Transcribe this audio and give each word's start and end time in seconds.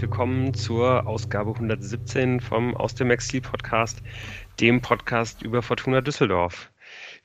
herzlich 0.00 0.12
willkommen 0.12 0.54
zur 0.54 1.06
Ausgabe 1.06 1.50
117 1.50 2.40
vom 2.40 2.74
Aus 2.74 2.94
dem 2.94 3.10
Exil 3.10 3.42
Podcast, 3.42 4.02
dem 4.58 4.80
Podcast 4.80 5.42
über 5.42 5.60
Fortuna 5.60 6.00
Düsseldorf. 6.00 6.70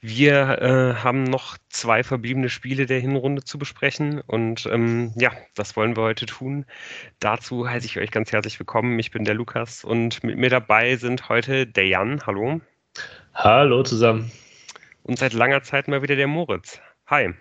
Wir 0.01 0.61
äh, 0.61 1.01
haben 1.01 1.23
noch 1.23 1.57
zwei 1.69 2.03
verbliebene 2.03 2.49
Spiele 2.49 2.85
der 2.85 2.99
Hinrunde 2.99 3.45
zu 3.45 3.57
besprechen 3.57 4.19
und 4.27 4.65
ähm, 4.65 5.13
ja, 5.15 5.31
das 5.55 5.77
wollen 5.77 5.95
wir 5.95 6.03
heute 6.03 6.25
tun. 6.25 6.65
Dazu 7.21 7.65
heiße 7.65 7.85
ich 7.85 7.97
euch 7.97 8.11
ganz 8.11 8.33
herzlich 8.33 8.59
willkommen. 8.59 8.99
Ich 8.99 9.09
bin 9.09 9.23
der 9.23 9.35
Lukas 9.35 9.85
und 9.85 10.21
mit 10.25 10.37
mir 10.37 10.49
dabei 10.49 10.97
sind 10.97 11.29
heute 11.29 11.65
der 11.65 11.87
Jan. 11.87 12.25
Hallo. 12.25 12.59
Hallo 13.33 13.83
zusammen. 13.83 14.29
Und 15.03 15.17
seit 15.17 15.31
langer 15.31 15.63
Zeit 15.63 15.87
mal 15.87 16.01
wieder 16.01 16.17
der 16.17 16.27
Moritz. 16.27 16.81
Hi. 17.07 17.33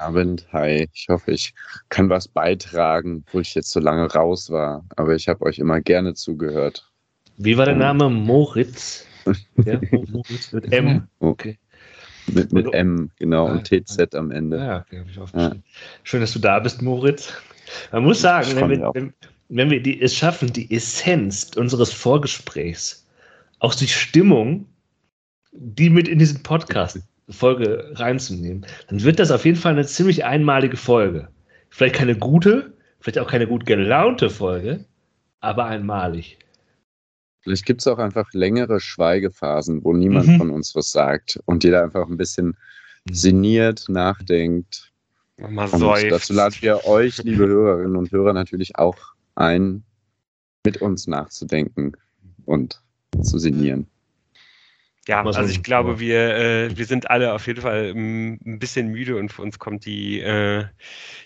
Abend, 0.00 0.46
hi. 0.52 0.88
Ich 0.94 1.06
hoffe, 1.10 1.32
ich 1.32 1.52
kann 1.90 2.08
was 2.08 2.26
beitragen, 2.26 3.24
wo 3.32 3.40
ich 3.40 3.54
jetzt 3.54 3.70
so 3.70 3.80
lange 3.80 4.10
raus 4.10 4.50
war. 4.50 4.84
Aber 4.96 5.14
ich 5.14 5.28
habe 5.28 5.44
euch 5.44 5.58
immer 5.58 5.80
gerne 5.80 6.14
zugehört. 6.14 6.90
Wie 7.36 7.56
war 7.56 7.66
der 7.66 7.76
Name? 7.76 8.08
Moritz? 8.08 9.06
ja, 9.64 9.78
Moritz 9.90 10.52
mit 10.52 10.72
M. 10.72 11.06
Okay. 11.18 11.58
Mit, 12.26 12.52
mit 12.52 12.72
M, 12.72 13.10
genau, 13.18 13.46
und 13.46 13.64
TZ 13.64 14.14
am 14.14 14.30
Ende. 14.30 14.58
Ja, 14.58 14.80
okay, 14.80 15.00
habe 15.00 15.10
ich 15.10 15.18
aufgeschrieben. 15.18 15.62
Ja. 15.64 15.80
Schön, 16.04 16.20
dass 16.20 16.32
du 16.32 16.38
da 16.38 16.58
bist, 16.60 16.80
Moritz. 16.80 17.32
Man 17.92 18.04
muss 18.04 18.20
sagen, 18.20 18.54
wenn 18.56 18.70
wir, 18.70 18.90
wenn, 18.94 19.12
wenn 19.48 19.70
wir 19.70 19.82
die, 19.82 20.00
es 20.00 20.14
schaffen, 20.14 20.52
die 20.52 20.70
Essenz 20.74 21.50
unseres 21.56 21.92
Vorgesprächs, 21.92 23.06
auch 23.58 23.74
die 23.74 23.88
Stimmung, 23.88 24.66
die 25.52 25.90
mit 25.90 26.08
in 26.08 26.18
diesen 26.18 26.42
Podcast 26.42 27.00
Folge 27.30 27.92
reinzunehmen, 27.94 28.66
dann 28.88 29.02
wird 29.02 29.18
das 29.18 29.30
auf 29.30 29.44
jeden 29.44 29.56
Fall 29.56 29.72
eine 29.72 29.86
ziemlich 29.86 30.24
einmalige 30.24 30.76
Folge. 30.76 31.28
Vielleicht 31.70 31.94
keine 31.94 32.16
gute, 32.16 32.74
vielleicht 33.00 33.18
auch 33.18 33.30
keine 33.30 33.46
gut 33.46 33.66
gelaunte 33.66 34.30
Folge, 34.30 34.84
aber 35.40 35.66
einmalig. 35.66 36.38
Vielleicht 37.42 37.64
gibt 37.64 37.80
es 37.80 37.86
auch 37.86 37.98
einfach 37.98 38.32
längere 38.32 38.80
Schweigephasen, 38.80 39.82
wo 39.84 39.94
niemand 39.94 40.28
mhm. 40.28 40.38
von 40.38 40.50
uns 40.50 40.74
was 40.74 40.92
sagt 40.92 41.40
und 41.46 41.64
jeder 41.64 41.82
einfach 41.82 42.06
ein 42.08 42.18
bisschen 42.18 42.56
sinniert, 43.10 43.84
nachdenkt. 43.88 44.92
Mal 45.38 45.68
und 45.70 46.10
dazu 46.10 46.34
laden 46.34 46.56
wir 46.60 46.84
euch, 46.86 47.22
liebe 47.24 47.46
Hörerinnen 47.46 47.96
und 47.96 48.12
Hörer, 48.12 48.34
natürlich 48.34 48.76
auch 48.76 48.98
ein, 49.36 49.84
mit 50.66 50.82
uns 50.82 51.06
nachzudenken 51.06 51.92
und 52.44 52.82
zu 53.22 53.38
sinnieren. 53.38 53.86
Ja, 55.10 55.24
also 55.24 55.42
ich 55.42 55.64
glaube, 55.64 55.98
wir, 55.98 56.36
äh, 56.36 56.76
wir 56.76 56.86
sind 56.86 57.10
alle 57.10 57.32
auf 57.32 57.48
jeden 57.48 57.62
Fall 57.62 57.92
ein 57.92 58.60
bisschen 58.60 58.92
müde 58.92 59.16
und 59.16 59.32
für 59.32 59.42
uns 59.42 59.58
kommt 59.58 59.84
die, 59.84 60.20
äh, 60.20 60.66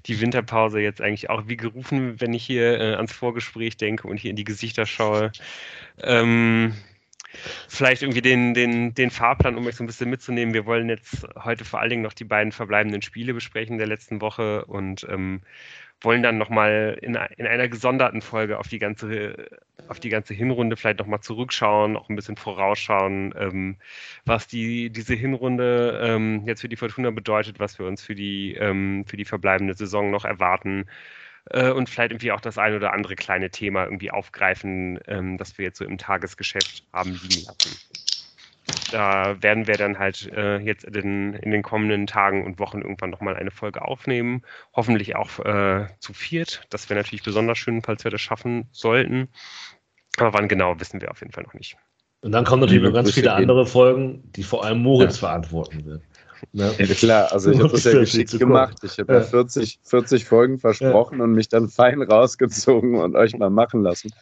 die 0.06 0.22
Winterpause 0.22 0.80
jetzt 0.80 1.02
eigentlich 1.02 1.28
auch 1.28 1.48
wie 1.48 1.58
gerufen, 1.58 2.18
wenn 2.18 2.32
ich 2.32 2.46
hier 2.46 2.80
äh, 2.80 2.94
ans 2.94 3.12
Vorgespräch 3.12 3.76
denke 3.76 4.08
und 4.08 4.16
hier 4.16 4.30
in 4.30 4.36
die 4.36 4.44
Gesichter 4.44 4.86
schaue. 4.86 5.32
Ähm, 6.02 6.72
vielleicht 7.68 8.00
irgendwie 8.00 8.22
den, 8.22 8.54
den, 8.54 8.94
den 8.94 9.10
Fahrplan, 9.10 9.54
um 9.54 9.66
euch 9.66 9.76
so 9.76 9.84
ein 9.84 9.86
bisschen 9.86 10.08
mitzunehmen. 10.08 10.54
Wir 10.54 10.64
wollen 10.64 10.88
jetzt 10.88 11.26
heute 11.44 11.66
vor 11.66 11.80
allen 11.80 11.90
Dingen 11.90 12.02
noch 12.02 12.14
die 12.14 12.24
beiden 12.24 12.52
verbleibenden 12.52 13.02
Spiele 13.02 13.34
besprechen 13.34 13.76
der 13.76 13.86
letzten 13.86 14.22
Woche 14.22 14.64
und 14.64 15.06
ähm, 15.10 15.42
wollen 16.00 16.22
dann 16.22 16.38
nochmal 16.38 16.98
in, 17.00 17.18
in 17.36 17.46
einer 17.46 17.68
gesonderten 17.68 18.20
Folge 18.20 18.58
auf 18.58 18.68
die 18.68 18.78
ganze, 18.78 19.48
auf 19.88 20.00
die 20.00 20.10
ganze 20.10 20.34
Hinrunde 20.34 20.76
vielleicht 20.76 20.98
nochmal 20.98 21.20
zurückschauen, 21.20 21.96
auch 21.96 22.08
ein 22.08 22.16
bisschen 22.16 22.36
vorausschauen, 22.36 23.34
ähm, 23.38 23.76
was 24.24 24.46
die, 24.46 24.90
diese 24.90 25.14
Hinrunde 25.14 26.00
ähm, 26.02 26.46
jetzt 26.46 26.60
für 26.60 26.68
die 26.68 26.76
Fortuna 26.76 27.10
bedeutet, 27.10 27.58
was 27.58 27.78
wir 27.78 27.86
uns 27.86 28.02
für 28.02 28.14
die, 28.14 28.54
ähm, 28.54 29.04
für 29.06 29.16
die 29.16 29.24
verbleibende 29.24 29.74
Saison 29.74 30.10
noch 30.10 30.24
erwarten 30.24 30.86
äh, 31.50 31.70
und 31.70 31.88
vielleicht 31.88 32.12
irgendwie 32.12 32.32
auch 32.32 32.40
das 32.40 32.58
ein 32.58 32.74
oder 32.74 32.92
andere 32.92 33.16
kleine 33.16 33.50
Thema 33.50 33.84
irgendwie 33.84 34.10
aufgreifen, 34.10 35.00
ähm, 35.06 35.38
das 35.38 35.58
wir 35.58 35.64
jetzt 35.64 35.78
so 35.78 35.84
im 35.84 35.98
Tagesgeschäft 35.98 36.84
haben 36.92 37.12
liegen 37.12 37.46
lassen. 37.46 37.93
Da 38.90 39.42
werden 39.42 39.66
wir 39.66 39.76
dann 39.76 39.98
halt 39.98 40.30
äh, 40.32 40.58
jetzt 40.58 40.84
in 40.84 40.92
den, 40.92 41.34
in 41.34 41.50
den, 41.50 41.62
kommenden 41.62 42.06
Tagen 42.06 42.44
und 42.44 42.58
Wochen 42.58 42.80
irgendwann 42.80 43.10
nochmal 43.10 43.36
eine 43.36 43.50
Folge 43.50 43.82
aufnehmen. 43.82 44.42
Hoffentlich 44.72 45.16
auch 45.16 45.38
äh, 45.40 45.86
zu 45.98 46.12
viert. 46.12 46.62
Das 46.70 46.88
wäre 46.88 46.98
natürlich 46.98 47.22
besonders 47.22 47.58
schön, 47.58 47.82
falls 47.82 48.04
wir 48.04 48.10
das 48.10 48.20
schaffen 48.20 48.68
sollten. 48.72 49.28
Aber 50.16 50.32
wann 50.32 50.48
genau, 50.48 50.78
wissen 50.80 51.00
wir 51.00 51.10
auf 51.10 51.20
jeden 51.20 51.32
Fall 51.32 51.44
noch 51.44 51.54
nicht. 51.54 51.76
Und 52.22 52.32
dann 52.32 52.44
kommen 52.44 52.60
natürlich 52.60 52.82
noch 52.82 52.92
ganz 52.92 53.12
viele 53.12 53.34
andere 53.34 53.66
Folgen, 53.66 54.22
die 54.32 54.42
vor 54.42 54.64
allem 54.64 54.78
Moritz 54.78 55.20
ja. 55.20 55.28
verantworten 55.28 55.84
wird. 55.84 56.02
Ne? 56.52 56.72
Ja, 56.78 56.86
klar, 56.86 57.32
also 57.32 57.50
ich 57.50 57.58
habe 57.58 57.70
das 57.70 57.84
ja 57.84 57.98
geschickt 57.98 58.38
gemacht. 58.38 58.78
Ich 58.82 58.98
habe 58.98 59.14
ja 59.14 59.20
40, 59.20 59.80
40 59.82 60.24
Folgen 60.24 60.58
versprochen 60.58 61.18
ja. 61.18 61.24
und 61.24 61.32
mich 61.32 61.48
dann 61.48 61.68
fein 61.68 62.02
rausgezogen 62.02 62.96
und 62.96 63.16
euch 63.16 63.36
mal 63.36 63.50
machen 63.50 63.82
lassen. 63.82 64.12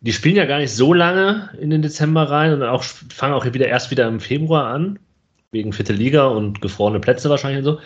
die 0.00 0.12
spielen 0.12 0.36
ja 0.36 0.46
gar 0.46 0.58
nicht 0.58 0.74
so 0.74 0.92
lange 0.92 1.50
in 1.60 1.70
den 1.70 1.82
Dezember 1.82 2.24
rein 2.24 2.52
und 2.52 2.62
auch, 2.64 2.82
fangen 2.82 3.34
auch 3.34 3.44
wieder 3.44 3.68
erst 3.68 3.90
wieder 3.92 4.08
im 4.08 4.18
Februar 4.18 4.66
an, 4.66 4.98
wegen 5.52 5.72
vierte 5.72 5.92
Liga 5.92 6.26
und 6.26 6.60
gefrorene 6.60 6.98
Plätze 6.98 7.30
wahrscheinlich 7.30 7.58
und 7.58 7.64
so. 7.64 7.80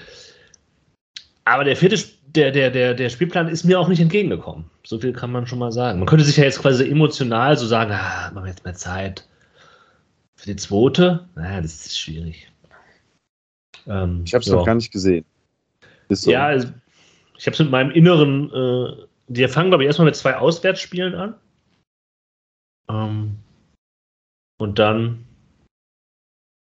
Aber 1.45 1.65
der 1.65 1.77
vierte, 1.77 2.03
der, 2.27 2.51
der, 2.51 2.71
der, 2.71 2.95
der 2.95 3.11
Spielplan 3.11 3.49
ist 3.49 3.65
mir 3.65 3.79
auch 3.79 3.89
nicht 3.89 4.01
entgegengekommen. 4.01 4.65
So 4.85 4.99
viel 4.99 5.13
kann 5.13 5.31
man 5.31 5.47
schon 5.47 5.59
mal 5.59 5.73
sagen. 5.73 5.99
Man 5.99 6.09
könnte 6.09 6.25
sich 6.25 6.39
ja 6.39 6.45
jetzt 6.45 6.61
quasi 6.61 6.89
emotional 6.89 7.57
so 7.59 7.67
sagen, 7.67 7.93
ah, 7.93 8.31
machen 8.33 8.45
wir 8.45 8.51
jetzt 8.51 8.65
mehr 8.65 8.75
Zeit. 8.75 9.27
Für 10.47 10.55
die 10.55 10.61
zweite? 10.61 11.29
Naja, 11.35 11.61
das 11.61 11.87
ist 11.87 11.99
schwierig. 11.99 12.49
Ähm, 13.89 14.23
ich 14.25 14.33
habe 14.33 14.43
es 14.43 14.47
ja. 14.47 14.55
noch 14.55 14.65
gar 14.65 14.77
nicht 14.77 14.93
gesehen. 14.93 15.25
So. 16.09 16.31
Ja, 16.31 16.47
also, 16.47 16.69
ich 17.37 17.47
habe 17.47 17.55
es 17.55 17.59
mit 17.59 17.71
meinem 17.71 17.91
inneren. 17.91 18.53
Äh, 18.53 19.07
die 19.27 19.49
fangen, 19.49 19.71
glaube 19.71 19.83
ich, 19.83 19.89
erstmal 19.89 20.07
mit 20.07 20.15
zwei 20.15 20.37
Auswärtsspielen 20.37 21.17
an. 21.17 21.35
Ähm, 22.89 23.39
und 24.59 24.79
dann. 24.79 25.27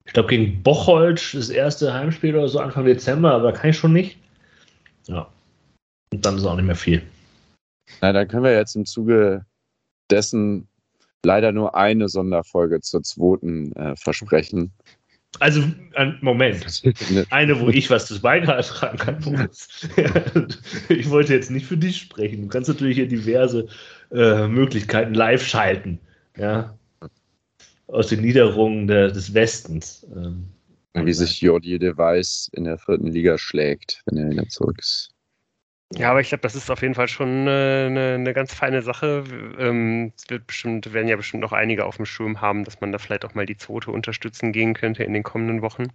Ich 0.05 0.13
glaube, 0.13 0.29
gegen 0.29 0.63
Bocholt 0.63 1.33
das 1.33 1.49
erste 1.49 1.95
Heimspiel 1.95 2.37
oder 2.37 2.49
so 2.49 2.59
Anfang 2.59 2.85
Dezember, 2.85 3.33
aber 3.33 3.53
da 3.53 3.59
kann 3.59 3.71
ich 3.71 3.79
schon 3.79 3.95
nicht. 3.95 4.19
Ja. 5.07 5.33
Und 6.13 6.27
dann 6.27 6.37
ist 6.37 6.45
auch 6.45 6.57
nicht 6.57 6.67
mehr 6.67 6.77
viel. 6.77 7.03
Na, 8.03 8.13
dann 8.13 8.29
können 8.29 8.45
wir 8.45 8.53
jetzt 8.53 8.77
im 8.77 8.85
Zuge 8.85 9.47
dessen 10.11 10.69
leider 11.25 11.53
nur 11.53 11.75
eine 11.75 12.09
Sonderfolge 12.09 12.81
zur 12.81 13.03
zweiten 13.03 13.73
äh, 13.77 13.97
versprechen. 13.97 14.73
Also, 15.39 15.63
Moment. 16.21 16.83
Eine, 17.31 17.59
wo 17.59 17.69
ich 17.69 17.89
was 17.91 18.07
zu 18.07 18.21
beitragen 18.21 18.99
kann. 18.99 19.49
ich 20.89 21.09
wollte 21.09 21.33
jetzt 21.33 21.51
nicht 21.51 21.67
für 21.67 21.77
dich 21.77 21.97
sprechen. 21.99 22.43
Du 22.43 22.49
kannst 22.49 22.69
natürlich 22.69 22.97
hier 22.97 23.09
diverse 23.09 23.67
äh, 24.13 24.47
Möglichkeiten 24.47 25.15
live 25.15 25.45
schalten. 25.45 25.99
Ja. 26.37 26.77
Aus 27.87 28.09
den 28.09 28.21
Niederungen 28.21 28.87
der, 28.87 29.11
des 29.11 29.33
Westens. 29.33 30.07
Ähm, 30.15 30.49
Wie 30.95 31.13
sich 31.13 31.41
Jordi 31.41 31.79
de 31.79 31.97
Weiß 31.97 32.51
in 32.53 32.65
der 32.65 32.79
vierten 32.79 33.09
Liga 33.09 33.39
schlägt, 33.39 34.03
wenn 34.07 34.19
er 34.19 34.31
wieder 34.31 34.49
zurück 34.49 34.79
ist. 34.81 35.12
Ja, 35.95 36.11
aber 36.11 36.21
ich 36.21 36.29
glaube, 36.29 36.43
das 36.43 36.55
ist 36.55 36.71
auf 36.71 36.81
jeden 36.83 36.95
Fall 36.95 37.09
schon 37.09 37.29
eine, 37.29 37.87
eine, 37.89 38.15
eine 38.15 38.33
ganz 38.33 38.55
feine 38.55 38.83
Sache. 38.83 39.25
Ähm, 39.59 40.13
es 40.17 40.29
wird 40.31 40.47
bestimmt, 40.47 40.93
werden 40.93 41.09
ja 41.09 41.17
bestimmt 41.17 41.43
noch 41.43 41.53
einige 41.53 41.85
auf 41.85 41.97
dem 41.97 42.07
Schirm 42.07 42.41
haben, 42.41 42.65
dass 42.65 42.81
man 42.81 42.93
da 42.93 42.99
vielleicht 42.99 43.25
auch 43.25 43.35
mal 43.35 43.47
die 43.47 43.57
Zote 43.57 43.91
unterstützen 43.91 44.53
gehen 44.53 44.75
könnte 44.75 45.05
in 45.05 45.13
den 45.13 45.23
kommenden 45.23 45.61
Wochen. 45.61 45.89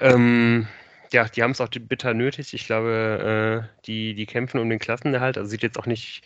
Ähm, 0.00 0.68
ja, 1.12 1.24
die 1.28 1.42
haben 1.42 1.52
es 1.52 1.60
auch 1.60 1.68
bitter 1.68 2.12
nötig. 2.14 2.52
Ich 2.54 2.66
glaube, 2.66 3.68
äh, 3.72 3.82
die, 3.86 4.14
die 4.14 4.26
kämpfen 4.26 4.60
um 4.60 4.68
den 4.68 4.78
Klassenerhalt. 4.78 5.38
Also 5.38 5.48
sieht 5.48 5.62
jetzt 5.62 5.78
auch 5.78 5.86
nicht, 5.86 6.22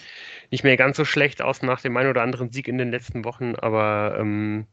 nicht 0.50 0.64
mehr 0.64 0.76
ganz 0.76 0.96
so 0.96 1.04
schlecht 1.04 1.42
aus 1.42 1.62
nach 1.62 1.80
dem 1.80 1.96
einen 1.96 2.10
oder 2.10 2.22
anderen 2.22 2.50
Sieg 2.50 2.66
in 2.68 2.78
den 2.78 2.90
letzten 2.90 3.24
Wochen, 3.24 3.54
aber 3.54 4.16
ähm, 4.18 4.66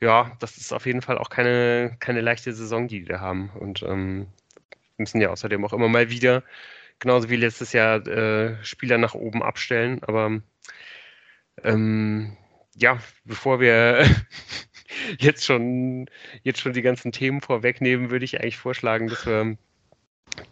ja, 0.00 0.32
das 0.40 0.56
ist 0.56 0.72
auf 0.72 0.86
jeden 0.86 1.02
Fall 1.02 1.18
auch 1.18 1.30
keine, 1.30 1.96
keine 2.00 2.20
leichte 2.20 2.52
Saison, 2.52 2.88
die 2.88 3.00
die 3.00 3.06
da 3.06 3.20
haben. 3.20 3.50
Und 3.50 3.82
ähm, 3.82 4.28
müssen 4.96 5.20
ja 5.20 5.30
außerdem 5.30 5.64
auch 5.64 5.72
immer 5.72 5.88
mal 5.88 6.10
wieder 6.10 6.42
genauso 7.02 7.28
wie 7.28 7.36
letztes 7.36 7.72
Jahr 7.72 8.06
äh, 8.06 8.64
Spieler 8.64 8.96
nach 8.96 9.14
oben 9.14 9.42
abstellen. 9.42 10.02
Aber 10.04 10.40
ähm, 11.64 12.36
ja, 12.76 12.98
bevor 13.24 13.60
wir 13.60 14.06
jetzt 15.18 15.44
schon 15.44 16.06
jetzt 16.42 16.60
schon 16.60 16.72
die 16.72 16.82
ganzen 16.82 17.12
Themen 17.12 17.40
vorwegnehmen, 17.40 18.10
würde 18.10 18.24
ich 18.24 18.40
eigentlich 18.40 18.56
vorschlagen, 18.56 19.08
dass 19.08 19.26
wir 19.26 19.58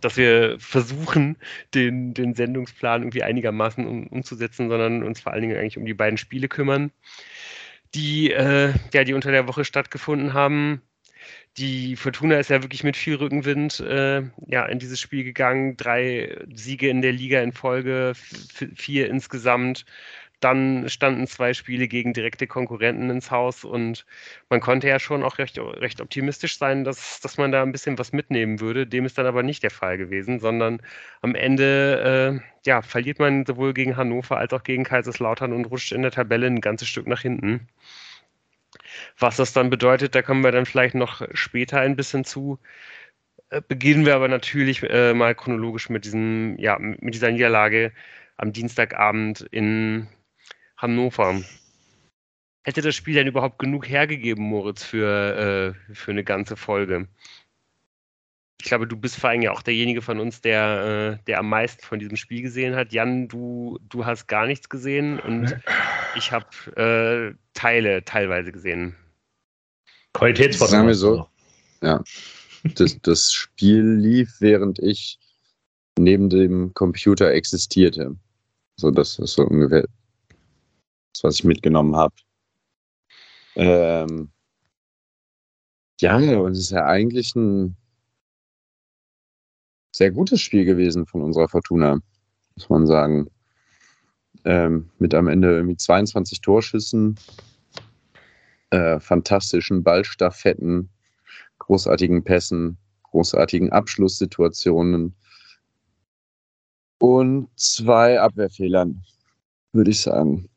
dass 0.02 0.16
wir 0.16 0.56
versuchen, 0.58 1.38
den, 1.74 2.12
den 2.12 2.34
Sendungsplan 2.34 3.02
irgendwie 3.02 3.22
einigermaßen 3.22 3.86
um, 3.86 4.06
umzusetzen, 4.08 4.68
sondern 4.68 5.02
uns 5.02 5.20
vor 5.20 5.32
allen 5.32 5.42
Dingen 5.42 5.56
eigentlich 5.56 5.78
um 5.78 5.86
die 5.86 5.94
beiden 5.94 6.18
Spiele 6.18 6.48
kümmern, 6.48 6.90
die, 7.94 8.30
äh, 8.30 8.74
ja, 8.92 9.04
die 9.04 9.14
unter 9.14 9.30
der 9.30 9.48
Woche 9.48 9.64
stattgefunden 9.64 10.34
haben. 10.34 10.82
Die 11.56 11.96
Fortuna 11.96 12.38
ist 12.38 12.50
ja 12.50 12.62
wirklich 12.62 12.84
mit 12.84 12.96
viel 12.96 13.16
Rückenwind 13.16 13.80
äh, 13.80 14.22
ja, 14.46 14.66
in 14.66 14.78
dieses 14.78 15.00
Spiel 15.00 15.24
gegangen. 15.24 15.76
Drei 15.76 16.38
Siege 16.54 16.88
in 16.88 17.02
der 17.02 17.12
Liga 17.12 17.40
in 17.42 17.52
Folge, 17.52 18.12
vier 18.14 19.08
insgesamt. 19.10 19.84
Dann 20.40 20.88
standen 20.88 21.26
zwei 21.26 21.52
Spiele 21.52 21.86
gegen 21.86 22.14
direkte 22.14 22.46
Konkurrenten 22.46 23.10
ins 23.10 23.30
Haus 23.30 23.64
und 23.64 24.06
man 24.48 24.60
konnte 24.60 24.88
ja 24.88 24.98
schon 24.98 25.22
auch 25.22 25.36
recht, 25.38 25.58
recht 25.58 26.00
optimistisch 26.00 26.56
sein, 26.56 26.84
dass, 26.84 27.20
dass 27.20 27.36
man 27.36 27.52
da 27.52 27.62
ein 27.62 27.72
bisschen 27.72 27.98
was 27.98 28.12
mitnehmen 28.12 28.58
würde. 28.60 28.86
Dem 28.86 29.04
ist 29.04 29.18
dann 29.18 29.26
aber 29.26 29.42
nicht 29.42 29.62
der 29.62 29.70
Fall 29.70 29.98
gewesen, 29.98 30.40
sondern 30.40 30.80
am 31.20 31.34
Ende 31.34 32.40
äh, 32.42 32.68
ja, 32.68 32.80
verliert 32.80 33.18
man 33.18 33.44
sowohl 33.44 33.74
gegen 33.74 33.96
Hannover 33.98 34.38
als 34.38 34.52
auch 34.54 34.62
gegen 34.62 34.84
Kaiserslautern 34.84 35.52
und 35.52 35.66
rutscht 35.66 35.92
in 35.92 36.02
der 36.02 36.10
Tabelle 36.10 36.46
ein 36.46 36.60
ganzes 36.62 36.88
Stück 36.88 37.06
nach 37.06 37.20
hinten. 37.20 37.68
Was 39.18 39.36
das 39.36 39.52
dann 39.52 39.70
bedeutet, 39.70 40.14
da 40.14 40.22
kommen 40.22 40.44
wir 40.44 40.52
dann 40.52 40.66
vielleicht 40.66 40.94
noch 40.94 41.22
später 41.32 41.80
ein 41.80 41.96
bisschen 41.96 42.24
zu. 42.24 42.58
Äh, 43.50 43.62
beginnen 43.66 44.06
wir 44.06 44.14
aber 44.14 44.28
natürlich 44.28 44.82
äh, 44.82 45.14
mal 45.14 45.34
chronologisch 45.34 45.88
mit 45.90 46.04
diesem, 46.04 46.56
ja, 46.58 46.78
mit 46.78 47.14
dieser 47.14 47.30
Niederlage 47.30 47.92
am 48.36 48.52
Dienstagabend 48.52 49.42
in 49.50 50.08
Hannover. 50.76 51.42
Hätte 52.62 52.82
das 52.82 52.94
Spiel 52.94 53.14
denn 53.14 53.26
überhaupt 53.26 53.58
genug 53.58 53.88
hergegeben, 53.88 54.44
Moritz, 54.44 54.84
für, 54.84 55.74
äh, 55.90 55.94
für 55.94 56.10
eine 56.10 56.24
ganze 56.24 56.56
Folge? 56.56 57.08
Ich 58.60 58.66
glaube, 58.66 58.86
du 58.86 58.96
bist 58.96 59.18
vor 59.18 59.30
allem 59.30 59.40
ja 59.40 59.52
auch 59.52 59.62
derjenige 59.62 60.02
von 60.02 60.20
uns, 60.20 60.42
der, 60.42 61.18
äh, 61.20 61.24
der 61.24 61.38
am 61.38 61.48
meisten 61.48 61.82
von 61.82 61.98
diesem 61.98 62.16
Spiel 62.16 62.42
gesehen 62.42 62.76
hat. 62.76 62.92
Jan, 62.92 63.26
du, 63.28 63.78
du 63.88 64.04
hast 64.04 64.26
gar 64.26 64.46
nichts 64.46 64.68
gesehen 64.68 65.18
und 65.18 65.56
ich 66.16 66.32
habe 66.32 66.46
äh, 66.76 67.34
Teile 67.54 68.04
teilweise 68.04 68.52
gesehen. 68.52 68.96
Qualitätsvertrag. 70.12 70.70
Sagen 70.70 70.88
wir 70.88 70.94
so. 70.94 71.26
Ja. 71.82 72.02
Das, 72.74 72.98
das 73.02 73.32
Spiel 73.32 73.84
lief, 73.84 74.36
während 74.40 74.78
ich 74.80 75.18
neben 75.98 76.28
dem 76.28 76.74
Computer 76.74 77.30
existierte. 77.32 78.16
So, 78.76 78.90
das 78.90 79.18
ist 79.18 79.32
so 79.32 79.42
ungefähr 79.42 79.86
das, 81.12 81.24
was 81.24 81.34
ich 81.36 81.44
mitgenommen 81.44 81.96
habe. 81.96 82.14
Ähm, 83.56 84.30
ja, 86.00 86.16
und 86.16 86.52
es 86.52 86.58
ist 86.58 86.70
ja 86.70 86.86
eigentlich 86.86 87.34
ein 87.34 87.76
sehr 89.94 90.10
gutes 90.10 90.40
Spiel 90.40 90.64
gewesen 90.64 91.06
von 91.06 91.22
unserer 91.22 91.48
Fortuna, 91.48 92.00
muss 92.56 92.68
man 92.68 92.86
sagen. 92.86 93.28
Ähm, 94.44 94.88
mit 94.98 95.14
am 95.14 95.28
Ende 95.28 95.56
irgendwie 95.56 95.76
22 95.76 96.40
Torschüssen, 96.40 97.16
äh, 98.70 98.98
fantastischen 98.98 99.82
Ballstaffetten, 99.82 100.88
großartigen 101.58 102.24
Pässen, 102.24 102.78
großartigen 103.02 103.70
Abschlusssituationen 103.70 105.14
und 106.98 107.48
zwei 107.56 108.20
Abwehrfehlern, 108.20 109.02
würde 109.72 109.90
ich 109.90 110.00
sagen. 110.00 110.48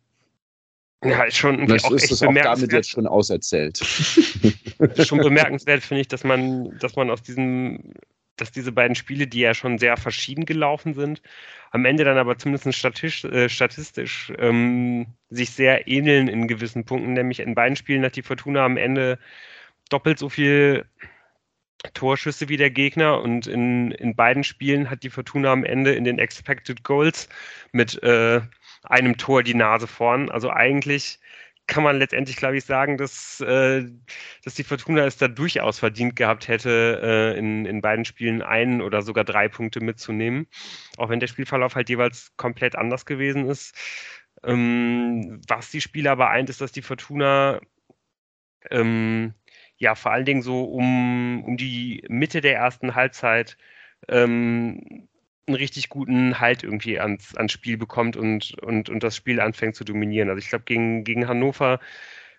Ja, 1.03 1.23
ist 1.23 1.37
schon 1.37 1.55
irgendwie 1.59 1.83
auch 1.83 1.91
ist 1.91 2.11
echt 2.11 2.23
auch 2.23 2.33
damit 2.33 2.71
jetzt 2.71 2.89
schon 2.89 3.07
auserzählt. 3.07 3.77
schon 5.05 5.19
bemerkenswert 5.19 5.83
finde 5.83 6.01
ich, 6.01 6.07
dass 6.07 6.23
man, 6.23 6.77
dass 6.79 6.95
man 6.95 7.09
aus 7.09 7.21
diesem, 7.21 7.93
dass 8.37 8.51
diese 8.51 8.71
beiden 8.71 8.95
Spiele, 8.95 9.27
die 9.27 9.39
ja 9.39 9.53
schon 9.53 9.77
sehr 9.77 9.97
verschieden 9.97 10.45
gelaufen 10.45 10.93
sind, 10.93 11.21
am 11.71 11.85
Ende 11.85 12.03
dann 12.03 12.17
aber 12.17 12.37
zumindest 12.37 12.77
statistisch, 12.77 13.25
äh, 13.31 13.49
statistisch 13.49 14.31
ähm, 14.37 15.07
sich 15.29 15.51
sehr 15.51 15.87
ähneln 15.87 16.27
in 16.27 16.47
gewissen 16.47 16.85
Punkten. 16.85 17.13
Nämlich 17.13 17.39
in 17.39 17.55
beiden 17.55 17.75
Spielen 17.75 18.03
hat 18.03 18.15
die 18.15 18.21
Fortuna 18.23 18.65
am 18.65 18.77
Ende 18.77 19.19
doppelt 19.89 20.19
so 20.19 20.29
viel 20.29 20.85
Torschüsse 21.93 22.47
wie 22.49 22.57
der 22.57 22.69
Gegner 22.69 23.21
und 23.21 23.45
in, 23.47 23.91
in 23.91 24.15
beiden 24.15 24.43
Spielen 24.43 24.89
hat 24.89 25.03
die 25.03 25.09
Fortuna 25.09 25.51
am 25.51 25.65
Ende 25.65 25.93
in 25.93 26.05
den 26.05 26.17
Expected 26.17 26.83
Goals 26.83 27.27
mit 27.71 28.01
äh, 28.03 28.41
einem 28.83 29.17
Tor 29.17 29.43
die 29.43 29.53
Nase 29.53 29.87
vorn. 29.87 30.29
Also 30.29 30.49
eigentlich 30.49 31.19
kann 31.67 31.83
man 31.83 31.97
letztendlich, 31.97 32.35
glaube 32.37 32.57
ich, 32.57 32.65
sagen, 32.65 32.97
dass, 32.97 33.39
äh, 33.41 33.85
dass 34.43 34.55
die 34.55 34.63
Fortuna 34.63 35.05
es 35.05 35.17
da 35.17 35.27
durchaus 35.27 35.79
verdient 35.79 36.15
gehabt 36.15 36.47
hätte, 36.47 36.99
äh, 37.01 37.37
in, 37.37 37.65
in 37.65 37.81
beiden 37.81 38.05
Spielen 38.05 38.41
einen 38.41 38.81
oder 38.81 39.01
sogar 39.01 39.23
drei 39.23 39.47
Punkte 39.47 39.79
mitzunehmen. 39.79 40.47
Auch 40.97 41.09
wenn 41.09 41.19
der 41.19 41.27
Spielverlauf 41.27 41.75
halt 41.75 41.89
jeweils 41.89 42.33
komplett 42.37 42.75
anders 42.75 43.05
gewesen 43.05 43.47
ist. 43.49 43.75
Ähm, 44.43 45.41
was 45.47 45.71
die 45.71 45.81
Spieler 45.81 46.11
aber 46.11 46.29
eint, 46.29 46.49
ist, 46.49 46.61
dass 46.61 46.71
die 46.73 46.81
Fortuna 46.81 47.61
ähm, 48.69 49.33
ja 49.77 49.95
vor 49.95 50.11
allen 50.11 50.25
Dingen 50.25 50.41
so 50.41 50.63
um, 50.65 51.43
um 51.45 51.57
die 51.57 52.03
Mitte 52.09 52.41
der 52.41 52.55
ersten 52.55 52.95
Halbzeit 52.95 53.57
ähm, 54.09 55.07
einen 55.47 55.55
richtig 55.55 55.89
guten 55.89 56.39
Halt 56.39 56.63
irgendwie 56.63 56.99
ans, 56.99 57.35
ans 57.35 57.51
Spiel 57.51 57.77
bekommt 57.77 58.15
und, 58.17 58.53
und, 58.61 58.89
und 58.89 59.03
das 59.03 59.15
Spiel 59.15 59.39
anfängt 59.41 59.75
zu 59.75 59.83
dominieren. 59.83 60.29
Also 60.29 60.39
ich 60.39 60.49
glaube, 60.49 60.65
gegen, 60.65 61.03
gegen 61.03 61.27
Hannover 61.27 61.79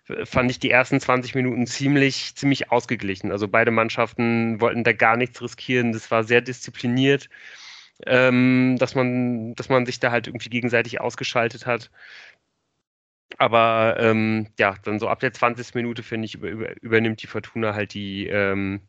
äh, 0.08 0.26
fand 0.26 0.50
ich 0.50 0.58
die 0.58 0.70
ersten 0.70 1.00
20 1.00 1.34
Minuten 1.34 1.66
ziemlich, 1.66 2.34
ziemlich 2.36 2.70
ausgeglichen. 2.70 3.32
Also 3.32 3.48
beide 3.48 3.70
Mannschaften 3.70 4.60
wollten 4.60 4.84
da 4.84 4.92
gar 4.92 5.16
nichts 5.16 5.42
riskieren. 5.42 5.92
Das 5.92 6.10
war 6.10 6.24
sehr 6.24 6.40
diszipliniert, 6.40 7.28
ähm, 8.06 8.76
dass, 8.78 8.94
man, 8.94 9.54
dass 9.54 9.68
man 9.68 9.86
sich 9.86 10.00
da 10.00 10.10
halt 10.10 10.26
irgendwie 10.28 10.50
gegenseitig 10.50 11.00
ausgeschaltet 11.00 11.66
hat. 11.66 11.90
Aber 13.38 13.96
ähm, 13.98 14.48
ja, 14.58 14.76
dann 14.84 14.98
so 14.98 15.08
ab 15.08 15.20
der 15.20 15.32
20. 15.32 15.74
Minute, 15.74 16.02
finde 16.02 16.26
ich, 16.26 16.34
über, 16.36 16.48
über, 16.50 16.82
übernimmt 16.82 17.22
die 17.22 17.26
Fortuna 17.26 17.74
halt 17.74 17.94
die, 17.94 18.26
ähm, 18.28 18.82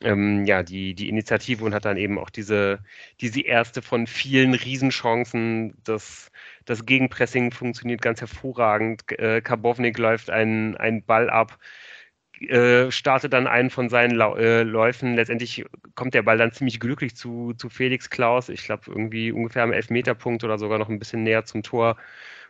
ähm, 0.00 0.44
ja, 0.44 0.62
die, 0.62 0.94
die 0.94 1.08
Initiative 1.08 1.64
und 1.64 1.74
hat 1.74 1.84
dann 1.84 1.96
eben 1.96 2.18
auch 2.18 2.30
diese, 2.30 2.80
diese 3.20 3.40
erste 3.42 3.82
von 3.82 4.06
vielen 4.06 4.54
Riesenchancen. 4.54 5.74
Das, 5.84 6.30
das 6.64 6.86
Gegenpressing 6.86 7.52
funktioniert 7.52 8.02
ganz 8.02 8.20
hervorragend. 8.20 9.10
Äh, 9.18 9.40
Karbovnik 9.42 9.98
läuft 9.98 10.30
einen, 10.30 10.76
einen 10.76 11.04
Ball 11.04 11.30
ab, 11.30 11.58
äh, 12.40 12.90
startet 12.90 13.32
dann 13.32 13.46
einen 13.46 13.70
von 13.70 13.88
seinen 13.88 14.14
Lau 14.14 14.36
äh, 14.36 14.62
Läufen. 14.62 15.14
Letztendlich 15.14 15.64
kommt 15.94 16.14
der 16.14 16.22
Ball 16.22 16.38
dann 16.38 16.52
ziemlich 16.52 16.80
glücklich 16.80 17.16
zu, 17.16 17.54
zu 17.54 17.68
Felix 17.70 18.10
Klaus. 18.10 18.48
Ich 18.48 18.64
glaube, 18.64 18.84
irgendwie 18.86 19.32
ungefähr 19.32 19.64
am 19.64 19.72
Elfmeterpunkt 19.72 20.44
oder 20.44 20.58
sogar 20.58 20.78
noch 20.78 20.88
ein 20.88 20.98
bisschen 20.98 21.24
näher 21.24 21.44
zum 21.44 21.62
Tor. 21.62 21.96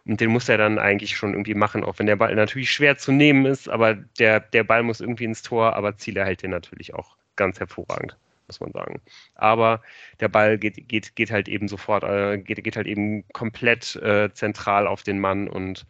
Und 0.06 0.20
den 0.20 0.30
muss 0.30 0.48
er 0.48 0.58
dann 0.58 0.78
eigentlich 0.78 1.16
schon 1.16 1.32
irgendwie 1.32 1.54
machen, 1.54 1.84
auch 1.84 1.98
wenn 1.98 2.06
der 2.06 2.16
Ball 2.16 2.34
natürlich 2.34 2.70
schwer 2.70 2.96
zu 2.98 3.12
nehmen 3.12 3.46
ist, 3.46 3.68
aber 3.68 3.94
der, 3.94 4.40
der 4.40 4.64
Ball 4.64 4.82
muss 4.82 5.00
irgendwie 5.00 5.24
ins 5.24 5.42
Tor, 5.42 5.74
aber 5.76 5.96
Ziel 5.96 6.16
erhält 6.16 6.42
den 6.42 6.50
natürlich 6.50 6.94
auch 6.94 7.16
ganz 7.38 7.58
hervorragend, 7.58 8.18
muss 8.46 8.60
man 8.60 8.72
sagen. 8.72 9.00
Aber 9.34 9.80
der 10.20 10.28
Ball 10.28 10.58
geht, 10.58 10.86
geht, 10.88 11.16
geht 11.16 11.30
halt 11.30 11.48
eben 11.48 11.68
sofort, 11.68 12.04
äh, 12.04 12.36
geht, 12.36 12.62
geht 12.62 12.76
halt 12.76 12.86
eben 12.86 13.26
komplett 13.32 13.96
äh, 13.96 14.30
zentral 14.34 14.86
auf 14.86 15.02
den 15.02 15.18
Mann 15.18 15.48
und 15.48 15.86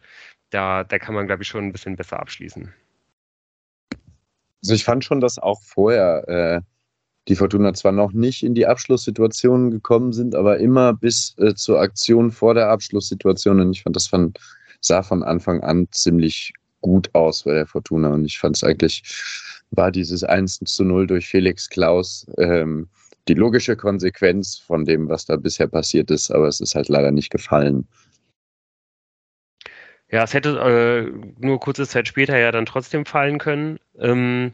da, 0.51 0.85
da 0.85 0.97
kann 0.97 1.13
man, 1.13 1.27
glaube 1.27 1.43
ich, 1.43 1.49
schon 1.49 1.65
ein 1.65 1.71
bisschen 1.73 1.97
besser 1.97 2.19
abschließen. 2.19 2.73
Also 4.63 4.73
ich 4.73 4.83
fand 4.83 5.03
schon, 5.03 5.21
dass 5.21 5.37
auch 5.37 5.61
vorher 5.61 6.27
äh, 6.27 6.61
die 7.27 7.35
Fortuna 7.35 7.73
zwar 7.73 7.91
noch 7.91 8.11
nicht 8.11 8.43
in 8.43 8.55
die 8.55 8.65
Abschlusssituationen 8.65 9.71
gekommen 9.71 10.13
sind, 10.13 10.35
aber 10.35 10.57
immer 10.57 10.93
bis 10.93 11.35
äh, 11.37 11.53
zur 11.53 11.79
Aktion 11.79 12.31
vor 12.31 12.55
der 12.55 12.69
Abschlusssituation. 12.69 13.61
Und 13.61 13.71
ich 13.71 13.83
fand, 13.83 13.95
das 13.95 14.07
von, 14.07 14.33
sah 14.81 15.03
von 15.03 15.23
Anfang 15.23 15.61
an 15.61 15.87
ziemlich 15.91 16.53
gut 16.81 17.13
aus 17.13 17.43
bei 17.43 17.53
der 17.53 17.67
Fortuna. 17.67 18.09
Und 18.09 18.25
ich 18.25 18.39
fand 18.39 18.55
es 18.55 18.63
eigentlich 18.63 19.03
war 19.71 19.91
dieses 19.91 20.23
1 20.23 20.59
zu 20.65 20.83
0 20.83 21.07
durch 21.07 21.27
Felix 21.27 21.69
Klaus 21.69 22.25
ähm, 22.37 22.89
die 23.27 23.35
logische 23.35 23.75
Konsequenz 23.75 24.57
von 24.57 24.85
dem, 24.85 25.07
was 25.07 25.25
da 25.25 25.35
bisher 25.35 25.67
passiert 25.67 26.09
ist, 26.09 26.31
aber 26.31 26.47
es 26.47 26.59
ist 26.59 26.73
halt 26.75 26.89
leider 26.89 27.11
nicht 27.11 27.29
gefallen. 27.29 27.87
Ja, 30.11 30.23
es 30.23 30.33
hätte 30.33 30.57
äh, 30.57 31.29
nur 31.39 31.59
kurze 31.59 31.87
Zeit 31.87 32.07
später 32.07 32.37
ja 32.37 32.51
dann 32.51 32.65
trotzdem 32.65 33.05
fallen 33.05 33.37
können. 33.37 33.77
Ähm, 33.99 34.53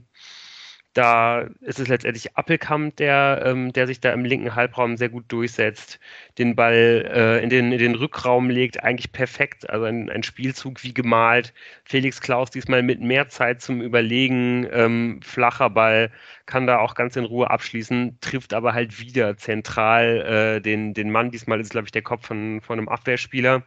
da 0.95 1.41
ist 1.59 1.79
es 1.79 1.89
letztendlich 1.89 2.37
Appelkamp, 2.37 2.95
der, 2.95 3.43
ähm, 3.45 3.73
der 3.73 3.85
sich 3.85 3.99
da 3.99 4.13
im 4.13 4.23
linken 4.23 4.55
Halbraum 4.55 4.95
sehr 4.95 5.09
gut 5.09 5.25
durchsetzt, 5.27 5.99
den 6.37 6.55
Ball 6.55 7.11
äh, 7.13 7.43
in, 7.43 7.49
den, 7.49 7.73
in 7.73 7.79
den 7.79 7.95
Rückraum 7.95 8.49
legt, 8.49 8.81
eigentlich 8.81 9.11
perfekt. 9.11 9.69
Also 9.69 9.85
ein, 9.85 10.09
ein 10.09 10.23
Spielzug 10.23 10.83
wie 10.83 10.93
gemalt. 10.93 11.53
Felix 11.83 12.21
Klaus 12.21 12.49
diesmal 12.49 12.81
mit 12.81 13.01
mehr 13.01 13.27
Zeit 13.27 13.61
zum 13.61 13.81
Überlegen, 13.81 14.67
ähm, 14.71 15.19
flacher 15.21 15.69
Ball, 15.69 16.11
kann 16.45 16.65
da 16.65 16.79
auch 16.79 16.95
ganz 16.95 17.17
in 17.17 17.25
Ruhe 17.25 17.49
abschließen, 17.49 18.17
trifft 18.21 18.53
aber 18.53 18.73
halt 18.73 18.97
wieder 18.99 19.35
zentral 19.35 20.57
äh, 20.57 20.61
den, 20.61 20.93
den 20.93 21.11
Mann. 21.11 21.29
Diesmal 21.29 21.59
ist, 21.59 21.71
glaube 21.71 21.87
ich, 21.87 21.91
der 21.91 22.03
Kopf 22.03 22.25
von, 22.25 22.61
von 22.61 22.79
einem 22.79 22.87
Abwehrspieler 22.87 23.63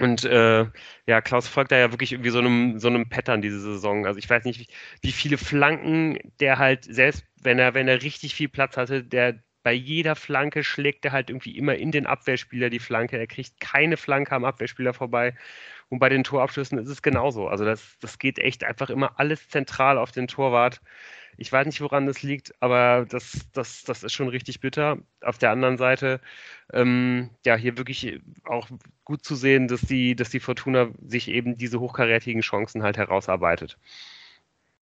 Und 0.00 0.24
äh, 0.24 0.66
ja, 1.06 1.20
Klaus 1.20 1.46
folgt 1.46 1.72
da 1.72 1.78
ja 1.78 1.92
wirklich 1.92 2.12
irgendwie 2.12 2.30
so 2.30 2.38
einem, 2.38 2.78
so 2.78 2.88
einem 2.88 3.08
Pattern 3.08 3.42
diese 3.42 3.60
Saison. 3.60 4.06
Also 4.06 4.18
ich 4.18 4.30
weiß 4.30 4.44
nicht, 4.44 4.72
wie, 5.02 5.12
viele 5.12 5.36
Flanken 5.38 6.18
der 6.40 6.58
halt, 6.58 6.84
selbst 6.84 7.26
wenn 7.42 7.58
er, 7.58 7.74
wenn 7.74 7.86
er 7.86 8.02
richtig 8.02 8.34
viel 8.34 8.48
Platz 8.48 8.76
hatte, 8.76 9.04
der 9.04 9.42
bei 9.62 9.72
jeder 9.74 10.16
Flanke 10.16 10.64
schlägt 10.64 11.04
er 11.04 11.12
halt 11.12 11.28
irgendwie 11.28 11.56
immer 11.56 11.74
in 11.74 11.92
den 11.92 12.06
Abwehrspieler 12.06 12.70
die 12.70 12.78
Flanke. 12.78 13.18
Er 13.18 13.26
kriegt 13.26 13.60
keine 13.60 13.98
Flanke 13.98 14.34
am 14.34 14.44
Abwehrspieler 14.46 14.94
vorbei. 14.94 15.34
Und 15.90 15.98
bei 15.98 16.08
den 16.08 16.24
Torabschlüssen 16.24 16.78
ist 16.78 16.88
es 16.88 17.02
genauso. 17.02 17.48
Also 17.48 17.64
das, 17.66 17.98
das 18.00 18.18
geht 18.18 18.38
echt 18.38 18.64
einfach 18.64 18.88
immer 18.88 19.18
alles 19.20 19.48
zentral 19.50 19.98
auf 19.98 20.12
den 20.12 20.28
Torwart. 20.28 20.80
Ich 21.40 21.50
weiß 21.50 21.64
nicht, 21.64 21.80
woran 21.80 22.06
das 22.06 22.22
liegt, 22.22 22.52
aber 22.60 23.06
das, 23.08 23.46
das, 23.54 23.82
das 23.84 24.02
ist 24.02 24.12
schon 24.12 24.28
richtig 24.28 24.60
bitter. 24.60 24.98
Auf 25.22 25.38
der 25.38 25.50
anderen 25.50 25.78
Seite, 25.78 26.20
ähm, 26.70 27.30
ja, 27.46 27.56
hier 27.56 27.78
wirklich 27.78 28.20
auch 28.44 28.68
gut 29.04 29.24
zu 29.24 29.34
sehen, 29.34 29.66
dass 29.66 29.80
die, 29.80 30.14
dass 30.14 30.28
die 30.28 30.38
Fortuna 30.38 30.88
sich 31.02 31.28
eben 31.28 31.56
diese 31.56 31.80
hochkarätigen 31.80 32.42
Chancen 32.42 32.82
halt 32.82 32.98
herausarbeitet. 32.98 33.78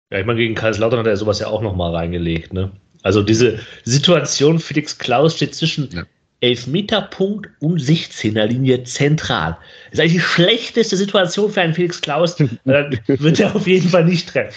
Ja, 0.09 0.19
ich 0.19 0.25
meine, 0.25 0.39
gegen 0.39 0.55
Kaiserslautern 0.55 1.01
hat 1.01 1.07
er 1.09 1.17
sowas 1.19 1.41
ja 1.41 1.49
auch 1.49 1.61
nochmal 1.61 1.95
reingelegt, 1.95 2.55
ne? 2.55 2.73
Also 3.03 3.23
diese 3.23 3.61
Situation, 3.85 4.61
Felix 4.61 4.97
Klaus 4.97 5.37
steht 5.37 5.55
zwischen 5.55 5.91
ja. 5.91 6.05
Elfmeterpunkt 6.41 7.51
und 7.61 7.79
16er 7.79 8.47
Linie 8.47 8.83
zentral. 8.85 9.59
Das 9.91 9.93
ist 9.93 10.01
eigentlich 10.01 10.13
die 10.15 10.21
schlechteste 10.21 10.97
Situation 10.97 11.51
für 11.51 11.61
einen 11.61 11.75
Felix 11.75 12.01
Klaus. 12.01 12.37
Dann 12.37 12.59
wird 13.07 13.41
er 13.41 13.55
auf 13.55 13.67
jeden 13.67 13.91
Fall 13.91 14.07
nicht 14.07 14.31
treffen. 14.31 14.55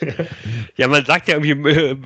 Ja, 0.76 0.88
man 0.88 1.04
sagt 1.04 1.28
ja 1.28 1.36
irgendwie 1.36 1.70
äh, 1.70 1.96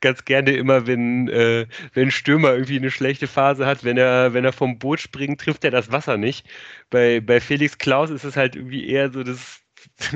ganz 0.00 0.24
gerne 0.24 0.52
immer, 0.52 0.86
wenn, 0.86 1.28
äh, 1.28 1.66
wenn 1.94 2.10
Stürmer 2.10 2.52
irgendwie 2.52 2.76
eine 2.76 2.90
schlechte 2.90 3.26
Phase 3.26 3.66
hat, 3.66 3.84
wenn 3.84 3.96
er, 3.96 4.34
wenn 4.34 4.44
er 4.44 4.52
vom 4.52 4.78
Boot 4.78 5.00
springt, 5.00 5.40
trifft 5.40 5.64
er 5.64 5.70
das 5.70 5.90
Wasser 5.92 6.16
nicht. 6.16 6.46
Bei, 6.90 7.20
bei 7.20 7.40
Felix 7.40 7.78
Klaus 7.78 8.10
ist 8.10 8.24
es 8.24 8.36
halt 8.36 8.56
irgendwie 8.56 8.86
eher 8.88 9.10
so 9.10 9.22
das, 9.22 9.60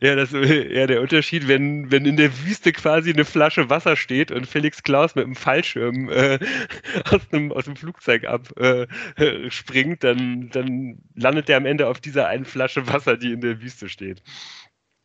ja, 0.00 0.14
das 0.14 0.32
ist 0.32 0.50
eher 0.50 0.86
der 0.86 1.00
Unterschied, 1.00 1.48
wenn, 1.48 1.90
wenn 1.90 2.06
in 2.06 2.16
der 2.16 2.30
Wüste 2.44 2.72
quasi 2.72 3.12
eine 3.12 3.24
Flasche 3.24 3.70
Wasser 3.70 3.96
steht 3.96 4.30
und 4.30 4.46
Felix 4.46 4.82
Klaus 4.82 5.14
mit 5.14 5.24
einem 5.24 5.34
Fallschirm 5.34 6.08
äh, 6.08 6.38
aus, 7.10 7.20
einem, 7.32 7.52
aus 7.52 7.64
dem 7.64 7.76
Flugzeug 7.76 8.24
abspringt, 8.24 10.04
äh, 10.04 10.14
dann, 10.14 10.50
dann 10.50 10.98
landet 11.14 11.48
er 11.48 11.56
am 11.56 11.66
Ende 11.66 11.88
auf 11.88 12.00
dieser 12.00 12.28
einen 12.28 12.44
Flasche 12.44 12.86
Wasser, 12.86 13.16
die 13.16 13.32
in 13.32 13.40
der 13.40 13.60
Wüste 13.60 13.88
steht 13.88 14.22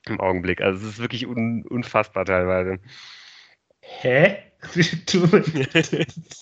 im 0.08 0.20
Augenblick. 0.20 0.62
Also 0.62 0.86
es 0.86 0.94
ist 0.94 1.00
wirklich 1.00 1.28
un, 1.28 1.66
unfassbar 1.70 2.26
teilweise. 2.26 2.80
Hä? 3.82 4.38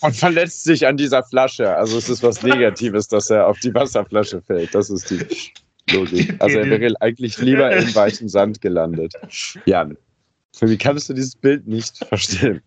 Und 0.01 0.15
verletzt 0.15 0.63
sich 0.63 0.87
an 0.87 0.97
dieser 0.97 1.23
Flasche. 1.23 1.75
Also 1.75 1.97
es 1.97 2.09
ist 2.09 2.23
was 2.23 2.41
Negatives, 2.41 3.07
dass 3.07 3.29
er 3.29 3.47
auf 3.47 3.59
die 3.59 3.73
Wasserflasche 3.73 4.41
fällt. 4.41 4.73
Das 4.73 4.89
ist 4.89 5.09
die 5.11 5.23
Logik. 5.93 6.35
Also 6.39 6.57
er 6.59 6.69
wäre 6.69 6.93
eigentlich 6.99 7.37
lieber 7.37 7.71
im 7.75 7.93
weichen 7.93 8.27
Sand 8.27 8.59
gelandet. 8.61 9.13
Jan, 9.65 9.97
wie 10.61 10.77
kannst 10.77 11.09
du 11.09 11.13
dieses 11.13 11.35
Bild 11.35 11.67
nicht 11.67 11.97
verstehen? 12.05 12.61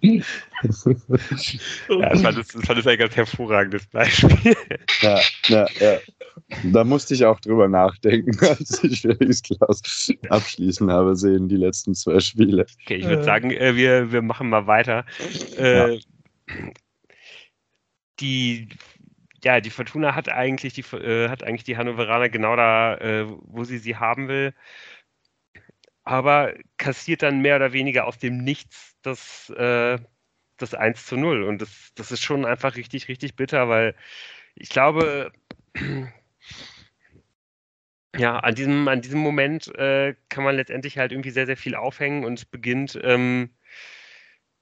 Ja, 0.00 0.22
das 0.62 0.86
war 0.86 2.32
das, 2.32 2.48
das 2.48 2.68
war 2.68 2.74
das 2.74 2.86
ein 2.86 2.98
ganz 2.98 3.16
hervorragendes 3.16 3.86
Beispiel. 3.86 4.56
Ja, 5.00 5.20
ja, 5.46 5.66
ja. 5.80 5.98
Da 6.64 6.84
musste 6.84 7.14
ich 7.14 7.24
auch 7.24 7.40
drüber 7.40 7.68
nachdenken, 7.68 8.38
als 8.44 8.82
ich 8.84 9.00
Felix 9.00 9.42
Klaus 9.42 10.12
abschließen 10.28 10.90
habe 10.90 11.16
sehen, 11.16 11.48
die 11.48 11.56
letzten 11.56 11.94
zwei 11.94 12.20
Spiele. 12.20 12.66
Okay, 12.82 12.96
ich 12.96 13.06
würde 13.06 13.24
sagen, 13.24 13.50
äh, 13.50 13.74
wir, 13.74 14.12
wir 14.12 14.22
machen 14.22 14.48
mal 14.48 14.66
weiter. 14.66 15.04
Äh, 15.58 15.94
ja. 15.94 16.00
Die 18.20 18.68
ja, 19.44 19.60
die 19.60 19.70
Fortuna 19.70 20.14
hat 20.14 20.28
eigentlich 20.28 20.72
die, 20.72 20.96
äh, 20.96 21.28
hat 21.28 21.44
eigentlich 21.44 21.64
die 21.64 21.76
Hannoveraner 21.76 22.28
genau 22.28 22.56
da, 22.56 22.96
äh, 22.96 23.26
wo 23.42 23.64
sie 23.64 23.78
sie 23.78 23.96
haben 23.96 24.28
will 24.28 24.54
aber 26.06 26.54
kassiert 26.78 27.22
dann 27.22 27.42
mehr 27.42 27.56
oder 27.56 27.72
weniger 27.72 28.06
aus 28.06 28.18
dem 28.18 28.38
Nichts 28.38 28.95
das, 29.06 29.50
äh, 29.50 29.98
das 30.56 30.74
1 30.74 31.06
zu 31.06 31.16
0. 31.16 31.44
Und 31.44 31.62
das, 31.62 31.92
das 31.94 32.12
ist 32.12 32.22
schon 32.22 32.44
einfach 32.44 32.76
richtig, 32.76 33.08
richtig 33.08 33.36
bitter, 33.36 33.68
weil 33.68 33.94
ich 34.54 34.68
glaube, 34.70 35.32
ja, 38.16 38.38
an 38.38 38.54
diesem, 38.54 38.88
an 38.88 39.02
diesem 39.02 39.20
Moment 39.20 39.74
äh, 39.76 40.14
kann 40.28 40.44
man 40.44 40.56
letztendlich 40.56 40.98
halt 40.98 41.12
irgendwie 41.12 41.30
sehr, 41.30 41.46
sehr 41.46 41.56
viel 41.56 41.74
aufhängen 41.74 42.24
und 42.24 42.50
beginnt 42.50 42.98
ähm, 43.02 43.50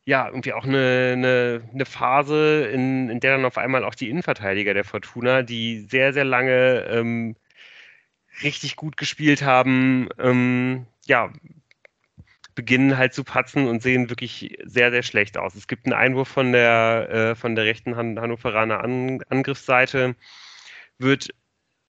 ja 0.05 0.27
irgendwie 0.29 0.53
auch 0.53 0.65
eine, 0.65 1.13
eine, 1.15 1.69
eine 1.73 1.87
Phase, 1.87 2.67
in, 2.67 3.09
in 3.09 3.21
der 3.21 3.37
dann 3.37 3.45
auf 3.45 3.59
einmal 3.59 3.85
auch 3.85 3.95
die 3.95 4.11
Innenverteidiger 4.11 4.75
der 4.75 4.85
Fortuna, 4.85 5.43
die 5.43 5.81
sehr, 5.81 6.13
sehr 6.13 6.25
lange 6.25 6.85
ähm, 6.91 7.37
richtig 8.43 8.77
gut 8.77 8.97
gespielt 8.97 9.43
haben, 9.43 10.09
ähm, 10.19 10.87
ja, 11.07 11.33
beginnen 12.55 12.97
halt 12.99 13.15
zu 13.15 13.25
patzen 13.25 13.67
und 13.69 13.83
sehen 13.83 14.11
wirklich 14.11 14.59
sehr, 14.65 14.91
sehr 14.91 15.03
schlecht 15.03 15.39
aus. 15.39 15.55
Es 15.55 15.69
gibt 15.69 15.87
einen 15.87 15.95
Einwurf 15.95 16.29
von 16.29 16.53
der, 16.53 17.09
äh, 17.11 17.35
von 17.35 17.55
der 17.55 17.65
rechten 17.65 17.97
Han 17.97 18.21
Hannoveraner 18.21 18.83
An 18.83 19.23
Angriffsseite, 19.29 20.17
wird 20.99 21.31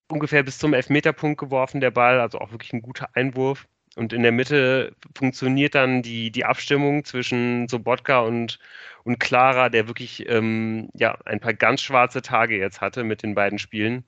ungefähr 0.07 0.43
bis 0.43 0.57
zum 0.57 0.73
Elfmeterpunkt 0.73 1.39
geworfen, 1.39 1.81
der 1.81 1.91
Ball, 1.91 2.19
also 2.19 2.39
auch 2.39 2.51
wirklich 2.51 2.73
ein 2.73 2.81
guter 2.81 3.09
Einwurf. 3.15 3.67
Und 3.95 4.11
in 4.13 4.23
der 4.23 4.31
Mitte 4.33 4.93
funktioniert 5.15 5.75
dann 5.75 6.01
die, 6.01 6.29
die 6.31 6.45
Abstimmung 6.45 7.05
zwischen 7.05 7.67
Sobotka 7.69 8.19
und, 8.19 8.59
und 9.03 9.19
Clara, 9.19 9.69
der 9.69 9.87
wirklich 9.87 10.27
ähm, 10.29 10.89
ja, 10.93 11.17
ein 11.25 11.39
paar 11.39 11.53
ganz 11.53 11.81
schwarze 11.81 12.21
Tage 12.21 12.57
jetzt 12.57 12.81
hatte 12.81 13.03
mit 13.03 13.23
den 13.23 13.35
beiden 13.35 13.59
Spielen 13.59 14.05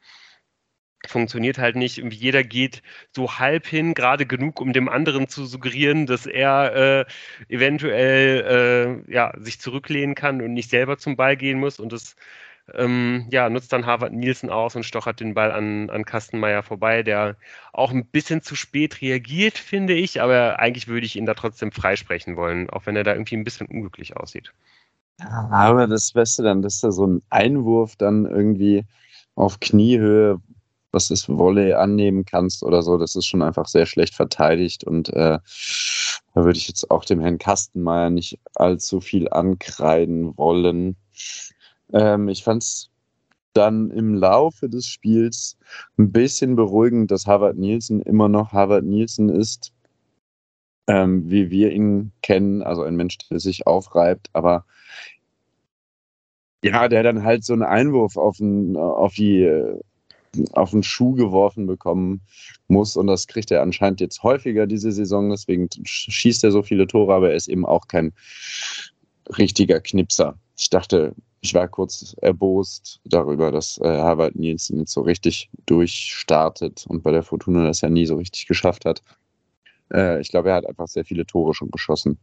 funktioniert 1.05 1.57
halt 1.57 1.75
nicht. 1.75 1.97
Jeder 1.97 2.43
geht 2.43 2.81
so 3.15 3.37
halb 3.39 3.67
hin, 3.67 3.93
gerade 3.93 4.25
genug, 4.25 4.59
um 4.59 4.73
dem 4.73 4.89
anderen 4.89 5.27
zu 5.27 5.45
suggerieren, 5.45 6.05
dass 6.05 6.25
er 6.25 7.05
äh, 7.07 7.53
eventuell 7.53 9.03
äh, 9.07 9.13
ja, 9.13 9.33
sich 9.37 9.59
zurücklehnen 9.59 10.15
kann 10.15 10.41
und 10.41 10.53
nicht 10.53 10.69
selber 10.69 10.97
zum 10.97 11.15
Ball 11.15 11.37
gehen 11.37 11.59
muss. 11.59 11.79
Und 11.79 11.91
das 11.93 12.15
ähm, 12.73 13.27
ja, 13.31 13.49
nutzt 13.49 13.71
dann 13.71 13.85
Harvard 13.85 14.13
Nielsen 14.13 14.49
aus 14.49 14.75
und 14.75 14.83
stochert 14.83 15.19
den 15.19 15.33
Ball 15.33 15.51
an, 15.51 15.89
an 15.89 16.05
Kastenmeier 16.05 16.63
vorbei, 16.63 17.03
der 17.03 17.37
auch 17.71 17.91
ein 17.91 18.05
bisschen 18.05 18.41
zu 18.41 18.55
spät 18.55 19.01
reagiert, 19.01 19.57
finde 19.57 19.93
ich, 19.93 20.21
aber 20.21 20.59
eigentlich 20.59 20.87
würde 20.87 21.05
ich 21.05 21.15
ihn 21.15 21.25
da 21.25 21.33
trotzdem 21.33 21.71
freisprechen 21.71 22.35
wollen, 22.35 22.69
auch 22.69 22.85
wenn 22.85 22.95
er 22.95 23.03
da 23.03 23.13
irgendwie 23.13 23.37
ein 23.37 23.43
bisschen 23.43 23.67
unglücklich 23.67 24.17
aussieht. 24.17 24.53
aber 25.19 25.87
das 25.87 26.11
Beste 26.11 26.43
dann, 26.43 26.61
dass 26.61 26.79
da 26.79 26.91
so 26.91 27.07
ein 27.07 27.21
Einwurf 27.29 27.95
dann 27.95 28.25
irgendwie 28.25 28.85
auf 29.35 29.59
Kniehöhe, 29.59 30.41
was 30.91 31.09
das 31.09 31.27
Volley 31.27 31.73
annehmen 31.73 32.25
kannst 32.25 32.63
oder 32.63 32.81
so, 32.81 32.97
das 32.97 33.15
ist 33.15 33.25
schon 33.25 33.41
einfach 33.41 33.67
sehr 33.67 33.85
schlecht 33.85 34.15
verteidigt 34.15 34.83
und 34.83 35.09
äh, 35.09 35.39
da 36.33 36.43
würde 36.43 36.57
ich 36.57 36.67
jetzt 36.67 36.91
auch 36.91 37.03
dem 37.03 37.19
Herrn 37.19 37.39
Kastenmeier 37.39 38.09
nicht 38.09 38.39
allzu 38.55 39.01
viel 39.01 39.29
ankreiden 39.29 40.37
wollen. 40.37 40.95
Ähm, 41.91 42.29
ich 42.29 42.43
fand 42.43 42.63
es 42.63 42.89
dann 43.53 43.89
im 43.89 44.13
Laufe 44.13 44.69
des 44.69 44.85
Spiels 44.85 45.57
ein 45.97 46.11
bisschen 46.11 46.55
beruhigend, 46.55 47.09
dass 47.09 47.25
Harvard 47.25 47.57
Nielsen 47.57 48.01
immer 48.01 48.29
noch 48.29 48.51
Harvard 48.53 48.85
Nielsen 48.85 49.29
ist, 49.29 49.73
ähm, 50.87 51.29
wie 51.29 51.49
wir 51.49 51.71
ihn 51.71 52.11
kennen, 52.21 52.61
also 52.61 52.83
ein 52.83 52.95
Mensch, 52.95 53.17
der 53.29 53.39
sich 53.39 53.65
aufreibt, 53.65 54.29
aber 54.33 54.65
ja, 56.63 56.87
der 56.87 57.03
dann 57.03 57.23
halt 57.23 57.43
so 57.43 57.53
einen 57.53 57.63
Einwurf 57.63 58.17
auf, 58.17 58.39
ein, 58.39 58.77
auf 58.77 59.13
die 59.15 59.43
auf 60.53 60.71
den 60.71 60.83
Schuh 60.83 61.13
geworfen 61.13 61.67
bekommen 61.67 62.21
muss. 62.67 62.95
Und 62.95 63.07
das 63.07 63.27
kriegt 63.27 63.51
er 63.51 63.61
anscheinend 63.61 64.01
jetzt 64.01 64.23
häufiger 64.23 64.67
diese 64.67 64.91
Saison. 64.91 65.29
Deswegen 65.29 65.69
schießt 65.83 66.43
er 66.43 66.51
so 66.51 66.63
viele 66.63 66.87
Tore, 66.87 67.13
aber 67.13 67.29
er 67.31 67.35
ist 67.35 67.47
eben 67.47 67.65
auch 67.65 67.87
kein 67.87 68.13
richtiger 69.37 69.79
Knipser. 69.79 70.37
Ich 70.57 70.69
dachte, 70.69 71.13
ich 71.41 71.53
war 71.53 71.67
kurz 71.67 72.15
erbost 72.21 72.99
darüber, 73.05 73.51
dass 73.51 73.77
äh, 73.79 73.87
Harvard 73.87 74.35
Nielsen 74.35 74.79
jetzt 74.79 74.93
so 74.93 75.01
richtig 75.01 75.49
durchstartet 75.65 76.85
und 76.87 77.03
bei 77.03 77.11
der 77.11 77.23
Fortuna 77.23 77.65
das 77.67 77.81
ja 77.81 77.89
nie 77.89 78.05
so 78.05 78.15
richtig 78.15 78.47
geschafft 78.47 78.85
hat. 78.85 79.03
Äh, 79.93 80.19
ich 80.19 80.29
glaube, 80.29 80.49
er 80.49 80.55
hat 80.55 80.65
einfach 80.65 80.87
sehr 80.87 81.05
viele 81.05 81.25
Tore 81.25 81.53
schon 81.53 81.71
geschossen. 81.71 82.17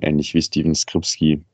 Ähnlich 0.00 0.32
wie 0.34 0.42
Steven 0.42 0.74
Skripski. 0.74 1.44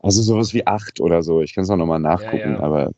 Also 0.00 0.22
sowas 0.22 0.54
wie 0.54 0.66
acht 0.66 1.00
oder 1.00 1.22
so. 1.22 1.42
Ich 1.42 1.54
kann 1.54 1.64
es 1.64 1.70
auch 1.70 1.76
nochmal 1.76 2.00
nachgucken, 2.00 2.38
ja, 2.38 2.58
ja. 2.58 2.60
aber 2.60 2.92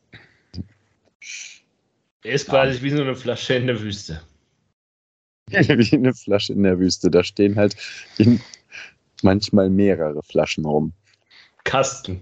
er 2.23 2.33
ist 2.33 2.47
quasi 2.47 2.81
wie 2.81 2.89
so 2.89 3.01
eine 3.01 3.15
Flasche 3.15 3.55
in 3.55 3.67
der 3.67 3.81
Wüste. 3.81 4.21
wie 5.49 5.95
eine 5.95 6.13
Flasche 6.13 6.53
in 6.53 6.63
der 6.63 6.79
Wüste. 6.79 7.09
Da 7.09 7.23
stehen 7.23 7.55
halt 7.55 7.75
manchmal 9.21 9.69
mehrere 9.69 10.21
Flaschen 10.23 10.65
rum. 10.65 10.93
Kasten. 11.63 12.21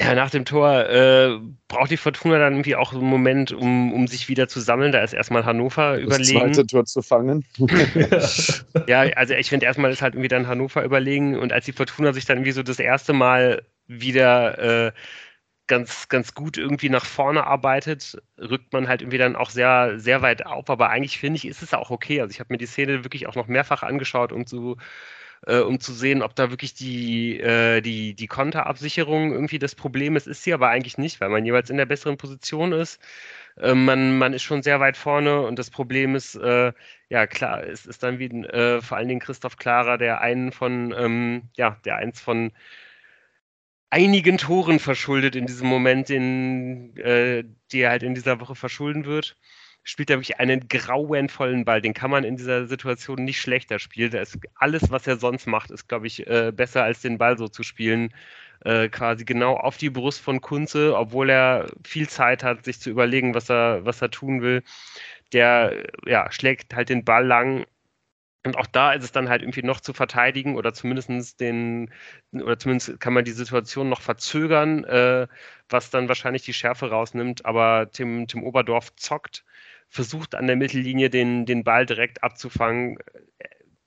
Ja, 0.00 0.14
nach 0.14 0.30
dem 0.30 0.46
Tor 0.46 0.88
äh, 0.88 1.38
braucht 1.68 1.90
die 1.90 1.98
Fortuna 1.98 2.38
dann 2.38 2.54
irgendwie 2.54 2.74
auch 2.74 2.94
einen 2.94 3.04
Moment, 3.04 3.52
um, 3.52 3.92
um 3.92 4.06
sich 4.06 4.30
wieder 4.30 4.48
zu 4.48 4.58
sammeln. 4.58 4.92
Da 4.92 5.02
ist 5.02 5.12
erstmal 5.12 5.44
Hannover 5.44 5.98
das 5.98 6.02
überlegen. 6.02 6.38
Das 6.38 6.56
zweite 6.56 6.66
Tor 6.66 6.84
zu 6.86 7.02
fangen. 7.02 7.44
ja, 8.86 9.00
also 9.16 9.34
ich 9.34 9.50
finde 9.50 9.66
erstmal 9.66 9.90
ist 9.90 10.00
halt 10.00 10.14
irgendwie 10.14 10.28
dann 10.28 10.46
Hannover 10.46 10.84
überlegen 10.84 11.38
und 11.38 11.52
als 11.52 11.66
die 11.66 11.72
Fortuna 11.72 12.14
sich 12.14 12.24
dann 12.24 12.38
irgendwie 12.38 12.52
so 12.52 12.62
das 12.62 12.78
erste 12.78 13.12
Mal 13.12 13.62
wieder 13.90 14.86
äh, 14.88 14.92
ganz, 15.66 16.08
ganz 16.08 16.34
gut 16.34 16.58
irgendwie 16.58 16.88
nach 16.90 17.06
vorne 17.06 17.46
arbeitet, 17.46 18.20
rückt 18.38 18.72
man 18.72 18.88
halt 18.88 19.02
irgendwie 19.02 19.18
dann 19.18 19.36
auch 19.36 19.50
sehr, 19.50 19.98
sehr 20.00 20.22
weit 20.22 20.46
auf. 20.46 20.70
Aber 20.70 20.90
eigentlich 20.90 21.18
finde 21.18 21.36
ich, 21.38 21.46
ist 21.46 21.62
es 21.62 21.74
auch 21.74 21.90
okay. 21.90 22.20
Also 22.20 22.32
ich 22.32 22.40
habe 22.40 22.52
mir 22.52 22.58
die 22.58 22.66
Szene 22.66 23.04
wirklich 23.04 23.28
auch 23.28 23.36
noch 23.36 23.46
mehrfach 23.48 23.82
angeschaut, 23.84 24.32
um 24.32 24.46
zu 24.46 24.76
äh, 25.46 25.58
um 25.60 25.80
zu 25.80 25.92
sehen, 25.94 26.22
ob 26.22 26.34
da 26.34 26.50
wirklich 26.50 26.74
die, 26.74 27.38
äh, 27.40 27.80
die, 27.80 28.14
die 28.14 28.26
Konterabsicherung 28.26 29.32
irgendwie 29.32 29.58
das 29.58 29.74
Problem 29.74 30.16
ist. 30.16 30.26
Ist 30.26 30.44
sie 30.44 30.52
aber 30.54 30.68
eigentlich 30.68 30.98
nicht, 30.98 31.20
weil 31.20 31.30
man 31.30 31.44
jeweils 31.44 31.70
in 31.70 31.76
der 31.78 31.86
besseren 31.86 32.16
Position 32.18 32.72
ist. 32.72 33.00
Äh, 33.56 33.74
man, 33.74 34.18
man 34.18 34.32
ist 34.32 34.42
schon 34.42 34.62
sehr 34.62 34.80
weit 34.80 34.96
vorne 34.96 35.42
und 35.42 35.58
das 35.58 35.70
Problem 35.70 36.14
ist, 36.14 36.34
äh, 36.36 36.72
ja 37.08 37.26
klar, 37.26 37.64
es 37.64 37.86
ist 37.86 38.02
dann 38.02 38.18
wie 38.18 38.26
äh, 38.26 38.80
vor 38.82 38.96
allen 38.98 39.08
Dingen 39.08 39.20
Christoph 39.20 39.56
Klarer, 39.56 39.98
der 39.98 40.20
einen 40.20 40.52
von, 40.52 40.94
ähm, 40.96 41.50
ja, 41.56 41.78
der 41.84 41.96
eins 41.96 42.20
von 42.20 42.52
einigen 43.90 44.38
Toren 44.38 44.78
verschuldet 44.78 45.36
in 45.36 45.46
diesem 45.46 45.68
Moment, 45.68 46.08
den, 46.08 46.96
äh, 46.96 47.44
die 47.72 47.80
er 47.80 47.90
halt 47.90 48.02
in 48.02 48.14
dieser 48.14 48.40
Woche 48.40 48.54
verschulden 48.54 49.04
wird 49.04 49.36
spielt 49.82 50.10
er 50.10 50.16
wirklich 50.18 50.38
einen 50.38 50.68
grauenvollen 50.68 51.64
Ball. 51.64 51.80
Den 51.80 51.94
kann 51.94 52.10
man 52.10 52.24
in 52.24 52.36
dieser 52.36 52.66
Situation 52.66 53.24
nicht 53.24 53.40
schlechter 53.40 53.78
spielen. 53.78 54.10
Da 54.10 54.20
ist 54.20 54.38
alles, 54.56 54.90
was 54.90 55.06
er 55.06 55.16
sonst 55.16 55.46
macht, 55.46 55.70
ist, 55.70 55.88
glaube 55.88 56.06
ich, 56.06 56.26
äh, 56.26 56.52
besser 56.54 56.84
als 56.84 57.00
den 57.00 57.18
Ball 57.18 57.38
so 57.38 57.48
zu 57.48 57.62
spielen. 57.62 58.12
Äh, 58.64 58.88
quasi 58.90 59.24
genau 59.24 59.56
auf 59.56 59.78
die 59.78 59.90
Brust 59.90 60.20
von 60.20 60.40
Kunze, 60.42 60.96
obwohl 60.96 61.30
er 61.30 61.66
viel 61.84 62.08
Zeit 62.08 62.44
hat, 62.44 62.64
sich 62.64 62.78
zu 62.78 62.90
überlegen, 62.90 63.34
was 63.34 63.50
er, 63.50 63.84
was 63.86 64.02
er 64.02 64.10
tun 64.10 64.42
will. 64.42 64.62
Der 65.32 65.86
ja, 66.06 66.30
schlägt 66.30 66.74
halt 66.74 66.90
den 66.90 67.04
Ball 67.04 67.26
lang 67.26 67.64
und 68.44 68.56
auch 68.56 68.66
da 68.66 68.92
ist 68.94 69.04
es 69.04 69.12
dann 69.12 69.28
halt 69.28 69.42
irgendwie 69.42 69.62
noch 69.62 69.80
zu 69.80 69.92
verteidigen 69.92 70.56
oder 70.56 70.72
zumindest 70.72 71.40
den, 71.40 71.90
oder 72.32 72.58
zumindest 72.58 72.98
kann 73.00 73.12
man 73.12 73.24
die 73.24 73.32
Situation 73.32 73.88
noch 73.88 74.00
verzögern, 74.00 74.84
äh, 74.84 75.26
was 75.68 75.90
dann 75.90 76.08
wahrscheinlich 76.08 76.42
die 76.42 76.54
Schärfe 76.54 76.90
rausnimmt. 76.90 77.44
Aber 77.44 77.90
Tim, 77.92 78.26
Tim 78.26 78.42
Oberdorf 78.42 78.94
zockt 78.96 79.44
versucht 79.88 80.34
an 80.36 80.46
der 80.46 80.56
Mittellinie 80.56 81.10
den, 81.10 81.46
den 81.46 81.64
Ball 81.64 81.84
direkt 81.84 82.22
abzufangen, 82.22 82.98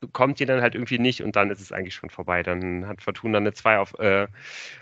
bekommt 0.02 0.42
ihn 0.42 0.48
dann 0.48 0.62
halt 0.62 0.76
irgendwie 0.76 1.00
nicht 1.00 1.24
und 1.24 1.36
dann 1.38 1.50
ist 1.50 1.62
es 1.62 1.72
eigentlich 1.72 1.96
schon 1.96 2.10
vorbei. 2.10 2.44
Dann 2.44 2.88
hat 2.88 3.02
Fortuna 3.02 3.38
eine 3.38 3.54
2 3.54 3.80
auf 3.80 3.98
äh, 4.00 4.28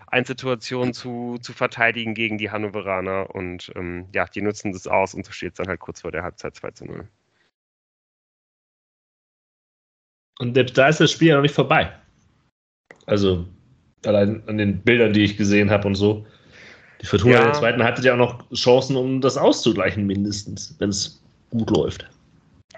1 0.08 0.26
Situation 0.28 0.92
zu, 0.92 1.38
zu 1.40 1.52
verteidigen 1.52 2.14
gegen 2.14 2.38
die 2.38 2.50
Hannoveraner 2.50 3.34
und 3.34 3.72
ähm, 3.76 4.08
ja, 4.12 4.26
die 4.26 4.42
nutzen 4.42 4.72
das 4.72 4.86
aus 4.88 5.14
und 5.14 5.24
so 5.24 5.32
steht 5.32 5.52
es 5.52 5.56
dann 5.58 5.68
halt 5.68 5.80
kurz 5.80 6.02
vor 6.02 6.10
der 6.12 6.24
Halbzeit 6.24 6.56
2 6.56 6.72
zu 6.72 6.84
0. 6.86 7.08
Und 10.42 10.54
selbst 10.54 10.76
da 10.76 10.88
ist 10.88 10.98
das 10.98 11.12
Spiel 11.12 11.28
ja 11.28 11.36
noch 11.36 11.42
nicht 11.42 11.54
vorbei. 11.54 11.88
Also 13.06 13.46
allein 14.04 14.42
an 14.48 14.58
den 14.58 14.80
Bildern, 14.80 15.12
die 15.12 15.22
ich 15.22 15.36
gesehen 15.36 15.70
habe 15.70 15.86
und 15.86 15.94
so. 15.94 16.26
Die 17.00 17.06
Fortuna 17.06 17.34
ja. 17.34 17.44
der 17.44 17.52
zweiten 17.52 17.84
hatte 17.84 18.02
ja 18.02 18.14
auch 18.14 18.18
noch 18.18 18.50
Chancen, 18.52 18.96
um 18.96 19.20
das 19.20 19.36
auszugleichen, 19.36 20.04
mindestens, 20.04 20.74
wenn 20.80 20.88
es 20.90 21.22
gut 21.50 21.70
läuft. 21.70 22.08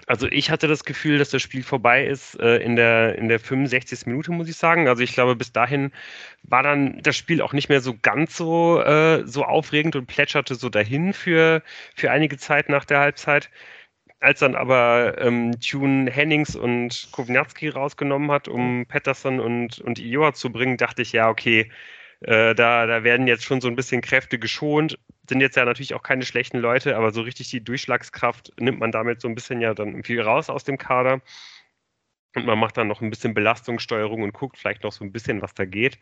Also 0.07 0.27
ich 0.31 0.51
hatte 0.51 0.69
das 0.69 0.85
Gefühl, 0.85 1.17
dass 1.17 1.31
das 1.31 1.41
Spiel 1.41 1.63
vorbei 1.63 2.05
ist 2.07 2.39
äh, 2.39 2.59
in, 2.59 2.77
der, 2.77 3.17
in 3.17 3.29
der 3.29 3.41
65. 3.41 4.05
Minute, 4.05 4.31
muss 4.33 4.49
ich 4.49 4.57
sagen. 4.57 4.87
Also 4.87 5.03
ich 5.03 5.15
glaube, 5.15 5.35
bis 5.35 5.51
dahin 5.51 5.91
war 6.43 6.63
dann 6.63 7.01
das 7.03 7.17
Spiel 7.17 7.41
auch 7.41 7.55
nicht 7.55 7.71
mehr 7.71 7.81
so 7.81 7.95
ganz 8.03 8.37
so, 8.37 8.83
äh, 8.83 9.27
so 9.27 9.43
aufregend 9.43 9.97
und 9.97 10.05
plätscherte 10.05 10.55
so 10.55 10.69
dahin 10.69 11.15
für, 11.15 11.63
für 11.97 12.11
einige 12.11 12.37
Zeit 12.37 12.69
nach 12.69 12.85
der 12.85 12.99
Halbzeit. 12.99 13.49
Als 14.25 14.41
dann 14.41 14.55
aber 14.55 15.19
ähm, 15.19 15.61
Tune 15.61 16.11
Hennings 16.11 16.57
und 16.57 17.09
Kovnatski 17.13 17.69
rausgenommen 17.69 18.31
hat, 18.31 18.49
um 18.49 18.87
Patterson 18.89 19.39
und, 19.39 19.81
und 19.81 19.99
Ioa 19.99 20.33
zu 20.33 20.51
bringen, 20.51 20.79
dachte 20.79 21.03
ich, 21.03 21.13
ja, 21.13 21.29
okay, 21.29 21.71
äh, 22.21 22.55
da, 22.55 22.87
da 22.87 23.05
werden 23.05 23.27
jetzt 23.27 23.45
schon 23.45 23.61
so 23.61 23.69
ein 23.69 23.77
bisschen 23.77 24.01
Kräfte 24.01 24.39
geschont. 24.39 24.99
Sind 25.29 25.43
jetzt 25.43 25.57
ja 25.57 25.67
natürlich 25.67 25.93
auch 25.93 26.03
keine 26.03 26.25
schlechten 26.25 26.57
Leute, 26.57 26.97
aber 26.97 27.11
so 27.13 27.21
richtig 27.21 27.51
die 27.51 27.63
Durchschlagskraft 27.63 28.51
nimmt 28.59 28.81
man 28.81 28.93
damit 28.93 29.21
so 29.21 29.29
ein 29.29 29.35
bisschen 29.35 29.61
ja 29.61 29.75
dann 29.75 30.03
viel 30.05 30.23
raus 30.23 30.49
aus 30.49 30.65
dem 30.65 30.79
Kader. 30.79 31.21
Und 32.35 32.47
man 32.47 32.59
macht 32.59 32.79
dann 32.79 32.89
noch 32.89 33.03
ein 33.03 33.11
bisschen 33.11 33.35
Belastungssteuerung 33.35 34.23
und 34.23 34.33
guckt 34.33 34.57
vielleicht 34.57 34.85
noch 34.85 34.93
so 34.93 35.05
ein 35.05 35.13
bisschen, 35.13 35.43
was 35.43 35.53
da 35.53 35.67
geht. 35.67 35.99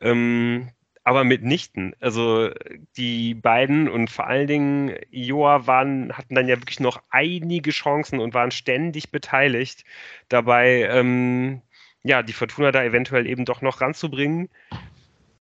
Ähm, 0.00 0.72
aber 1.06 1.22
mitnichten. 1.22 1.94
Also 2.00 2.50
die 2.96 3.34
beiden 3.34 3.88
und 3.88 4.10
vor 4.10 4.26
allen 4.26 4.48
Dingen 4.48 4.96
Joa 5.10 5.66
waren, 5.68 6.12
hatten 6.12 6.34
dann 6.34 6.48
ja 6.48 6.60
wirklich 6.60 6.80
noch 6.80 7.00
einige 7.10 7.70
Chancen 7.70 8.18
und 8.18 8.34
waren 8.34 8.50
ständig 8.50 9.12
beteiligt, 9.12 9.84
dabei 10.28 10.82
ähm, 10.90 11.62
ja, 12.02 12.22
die 12.22 12.32
Fortuna 12.32 12.72
da 12.72 12.82
eventuell 12.82 13.26
eben 13.26 13.44
doch 13.44 13.62
noch 13.62 13.80
ranzubringen 13.80 14.48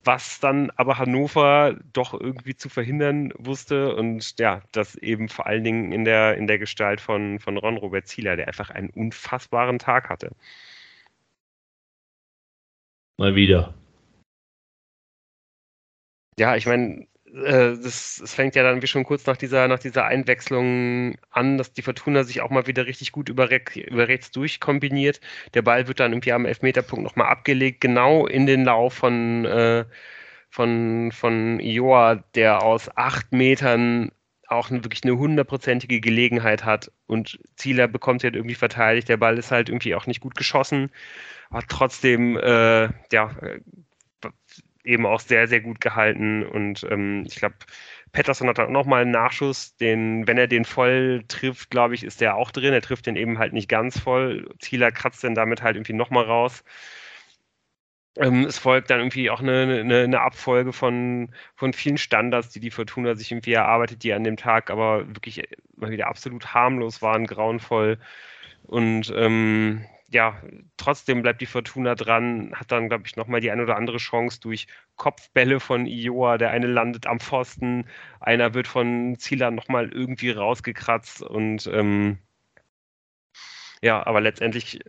was 0.05 0.41
dann 0.41 0.69
aber 0.75 0.97
Hannover 0.97 1.77
doch 1.93 2.13
irgendwie 2.13 2.55
zu 2.55 2.67
verhindern 2.67 3.31
wusste 3.37 3.95
und 3.95 4.37
ja, 4.39 4.61
das 4.73 4.95
eben 4.95 5.29
vor 5.29 5.47
allen 5.47 5.63
Dingen 5.63 5.91
in 5.93 6.03
der, 6.03 6.37
in 6.37 6.47
der 6.47 6.59
Gestalt 6.59 6.99
von, 6.99 7.39
von 7.39 7.57
Ron 7.57 7.77
Robert 7.77 8.07
Zieler, 8.07 8.35
der 8.35 8.47
einfach 8.47 8.69
einen 8.69 8.89
unfassbaren 8.89 9.79
Tag 9.79 10.09
hatte. 10.09 10.31
Mal 13.17 13.35
wieder. 13.35 13.73
Ja, 16.37 16.55
ich 16.55 16.65
meine, 16.65 17.07
äh, 17.33 17.77
das, 17.81 18.17
das, 18.21 18.33
fängt 18.33 18.55
ja 18.55 18.63
dann 18.63 18.81
wie 18.81 18.87
schon 18.87 19.03
kurz 19.03 19.25
nach 19.25 19.37
dieser, 19.37 19.67
nach 19.67 19.79
dieser 19.79 20.05
Einwechslung 20.05 21.15
an, 21.31 21.57
dass 21.57 21.73
die 21.73 21.81
Fortuna 21.81 22.23
sich 22.23 22.41
auch 22.41 22.49
mal 22.51 22.67
wieder 22.67 22.85
richtig 22.85 23.11
gut 23.11 23.29
über, 23.29 23.49
über 23.75 24.07
rechts 24.07 24.31
durchkombiniert. 24.31 25.19
Der 25.53 25.63
Ball 25.63 25.87
wird 25.87 25.99
dann 25.99 26.13
irgendwie 26.13 26.33
am 26.33 26.45
Elfmeterpunkt 26.45 27.03
nochmal 27.03 27.27
abgelegt, 27.27 27.81
genau 27.81 28.27
in 28.27 28.45
den 28.45 28.65
Lauf 28.65 28.93
von, 28.93 29.45
äh, 29.45 29.85
von, 30.49 31.11
von 31.11 31.59
Ioa, 31.59 32.23
der 32.35 32.61
aus 32.63 32.95
acht 32.95 33.31
Metern 33.31 34.11
auch 34.47 34.69
wirklich 34.69 35.03
eine 35.03 35.17
hundertprozentige 35.17 35.99
Gelegenheit 36.01 36.63
hat 36.63 36.91
und 37.07 37.39
Zieler 37.55 37.87
bekommt 37.87 38.23
halt 38.23 38.35
irgendwie 38.35 38.55
verteidigt. 38.55 39.09
Der 39.09 39.17
Ball 39.17 39.37
ist 39.39 39.51
halt 39.51 39.69
irgendwie 39.69 39.95
auch 39.95 40.05
nicht 40.07 40.21
gut 40.21 40.35
geschossen, 40.35 40.91
aber 41.49 41.63
trotzdem, 41.67 42.37
äh, 42.37 42.89
ja, 43.11 43.35
eben 44.83 45.05
auch 45.05 45.19
sehr, 45.19 45.47
sehr 45.47 45.61
gut 45.61 45.81
gehalten. 45.81 46.43
Und 46.45 46.85
ähm, 46.89 47.23
ich 47.27 47.35
glaube, 47.35 47.55
Patterson 48.11 48.47
hat 48.47 48.57
dann 48.57 48.67
auch 48.67 48.71
nochmal 48.71 49.03
einen 49.03 49.11
Nachschuss, 49.11 49.75
den, 49.77 50.27
wenn 50.27 50.37
er 50.37 50.47
den 50.47 50.65
voll 50.65 51.23
trifft, 51.27 51.71
glaube 51.71 51.95
ich, 51.95 52.03
ist 52.03 52.21
der 52.21 52.35
auch 52.35 52.51
drin. 52.51 52.73
Er 52.73 52.81
trifft 52.81 53.05
den 53.07 53.15
eben 53.15 53.39
halt 53.39 53.53
nicht 53.53 53.69
ganz 53.69 53.99
voll. 53.99 54.49
Zieler 54.59 54.91
kratzt 54.91 55.23
den 55.23 55.35
damit 55.35 55.61
halt 55.61 55.75
irgendwie 55.75 55.93
nochmal 55.93 56.25
raus. 56.25 56.63
Ähm, 58.17 58.45
es 58.45 58.59
folgt 58.59 58.91
dann 58.91 58.99
irgendwie 58.99 59.31
auch 59.31 59.39
eine, 59.39 59.79
eine, 59.81 60.03
eine, 60.03 60.21
Abfolge 60.21 60.71
von, 60.71 61.33
von 61.55 61.73
vielen 61.73 61.97
Standards, 61.97 62.49
die 62.49 62.59
die 62.59 62.69
Fortuna 62.69 63.15
sich 63.15 63.31
irgendwie 63.31 63.53
erarbeitet, 63.53 64.03
die 64.03 64.13
an 64.13 64.23
dem 64.23 64.37
Tag 64.37 64.69
aber 64.69 65.07
wirklich 65.07 65.43
mal 65.75 65.89
wieder 65.89 66.07
absolut 66.07 66.53
harmlos 66.53 67.01
waren, 67.01 67.25
grauenvoll. 67.25 67.97
Und 68.63 69.11
ähm, 69.15 69.85
ja, 70.13 70.41
trotzdem 70.77 71.23
bleibt 71.23 71.41
die 71.41 71.47
Fortuna 71.47 71.95
dran, 71.95 72.53
hat 72.55 72.71
dann, 72.71 72.87
glaube 72.87 73.05
ich, 73.07 73.15
nochmal 73.15 73.41
die 73.41 73.51
eine 73.51 73.63
oder 73.63 73.75
andere 73.77 73.97
Chance 73.97 74.39
durch 74.41 74.67
Kopfbälle 74.95 75.59
von 75.59 75.87
Ioa. 75.87 76.37
Der 76.37 76.51
eine 76.51 76.67
landet 76.67 77.07
am 77.07 77.19
Pfosten, 77.19 77.85
einer 78.19 78.53
wird 78.53 78.67
von 78.67 79.17
Zieler 79.17 79.51
nochmal 79.51 79.91
irgendwie 79.91 80.31
rausgekratzt 80.31 81.23
und 81.23 81.67
ähm, 81.67 82.19
ja, 83.81 84.05
aber 84.05 84.21
letztendlich, 84.21 84.79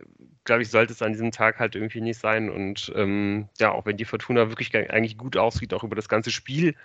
glaube 0.45 0.61
ich, 0.61 0.69
sollte 0.69 0.93
es 0.93 1.01
an 1.01 1.11
diesem 1.11 1.31
Tag 1.31 1.59
halt 1.59 1.75
irgendwie 1.75 1.99
nicht 2.01 2.19
sein. 2.19 2.49
Und 2.49 2.93
ähm, 2.95 3.49
ja, 3.59 3.71
auch 3.71 3.85
wenn 3.85 3.97
die 3.97 4.05
Fortuna 4.05 4.47
wirklich 4.49 4.73
eigentlich 4.75 5.17
gut 5.17 5.35
aussieht, 5.37 5.73
auch 5.73 5.83
über 5.83 5.97
das 5.97 6.07
ganze 6.07 6.31
Spiel, 6.31 6.75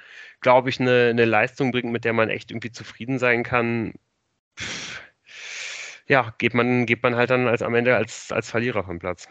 glaube 0.40 0.70
ich, 0.70 0.80
eine, 0.80 1.10
eine 1.10 1.24
Leistung 1.24 1.70
bringt, 1.70 1.92
mit 1.92 2.04
der 2.04 2.12
man 2.12 2.28
echt 2.28 2.50
irgendwie 2.50 2.72
zufrieden 2.72 3.18
sein 3.20 3.44
kann. 3.44 3.94
Pff, 4.58 5.02
ja, 6.10 6.34
geht 6.38 6.54
man, 6.54 6.86
geht 6.86 7.02
man 7.04 7.14
halt 7.14 7.30
dann 7.30 7.46
als 7.46 7.62
am 7.62 7.74
Ende 7.74 7.96
als, 7.96 8.32
als 8.32 8.50
Verlierer 8.50 8.82
vom 8.82 8.98
Platz. 8.98 9.28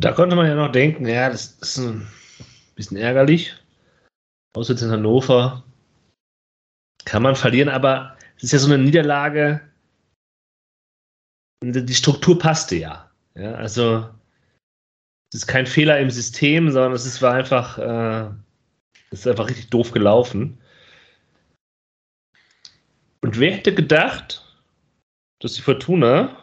Da 0.00 0.12
konnte 0.12 0.34
man 0.34 0.46
ja 0.46 0.56
noch 0.56 0.72
denken, 0.72 1.06
ja, 1.06 1.28
das 1.30 1.52
ist 1.60 1.78
ein 1.78 2.08
bisschen 2.74 2.96
ärgerlich. 2.96 3.54
Auswärts 4.54 4.82
in 4.82 4.90
Hannover 4.90 5.62
kann 7.04 7.22
man 7.22 7.36
verlieren, 7.36 7.68
aber 7.68 8.16
es 8.36 8.44
ist 8.44 8.52
ja 8.52 8.58
so 8.58 8.72
eine 8.72 8.82
Niederlage. 8.82 9.60
Die 11.62 11.94
Struktur 11.94 12.38
passte 12.38 12.76
ja. 12.76 13.10
ja 13.34 13.54
also 13.54 14.08
es 15.32 15.40
ist 15.40 15.46
kein 15.46 15.66
Fehler 15.66 16.00
im 16.00 16.10
System, 16.10 16.72
sondern 16.72 16.94
es 16.94 17.06
ist, 17.06 17.22
war 17.22 17.34
einfach, 17.34 17.78
äh, 17.78 18.30
es 19.12 19.20
ist 19.20 19.28
einfach 19.28 19.48
richtig 19.48 19.70
doof 19.70 19.92
gelaufen. 19.92 20.59
Und 23.22 23.38
wer 23.38 23.52
hätte 23.52 23.74
gedacht, 23.74 24.44
dass 25.40 25.54
die 25.54 25.62
Fortuna 25.62 26.36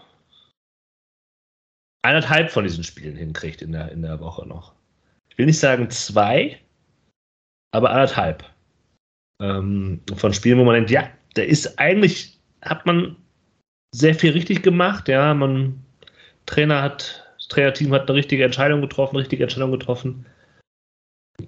eineinhalb 2.03 2.51
von 2.51 2.63
diesen 2.63 2.83
Spielen 2.83 3.15
hinkriegt 3.15 3.61
in 3.61 3.71
der, 3.71 3.91
in 3.91 4.01
der 4.01 4.19
Woche 4.19 4.47
noch. 4.47 4.73
Ich 5.29 5.37
will 5.37 5.45
nicht 5.45 5.59
sagen 5.59 5.89
zwei, 5.89 6.59
aber 7.71 7.91
anderthalb. 7.91 8.43
Ähm, 9.41 10.01
von 10.15 10.33
Spielen, 10.33 10.57
wo 10.57 10.63
man 10.63 10.75
denkt, 10.75 10.89
ja, 10.89 11.11
der 11.35 11.47
ist 11.47 11.77
eigentlich, 11.77 12.39
hat 12.61 12.85
man 12.85 13.15
sehr 13.93 14.15
viel 14.15 14.31
richtig 14.31 14.63
gemacht, 14.63 15.07
ja, 15.07 15.33
man, 15.33 15.83
Trainer 16.45 16.81
hat, 16.81 17.23
das 17.37 17.47
Trainerteam 17.49 17.93
hat 17.93 18.09
eine 18.09 18.17
richtige 18.17 18.43
Entscheidung 18.43 18.81
getroffen, 18.81 19.15
eine 19.15 19.21
richtige 19.21 19.43
Entscheidung 19.43 19.71
getroffen. 19.71 20.25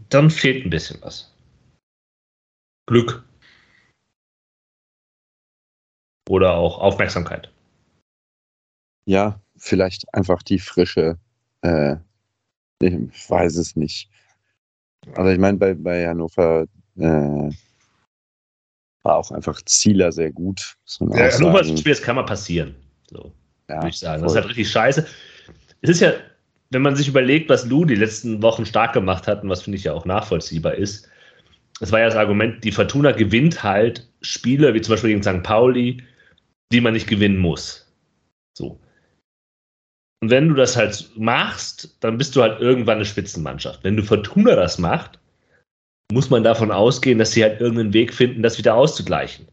Dann 0.09 0.29
fehlt 0.29 0.65
ein 0.65 0.69
bisschen 0.69 1.01
was. 1.01 1.33
Glück. 2.87 3.23
Oder 6.29 6.53
auch 6.53 6.77
Aufmerksamkeit. 6.77 7.51
Ja, 9.05 9.41
vielleicht 9.57 10.13
einfach 10.13 10.43
die 10.43 10.59
frische, 10.59 11.17
äh, 11.63 11.95
ich 12.79 12.93
weiß 13.27 13.55
es 13.55 13.75
nicht. 13.75 14.11
Aber 15.15 15.33
ich 15.33 15.39
meine, 15.39 15.57
bei, 15.57 15.73
bei 15.73 16.07
Hannover 16.07 16.65
äh, 16.97 17.49
war 19.01 19.15
auch 19.15 19.31
einfach 19.31 19.59
Zieler 19.63 20.11
sehr 20.11 20.31
gut. 20.31 20.77
Ja, 20.99 21.31
Hannover 21.31 21.63
Spiel, 21.63 21.93
das 21.93 22.01
kann 22.03 22.15
mal 22.15 22.23
passieren. 22.23 22.75
So, 23.09 23.33
ja, 23.67 23.77
würde 23.77 23.89
ich 23.89 23.97
sagen. 23.97 24.19
Voll. 24.19 24.27
Das 24.27 24.33
ist 24.33 24.35
halt 24.35 24.49
richtig 24.49 24.69
scheiße. 24.69 25.07
Es 25.81 25.89
ist 25.89 25.99
ja, 25.99 26.13
wenn 26.69 26.83
man 26.83 26.95
sich 26.95 27.07
überlegt, 27.07 27.49
was 27.49 27.65
Lou 27.65 27.85
die 27.85 27.95
letzten 27.95 28.43
Wochen 28.43 28.67
stark 28.67 28.93
gemacht 28.93 29.25
hat 29.25 29.41
und 29.41 29.49
was 29.49 29.63
finde 29.63 29.79
ich 29.79 29.85
ja 29.85 29.93
auch 29.93 30.05
nachvollziehbar 30.05 30.75
ist, 30.75 31.09
es 31.81 31.91
war 31.91 32.01
ja 32.01 32.05
das 32.05 32.15
Argument, 32.15 32.63
die 32.63 32.71
Fortuna 32.71 33.13
gewinnt 33.13 33.63
halt 33.63 34.07
Spiele, 34.21 34.75
wie 34.75 34.81
zum 34.81 34.93
Beispiel 34.93 35.09
gegen 35.09 35.23
St. 35.23 35.41
Pauli, 35.41 36.03
die 36.71 36.81
man 36.81 36.93
nicht 36.93 37.07
gewinnen 37.07 37.37
muss. 37.37 37.91
So. 38.57 38.79
Und 40.21 40.29
wenn 40.29 40.49
du 40.49 40.55
das 40.55 40.75
halt 40.75 41.09
machst, 41.15 41.95
dann 42.01 42.17
bist 42.17 42.35
du 42.35 42.41
halt 42.41 42.59
irgendwann 42.59 42.97
eine 42.97 43.05
Spitzenmannschaft. 43.05 43.83
Wenn 43.83 43.95
du 43.95 44.03
Fortuna 44.03 44.55
das 44.55 44.77
macht, 44.77 45.19
muss 46.11 46.29
man 46.29 46.43
davon 46.43 46.71
ausgehen, 46.71 47.19
dass 47.19 47.31
sie 47.31 47.43
halt 47.43 47.61
irgendeinen 47.61 47.93
Weg 47.93 48.13
finden, 48.13 48.43
das 48.43 48.57
wieder 48.57 48.75
auszugleichen. 48.75 49.47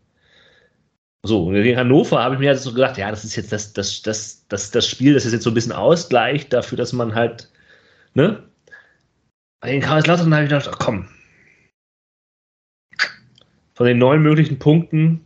So, 1.25 1.47
gegen 1.47 1.77
Hannover 1.77 2.23
habe 2.23 2.37
ich 2.37 2.41
mir 2.41 2.51
halt 2.51 2.61
so 2.61 2.73
gedacht, 2.73 2.97
ja, 2.99 3.11
das 3.11 3.25
ist 3.25 3.37
jetzt 3.37 3.53
das, 3.53 3.73
das, 3.73 4.03
das, 4.03 4.47
das, 4.49 4.71
das 4.71 4.89
Spiel, 4.89 5.15
das 5.15 5.27
ist 5.27 5.33
jetzt 5.33 5.43
so 5.43 5.51
ein 5.51 5.55
bisschen 5.55 5.73
Ausgleich 5.73 6.49
dafür, 6.49 6.79
dass 6.79 6.93
man 6.93 7.15
halt, 7.15 7.51
ne? 8.15 8.49
Bei 9.61 9.73
den 9.73 9.81
Kaiserslautern 9.81 10.33
habe 10.33 10.45
ich 10.45 10.51
gedacht, 10.51 10.69
ach 10.71 10.79
komm. 10.79 11.09
Von 13.75 13.87
den 13.87 13.99
neun 13.99 14.23
möglichen 14.23 14.59
Punkten, 14.59 15.26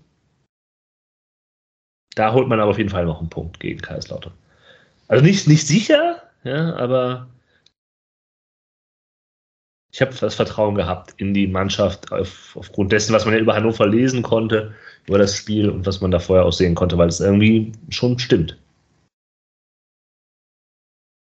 da 2.21 2.35
holt 2.35 2.49
man 2.49 2.61
aber 2.61 2.73
auf 2.73 2.79
jeden 2.79 2.91
Fall 2.91 3.07
noch 3.07 3.21
einen 3.21 3.31
Punkt 3.31 3.61
gegen 3.61 3.81
Kaiserslautern. 3.81 4.35
Also 5.09 5.25
nicht, 5.25 5.49
nicht 5.49 5.67
sicher, 5.67 6.23
ja, 6.45 6.77
aber 6.77 7.29
ich 9.91 10.03
habe 10.03 10.15
das 10.15 10.35
Vertrauen 10.35 10.75
gehabt 10.75 11.15
in 11.17 11.33
die 11.33 11.47
Mannschaft 11.47 12.13
auf, 12.13 12.55
aufgrund 12.57 12.93
dessen, 12.93 13.15
was 13.15 13.25
man 13.25 13.33
ja 13.33 13.41
über 13.41 13.55
Hannover 13.55 13.87
lesen 13.87 14.23
konnte, 14.23 14.75
über 15.07 15.17
das 15.17 15.35
Spiel 15.35 15.71
und 15.71 15.87
was 15.87 16.03
man 16.03 16.11
da 16.11 16.19
vorher 16.19 16.45
auch 16.45 16.53
sehen 16.53 16.75
konnte, 16.75 16.99
weil 16.99 17.09
es 17.09 17.21
irgendwie 17.21 17.73
schon 17.89 18.19
stimmt. 18.19 18.59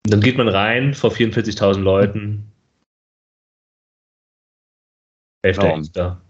Und 0.07 0.13
dann 0.13 0.23
geht 0.23 0.39
man 0.39 0.49
rein 0.49 0.95
vor 0.95 1.11
44.000 1.11 1.81
Leuten. 1.81 2.51
Elfter, 5.43 5.75
Elfter. 5.75 6.23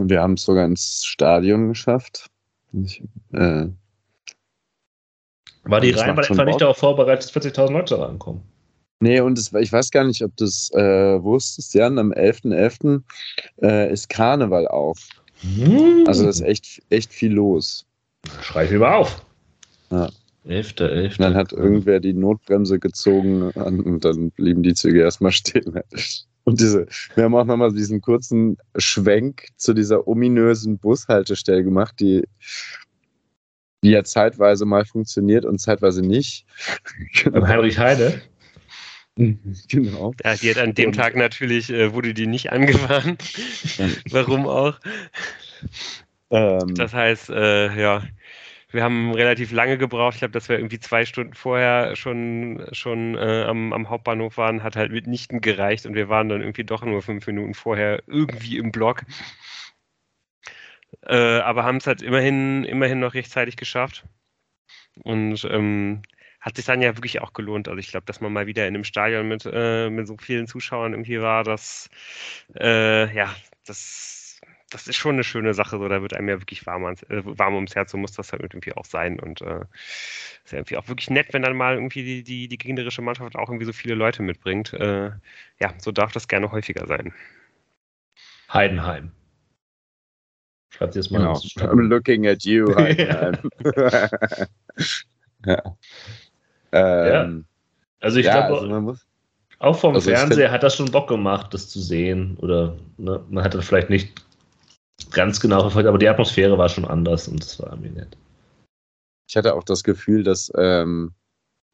Und 0.00 0.10
wir 0.10 0.20
haben 0.20 0.34
es 0.34 0.44
sogar 0.44 0.64
ins 0.64 1.04
Stadion 1.04 1.68
geschafft. 1.68 2.30
Ich, 2.72 3.02
äh, 3.32 3.66
war 5.64 5.80
die 5.80 5.90
Rheinbahn 5.90 6.24
etwa 6.24 6.44
nicht 6.44 6.60
darauf 6.60 6.78
vorbereitet, 6.78 7.34
dass 7.34 7.44
40.000 7.44 7.72
Leute 7.72 8.00
rankommen? 8.00 8.42
Nee, 9.00 9.20
und 9.20 9.38
das, 9.38 9.52
ich 9.52 9.72
weiß 9.72 9.90
gar 9.90 10.04
nicht, 10.04 10.22
ob 10.24 10.36
du 10.36 10.44
es 10.44 10.70
äh, 10.72 11.22
wusstest, 11.22 11.74
Jan, 11.74 11.98
am 11.98 12.12
11.11. 12.12 13.02
.11., 13.02 13.02
äh, 13.62 13.92
ist 13.92 14.08
Karneval 14.08 14.66
auf. 14.66 14.98
Hm. 15.40 16.04
Also 16.06 16.24
da 16.24 16.30
ist 16.30 16.40
echt, 16.40 16.82
echt 16.90 17.12
viel 17.12 17.32
los. 17.32 17.84
Schrei 18.40 18.64
ich 18.64 18.70
lieber 18.70 18.96
auf. 18.96 19.24
Ja. 19.90 20.08
11.11. 20.46 20.88
11. 20.88 21.16
Dann 21.18 21.34
hat 21.34 21.52
irgendwer 21.52 22.00
die 22.00 22.14
Notbremse 22.14 22.78
gezogen 22.78 23.50
und 23.50 24.04
dann 24.04 24.30
blieben 24.30 24.62
die 24.62 24.74
Züge 24.74 25.00
erstmal 25.00 25.32
stehen. 25.32 25.80
Und 26.48 26.60
diese, 26.60 26.86
wir 27.14 27.24
haben 27.24 27.34
auch 27.34 27.44
nochmal 27.44 27.74
diesen 27.74 28.00
kurzen 28.00 28.56
Schwenk 28.78 29.48
zu 29.56 29.74
dieser 29.74 30.08
ominösen 30.08 30.78
Bushaltestelle 30.78 31.62
gemacht, 31.62 31.96
die 32.00 32.24
die 33.84 33.90
ja 33.90 34.02
zeitweise 34.02 34.64
mal 34.64 34.86
funktioniert 34.86 35.44
und 35.44 35.58
zeitweise 35.58 36.00
nicht. 36.00 36.46
genau. 37.22 37.46
Heinrich 37.46 37.78
Heide. 37.78 38.22
Genau. 39.68 40.12
Ja, 40.24 40.36
die 40.36 40.48
hat 40.48 40.58
an 40.58 40.74
dem 40.74 40.90
und, 40.90 40.92
Tag 40.92 41.16
natürlich, 41.16 41.70
äh, 41.70 41.92
wurde 41.92 42.14
die 42.14 42.28
nicht 42.28 42.52
angewandt. 42.52 43.20
Warum 44.12 44.46
auch? 44.46 44.78
Ähm, 46.30 46.76
das 46.76 46.94
heißt, 46.94 47.30
äh, 47.30 47.80
ja, 47.80 48.04
wir 48.70 48.82
haben 48.82 49.12
relativ 49.12 49.50
lange 49.50 49.78
gebraucht. 49.78 50.14
Ich 50.14 50.18
glaube, 50.20 50.32
dass 50.32 50.48
wir 50.48 50.58
irgendwie 50.58 50.78
zwei 50.78 51.04
Stunden 51.06 51.34
vorher 51.34 51.96
schon, 51.96 52.66
schon 52.72 53.16
äh, 53.16 53.44
am, 53.44 53.72
am, 53.72 53.88
Hauptbahnhof 53.88 54.36
waren, 54.36 54.62
hat 54.62 54.76
halt 54.76 54.92
mitnichten 54.92 55.40
gereicht 55.40 55.86
und 55.86 55.94
wir 55.94 56.08
waren 56.08 56.28
dann 56.28 56.42
irgendwie 56.42 56.64
doch 56.64 56.82
nur 56.84 57.02
fünf 57.02 57.26
Minuten 57.26 57.54
vorher 57.54 58.02
irgendwie 58.06 58.58
im 58.58 58.70
Block. 58.72 59.04
Äh, 61.02 61.40
aber 61.40 61.64
haben 61.64 61.78
es 61.78 61.86
halt 61.86 62.02
immerhin, 62.02 62.64
immerhin 62.64 63.00
noch 63.00 63.14
rechtzeitig 63.14 63.56
geschafft. 63.56 64.04
Und 65.04 65.44
ähm, 65.50 66.02
hat 66.40 66.56
sich 66.56 66.64
dann 66.64 66.82
ja 66.82 66.96
wirklich 66.96 67.20
auch 67.20 67.32
gelohnt. 67.32 67.68
Also 67.68 67.78
ich 67.78 67.90
glaube, 67.90 68.06
dass 68.06 68.20
man 68.20 68.32
mal 68.32 68.46
wieder 68.46 68.66
in 68.66 68.74
einem 68.74 68.84
Stadion 68.84 69.28
mit, 69.28 69.48
äh, 69.50 69.90
mit 69.90 70.06
so 70.06 70.16
vielen 70.18 70.46
Zuschauern 70.46 70.92
irgendwie 70.92 71.20
war, 71.20 71.44
das 71.44 71.90
äh, 72.58 73.14
ja, 73.14 73.34
das, 73.64 74.17
das 74.70 74.86
ist 74.86 74.96
schon 74.96 75.14
eine 75.14 75.24
schöne 75.24 75.54
Sache. 75.54 75.78
So, 75.78 75.88
da 75.88 76.02
wird 76.02 76.14
einem 76.14 76.28
ja 76.28 76.40
wirklich 76.40 76.66
warm, 76.66 76.84
ans, 76.84 77.02
äh, 77.04 77.22
warm 77.24 77.54
ums 77.54 77.74
Herz, 77.74 77.90
so 77.90 77.98
muss 77.98 78.12
das 78.12 78.32
halt 78.32 78.42
irgendwie 78.42 78.74
auch 78.74 78.84
sein. 78.84 79.18
Und 79.18 79.40
äh, 79.40 79.64
ist 80.44 80.52
ja 80.52 80.58
irgendwie 80.58 80.76
auch 80.76 80.88
wirklich 80.88 81.10
nett, 81.10 81.32
wenn 81.32 81.42
dann 81.42 81.56
mal 81.56 81.74
irgendwie 81.74 82.04
die, 82.04 82.22
die, 82.22 82.48
die 82.48 82.58
gegnerische 82.58 83.02
Mannschaft 83.02 83.36
auch 83.36 83.48
irgendwie 83.48 83.64
so 83.64 83.72
viele 83.72 83.94
Leute 83.94 84.22
mitbringt. 84.22 84.72
Äh, 84.74 85.10
ja, 85.60 85.74
so 85.78 85.92
darf 85.92 86.12
das 86.12 86.28
gerne 86.28 86.52
häufiger 86.52 86.86
sein. 86.86 87.14
Heidenheim. 88.52 89.12
Schreibt 90.70 90.94
ihr 90.96 91.00
es 91.00 91.10
mal. 91.10 91.18
Genau. 91.18 91.32
I'm 91.72 91.88
looking 91.88 92.26
at 92.26 92.44
you. 92.44 92.70
ja. 95.46 95.62
Ähm, 96.72 97.46
Also 98.00 98.18
ich 98.18 98.26
ja, 98.26 98.46
glaube, 98.46 98.74
also 98.74 98.96
auch 99.60 99.78
vom 99.78 99.94
also 99.94 100.10
Fernseher 100.10 100.50
hat 100.52 100.62
das 100.62 100.76
schon 100.76 100.90
Bock 100.90 101.08
gemacht, 101.08 101.52
das 101.52 101.68
zu 101.68 101.80
sehen. 101.80 102.36
Oder 102.36 102.76
ne, 102.96 103.24
man 103.28 103.42
hat 103.42 103.54
das 103.54 103.66
vielleicht 103.66 103.90
nicht 103.90 104.27
ganz 105.10 105.40
genau 105.40 105.60
verfolgt, 105.60 105.88
aber 105.88 105.98
die 105.98 106.08
Atmosphäre 106.08 106.58
war 106.58 106.68
schon 106.68 106.84
anders 106.84 107.28
und 107.28 107.42
es 107.42 107.58
war 107.60 107.70
irgendwie 107.70 107.90
nett. 107.90 108.16
Ich 109.28 109.36
hatte 109.36 109.54
auch 109.54 109.64
das 109.64 109.84
Gefühl, 109.84 110.22
dass 110.22 110.50
ähm, 110.56 111.12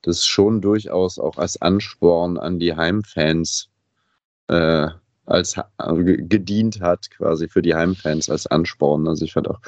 das 0.02 0.26
schon 0.26 0.60
durchaus 0.60 1.18
auch 1.18 1.38
als 1.38 1.60
Ansporn 1.60 2.36
an 2.36 2.58
die 2.58 2.74
Heimfans 2.74 3.68
äh, 4.48 4.88
als 5.26 5.56
gedient 5.78 6.80
hat, 6.80 7.10
quasi 7.10 7.48
für 7.48 7.62
die 7.62 7.74
Heimfans 7.74 8.28
als 8.28 8.46
Ansporn. 8.46 9.08
Also 9.08 9.24
ich 9.24 9.32
fand 9.32 9.48
auch 9.48 9.60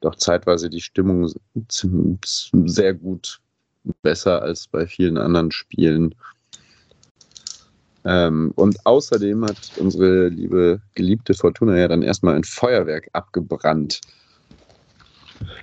doch 0.00 0.14
zeitweise 0.16 0.70
die 0.70 0.80
Stimmung 0.80 1.30
sehr 2.64 2.94
gut 2.94 3.40
besser 4.02 4.42
als 4.42 4.66
bei 4.66 4.86
vielen 4.86 5.18
anderen 5.18 5.50
Spielen. 5.50 6.14
Ähm, 8.04 8.52
und 8.56 8.84
außerdem 8.84 9.44
hat 9.44 9.72
unsere 9.78 10.28
liebe 10.28 10.80
geliebte 10.94 11.34
Fortuna 11.34 11.78
ja 11.78 11.88
dann 11.88 12.02
erstmal 12.02 12.34
ein 12.34 12.44
Feuerwerk 12.44 13.08
abgebrannt. 13.12 14.00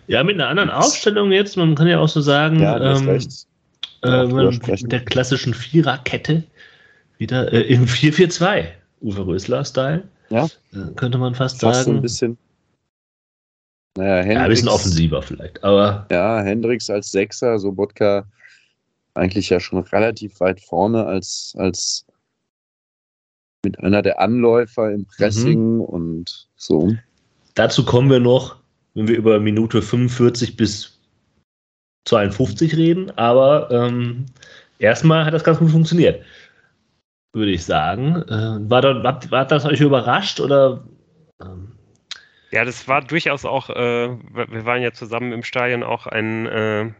Ja, 0.07 0.23
mit 0.23 0.35
einer 0.35 0.47
anderen 0.47 0.69
Aufstellung 0.69 1.31
jetzt, 1.31 1.57
man 1.57 1.75
kann 1.75 1.87
ja 1.87 1.99
auch 1.99 2.09
so 2.09 2.21
sagen, 2.21 2.59
ja, 2.59 2.77
ähm. 2.79 3.19
Äh, 4.01 4.25
mit 4.27 4.91
der 4.91 5.03
klassischen 5.03 5.53
Viererkette 5.53 6.43
wieder 7.17 7.51
äh, 7.51 7.61
im 7.63 7.85
4-4-2. 7.85 8.65
Uwe 9.01 9.25
Rösler-Style. 9.25 10.07
Ja. 10.29 10.45
Äh, 10.45 10.93
könnte 10.95 11.17
man 11.17 11.35
fast, 11.35 11.59
fast 11.59 11.83
sagen. 11.83 11.91
So 11.91 11.97
ein 11.97 12.01
bisschen. 12.01 12.37
Naja, 13.97 14.17
Hendrix, 14.17 14.35
ja, 14.35 14.43
ein 14.43 14.49
bisschen 14.49 14.69
offensiver 14.69 15.21
vielleicht, 15.21 15.63
aber. 15.63 16.05
Ja, 16.11 16.41
Hendrix 16.41 16.89
als 16.89 17.11
Sechser, 17.11 17.59
Sobotka 17.59 18.25
eigentlich 19.15 19.49
ja 19.49 19.59
schon 19.59 19.79
relativ 19.79 20.39
weit 20.39 20.61
vorne 20.61 21.05
als, 21.05 21.53
als 21.57 22.05
mit 23.63 23.79
einer 23.79 24.01
der 24.01 24.19
Anläufer 24.19 24.91
im 24.91 25.05
Pressing 25.05 25.75
mhm. 25.75 25.81
und 25.81 26.47
so. 26.55 26.93
Dazu 27.55 27.85
kommen 27.85 28.09
wir 28.09 28.19
noch, 28.19 28.57
wenn 28.93 29.07
wir 29.07 29.17
über 29.17 29.39
Minute 29.39 29.81
45 29.81 30.55
bis 30.55 30.99
52 32.05 32.75
reden, 32.77 33.11
aber 33.17 33.69
ähm, 33.71 34.25
erstmal 34.79 35.25
hat 35.25 35.33
das 35.33 35.43
ganz 35.43 35.59
gut 35.59 35.71
funktioniert 35.71 36.23
würde 37.33 37.51
ich 37.51 37.63
sagen. 37.63 38.23
Äh, 38.23 38.69
war, 38.69 38.81
da, 38.81 39.03
war, 39.03 39.19
war, 39.31 39.45
das 39.45 39.65
euch 39.65 39.81
überrascht 39.81 40.39
oder? 40.39 40.83
Ähm? 41.41 41.71
Ja, 42.51 42.65
das 42.65 42.87
war 42.87 43.01
durchaus 43.01 43.45
auch, 43.45 43.69
äh, 43.69 44.09
wir 44.09 44.65
waren 44.65 44.81
ja 44.81 44.91
zusammen 44.91 45.31
im 45.31 45.43
Stadion 45.43 45.83
auch 45.83 46.07
ein, 46.07 46.47
äh, 46.47 46.91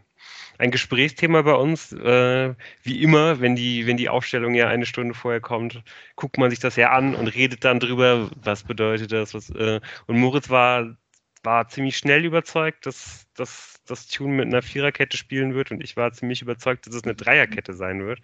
ein 0.60 0.70
Gesprächsthema 0.70 1.42
bei 1.42 1.54
uns. 1.54 1.92
Äh, 1.92 2.54
wie 2.82 3.02
immer, 3.02 3.40
wenn 3.40 3.56
die, 3.56 3.86
wenn 3.86 3.96
die 3.96 4.10
Aufstellung 4.10 4.54
ja 4.54 4.68
eine 4.68 4.86
Stunde 4.86 5.14
vorher 5.14 5.40
kommt, 5.40 5.82
guckt 6.16 6.38
man 6.38 6.50
sich 6.50 6.58
das 6.60 6.76
ja 6.76 6.90
an 6.90 7.14
und 7.14 7.28
redet 7.28 7.64
dann 7.64 7.80
drüber, 7.80 8.30
was 8.36 8.64
bedeutet 8.64 9.10
das. 9.10 9.32
Was, 9.34 9.50
äh, 9.50 9.80
und 10.06 10.18
Moritz 10.18 10.50
war, 10.50 10.96
war 11.42 11.68
ziemlich 11.68 11.96
schnell 11.96 12.24
überzeugt, 12.26 12.84
dass, 12.84 13.26
dass 13.34 13.80
das 13.86 14.06
Tune 14.06 14.34
mit 14.34 14.46
einer 14.46 14.62
Viererkette 14.62 15.16
spielen 15.16 15.54
wird 15.54 15.70
und 15.70 15.82
ich 15.82 15.96
war 15.96 16.12
ziemlich 16.12 16.42
überzeugt, 16.42 16.86
dass 16.86 16.94
es 16.94 17.04
eine 17.04 17.14
Dreierkette 17.14 17.72
sein 17.72 18.04
wird. 18.06 18.20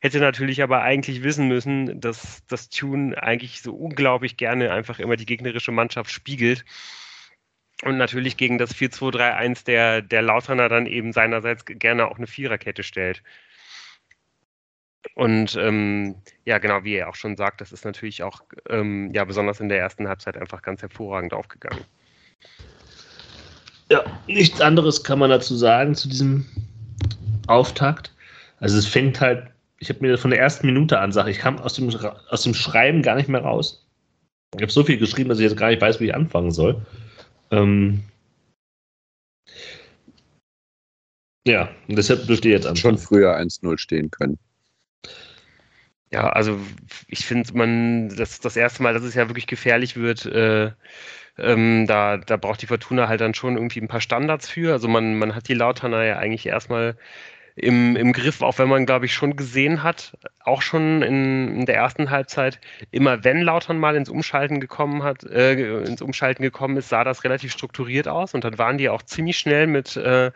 Hätte 0.00 0.18
natürlich 0.18 0.62
aber 0.62 0.82
eigentlich 0.82 1.22
wissen 1.22 1.46
müssen, 1.46 2.00
dass 2.00 2.44
das 2.46 2.68
Tune 2.70 3.22
eigentlich 3.22 3.62
so 3.62 3.74
unglaublich 3.74 4.36
gerne 4.36 4.72
einfach 4.72 4.98
immer 4.98 5.16
die 5.16 5.26
gegnerische 5.26 5.72
Mannschaft 5.72 6.10
spiegelt. 6.10 6.64
Und 7.82 7.96
natürlich 7.96 8.36
gegen 8.36 8.58
das 8.58 8.74
4-2-3-1 8.74 9.64
der, 9.64 10.02
der 10.02 10.22
Lauterner 10.22 10.68
dann 10.68 10.86
eben 10.86 11.12
seinerseits 11.12 11.64
gerne 11.64 12.08
auch 12.08 12.18
eine 12.18 12.26
Viererkette 12.26 12.82
stellt. 12.82 13.22
Und 15.14 15.56
ähm, 15.56 16.16
ja, 16.44 16.58
genau, 16.58 16.84
wie 16.84 16.94
er 16.94 17.08
auch 17.08 17.14
schon 17.14 17.36
sagt, 17.36 17.62
das 17.62 17.72
ist 17.72 17.86
natürlich 17.86 18.22
auch 18.22 18.42
ähm, 18.68 19.10
ja 19.14 19.24
besonders 19.24 19.60
in 19.60 19.70
der 19.70 19.78
ersten 19.78 20.06
Halbzeit 20.06 20.36
einfach 20.36 20.60
ganz 20.60 20.82
hervorragend 20.82 21.32
aufgegangen. 21.32 21.84
Ja, 23.90 24.04
nichts 24.26 24.60
anderes 24.60 25.02
kann 25.02 25.18
man 25.18 25.30
dazu 25.30 25.56
sagen 25.56 25.94
zu 25.94 26.08
diesem 26.08 26.46
Auftakt. 27.46 28.14
Also 28.58 28.76
es 28.76 28.86
fängt 28.86 29.20
halt 29.20 29.50
ich 29.80 29.88
habe 29.88 30.00
mir 30.06 30.18
von 30.18 30.30
der 30.30 30.38
ersten 30.38 30.66
Minute 30.66 30.98
an, 31.00 31.10
sage 31.10 31.30
ich, 31.30 31.38
kam 31.38 31.58
aus 31.58 31.74
dem, 31.74 31.90
aus 32.28 32.42
dem 32.42 32.54
Schreiben 32.54 33.02
gar 33.02 33.16
nicht 33.16 33.28
mehr 33.28 33.40
raus. 33.40 33.84
Ich 34.54 34.62
habe 34.62 34.70
so 34.70 34.84
viel 34.84 34.98
geschrieben, 34.98 35.30
dass 35.30 35.38
ich 35.38 35.44
jetzt 35.44 35.56
gar 35.56 35.68
nicht 35.68 35.80
weiß, 35.80 36.00
wie 36.00 36.06
ich 36.06 36.14
anfangen 36.14 36.50
soll. 36.50 36.84
Ähm 37.50 38.04
ja, 41.46 41.70
und 41.88 41.96
deshalb 41.96 42.26
dürft 42.26 42.44
ihr 42.44 42.52
jetzt 42.52 42.66
anfangen. 42.66 42.96
Schon 42.96 42.98
früher 42.98 43.36
1-0 43.36 43.78
stehen 43.78 44.10
können. 44.10 44.38
Ja, 46.12 46.28
also 46.30 46.58
ich 47.06 47.24
finde, 47.24 47.52
man, 47.54 48.08
das 48.16 48.40
das 48.40 48.56
erste 48.56 48.82
Mal, 48.82 48.94
dass 48.94 49.04
es 49.04 49.14
ja 49.14 49.28
wirklich 49.28 49.46
gefährlich 49.46 49.96
wird, 49.96 50.26
äh, 50.26 50.72
ähm, 51.38 51.86
da, 51.86 52.18
da 52.18 52.36
braucht 52.36 52.62
die 52.62 52.66
Fortuna 52.66 53.08
halt 53.08 53.20
dann 53.20 53.34
schon 53.34 53.56
irgendwie 53.56 53.80
ein 53.80 53.88
paar 53.88 54.00
Standards 54.00 54.48
für. 54.48 54.72
Also 54.72 54.88
man, 54.88 55.18
man 55.18 55.34
hat 55.34 55.48
die 55.48 55.54
Lauterner 55.54 56.04
ja 56.04 56.18
eigentlich 56.18 56.46
erstmal 56.46 56.96
im, 57.60 57.96
im 57.96 58.12
Griff, 58.12 58.40
auch 58.42 58.58
wenn 58.58 58.68
man, 58.68 58.86
glaube 58.86 59.06
ich, 59.06 59.14
schon 59.14 59.36
gesehen 59.36 59.82
hat, 59.82 60.16
auch 60.44 60.62
schon 60.62 61.02
in, 61.02 61.60
in, 61.60 61.66
der 61.66 61.76
ersten 61.76 62.10
Halbzeit, 62.10 62.58
immer 62.90 63.22
wenn 63.24 63.42
Lautern 63.42 63.78
mal 63.78 63.96
ins 63.96 64.08
Umschalten 64.08 64.60
gekommen 64.60 65.02
hat, 65.02 65.24
äh, 65.24 65.82
ins 65.82 66.00
Umschalten 66.00 66.42
gekommen 66.42 66.76
ist, 66.76 66.88
sah 66.88 67.04
das 67.04 67.24
relativ 67.24 67.52
strukturiert 67.52 68.08
aus. 68.08 68.34
Und 68.34 68.44
dann 68.44 68.58
waren 68.58 68.78
die 68.78 68.88
auch 68.88 69.02
ziemlich 69.02 69.38
schnell 69.38 69.66
mit, 69.66 69.96
äh, 69.96 70.32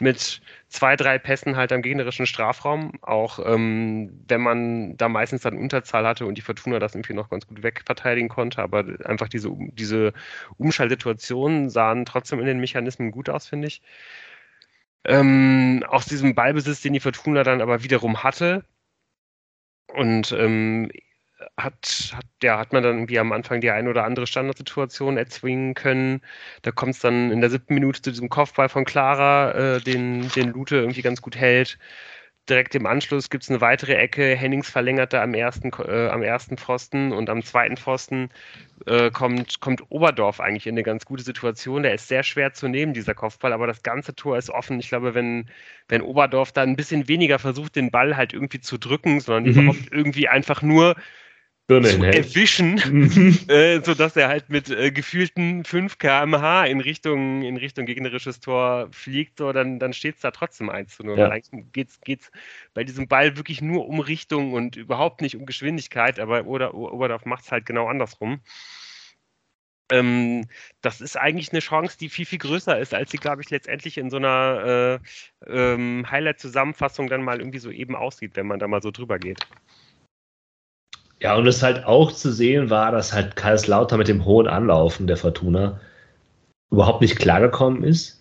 mit 0.00 0.40
zwei, 0.68 0.96
drei 0.96 1.18
Pässen 1.18 1.56
halt 1.56 1.70
am 1.72 1.82
gegnerischen 1.82 2.24
Strafraum, 2.24 2.92
auch 3.02 3.38
ähm, 3.44 4.24
wenn 4.28 4.40
man 4.40 4.96
da 4.96 5.08
meistens 5.10 5.42
dann 5.42 5.58
Unterzahl 5.58 6.06
hatte 6.06 6.24
und 6.24 6.38
die 6.38 6.42
Fortuna 6.42 6.78
das 6.78 6.94
irgendwie 6.94 7.12
noch 7.12 7.28
ganz 7.28 7.46
gut 7.46 7.62
wegverteidigen 7.62 8.30
konnte, 8.30 8.62
aber 8.62 8.84
einfach 9.04 9.28
diese, 9.28 9.50
diese 9.74 10.14
Umschaltsituationen 10.56 11.68
sahen 11.68 12.06
trotzdem 12.06 12.40
in 12.40 12.46
den 12.46 12.60
Mechanismen 12.60 13.10
gut 13.10 13.28
aus, 13.28 13.46
finde 13.46 13.68
ich. 13.68 13.82
Ähm, 15.04 15.84
aus 15.88 16.06
diesem 16.06 16.34
Ballbesitz, 16.34 16.82
den 16.82 16.92
die 16.92 17.00
Fortuna 17.00 17.42
dann 17.42 17.60
aber 17.60 17.82
wiederum 17.82 18.22
hatte. 18.22 18.64
Und 19.88 20.32
ähm, 20.32 20.90
hat, 21.56 22.12
hat, 22.14 22.26
ja, 22.42 22.58
hat 22.58 22.72
man 22.72 22.82
dann 22.82 22.96
irgendwie 22.96 23.18
am 23.18 23.32
Anfang 23.32 23.60
die 23.60 23.70
ein 23.70 23.88
oder 23.88 24.04
andere 24.04 24.26
Standardsituation 24.26 25.16
erzwingen 25.16 25.74
können. 25.74 26.22
Da 26.62 26.70
kommt 26.70 26.94
es 26.94 27.00
dann 27.00 27.30
in 27.30 27.40
der 27.40 27.50
siebten 27.50 27.74
Minute 27.74 28.02
zu 28.02 28.10
diesem 28.10 28.28
Kopfball 28.28 28.68
von 28.68 28.84
Clara, 28.84 29.52
äh, 29.76 29.80
den, 29.80 30.28
den 30.30 30.50
Lute 30.52 30.76
irgendwie 30.76 31.02
ganz 31.02 31.20
gut 31.22 31.36
hält 31.36 31.78
direkt 32.48 32.74
im 32.74 32.86
Anschluss 32.86 33.30
gibt 33.30 33.44
es 33.44 33.50
eine 33.50 33.60
weitere 33.60 33.94
Ecke. 33.94 34.34
Hennings 34.34 34.68
verlängert 34.68 35.12
da 35.12 35.22
am 35.22 35.34
ersten, 35.34 35.70
äh, 35.86 36.08
am 36.08 36.22
ersten 36.22 36.56
Pfosten 36.56 37.12
und 37.12 37.30
am 37.30 37.42
zweiten 37.42 37.76
Pfosten 37.76 38.30
äh, 38.86 39.10
kommt, 39.10 39.60
kommt 39.60 39.82
Oberdorf 39.90 40.40
eigentlich 40.40 40.66
in 40.66 40.74
eine 40.74 40.82
ganz 40.82 41.04
gute 41.04 41.22
Situation. 41.22 41.84
Der 41.84 41.94
ist 41.94 42.08
sehr 42.08 42.22
schwer 42.24 42.52
zu 42.52 42.68
nehmen, 42.68 42.94
dieser 42.94 43.14
Kopfball, 43.14 43.52
aber 43.52 43.66
das 43.66 43.82
ganze 43.82 44.14
Tor 44.14 44.38
ist 44.38 44.50
offen. 44.50 44.80
Ich 44.80 44.88
glaube, 44.88 45.14
wenn, 45.14 45.48
wenn 45.88 46.02
Oberdorf 46.02 46.52
da 46.52 46.62
ein 46.62 46.76
bisschen 46.76 47.06
weniger 47.08 47.38
versucht, 47.38 47.76
den 47.76 47.90
Ball 47.90 48.16
halt 48.16 48.32
irgendwie 48.32 48.60
zu 48.60 48.76
drücken, 48.76 49.20
sondern 49.20 49.44
mhm. 49.44 49.50
überhaupt 49.50 49.92
irgendwie 49.92 50.28
einfach 50.28 50.62
nur 50.62 50.96
Birne 51.80 51.88
zu 51.88 52.02
erwischen, 52.02 52.74
mhm. 52.74 53.38
äh, 53.48 53.80
sodass 53.82 54.16
er 54.16 54.28
halt 54.28 54.50
mit 54.50 54.70
äh, 54.70 54.90
gefühlten 54.90 55.64
5 55.64 55.98
km/h 55.98 56.64
in 56.66 56.80
Richtung, 56.80 57.42
in 57.42 57.56
Richtung 57.56 57.86
gegnerisches 57.86 58.40
Tor 58.40 58.88
fliegt, 58.90 59.38
so, 59.38 59.52
dann, 59.52 59.78
dann 59.78 59.92
steht 59.92 60.16
es 60.16 60.20
da 60.20 60.30
trotzdem 60.30 60.70
1 60.70 60.96
zu 60.96 61.04
0. 61.04 61.18
Ja. 61.18 61.28
Eigentlich 61.30 61.64
geht 61.72 62.20
es 62.20 62.30
bei 62.74 62.84
diesem 62.84 63.08
Ball 63.08 63.36
wirklich 63.36 63.62
nur 63.62 63.88
um 63.88 64.00
Richtung 64.00 64.52
und 64.52 64.76
überhaupt 64.76 65.20
nicht 65.20 65.36
um 65.36 65.46
Geschwindigkeit, 65.46 66.20
aber 66.20 66.46
Oder, 66.46 66.74
Oberdorf 66.74 67.24
macht 67.24 67.44
es 67.44 67.52
halt 67.52 67.66
genau 67.66 67.88
andersrum. 67.88 68.40
Ähm, 69.90 70.46
das 70.80 71.00
ist 71.00 71.16
eigentlich 71.16 71.52
eine 71.52 71.60
Chance, 71.60 71.98
die 71.98 72.08
viel, 72.08 72.24
viel 72.24 72.38
größer 72.38 72.78
ist, 72.78 72.94
als 72.94 73.10
sie, 73.10 73.18
glaube 73.18 73.42
ich, 73.42 73.50
letztendlich 73.50 73.98
in 73.98 74.10
so 74.10 74.16
einer 74.16 75.00
äh, 75.46 75.52
ähm, 75.52 76.10
Highlight-Zusammenfassung 76.10 77.08
dann 77.08 77.22
mal 77.22 77.40
irgendwie 77.40 77.58
so 77.58 77.70
eben 77.70 77.94
aussieht, 77.94 78.34
wenn 78.34 78.46
man 78.46 78.58
da 78.58 78.68
mal 78.68 78.82
so 78.82 78.90
drüber 78.90 79.18
geht. 79.18 79.46
Ja, 81.22 81.36
und 81.36 81.46
es 81.46 81.62
halt 81.62 81.84
auch 81.84 82.10
zu 82.10 82.32
sehen 82.32 82.68
war, 82.68 82.90
dass 82.90 83.12
halt 83.12 83.36
Kaiserslautern 83.36 83.98
mit 83.98 84.08
dem 84.08 84.24
hohen 84.24 84.48
Anlaufen 84.48 85.06
der 85.06 85.16
Fortuna 85.16 85.78
überhaupt 86.72 87.00
nicht 87.00 87.16
klargekommen 87.16 87.84
ist. 87.84 88.20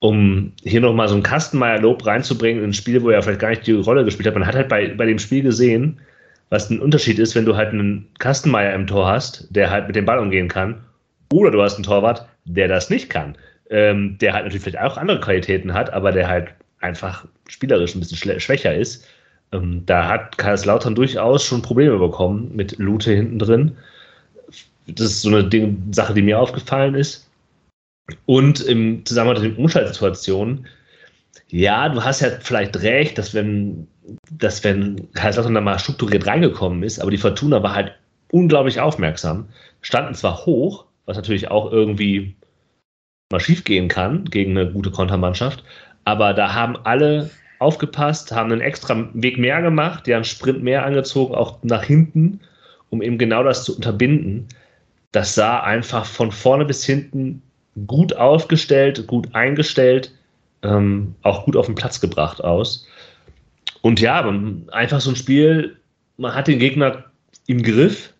Um 0.00 0.52
hier 0.62 0.80
nochmal 0.80 1.08
so 1.08 1.16
ein 1.16 1.24
Kastenmeier-Lob 1.24 2.06
reinzubringen 2.06 2.62
in 2.62 2.70
ein 2.70 2.74
Spiel, 2.74 3.02
wo 3.02 3.10
er 3.10 3.20
vielleicht 3.20 3.40
gar 3.40 3.50
nicht 3.50 3.66
die 3.66 3.72
Rolle 3.72 4.04
gespielt 4.04 4.28
hat. 4.28 4.34
Man 4.34 4.46
hat 4.46 4.54
halt 4.54 4.68
bei, 4.68 4.94
bei 4.94 5.06
dem 5.06 5.18
Spiel 5.18 5.42
gesehen, 5.42 5.98
was 6.50 6.70
ein 6.70 6.78
Unterschied 6.78 7.18
ist, 7.18 7.34
wenn 7.34 7.44
du 7.44 7.56
halt 7.56 7.70
einen 7.70 8.06
Kastenmeier 8.20 8.74
im 8.74 8.86
Tor 8.86 9.08
hast, 9.08 9.48
der 9.50 9.70
halt 9.70 9.88
mit 9.88 9.96
dem 9.96 10.04
Ball 10.04 10.20
umgehen 10.20 10.46
kann, 10.46 10.84
oder 11.32 11.50
du 11.50 11.60
hast 11.60 11.74
einen 11.74 11.82
Torwart, 11.82 12.28
der 12.44 12.68
das 12.68 12.90
nicht 12.90 13.10
kann. 13.10 13.36
Ähm, 13.70 14.18
der 14.18 14.34
halt 14.34 14.44
natürlich 14.44 14.62
vielleicht 14.62 14.80
auch 14.80 14.96
andere 14.96 15.18
Qualitäten 15.18 15.74
hat, 15.74 15.92
aber 15.92 16.12
der 16.12 16.28
halt 16.28 16.54
einfach 16.78 17.26
spielerisch 17.48 17.96
ein 17.96 18.00
bisschen 18.00 18.40
schwächer 18.40 18.74
ist. 18.74 19.04
Ähm, 19.52 19.84
da 19.86 20.08
hat 20.08 20.38
Kaiserslautern 20.38 20.94
durchaus 20.94 21.44
schon 21.44 21.62
Probleme 21.62 21.98
bekommen 21.98 22.50
mit 22.54 22.78
Lute 22.78 23.12
hinten 23.12 23.38
drin. 23.38 23.76
Das 24.86 25.06
ist 25.06 25.22
so 25.22 25.28
eine 25.28 25.44
Ding, 25.44 25.92
Sache, 25.92 26.14
die 26.14 26.22
mir 26.22 26.38
aufgefallen 26.38 26.94
ist. 26.94 27.28
Und 28.26 28.60
im 28.60 29.04
Zusammenhang 29.04 29.42
mit 29.42 29.52
den 29.52 29.62
Umschaltsituationen, 29.62 30.66
ja, 31.48 31.88
du 31.88 32.02
hast 32.02 32.20
ja 32.20 32.30
vielleicht 32.40 32.80
recht, 32.82 33.18
dass 33.18 33.34
wenn, 33.34 33.86
dass 34.30 34.64
wenn 34.64 35.10
Kaiserslautern 35.12 35.54
da 35.54 35.60
mal 35.60 35.78
strukturiert 35.78 36.26
reingekommen 36.26 36.82
ist, 36.82 37.00
aber 37.00 37.10
die 37.10 37.18
Fortuna 37.18 37.62
war 37.62 37.74
halt 37.74 37.92
unglaublich 38.30 38.80
aufmerksam, 38.80 39.48
standen 39.80 40.14
zwar 40.14 40.44
hoch, 40.46 40.84
was 41.06 41.16
natürlich 41.16 41.50
auch 41.50 41.70
irgendwie 41.72 42.36
mal 43.30 43.40
schief 43.40 43.64
gehen 43.64 43.88
kann 43.88 44.24
gegen 44.26 44.56
eine 44.56 44.70
gute 44.70 44.90
Kontermannschaft, 44.90 45.64
aber 46.04 46.34
da 46.34 46.54
haben 46.54 46.76
alle 46.84 47.30
aufgepasst, 47.58 48.32
haben 48.32 48.52
einen 48.52 48.60
extra 48.60 49.08
Weg 49.14 49.38
mehr 49.38 49.62
gemacht, 49.62 50.06
die 50.06 50.14
haben 50.14 50.24
Sprint 50.24 50.62
mehr 50.62 50.84
angezogen, 50.84 51.34
auch 51.34 51.58
nach 51.62 51.82
hinten, 51.82 52.40
um 52.90 53.02
eben 53.02 53.18
genau 53.18 53.42
das 53.42 53.64
zu 53.64 53.76
unterbinden. 53.76 54.46
Das 55.12 55.34
sah 55.34 55.60
einfach 55.60 56.04
von 56.04 56.30
vorne 56.32 56.64
bis 56.64 56.84
hinten 56.84 57.42
gut 57.86 58.14
aufgestellt, 58.16 59.06
gut 59.06 59.34
eingestellt, 59.34 60.12
ähm, 60.62 61.14
auch 61.22 61.44
gut 61.44 61.56
auf 61.56 61.66
den 61.66 61.74
Platz 61.74 62.00
gebracht 62.00 62.42
aus. 62.42 62.86
Und 63.82 64.00
ja, 64.00 64.20
einfach 64.72 65.00
so 65.00 65.10
ein 65.10 65.16
Spiel, 65.16 65.76
man 66.16 66.34
hat 66.34 66.48
den 66.48 66.58
Gegner 66.58 67.04
im 67.46 67.62
Griff 67.62 68.12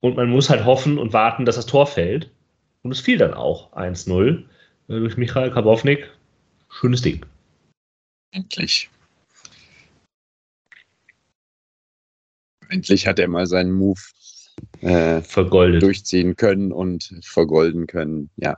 und 0.00 0.16
man 0.16 0.30
muss 0.30 0.50
halt 0.50 0.64
hoffen 0.64 0.98
und 0.98 1.12
warten, 1.12 1.44
dass 1.44 1.56
das 1.56 1.66
Tor 1.66 1.86
fällt. 1.86 2.30
Und 2.82 2.92
es 2.92 3.00
fiel 3.00 3.18
dann 3.18 3.34
auch 3.34 3.72
1-0 3.74 4.38
äh, 4.38 4.42
durch 4.86 5.16
Michael 5.16 5.50
Kabownik. 5.50 6.10
Schönes 6.70 7.02
Ding. 7.02 7.24
Endlich. 8.32 8.90
Endlich 12.68 13.06
hat 13.06 13.18
er 13.18 13.28
mal 13.28 13.46
seinen 13.46 13.72
Move 13.72 14.00
äh, 14.80 15.20
vergoldet 15.22 15.82
durchziehen 15.82 16.36
können 16.36 16.72
und 16.72 17.12
vergolden 17.22 17.86
können. 17.86 18.30
Ja. 18.36 18.56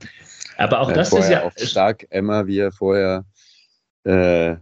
Aber 0.59 0.81
auch 0.81 0.91
äh, 0.91 0.95
das 0.95 1.13
ist 1.13 1.31
ja 1.31 1.45
auch 1.45 1.53
stark 1.57 2.07
Emma, 2.11 2.47
wie 2.47 2.59
er 2.59 2.73
vorher 2.73 3.25
äh, 4.05 4.57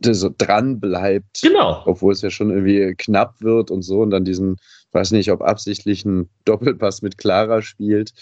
so 0.00 0.34
dran 0.36 0.80
bleibt. 0.80 1.42
Genau. 1.42 1.82
Obwohl 1.86 2.12
es 2.12 2.22
ja 2.22 2.30
schon 2.30 2.50
irgendwie 2.50 2.94
knapp 2.96 3.40
wird 3.40 3.70
und 3.70 3.82
so 3.82 4.00
und 4.00 4.10
dann 4.10 4.24
diesen, 4.24 4.56
weiß 4.92 5.12
nicht, 5.12 5.30
ob 5.30 5.42
absichtlichen 5.42 6.28
Doppelpass 6.44 7.02
mit 7.02 7.18
Clara 7.18 7.62
spielt. 7.62 8.12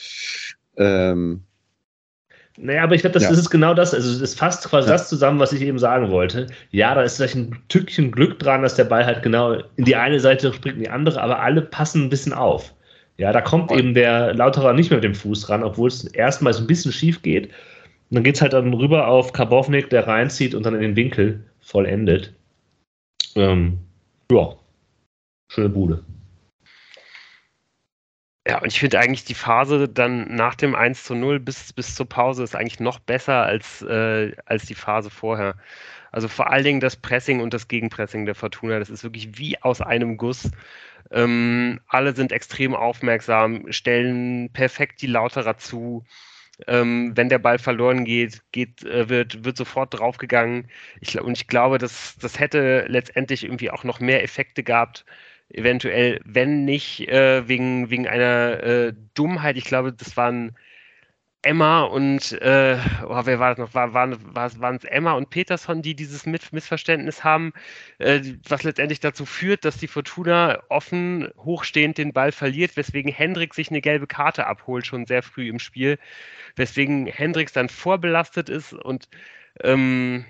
Ähm, 0.76 1.44
naja, 2.58 2.82
aber 2.84 2.94
ich 2.94 3.02
glaube, 3.02 3.14
das 3.14 3.24
ja. 3.24 3.30
ist 3.30 3.50
genau 3.50 3.74
das. 3.74 3.92
Also, 3.92 4.22
es 4.22 4.34
fasst 4.34 4.68
quasi 4.68 4.88
ja. 4.88 4.94
das 4.94 5.08
zusammen, 5.08 5.38
was 5.38 5.52
ich 5.52 5.62
eben 5.62 5.78
sagen 5.78 6.10
wollte. 6.10 6.46
Ja, 6.70 6.94
da 6.94 7.02
ist 7.02 7.16
vielleicht 7.16 7.34
ein 7.34 7.58
Tückchen 7.68 8.10
Glück 8.10 8.38
dran, 8.38 8.62
dass 8.62 8.74
der 8.74 8.84
Ball 8.84 9.04
halt 9.04 9.22
genau 9.22 9.52
in 9.76 9.84
die 9.84 9.96
eine 9.96 10.20
Seite 10.20 10.52
springt, 10.52 10.76
in 10.76 10.82
die 10.84 10.90
andere, 10.90 11.20
aber 11.20 11.40
alle 11.40 11.62
passen 11.62 12.04
ein 12.04 12.10
bisschen 12.10 12.32
auf. 12.32 12.72
Ja, 13.18 13.32
da 13.32 13.40
kommt 13.40 13.72
eben 13.72 13.94
der 13.94 14.34
Lauterer 14.34 14.74
nicht 14.74 14.90
mehr 14.90 14.98
mit 14.98 15.04
dem 15.04 15.14
Fuß 15.14 15.48
ran, 15.48 15.62
obwohl 15.62 15.88
es 15.88 16.04
erstmal 16.04 16.52
so 16.52 16.62
ein 16.62 16.66
bisschen 16.66 16.92
schief 16.92 17.22
geht. 17.22 17.50
dann 18.10 18.22
geht 18.22 18.36
es 18.36 18.42
halt 18.42 18.52
dann 18.52 18.74
rüber 18.74 19.08
auf 19.08 19.32
Karbovnik, 19.32 19.90
der 19.90 20.06
reinzieht 20.06 20.54
und 20.54 20.64
dann 20.64 20.74
in 20.74 20.82
den 20.82 20.96
Winkel 20.96 21.42
vollendet. 21.60 22.34
Ähm, 23.34 23.78
ja, 24.30 24.54
schöne 25.48 25.70
Bude. 25.70 26.04
Ja, 28.48 28.58
und 28.60 28.68
ich 28.68 28.78
finde 28.78 29.00
eigentlich 29.00 29.24
die 29.24 29.34
Phase 29.34 29.88
dann 29.88 30.32
nach 30.34 30.54
dem 30.54 30.74
1 30.76 31.02
zu 31.02 31.14
0 31.16 31.40
bis, 31.40 31.72
bis 31.72 31.96
zur 31.96 32.08
Pause 32.08 32.44
ist 32.44 32.54
eigentlich 32.54 32.78
noch 32.78 33.00
besser 33.00 33.42
als, 33.42 33.82
äh, 33.82 34.36
als 34.44 34.66
die 34.66 34.76
Phase 34.76 35.10
vorher. 35.10 35.56
Also 36.12 36.28
vor 36.28 36.50
allen 36.50 36.62
Dingen 36.64 36.80
das 36.80 36.96
Pressing 36.96 37.40
und 37.40 37.52
das 37.52 37.66
Gegenpressing 37.68 38.24
der 38.24 38.36
Fortuna, 38.36 38.78
das 38.78 38.88
ist 38.90 39.02
wirklich 39.02 39.36
wie 39.38 39.60
aus 39.62 39.80
einem 39.80 40.16
Guss. 40.16 40.50
Ähm, 41.10 41.80
alle 41.88 42.14
sind 42.14 42.30
extrem 42.32 42.74
aufmerksam, 42.74 43.70
stellen 43.72 44.50
perfekt 44.52 45.02
die 45.02 45.08
Lauterer 45.08 45.58
zu. 45.58 46.04
Ähm, 46.66 47.12
wenn 47.16 47.28
der 47.28 47.38
Ball 47.38 47.58
verloren 47.58 48.04
geht, 48.04 48.42
geht 48.52 48.82
äh, 48.84 49.08
wird, 49.10 49.44
wird 49.44 49.56
sofort 49.58 49.98
draufgegangen. 49.98 50.70
Ich, 51.00 51.20
und 51.20 51.36
ich 51.36 51.48
glaube, 51.48 51.78
das, 51.78 52.16
das 52.20 52.38
hätte 52.40 52.86
letztendlich 52.88 53.44
irgendwie 53.44 53.70
auch 53.70 53.84
noch 53.84 54.00
mehr 54.00 54.22
Effekte 54.24 54.62
gehabt, 54.62 55.04
eventuell, 55.48 56.20
wenn 56.24 56.64
nicht 56.64 57.08
äh, 57.08 57.48
wegen, 57.48 57.90
wegen 57.90 58.08
einer 58.08 58.62
äh, 58.62 58.92
Dummheit. 59.14 59.56
Ich 59.56 59.64
glaube, 59.64 59.92
das 59.92 60.16
waren 60.16 60.56
Emma 61.46 61.82
und 61.82 62.32
äh, 62.42 62.76
oh, 63.04 63.20
wer 63.24 63.38
war 63.38 63.50
das 63.54 63.58
noch? 63.58 63.72
War, 63.74 63.94
waren 63.94 64.76
es 64.76 64.84
Emma 64.84 65.12
und 65.12 65.30
Peterson, 65.30 65.80
die 65.80 65.94
dieses 65.94 66.26
Mit 66.26 66.52
Missverständnis 66.52 67.22
haben, 67.22 67.52
äh, 67.98 68.20
was 68.48 68.64
letztendlich 68.64 68.98
dazu 68.98 69.24
führt, 69.24 69.64
dass 69.64 69.76
die 69.78 69.86
Fortuna 69.86 70.60
offen 70.70 71.28
hochstehend 71.36 71.98
den 71.98 72.12
Ball 72.12 72.32
verliert, 72.32 72.76
weswegen 72.76 73.12
Hendrik 73.12 73.54
sich 73.54 73.70
eine 73.70 73.80
gelbe 73.80 74.08
Karte 74.08 74.46
abholt, 74.48 74.86
schon 74.86 75.06
sehr 75.06 75.22
früh 75.22 75.48
im 75.48 75.60
Spiel, 75.60 75.98
weswegen 76.56 77.06
Hendricks 77.06 77.52
dann 77.52 77.68
vorbelastet 77.68 78.48
ist 78.48 78.72
und 78.72 79.08
ähm, 79.62 80.24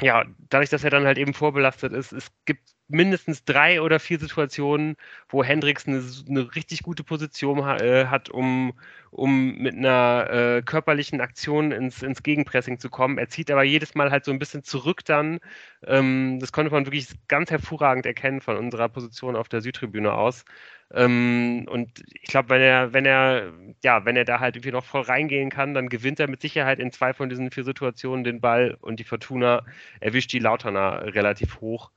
ja, 0.00 0.24
dadurch, 0.48 0.70
dass 0.70 0.84
er 0.84 0.90
dann 0.90 1.04
halt 1.04 1.18
eben 1.18 1.34
vorbelastet 1.34 1.92
ist, 1.92 2.12
es 2.12 2.32
gibt 2.46 2.62
mindestens 2.90 3.44
drei 3.44 3.80
oder 3.80 4.00
vier 4.00 4.18
Situationen, 4.18 4.96
wo 5.28 5.42
Hendricks 5.44 5.86
eine, 5.86 6.02
eine 6.28 6.54
richtig 6.54 6.82
gute 6.82 7.04
Position 7.04 7.64
ha, 7.64 7.76
äh, 7.76 8.06
hat, 8.06 8.28
um, 8.30 8.72
um 9.10 9.56
mit 9.56 9.74
einer 9.74 10.28
äh, 10.30 10.62
körperlichen 10.62 11.20
Aktion 11.20 11.72
ins, 11.72 12.02
ins 12.02 12.22
Gegenpressing 12.22 12.78
zu 12.78 12.90
kommen. 12.90 13.18
Er 13.18 13.28
zieht 13.28 13.50
aber 13.50 13.62
jedes 13.62 13.94
Mal 13.94 14.10
halt 14.10 14.24
so 14.24 14.32
ein 14.32 14.38
bisschen 14.38 14.64
zurück 14.64 15.04
dann. 15.04 15.40
Ähm, 15.86 16.38
das 16.40 16.52
konnte 16.52 16.72
man 16.72 16.86
wirklich 16.86 17.08
ganz 17.28 17.50
hervorragend 17.50 18.06
erkennen 18.06 18.40
von 18.40 18.56
unserer 18.56 18.88
Position 18.88 19.36
auf 19.36 19.48
der 19.48 19.60
Südtribüne 19.60 20.12
aus. 20.12 20.44
Ähm, 20.92 21.66
und 21.70 22.02
ich 22.20 22.28
glaube, 22.28 22.48
wenn 22.50 22.60
er, 22.62 22.92
wenn 22.92 23.06
er, 23.06 23.52
ja, 23.82 24.04
wenn 24.04 24.16
er 24.16 24.24
da 24.24 24.40
halt 24.40 24.56
irgendwie 24.56 24.72
noch 24.72 24.84
voll 24.84 25.02
reingehen 25.02 25.50
kann, 25.50 25.74
dann 25.74 25.88
gewinnt 25.88 26.18
er 26.20 26.28
mit 26.28 26.40
Sicherheit 26.40 26.80
in 26.80 26.90
zwei 26.92 27.12
von 27.14 27.28
diesen 27.28 27.50
vier 27.50 27.64
Situationen 27.64 28.24
den 28.24 28.40
Ball 28.40 28.76
und 28.80 28.98
die 28.98 29.04
Fortuna 29.04 29.64
erwischt 30.00 30.32
die 30.32 30.40
Lauterner 30.40 31.14
relativ 31.14 31.60
hoch 31.60 31.90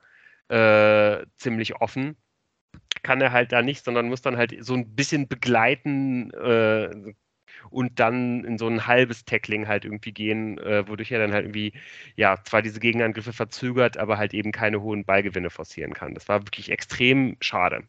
äh, 0.54 1.26
ziemlich 1.38 1.76
offen. 1.76 2.16
Kann 3.02 3.22
er 3.22 3.32
halt 3.32 3.52
da 3.52 3.62
nicht, 3.62 3.84
sondern 3.84 4.08
muss 4.08 4.22
dann 4.22 4.38
halt 4.38 4.56
so 4.64 4.76
ein 4.76 4.96
bisschen 4.96 5.28
begleiten 5.28 6.32
äh, 6.32 7.14
und 7.70 8.00
dann 8.00 8.44
in 8.44 8.58
so 8.58 8.68
ein 8.68 8.88
halbes 8.88 9.26
Tackling 9.26 9.68
halt 9.68 9.86
irgendwie 9.86 10.12
gehen, 10.12 10.58
äh, 10.60 10.88
wodurch 10.88 11.12
er 11.12 11.20
dann 11.20 11.34
halt 11.34 11.46
irgendwie, 11.46 11.74
ja, 12.16 12.38
zwar 12.44 12.62
diese 12.62 12.80
Gegenangriffe 12.80 13.34
verzögert, 13.34 13.98
aber 13.98 14.18
halt 14.18 14.34
eben 14.34 14.52
keine 14.52 14.82
hohen 14.82 15.06
Ballgewinne 15.06 15.50
forcieren 15.50 15.94
kann. 15.94 16.14
Das 16.14 16.28
war 16.28 16.42
wirklich 16.42 16.70
extrem 16.72 17.38
schade. 17.42 17.84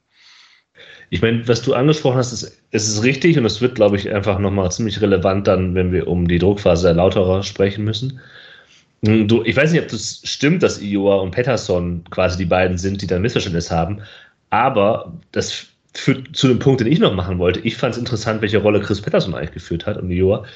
Ich 1.11 1.23
meine, 1.23 1.47
was 1.47 1.63
du 1.63 1.75
angesprochen 1.75 2.17
hast, 2.17 2.33
ist, 2.33 2.63
ist 2.71 2.89
es 2.89 3.05
richtig 3.05 3.39
und 3.39 3.45
es 3.45 3.61
wird, 3.61 3.77
glaube 3.77 3.97
ich, 3.97 4.13
einfach 4.13 4.39
nochmal 4.39 4.73
ziemlich 4.73 5.01
relevant 5.01 5.47
dann, 5.47 5.75
wenn 5.75 5.93
wir 5.93 6.09
um 6.09 6.27
die 6.27 6.39
Druckphase 6.39 6.89
der 6.89 6.95
Lauterer 6.95 7.43
sprechen 7.45 7.85
müssen. 7.85 8.21
Du, 9.05 9.43
ich 9.45 9.55
weiß 9.55 9.73
nicht, 9.73 9.83
ob 9.83 9.89
das 9.89 10.23
stimmt, 10.25 10.63
dass 10.63 10.81
Ioa 10.81 11.17
und 11.17 11.33
Pettersson 11.33 12.05
quasi 12.09 12.39
die 12.39 12.47
beiden 12.47 12.79
sind, 12.79 13.03
die 13.03 13.07
da 13.07 13.17
ein 13.17 13.23
Missverständnis 13.23 13.71
haben, 13.71 14.01
aber 14.49 15.13
das 15.31 15.67
führt 15.93 16.35
zu 16.35 16.49
dem 16.49 16.59
Punkt, 16.59 16.81
den 16.81 16.91
ich 16.91 17.01
noch 17.01 17.13
machen 17.13 17.39
wollte. 17.39 17.61
Ich 17.61 17.77
fand 17.77 17.93
es 17.93 17.99
interessant, 17.99 18.41
welche 18.41 18.59
Rolle 18.59 18.81
Chris 18.81 19.03
Pettersson 19.03 19.35
eigentlich 19.35 19.53
geführt 19.53 19.85
hat 19.85 19.99
und 19.99 20.11
Ioa. 20.11 20.47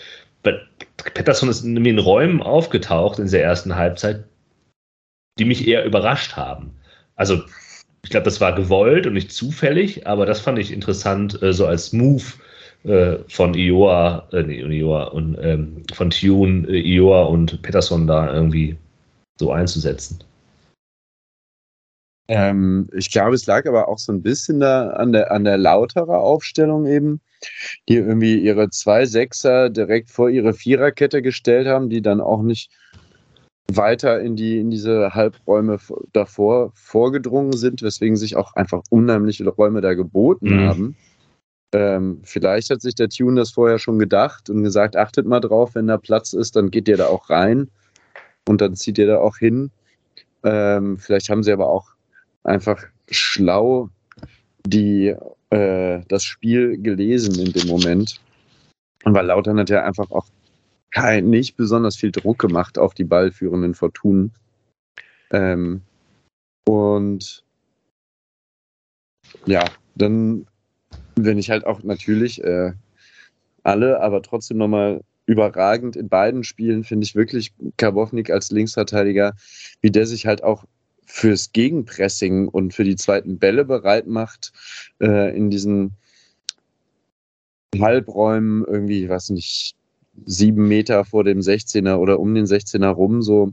Pettersson 0.97 1.51
ist 1.51 1.63
nämlich 1.63 1.93
in 1.93 1.99
Räumen 1.99 2.43
aufgetaucht 2.43 3.19
in 3.19 3.31
der 3.31 3.43
ersten 3.43 3.77
Halbzeit, 3.77 4.25
die 5.39 5.45
mich 5.45 5.69
eher 5.69 5.85
überrascht 5.85 6.37
haben. 6.37 6.75
Also, 7.17 7.43
ich 8.03 8.11
glaube, 8.11 8.25
das 8.25 8.41
war 8.41 8.55
gewollt 8.55 9.07
und 9.07 9.13
nicht 9.13 9.31
zufällig, 9.31 10.07
aber 10.07 10.25
das 10.25 10.41
fand 10.41 10.59
ich 10.59 10.73
interessant, 10.73 11.43
äh, 11.43 11.53
so 11.53 11.67
als 11.67 11.93
Move 11.93 12.25
von 13.29 13.55
Ioa, 13.55 14.29
äh, 14.33 14.43
nee, 14.43 14.62
Ioa 14.62 15.05
und 15.05 15.37
ähm, 15.41 15.83
von 15.93 16.11
Tune, 16.11 16.67
äh, 16.69 16.81
Ioa 16.81 17.25
und 17.25 17.61
Peterson 17.62 18.07
da 18.07 18.33
irgendwie 18.33 18.77
so 19.38 19.53
einzusetzen. 19.53 20.19
Ähm, 22.29 22.88
ich 22.93 23.11
glaube, 23.11 23.35
es 23.35 23.47
lag 23.47 23.67
aber 23.67 23.88
auch 23.88 23.99
so 23.99 24.12
ein 24.12 24.23
bisschen 24.23 24.61
da 24.61 24.91
an 24.91 25.12
der, 25.12 25.33
an 25.33 25.45
der 25.45 25.57
lauterer 25.57 26.21
Aufstellung 26.21 26.87
eben, 26.87 27.21
die 27.88 27.97
irgendwie 27.97 28.38
ihre 28.38 28.69
zwei 28.71 29.07
Sechser 29.07 29.71
direkt 29.71 30.11
vor 30.11 30.29
ihre 30.29 30.53
Viererkette 30.53 31.23
gestellt 31.23 31.67
haben, 31.67 31.88
die 31.88 32.03
dann 32.03 32.21
auch 32.21 32.43
nicht 32.43 32.71
weiter 33.73 34.21
in, 34.21 34.37
die, 34.37 34.59
in 34.59 34.71
diese 34.71 35.14
Halbräume 35.14 35.79
davor 36.12 36.73
vorgedrungen 36.75 37.53
sind, 37.55 37.83
weswegen 37.83 38.17
sich 38.17 38.37
auch 38.37 38.55
einfach 38.55 38.83
unheimliche 38.91 39.47
Räume 39.49 39.81
da 39.81 39.95
geboten 39.95 40.57
mhm. 40.57 40.69
haben. 40.69 40.97
Ähm, 41.74 42.20
vielleicht 42.24 42.70
hat 42.70 42.81
sich 42.81 42.94
der 42.94 43.11
Tune 43.11 43.40
das 43.40 43.50
vorher 43.50 43.78
schon 43.78 43.98
gedacht 43.98 44.48
und 44.48 44.62
gesagt, 44.62 44.96
achtet 44.96 45.26
mal 45.26 45.40
drauf, 45.40 45.74
wenn 45.74 45.87
da 45.87 45.98
Platz 45.98 46.33
ist, 46.33 46.57
dann 46.57 46.70
geht 46.70 46.88
ihr 46.88 46.96
da 46.96 47.07
auch 47.07 47.28
rein 47.28 47.70
und 48.48 48.61
dann 48.61 48.74
zieht 48.74 48.96
ihr 48.98 49.07
da 49.07 49.18
auch 49.18 49.37
hin. 49.37 49.70
Ähm, 50.44 50.96
vielleicht 50.98 51.28
haben 51.28 51.42
sie 51.42 51.52
aber 51.52 51.68
auch 51.68 51.88
einfach 52.44 52.83
schlau 53.11 53.90
die, 54.66 55.14
äh, 55.50 56.00
das 56.09 56.24
Spiel 56.24 56.78
gelesen 56.81 57.38
in 57.38 57.52
dem 57.52 57.68
Moment. 57.68 58.20
Und 59.04 59.14
weil 59.14 59.26
Lautern 59.26 59.59
hat 59.59 59.70
ja 59.70 59.85
einfach 59.85 60.11
auch 60.11 60.26
kein, 60.90 61.28
nicht 61.28 61.57
besonders 61.57 61.96
viel 61.96 62.12
Druck 62.12 62.38
gemacht 62.38 62.78
auf 62.78 62.94
die 62.94 63.04
ballführenden 63.04 63.74
Fortunen. 63.74 64.33
Ähm, 65.31 65.83
und 66.66 67.44
ja, 69.46 69.64
dann 69.94 70.46
wenn 71.24 71.38
ich 71.38 71.50
halt 71.50 71.66
auch 71.66 71.83
natürlich 71.83 72.42
äh, 72.42 72.72
alle, 73.62 74.00
aber 74.00 74.22
trotzdem 74.22 74.59
nochmal 74.59 75.02
überragend 75.26 75.94
in 75.94 76.09
beiden 76.09 76.42
Spielen 76.42 76.85
finde 76.85 77.04
ich 77.04 77.14
wirklich 77.14 77.52
Karbovnik 77.76 78.31
als 78.31 78.50
Linksverteidiger, 78.50 79.35
wie 79.83 79.90
der 79.90 80.07
sich 80.07 80.26
halt 80.26 80.42
auch 80.42 80.64
fürs 81.04 81.52
Gegenpressing 81.52 82.48
und 82.48 82.74
für 82.74 82.85
die 82.85 82.96
zweiten 82.96 83.38
Bälle 83.38 83.64
bereit 83.64 84.07
macht, 84.07 84.52
äh, 85.00 85.37
in 85.37 85.50
diesen 85.50 85.92
Halbräumen 87.78 88.64
irgendwie, 88.64 89.04
ich 89.04 89.11
weiß 89.11 89.31
nicht, 89.31 89.74
sieben 90.24 90.66
Meter 90.68 91.04
vor 91.04 91.24
dem 91.24 91.40
16er 91.40 91.96
oder 91.96 92.18
um 92.20 92.35
den 92.35 92.46
16er 92.46 92.88
rum, 92.88 93.22
so 93.22 93.52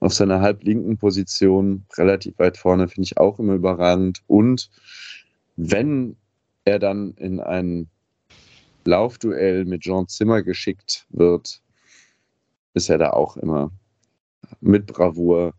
auf 0.00 0.14
seiner 0.14 0.40
halblinken 0.40 0.96
Position, 0.96 1.84
relativ 1.96 2.38
weit 2.38 2.56
vorne, 2.56 2.88
finde 2.88 3.04
ich 3.04 3.18
auch 3.18 3.38
immer 3.38 3.54
überragend. 3.54 4.22
Und 4.26 4.70
wenn 5.56 6.16
er 6.68 6.78
dann 6.78 7.12
in 7.14 7.40
ein 7.40 7.88
Laufduell 8.84 9.64
mit 9.64 9.82
Jean 9.82 10.08
Zimmer 10.08 10.42
geschickt 10.42 11.06
wird, 11.10 11.60
ist 12.74 12.88
er 12.88 12.98
da 12.98 13.10
auch 13.10 13.36
immer 13.36 13.70
mit 14.60 14.86
Bravour 14.86 15.54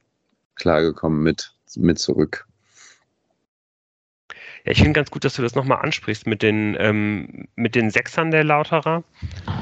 klargekommen, 0.55 1.21
mit, 1.21 1.53
mit 1.75 1.99
zurück. 1.99 2.48
Ja, 4.65 4.71
ich 4.73 4.79
finde 4.79 4.93
ganz 4.93 5.09
gut, 5.09 5.23
dass 5.23 5.35
du 5.35 5.41
das 5.41 5.55
nochmal 5.55 5.79
ansprichst 5.79 6.27
mit 6.27 6.41
den, 6.41 6.75
ähm, 6.79 7.47
mit 7.55 7.75
den 7.75 7.89
Sechsern 7.89 8.31
der 8.31 8.43
Lauterer, 8.43 9.03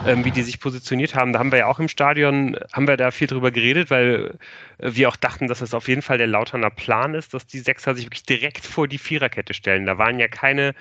ähm, 0.05 0.25
wie 0.25 0.31
die 0.31 0.41
sich 0.41 0.59
positioniert 0.59 1.13
haben. 1.15 1.33
Da 1.33 1.39
haben 1.39 1.51
wir 1.51 1.59
ja 1.59 1.67
auch 1.67 1.79
im 1.79 1.87
Stadion, 1.87 2.57
haben 2.73 2.87
wir 2.87 2.97
da 2.97 3.11
viel 3.11 3.27
drüber 3.27 3.51
geredet, 3.51 3.91
weil 3.91 4.37
äh, 4.79 4.91
wir 4.95 5.09
auch 5.09 5.15
dachten, 5.15 5.47
dass 5.47 5.61
es 5.61 5.73
auf 5.73 5.87
jeden 5.87 6.01
Fall 6.01 6.17
der 6.17 6.27
Lauterner 6.27 6.71
Plan 6.71 7.13
ist, 7.13 7.33
dass 7.33 7.45
die 7.45 7.59
Sechser 7.59 7.95
sich 7.95 8.05
wirklich 8.05 8.23
direkt 8.23 8.65
vor 8.65 8.87
die 8.87 8.97
Viererkette 8.97 9.53
stellen. 9.53 9.85
Da 9.85 9.97
waren 9.97 10.19
ja 10.19 10.27
keine, 10.27 10.73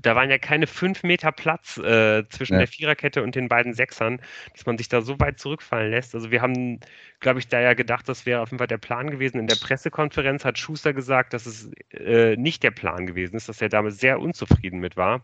da 0.00 0.16
waren 0.16 0.30
ja 0.30 0.38
keine 0.38 0.66
fünf 0.66 1.02
Meter 1.02 1.32
Platz 1.32 1.76
äh, 1.76 2.26
zwischen 2.28 2.54
ja. 2.54 2.60
der 2.60 2.68
Viererkette 2.68 3.22
und 3.22 3.34
den 3.34 3.48
beiden 3.48 3.74
Sechsern, 3.74 4.20
dass 4.54 4.64
man 4.64 4.78
sich 4.78 4.88
da 4.88 5.02
so 5.02 5.20
weit 5.20 5.38
zurückfallen 5.38 5.90
lässt. 5.90 6.14
Also 6.14 6.30
wir 6.30 6.40
haben, 6.40 6.80
glaube 7.20 7.40
ich, 7.40 7.48
da 7.48 7.60
ja 7.60 7.74
gedacht, 7.74 8.08
das 8.08 8.24
wäre 8.24 8.40
auf 8.40 8.50
jeden 8.50 8.58
Fall 8.58 8.68
der 8.68 8.78
Plan 8.78 9.10
gewesen. 9.10 9.38
In 9.38 9.46
der 9.46 9.56
Pressekonferenz 9.56 10.44
hat 10.46 10.58
Schuster 10.58 10.94
gesagt, 10.94 11.34
dass 11.34 11.44
es 11.44 11.70
äh, 11.92 12.36
nicht 12.36 12.62
der 12.62 12.70
Plan 12.70 13.06
gewesen 13.06 13.36
ist, 13.36 13.49
dass 13.50 13.60
er 13.60 13.68
damit 13.68 13.94
sehr 13.94 14.20
unzufrieden 14.20 14.80
mit 14.80 14.96
war 14.96 15.22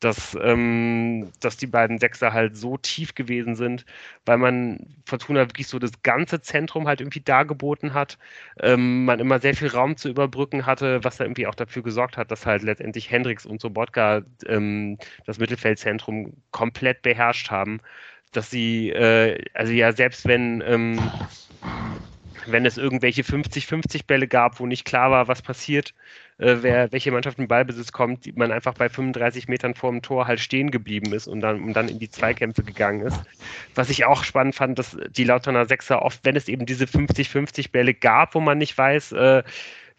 dass, 0.00 0.36
ähm, 0.40 1.32
dass 1.40 1.56
die 1.56 1.66
beiden 1.66 1.98
Sechser 1.98 2.32
halt 2.32 2.56
so 2.56 2.76
tief 2.76 3.14
gewesen 3.14 3.56
sind, 3.56 3.84
weil 4.26 4.38
man 4.38 4.78
Fortuna 5.04 5.40
wirklich 5.48 5.66
so 5.66 5.78
das 5.78 6.02
ganze 6.02 6.40
Zentrum 6.40 6.86
halt 6.86 7.00
irgendwie 7.00 7.20
dargeboten 7.20 7.94
hat, 7.94 8.18
ähm, 8.60 9.04
man 9.04 9.18
immer 9.18 9.40
sehr 9.40 9.54
viel 9.54 9.68
Raum 9.68 9.96
zu 9.96 10.08
überbrücken 10.08 10.66
hatte, 10.66 11.02
was 11.02 11.16
da 11.16 11.24
irgendwie 11.24 11.46
auch 11.46 11.54
dafür 11.54 11.82
gesorgt 11.82 12.16
hat, 12.16 12.30
dass 12.30 12.46
halt 12.46 12.62
letztendlich 12.62 13.10
Hendricks 13.10 13.44
und 13.44 13.60
Sobotka 13.60 14.22
ähm, 14.46 14.98
das 15.26 15.38
Mittelfeldzentrum 15.38 16.34
komplett 16.50 17.02
beherrscht 17.02 17.50
haben 17.50 17.80
dass 18.32 18.50
sie, 18.50 18.90
äh, 18.90 19.42
also 19.54 19.72
ja, 19.72 19.90
selbst 19.92 20.26
wenn, 20.26 20.62
ähm, 20.66 21.00
wenn 22.46 22.66
es 22.66 22.78
irgendwelche 22.78 23.22
50-50 23.22 24.06
Bälle 24.06 24.28
gab, 24.28 24.60
wo 24.60 24.66
nicht 24.66 24.84
klar 24.84 25.10
war, 25.10 25.28
was 25.28 25.42
passiert, 25.42 25.94
äh, 26.38 26.56
wer, 26.60 26.92
welche 26.92 27.10
Mannschaft 27.10 27.38
in 27.38 27.48
Ballbesitz 27.48 27.92
kommt, 27.92 28.36
man 28.36 28.52
einfach 28.52 28.74
bei 28.74 28.88
35 28.88 29.48
Metern 29.48 29.74
vor 29.74 29.90
dem 29.90 30.02
Tor 30.02 30.26
halt 30.26 30.40
stehen 30.40 30.70
geblieben 30.70 31.12
ist 31.12 31.26
und 31.26 31.40
dann, 31.40 31.62
und 31.62 31.74
dann 31.74 31.88
in 31.88 31.98
die 31.98 32.10
Zweikämpfe 32.10 32.62
gegangen 32.62 33.02
ist. 33.02 33.20
Was 33.74 33.90
ich 33.90 34.04
auch 34.04 34.24
spannend 34.24 34.54
fand, 34.54 34.78
dass 34.78 34.96
die 35.10 35.24
Lauterner 35.24 35.66
Sechser 35.66 36.02
oft, 36.02 36.24
wenn 36.24 36.36
es 36.36 36.48
eben 36.48 36.66
diese 36.66 36.84
50-50 36.84 37.72
Bälle 37.72 37.94
gab, 37.94 38.34
wo 38.34 38.40
man 38.40 38.58
nicht 38.58 38.76
weiß, 38.76 39.12
äh, 39.12 39.42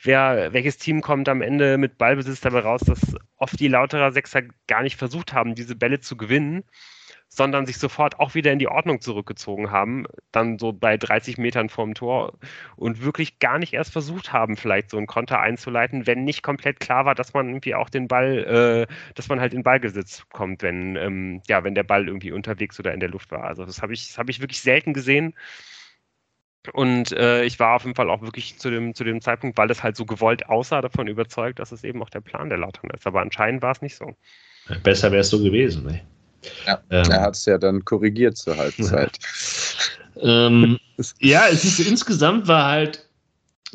wer, 0.02 0.54
welches 0.54 0.78
Team 0.78 1.02
kommt 1.02 1.30
am 1.30 1.42
Ende 1.42 1.78
mit 1.78 1.98
Ballbesitz 1.98 2.42
dabei 2.42 2.60
raus, 2.60 2.82
dass 2.86 3.00
oft 3.38 3.60
die 3.60 3.68
Lauterer 3.68 4.12
Sechser 4.12 4.44
gar 4.68 4.84
nicht 4.84 4.96
versucht 4.96 5.34
haben, 5.34 5.56
diese 5.56 5.76
Bälle 5.76 6.00
zu 6.00 6.16
gewinnen, 6.16 6.64
sondern 7.30 7.68
sich 7.68 7.78
sofort 7.78 8.20
auch 8.20 8.34
wieder 8.34 8.52
in 8.52 8.60
die 8.60 8.68
Ordnung 8.68 9.02
zurückgezogen 9.02 9.70
haben, 9.72 10.06
dann 10.32 10.58
so 10.58 10.74
bei 10.74 10.98
30 10.98 11.38
Metern 11.38 11.70
vorm 11.70 11.94
Tor 11.94 12.34
und 12.76 13.04
wirklich 13.04 13.38
gar 13.38 13.60
nicht 13.60 13.74
erst 13.74 13.94
versucht 13.94 14.34
haben, 14.34 14.58
vielleicht 14.58 14.90
so 14.90 14.98
einen 14.98 15.06
Konter 15.06 15.40
einzuleiten, 15.40 16.08
wenn 16.08 16.24
nicht 16.24 16.42
komplett 16.42 16.80
klar 16.80 17.06
war, 17.06 17.14
dass 17.14 17.34
man 17.34 17.48
irgendwie 17.48 17.76
auch 17.76 17.90
den 17.90 18.08
Ball, 18.08 18.88
äh, 18.90 18.94
dass 19.14 19.30
man 19.30 19.40
halt 19.40 19.54
in 19.54 19.62
Ballgesitz 19.62 20.26
kommt, 20.34 20.64
wenn, 20.64 20.96
ähm, 20.96 21.42
ja, 21.48 21.64
wenn 21.64 21.76
der 21.76 21.84
Ball 21.84 22.08
irgendwie 22.08 22.32
unterwegs 22.32 22.80
oder 22.80 22.94
in 22.94 23.00
der 23.00 23.10
Luft 23.10 23.32
war. 23.32 23.44
Also 23.44 23.64
das 23.64 23.84
habe 23.84 23.94
ich, 23.94 24.18
habe 24.18 24.32
ich 24.32 24.42
wirklich 24.42 24.62
selten 24.62 24.94
gesehen. 24.94 25.36
Und 26.74 27.12
äh, 27.14 27.44
ich 27.44 27.60
war 27.60 27.76
auf 27.76 27.84
jeden 27.84 27.96
Fall 27.96 28.10
auch 28.10 28.22
wirklich 28.22 28.58
zu 28.58 28.70
dem, 28.70 28.94
zu 28.94 29.04
dem 29.04 29.22
Zeitpunkt, 29.22 29.58
weil 29.58 29.68
das 29.68 29.84
halt 29.84 29.96
so 29.96 30.06
gewollt 30.06 30.50
aussah, 30.50 30.82
davon 30.82 31.08
überzeugt, 31.08 31.60
dass 31.60 31.72
es 31.72 31.84
eben 31.84 32.02
auch 32.02 32.10
der 32.10 32.22
Plan 32.22 32.50
der 32.50 32.58
Lautern 32.58 32.90
ist. 32.90 33.08
Aber 33.08 33.22
anscheinend 33.22 33.62
war 33.62 33.72
es 33.72 33.82
nicht 33.82 33.96
so. 33.96 34.16
Besser 34.84 35.12
wäre 35.12 35.22
es 35.22 35.30
so 35.30 35.42
gewesen, 35.42 35.86
ne? 35.86 36.02
Ja, 36.66 36.80
ähm, 36.90 37.12
er 37.12 37.22
hat 37.22 37.36
es 37.36 37.46
ja 37.46 37.58
dann 37.58 37.84
korrigiert 37.86 38.38
zur 38.38 38.58
Halbzeit. 38.58 39.18
ähm, 40.22 40.78
ja, 41.20 41.44
es 41.52 41.64
ist 41.64 41.80
insgesamt 41.80 42.48
war 42.48 42.66
halt 42.66 43.06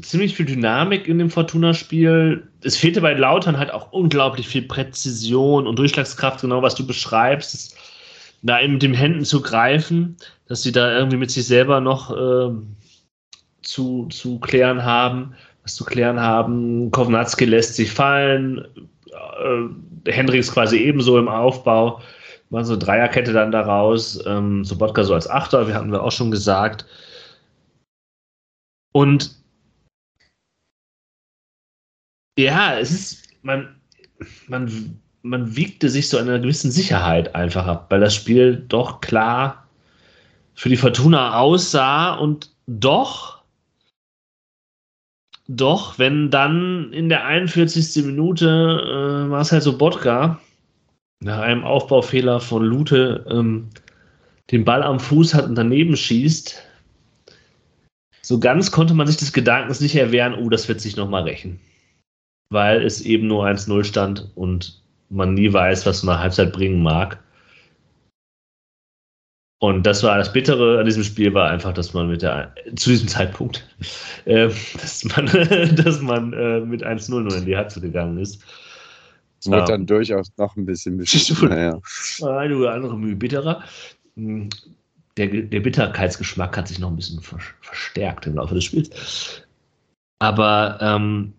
ziemlich 0.02 0.34
viel 0.34 0.46
Dynamik 0.46 1.06
in 1.06 1.18
dem 1.18 1.30
Fortuna-Spiel. 1.30 2.48
Es 2.62 2.76
fehlte 2.76 3.00
bei 3.00 3.14
Lautern 3.14 3.58
halt 3.58 3.72
auch 3.72 3.92
unglaublich 3.92 4.48
viel 4.48 4.62
Präzision 4.62 5.66
und 5.66 5.78
Durchschlagskraft, 5.78 6.40
genau 6.40 6.62
was 6.62 6.74
du 6.74 6.86
beschreibst, 6.86 7.76
da 8.42 8.60
eben 8.60 8.74
mit 8.74 8.82
den 8.82 8.94
Händen 8.94 9.24
zu 9.24 9.40
greifen, 9.40 10.16
dass 10.46 10.62
sie 10.62 10.72
da 10.72 10.96
irgendwie 10.96 11.16
mit 11.16 11.30
sich 11.30 11.46
selber 11.46 11.80
noch 11.80 12.10
äh, 12.10 12.54
zu, 13.62 14.06
zu 14.10 14.38
klären 14.40 14.84
haben, 14.84 15.34
was 15.62 15.74
zu 15.76 15.84
klären 15.84 16.20
haben. 16.20 16.90
Kovnatski 16.90 17.44
lässt 17.44 17.76
sich 17.76 17.90
fallen, 17.90 18.66
äh, 19.06 20.10
Hendricks 20.10 20.52
quasi 20.52 20.78
ebenso 20.78 21.18
im 21.18 21.28
Aufbau 21.28 22.00
war 22.54 22.64
so 22.64 22.76
Dreierkette 22.76 23.32
dann 23.32 23.52
daraus. 23.52 24.24
Ähm, 24.26 24.64
Sobotka 24.64 25.04
so 25.04 25.14
als 25.14 25.28
Achter, 25.28 25.66
wir 25.66 25.74
hatten 25.74 25.92
wir 25.92 26.02
auch 26.02 26.12
schon 26.12 26.30
gesagt. 26.30 26.86
Und 28.92 29.34
ja, 32.38 32.78
es 32.78 32.90
ist, 32.90 33.28
man, 33.42 33.74
man, 34.48 35.00
man 35.22 35.56
wiegte 35.56 35.88
sich 35.88 36.08
so 36.08 36.16
einer 36.16 36.38
gewissen 36.38 36.70
Sicherheit 36.70 37.34
einfach 37.34 37.66
ab, 37.66 37.86
weil 37.90 38.00
das 38.00 38.14
Spiel 38.14 38.64
doch 38.68 39.00
klar 39.00 39.68
für 40.54 40.68
die 40.68 40.76
Fortuna 40.76 41.38
aussah 41.38 42.14
und 42.14 42.54
doch, 42.66 43.42
doch, 45.46 45.98
wenn 45.98 46.30
dann 46.30 46.92
in 46.92 47.08
der 47.08 47.26
41. 47.26 48.04
Minute 48.04 49.24
äh, 49.26 49.28
Marcel 49.28 49.60
Sobotka 49.60 50.40
nach 51.24 51.38
einem 51.38 51.64
Aufbaufehler 51.64 52.38
von 52.38 52.62
Lute 52.62 53.24
ähm, 53.30 53.70
den 54.50 54.64
Ball 54.64 54.82
am 54.82 55.00
Fuß 55.00 55.32
hat 55.32 55.46
und 55.46 55.54
daneben 55.54 55.96
schießt, 55.96 56.62
so 58.20 58.38
ganz 58.38 58.70
konnte 58.70 58.92
man 58.92 59.06
sich 59.06 59.16
des 59.16 59.32
Gedankens 59.32 59.80
nicht 59.80 59.96
erwehren, 59.96 60.34
oh, 60.34 60.50
das 60.50 60.68
wird 60.68 60.82
sich 60.82 60.96
nochmal 60.96 61.22
rächen. 61.22 61.58
Weil 62.50 62.82
es 62.82 63.00
eben 63.00 63.26
nur 63.26 63.46
1-0 63.46 63.84
stand 63.84 64.30
und 64.34 64.82
man 65.08 65.32
nie 65.32 65.50
weiß, 65.50 65.86
was 65.86 66.02
eine 66.06 66.18
Halbzeit 66.18 66.52
bringen 66.52 66.82
mag. 66.82 67.22
Und 69.60 69.86
das 69.86 70.02
war 70.02 70.18
das 70.18 70.30
Bittere 70.30 70.78
an 70.78 70.84
diesem 70.84 71.04
Spiel, 71.04 71.32
war 71.32 71.48
einfach, 71.48 71.72
dass 71.72 71.94
man 71.94 72.08
mit 72.08 72.20
der, 72.20 72.54
zu 72.76 72.90
diesem 72.90 73.08
Zeitpunkt, 73.08 73.66
äh, 74.26 74.50
dass 74.74 75.04
man, 75.04 75.26
dass 75.76 76.02
man 76.02 76.34
äh, 76.34 76.60
mit 76.60 76.84
1-0 76.84 77.10
nur 77.20 77.34
in 77.34 77.46
die 77.46 77.56
Halbzeit 77.56 77.82
gegangen 77.82 78.18
ist. 78.18 78.44
Es 79.44 79.50
wird 79.50 79.68
dann 79.68 79.84
durchaus 79.84 80.32
noch 80.38 80.56
ein 80.56 80.64
bisschen 80.64 80.96
beschissen. 80.98 81.48
Naja. 81.48 81.78
Ein 82.22 82.52
oder 82.52 82.72
andere 82.72 82.96
Mühe 82.96 83.14
bitterer. 83.14 83.62
Hm, 84.16 84.48
der, 85.16 85.28
der 85.28 85.60
Bitterkeitsgeschmack 85.60 86.56
hat 86.56 86.68
sich 86.68 86.78
noch 86.78 86.88
ein 86.88 86.96
bisschen 86.96 87.20
verstärkt 87.20 88.26
im 88.26 88.36
Laufe 88.36 88.54
des 88.54 88.64
Spiels. 88.64 89.42
Aber 90.18 90.78
ähm, 90.80 91.34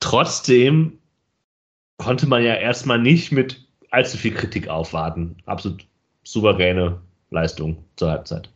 trotzdem 0.00 0.98
konnte 1.98 2.26
man 2.26 2.44
ja 2.44 2.54
erstmal 2.54 3.00
nicht 3.00 3.32
mit 3.32 3.66
allzu 3.90 4.18
viel 4.18 4.34
Kritik 4.34 4.68
aufwarten. 4.68 5.36
Absolut 5.46 5.86
souveräne 6.24 7.00
Leistung 7.30 7.84
zur 7.96 8.10
Halbzeit. 8.10 8.50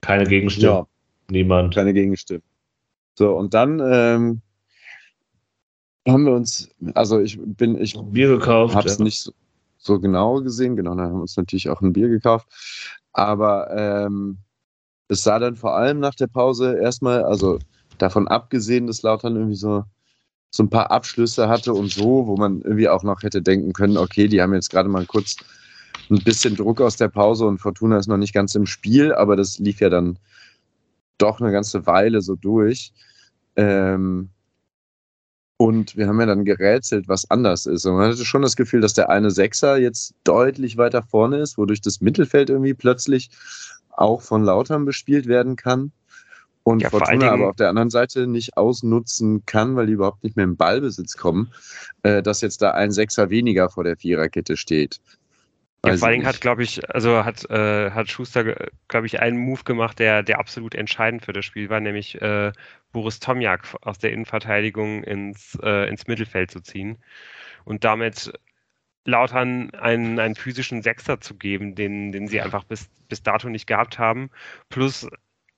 Keine 0.00 0.24
Gegenstimmen. 0.24 0.74
Ja, 0.74 0.86
Niemand. 1.30 1.74
Keine 1.74 1.94
Gegenstimmen. 1.94 2.42
So, 3.14 3.36
und 3.36 3.54
dann 3.54 3.80
ähm, 3.80 4.42
haben 6.06 6.24
wir 6.24 6.32
uns, 6.32 6.68
also 6.94 7.20
ich 7.20 7.38
bin, 7.40 7.80
ich 7.80 7.96
Bier 7.98 8.28
gekauft. 8.28 8.74
Habe 8.74 8.88
es 8.88 8.98
ja. 8.98 9.04
nicht 9.04 9.20
so, 9.20 9.32
so, 9.78 10.00
genau 10.00 10.40
gesehen, 10.40 10.76
genau, 10.76 10.94
dann 10.94 11.06
haben 11.06 11.16
wir 11.16 11.22
uns 11.22 11.36
natürlich 11.36 11.68
auch 11.68 11.80
ein 11.80 11.92
Bier 11.92 12.08
gekauft. 12.08 12.48
Aber 13.12 13.70
ähm, 13.70 14.38
es 15.08 15.22
sah 15.22 15.38
dann 15.38 15.56
vor 15.56 15.76
allem 15.76 16.00
nach 16.00 16.14
der 16.14 16.26
Pause 16.26 16.78
erstmal, 16.78 17.24
also 17.24 17.58
davon 17.98 18.28
abgesehen, 18.28 18.86
dass 18.86 19.02
Lautern 19.02 19.36
irgendwie 19.36 19.56
so, 19.56 19.84
so 20.50 20.62
ein 20.62 20.70
paar 20.70 20.90
Abschlüsse 20.90 21.48
hatte 21.48 21.72
und 21.74 21.90
so, 21.90 22.26
wo 22.26 22.36
man 22.36 22.62
irgendwie 22.62 22.88
auch 22.88 23.02
noch 23.02 23.22
hätte 23.22 23.42
denken 23.42 23.72
können, 23.72 23.96
okay, 23.96 24.28
die 24.28 24.40
haben 24.40 24.54
jetzt 24.54 24.70
gerade 24.70 24.88
mal 24.88 25.06
kurz 25.06 25.36
ein 26.10 26.22
bisschen 26.24 26.56
Druck 26.56 26.80
aus 26.80 26.96
der 26.96 27.08
Pause 27.08 27.46
und 27.46 27.58
Fortuna 27.58 27.96
ist 27.96 28.08
noch 28.08 28.16
nicht 28.16 28.34
ganz 28.34 28.54
im 28.54 28.66
Spiel, 28.66 29.14
aber 29.14 29.36
das 29.36 29.58
lief 29.58 29.80
ja 29.80 29.88
dann 29.88 30.18
doch 31.22 31.40
eine 31.40 31.52
ganze 31.52 31.86
Weile 31.86 32.20
so 32.20 32.34
durch. 32.36 32.92
Ähm, 33.56 34.30
und 35.56 35.96
wir 35.96 36.08
haben 36.08 36.18
ja 36.18 36.26
dann 36.26 36.44
gerätselt, 36.44 37.06
was 37.06 37.30
anders 37.30 37.66
ist. 37.66 37.86
Und 37.86 37.94
man 37.94 38.10
hatte 38.10 38.24
schon 38.24 38.42
das 38.42 38.56
Gefühl, 38.56 38.80
dass 38.80 38.94
der 38.94 39.10
eine 39.10 39.30
Sechser 39.30 39.76
jetzt 39.76 40.14
deutlich 40.24 40.76
weiter 40.76 41.02
vorne 41.02 41.38
ist, 41.38 41.56
wodurch 41.56 41.80
das 41.80 42.00
Mittelfeld 42.00 42.50
irgendwie 42.50 42.74
plötzlich 42.74 43.30
auch 43.90 44.22
von 44.22 44.42
Lautern 44.42 44.84
bespielt 44.84 45.26
werden 45.26 45.54
kann. 45.54 45.92
Und 46.64 46.82
ja, 46.82 46.90
Fortuna 46.90 47.30
aber 47.30 47.50
auf 47.50 47.56
der 47.56 47.68
anderen 47.68 47.90
Seite 47.90 48.26
nicht 48.26 48.56
ausnutzen 48.56 49.44
kann, 49.46 49.76
weil 49.76 49.86
die 49.86 49.92
überhaupt 49.92 50.22
nicht 50.24 50.36
mehr 50.36 50.44
im 50.44 50.56
Ballbesitz 50.56 51.16
kommen, 51.16 51.52
äh, 52.02 52.22
dass 52.22 52.40
jetzt 52.40 52.62
da 52.62 52.72
ein 52.72 52.92
Sechser 52.92 53.30
weniger 53.30 53.68
vor 53.68 53.84
der 53.84 53.96
Viererkette 53.96 54.56
steht. 54.56 55.00
Ja, 55.84 55.96
vor 55.96 56.06
allen 56.06 56.18
Dingen 56.18 56.26
hat, 56.26 56.40
glaube 56.40 56.62
ich, 56.62 56.88
also 56.94 57.24
hat, 57.24 57.48
äh, 57.50 57.90
hat 57.90 58.08
Schuster, 58.08 58.54
glaube 58.86 59.06
ich, 59.06 59.20
einen 59.20 59.36
Move 59.36 59.64
gemacht, 59.64 59.98
der, 59.98 60.22
der 60.22 60.38
absolut 60.38 60.76
entscheidend 60.76 61.24
für 61.24 61.32
das 61.32 61.44
Spiel 61.44 61.70
war, 61.70 61.80
nämlich 61.80 62.22
äh, 62.22 62.52
Boris 62.92 63.18
Tomjak 63.18 63.76
aus 63.80 63.98
der 63.98 64.12
Innenverteidigung 64.12 65.02
ins, 65.02 65.58
äh, 65.60 65.88
ins 65.88 66.06
Mittelfeld 66.06 66.52
zu 66.52 66.60
ziehen 66.60 66.98
und 67.64 67.82
damit 67.82 68.32
Lautern 69.04 69.70
einen, 69.70 70.20
einen 70.20 70.36
physischen 70.36 70.82
Sechser 70.82 71.20
zu 71.20 71.34
geben, 71.34 71.74
den, 71.74 72.12
den 72.12 72.28
sie 72.28 72.40
einfach 72.40 72.62
bis, 72.62 72.88
bis 73.08 73.24
dato 73.24 73.48
nicht 73.48 73.66
gehabt 73.66 73.98
haben. 73.98 74.30
Plus, 74.68 75.08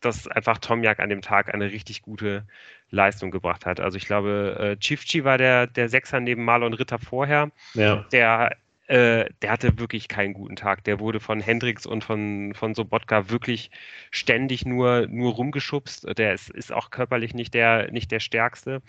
dass 0.01 0.27
einfach 0.27 0.57
Tomjak 0.59 1.01
an 1.01 1.11
dem 1.11 1.21
Tag 1.21 1.53
eine 1.53 1.71
richtig 1.71 2.01
gute 2.01 2.47
Leistung 2.91 3.31
gebracht 3.31 3.67
hat. 3.67 3.81
Also 3.81 3.99
ich 3.99 4.07
glaube, 4.07 4.57
äh, 4.59 4.77
Chifchi 4.79 5.25
war 5.25 5.37
der, 5.37 5.67
der 5.67 5.91
Sechser 5.91 6.21
neben 6.21 6.45
Marlon 6.45 6.73
Ritter 6.73 6.99
vorher, 6.99 7.51
ja. 7.75 8.07
der 8.13 8.57
äh, 8.87 9.27
der 9.43 9.51
hatte 9.51 9.79
wirklich 9.79 10.09
keinen 10.09 10.35
guten 10.35 10.57
Tag. 10.57 10.85
Der 10.85 11.01
wurde 11.01 11.21
von 11.21 11.41
Hendricks 11.41 11.87
und 11.87 12.05
von, 12.05 12.53
von 12.55 12.75
Sobotka 12.75 13.31
wirklich 13.31 13.71
ständig 14.11 14.67
nur, 14.67 15.07
nur 15.09 15.33
rumgeschubst. 15.35 16.07
Der 16.19 16.35
ist, 16.35 16.51
ist 16.51 16.73
auch 16.73 16.91
körperlich 16.91 17.35
nicht 17.35 17.55
der, 17.55 17.91
nicht 17.93 18.11
der 18.11 18.21
Stärkste. 18.21 18.83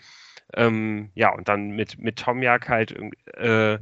Ähm, 0.54 1.10
ja, 1.14 1.32
und 1.32 1.48
dann 1.48 1.70
mit, 1.70 1.98
mit 1.98 2.18
Tomjak 2.18 2.68
halt 2.68 2.94
äh, 3.34 3.78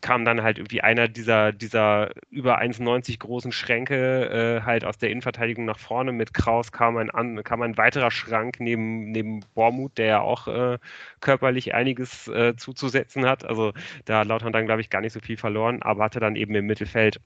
kam 0.00 0.24
dann 0.24 0.42
halt 0.42 0.58
irgendwie 0.58 0.80
einer 0.80 1.08
dieser, 1.08 1.52
dieser 1.52 2.10
über 2.30 2.60
1,90 2.60 3.18
großen 3.18 3.52
Schränke 3.52 4.60
äh, 4.60 4.62
halt 4.64 4.84
aus 4.84 4.98
der 4.98 5.10
Innenverteidigung 5.10 5.64
nach 5.64 5.78
vorne. 5.78 6.12
Mit 6.12 6.34
Kraus 6.34 6.72
kam 6.72 6.96
ein, 6.96 7.10
an, 7.10 7.42
kam 7.44 7.62
ein 7.62 7.76
weiterer 7.76 8.10
Schrank 8.10 8.60
neben, 8.60 9.10
neben 9.12 9.40
Bormuth, 9.54 9.98
der 9.98 10.06
ja 10.06 10.20
auch 10.20 10.48
äh, 10.48 10.78
körperlich 11.20 11.74
einiges 11.74 12.28
äh, 12.28 12.56
zuzusetzen 12.56 13.26
hat. 13.26 13.44
Also 13.44 13.72
da 14.06 14.20
hat 14.20 14.28
Lautern 14.28 14.52
dann, 14.52 14.66
glaube 14.66 14.80
ich, 14.80 14.90
gar 14.90 15.00
nicht 15.02 15.12
so 15.12 15.20
viel 15.20 15.36
verloren, 15.36 15.82
aber 15.82 16.04
hatte 16.04 16.20
dann 16.20 16.36
eben 16.36 16.54
im 16.54 16.66
Mittelfeld 16.66 17.20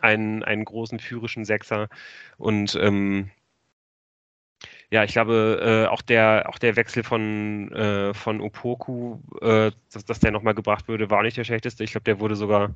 einen, 0.00 0.42
einen 0.42 0.64
großen 0.64 0.98
führischen 0.98 1.44
Sechser 1.44 1.88
und 2.36 2.74
ähm, 2.80 3.30
ja, 4.92 5.04
ich 5.04 5.12
glaube, 5.12 5.86
äh, 5.86 5.90
auch, 5.90 6.02
der, 6.02 6.44
auch 6.50 6.58
der 6.58 6.76
Wechsel 6.76 7.02
von, 7.02 7.72
äh, 7.72 8.12
von 8.12 8.42
Opoku, 8.42 9.20
äh, 9.40 9.70
dass, 9.90 10.04
dass 10.04 10.20
der 10.20 10.32
nochmal 10.32 10.54
gebracht 10.54 10.86
würde, 10.86 11.08
war 11.08 11.20
auch 11.20 11.22
nicht 11.22 11.38
der 11.38 11.44
schlechteste. 11.44 11.82
Ich 11.82 11.92
glaube, 11.92 12.04
der 12.04 12.20
wurde 12.20 12.36
sogar, 12.36 12.74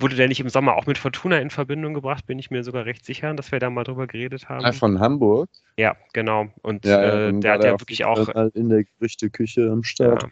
wurde 0.00 0.16
der 0.16 0.26
nicht 0.26 0.40
im 0.40 0.48
Sommer 0.48 0.74
auch 0.74 0.86
mit 0.86 0.98
Fortuna 0.98 1.38
in 1.38 1.50
Verbindung 1.50 1.94
gebracht, 1.94 2.26
bin 2.26 2.40
ich 2.40 2.50
mir 2.50 2.64
sogar 2.64 2.86
recht 2.86 3.04
sicher, 3.04 3.32
dass 3.34 3.52
wir 3.52 3.60
da 3.60 3.70
mal 3.70 3.84
drüber 3.84 4.08
geredet 4.08 4.48
haben. 4.48 4.64
Ah, 4.64 4.72
von 4.72 4.98
Hamburg? 4.98 5.48
Ja, 5.76 5.94
genau. 6.12 6.48
Und 6.62 6.84
ja, 6.84 7.28
äh, 7.28 7.38
der 7.38 7.52
hat 7.52 7.62
ja 7.62 7.78
wirklich 7.78 8.04
auch. 8.04 8.28
In 8.54 8.68
der 8.68 8.82
Gerüchteküche 8.82 9.70
am 9.70 9.84
Start. 9.84 10.24
Ja, 10.24 10.28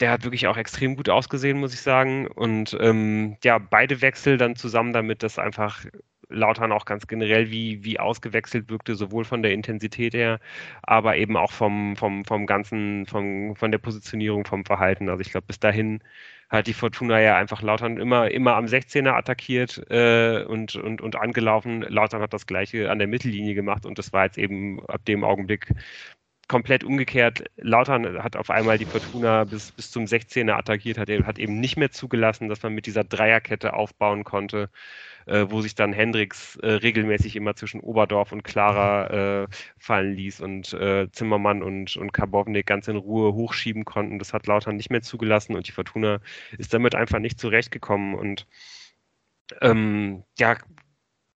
der 0.00 0.10
hat 0.10 0.24
wirklich 0.24 0.48
auch 0.48 0.58
extrem 0.58 0.96
gut 0.96 1.08
ausgesehen, 1.08 1.60
muss 1.60 1.72
ich 1.72 1.80
sagen. 1.80 2.26
Und 2.26 2.76
ähm, 2.78 3.38
ja, 3.42 3.56
beide 3.56 4.02
Wechsel 4.02 4.36
dann 4.36 4.54
zusammen 4.56 4.92
damit, 4.92 5.22
dass 5.22 5.38
einfach 5.38 5.86
Lautern 6.32 6.72
auch 6.72 6.84
ganz 6.84 7.06
generell 7.06 7.50
wie, 7.50 7.84
wie 7.84 7.98
ausgewechselt 8.00 8.70
wirkte, 8.70 8.94
sowohl 8.94 9.24
von 9.24 9.42
der 9.42 9.52
Intensität 9.52 10.14
her, 10.14 10.40
aber 10.82 11.16
eben 11.16 11.36
auch 11.36 11.52
vom, 11.52 11.96
vom, 11.96 12.24
vom 12.24 12.46
ganzen, 12.46 13.06
vom, 13.06 13.56
von 13.56 13.70
der 13.70 13.78
Positionierung, 13.78 14.44
vom 14.44 14.64
Verhalten. 14.64 15.08
Also 15.08 15.20
ich 15.20 15.30
glaube, 15.30 15.46
bis 15.46 15.60
dahin 15.60 16.00
hat 16.52 16.66
die 16.66 16.74
Fortuna 16.74 17.20
ja 17.20 17.36
einfach 17.36 17.62
Lautern 17.62 17.96
immer, 17.98 18.30
immer 18.30 18.56
am 18.56 18.66
16er 18.66 19.12
attackiert 19.12 19.82
äh, 19.90 20.44
und, 20.44 20.76
und, 20.76 21.00
und 21.00 21.16
angelaufen. 21.16 21.82
Lautern 21.82 22.20
hat 22.20 22.34
das 22.34 22.46
gleiche 22.46 22.90
an 22.90 22.98
der 22.98 23.08
Mittellinie 23.08 23.54
gemacht 23.54 23.86
und 23.86 23.98
das 23.98 24.12
war 24.12 24.24
jetzt 24.26 24.38
eben 24.38 24.84
ab 24.86 25.04
dem 25.06 25.24
Augenblick 25.24 25.72
komplett 26.48 26.84
umgekehrt. 26.84 27.44
Lautern 27.56 28.22
hat 28.22 28.36
auf 28.36 28.50
einmal 28.50 28.76
die 28.76 28.84
Fortuna 28.84 29.44
bis, 29.44 29.72
bis 29.72 29.90
zum 29.90 30.04
16er 30.04 30.52
attackiert, 30.52 30.98
hat, 30.98 31.08
hat 31.08 31.38
eben 31.38 31.58
nicht 31.60 31.78
mehr 31.78 31.90
zugelassen, 31.90 32.50
dass 32.50 32.62
man 32.62 32.74
mit 32.74 32.84
dieser 32.84 33.04
Dreierkette 33.04 33.72
aufbauen 33.72 34.22
konnte 34.24 34.68
äh, 35.26 35.46
wo 35.48 35.60
sich 35.60 35.74
dann 35.74 35.92
Hendricks 35.92 36.56
äh, 36.56 36.72
regelmäßig 36.72 37.36
immer 37.36 37.54
zwischen 37.54 37.80
Oberdorf 37.80 38.32
und 38.32 38.42
Clara 38.44 39.42
äh, 39.42 39.46
fallen 39.78 40.14
ließ 40.14 40.40
und 40.40 40.72
äh, 40.74 41.10
Zimmermann 41.12 41.62
und, 41.62 41.96
und 41.96 42.12
Karbovnik 42.12 42.66
ganz 42.66 42.88
in 42.88 42.96
Ruhe 42.96 43.34
hochschieben 43.34 43.84
konnten. 43.84 44.18
Das 44.18 44.32
hat 44.32 44.46
Lautern 44.46 44.76
nicht 44.76 44.90
mehr 44.90 45.02
zugelassen 45.02 45.56
und 45.56 45.68
die 45.68 45.72
Fortuna 45.72 46.20
ist 46.58 46.74
damit 46.74 46.94
einfach 46.94 47.18
nicht 47.18 47.40
zurechtgekommen 47.40 48.14
und 48.14 48.46
ähm, 49.60 50.24
ja, 50.38 50.56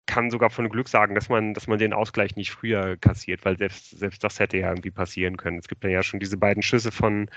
kann 0.06 0.30
sogar 0.30 0.50
von 0.50 0.68
Glück 0.68 0.88
sagen, 0.88 1.14
dass 1.14 1.28
man, 1.28 1.54
dass 1.54 1.66
man 1.66 1.78
den 1.78 1.92
Ausgleich 1.92 2.36
nicht 2.36 2.50
früher 2.50 2.96
kassiert, 2.96 3.44
weil 3.44 3.56
selbst, 3.56 3.98
selbst 3.98 4.22
das 4.24 4.38
hätte 4.40 4.58
ja 4.58 4.68
irgendwie 4.68 4.90
passieren 4.90 5.36
können. 5.36 5.58
Es 5.58 5.68
gibt 5.68 5.84
ja 5.84 6.02
schon 6.02 6.20
diese 6.20 6.36
beiden 6.36 6.62
Schüsse 6.62 6.92
von, 6.92 7.30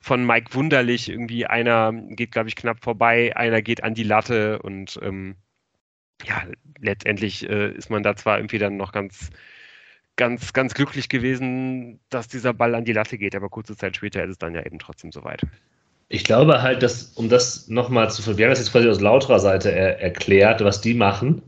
von 0.00 0.24
Mike 0.24 0.54
Wunderlich. 0.54 1.08
Irgendwie 1.08 1.46
einer 1.46 1.92
geht, 1.92 2.32
glaube 2.32 2.48
ich, 2.48 2.56
knapp 2.56 2.84
vorbei, 2.84 3.36
einer 3.36 3.62
geht 3.62 3.82
an 3.82 3.94
die 3.94 4.04
Latte 4.04 4.60
und 4.62 4.98
ähm, 5.02 5.36
ja, 6.24 6.42
letztendlich 6.80 7.48
äh, 7.48 7.72
ist 7.72 7.90
man 7.90 8.02
da 8.02 8.16
zwar 8.16 8.38
irgendwie 8.38 8.58
dann 8.58 8.76
noch 8.76 8.92
ganz, 8.92 9.30
ganz, 10.16 10.52
ganz 10.52 10.74
glücklich 10.74 11.08
gewesen, 11.08 12.00
dass 12.10 12.28
dieser 12.28 12.52
Ball 12.52 12.74
an 12.74 12.84
die 12.84 12.92
Latte 12.92 13.18
geht, 13.18 13.34
aber 13.34 13.48
kurze 13.48 13.76
Zeit 13.76 13.96
später 13.96 14.22
ist 14.24 14.30
es 14.30 14.38
dann 14.38 14.54
ja 14.54 14.64
eben 14.64 14.78
trotzdem 14.78 15.12
soweit. 15.12 15.42
Ich 16.08 16.24
glaube 16.24 16.62
halt, 16.62 16.82
dass, 16.82 17.04
um 17.14 17.28
das 17.28 17.68
nochmal 17.68 18.10
zu 18.10 18.22
haben 18.22 18.36
das 18.38 18.58
jetzt 18.58 18.72
quasi 18.72 18.88
aus 18.88 19.00
lauterer 19.00 19.40
Seite 19.40 19.72
er, 19.72 20.00
erklärt, 20.00 20.62
was 20.62 20.80
die 20.80 20.94
machen. 20.94 21.42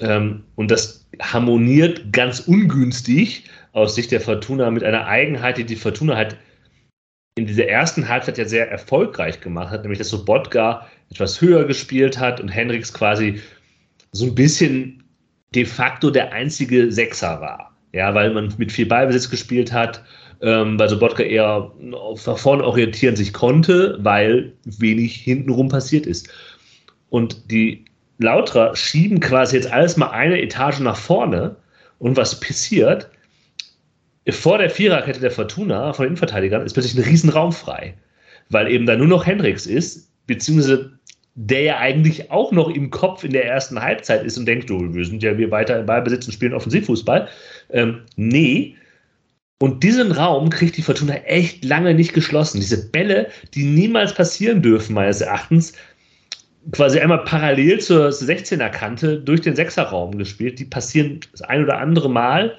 Ähm, 0.00 0.44
und 0.54 0.70
das 0.70 1.06
harmoniert 1.20 2.12
ganz 2.12 2.40
ungünstig 2.40 3.50
aus 3.72 3.94
Sicht 3.94 4.12
der 4.12 4.20
Fortuna 4.20 4.70
mit 4.70 4.84
einer 4.84 5.06
Eigenheit, 5.06 5.58
die 5.58 5.64
die 5.64 5.76
Fortuna 5.76 6.16
halt 6.16 6.36
in 7.36 7.46
dieser 7.46 7.66
ersten 7.66 8.08
Halbzeit 8.08 8.38
ja 8.38 8.44
sehr 8.44 8.70
erfolgreich 8.70 9.40
gemacht 9.40 9.70
hat, 9.70 9.82
nämlich 9.82 9.98
dass 9.98 10.08
Sobotka 10.08 10.88
etwas 11.10 11.40
höher 11.40 11.64
gespielt 11.64 12.18
hat 12.18 12.40
und 12.40 12.48
Hendricks 12.48 12.92
quasi 12.92 13.40
so 14.12 14.26
ein 14.26 14.34
bisschen 14.34 15.02
de 15.54 15.64
facto 15.64 16.10
der 16.10 16.32
einzige 16.32 16.90
Sechser 16.92 17.40
war. 17.40 17.74
Ja, 17.92 18.14
weil 18.14 18.32
man 18.32 18.52
mit 18.58 18.70
viel 18.70 18.86
Ballbesitz 18.86 19.30
gespielt 19.30 19.72
hat, 19.72 20.04
ähm, 20.42 20.78
weil 20.78 20.88
Sobotka 20.88 21.22
eher 21.22 21.72
nach 21.80 22.38
vorne 22.38 22.64
orientieren 22.64 23.16
sich 23.16 23.32
konnte, 23.32 23.98
weil 24.00 24.52
wenig 24.64 25.16
hintenrum 25.16 25.68
passiert 25.68 26.06
ist. 26.06 26.28
Und 27.08 27.50
die 27.50 27.84
Lautra 28.18 28.74
schieben 28.76 29.20
quasi 29.20 29.56
jetzt 29.56 29.72
alles 29.72 29.96
mal 29.96 30.10
eine 30.10 30.40
Etage 30.40 30.80
nach 30.80 30.96
vorne 30.96 31.56
und 31.98 32.16
was 32.16 32.38
passiert? 32.38 33.08
Vor 34.28 34.58
der 34.58 34.68
Viererkette 34.68 35.20
der 35.20 35.30
Fortuna 35.30 35.92
von 35.92 36.04
den 36.04 36.08
Innenverteidigern 36.08 36.66
ist 36.66 36.74
plötzlich 36.74 36.96
ein 36.96 37.08
Riesenraum 37.08 37.52
frei, 37.52 37.94
weil 38.50 38.70
eben 38.70 38.84
da 38.84 38.96
nur 38.96 39.06
noch 39.06 39.24
Hendricks 39.24 39.66
ist, 39.66 40.10
beziehungsweise 40.26 40.97
der 41.40 41.62
ja 41.62 41.78
eigentlich 41.78 42.32
auch 42.32 42.50
noch 42.50 42.68
im 42.68 42.90
Kopf 42.90 43.22
in 43.22 43.30
der 43.32 43.46
ersten 43.46 43.80
Halbzeit 43.80 44.24
ist 44.24 44.36
und 44.38 44.46
denkt, 44.46 44.72
oh, 44.72 44.92
wir 44.92 45.04
sind 45.04 45.22
ja 45.22 45.38
wir 45.38 45.52
weiter 45.52 45.78
im 45.78 45.86
Ballbesitz 45.86 46.26
und 46.26 46.32
spielen 46.32 46.52
Offensivfußball. 46.52 47.28
Ähm, 47.70 48.00
nee. 48.16 48.74
Und 49.60 49.84
diesen 49.84 50.10
Raum 50.10 50.50
kriegt 50.50 50.76
die 50.76 50.82
Fortuna 50.82 51.14
echt 51.14 51.64
lange 51.64 51.94
nicht 51.94 52.12
geschlossen. 52.12 52.58
Diese 52.58 52.90
Bälle, 52.90 53.28
die 53.54 53.62
niemals 53.62 54.14
passieren 54.14 54.62
dürfen, 54.62 54.94
meines 54.94 55.20
Erachtens, 55.20 55.74
quasi 56.72 56.98
einmal 56.98 57.22
parallel 57.22 57.78
zur 57.78 58.08
16er 58.08 58.70
Kante 58.70 59.20
durch 59.20 59.40
den 59.40 59.54
Sechserraum 59.54 60.18
gespielt. 60.18 60.58
Die 60.58 60.64
passieren 60.64 61.20
das 61.30 61.42
ein 61.42 61.62
oder 61.62 61.78
andere 61.78 62.10
Mal. 62.10 62.58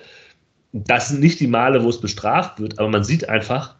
Das 0.71 1.09
sind 1.09 1.19
nicht 1.19 1.41
die 1.41 1.47
Male, 1.47 1.83
wo 1.83 1.89
es 1.89 1.99
bestraft 1.99 2.61
wird, 2.61 2.79
aber 2.79 2.87
man 2.87 3.03
sieht 3.03 3.27
einfach, 3.27 3.75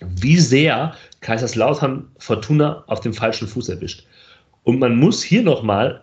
wie 0.00 0.38
sehr 0.38 0.94
Kaiserslautern 1.20 2.08
Fortuna 2.18 2.84
auf 2.86 3.00
dem 3.00 3.12
falschen 3.12 3.48
Fuß 3.48 3.68
erwischt. 3.68 4.06
Und 4.64 4.78
man 4.78 4.96
muss 4.96 5.22
hier 5.22 5.42
nochmal, 5.42 6.02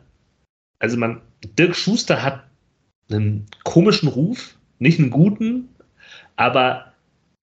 also 0.79 0.97
man, 0.97 1.21
Dirk 1.57 1.75
Schuster 1.75 2.23
hat 2.23 2.43
einen 3.09 3.45
komischen 3.63 4.07
Ruf, 4.07 4.55
nicht 4.79 4.99
einen 4.99 5.09
guten, 5.09 5.67
aber 6.35 6.93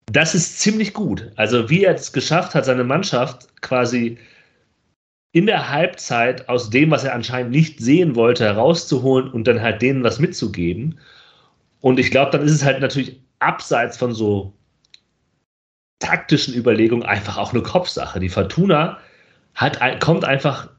das 0.06 0.34
ist 0.34 0.60
ziemlich 0.60 0.94
gut. 0.94 1.30
Also 1.36 1.68
wie 1.68 1.84
er 1.84 1.94
es 1.94 2.12
geschafft 2.12 2.54
hat, 2.54 2.64
seine 2.64 2.84
Mannschaft 2.84 3.48
quasi 3.60 4.18
in 5.32 5.46
der 5.46 5.70
Halbzeit 5.70 6.48
aus 6.48 6.70
dem, 6.70 6.90
was 6.90 7.04
er 7.04 7.14
anscheinend 7.14 7.52
nicht 7.52 7.78
sehen 7.78 8.16
wollte, 8.16 8.44
herauszuholen 8.44 9.30
und 9.30 9.46
dann 9.46 9.60
halt 9.60 9.80
denen 9.80 10.02
was 10.02 10.18
mitzugeben. 10.18 10.98
Und 11.80 12.00
ich 12.00 12.10
glaube, 12.10 12.32
dann 12.32 12.42
ist 12.42 12.52
es 12.52 12.64
halt 12.64 12.80
natürlich 12.80 13.20
abseits 13.38 13.96
von 13.96 14.12
so 14.12 14.52
taktischen 16.00 16.54
Überlegungen 16.54 17.04
einfach 17.04 17.36
auch 17.36 17.52
eine 17.52 17.62
Kopfsache. 17.62 18.18
Die 18.18 18.28
Fortuna 18.28 18.98
hat, 19.54 19.78
kommt 20.00 20.24
einfach 20.24 20.69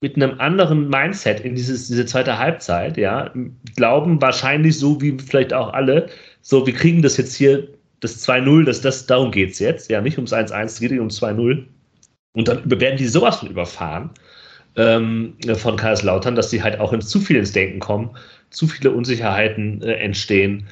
mit 0.00 0.16
einem 0.16 0.40
anderen 0.40 0.88
Mindset 0.88 1.40
in 1.40 1.54
dieses, 1.54 1.88
diese 1.88 2.06
zweite 2.06 2.38
Halbzeit, 2.38 2.96
ja, 2.96 3.32
glauben 3.76 4.20
wahrscheinlich 4.20 4.78
so 4.78 5.00
wie 5.00 5.16
vielleicht 5.18 5.52
auch 5.52 5.72
alle, 5.72 6.08
so, 6.40 6.66
wir 6.66 6.72
kriegen 6.72 7.02
das 7.02 7.16
jetzt 7.18 7.34
hier, 7.34 7.68
das 8.00 8.26
2-0, 8.26 8.64
das, 8.64 8.80
das, 8.80 9.06
darum 9.06 9.30
geht 9.30 9.50
es 9.50 9.58
jetzt, 9.58 9.90
ja, 9.90 10.00
nicht 10.00 10.16
ums 10.16 10.32
1-1, 10.32 10.64
es 10.64 10.80
geht 10.80 10.92
um 10.92 11.08
2-0. 11.08 11.64
Und 12.32 12.48
dann 12.48 12.62
werden 12.80 12.96
die 12.96 13.08
sowas 13.08 13.36
von 13.36 13.50
überfahren 13.50 14.10
ähm, 14.76 15.34
von 15.56 15.76
Kaiserslautern, 15.76 16.34
dass 16.34 16.50
sie 16.50 16.62
halt 16.62 16.80
auch 16.80 16.92
ins 16.92 17.08
zu 17.08 17.20
viel 17.20 17.36
ins 17.36 17.52
Denken 17.52 17.80
kommen, 17.80 18.10
zu 18.50 18.66
viele 18.66 18.92
Unsicherheiten 18.92 19.82
äh, 19.82 19.94
entstehen 19.94 20.66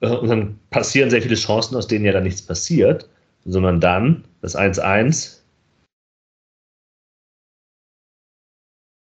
äh, 0.00 0.08
und 0.08 0.28
dann 0.28 0.58
passieren 0.70 1.10
sehr 1.10 1.22
viele 1.22 1.36
Chancen, 1.36 1.76
aus 1.76 1.86
denen 1.86 2.04
ja 2.04 2.12
dann 2.12 2.24
nichts 2.24 2.42
passiert, 2.42 3.08
sondern 3.44 3.80
dann 3.80 4.24
das 4.42 4.56
1-1 4.56 5.35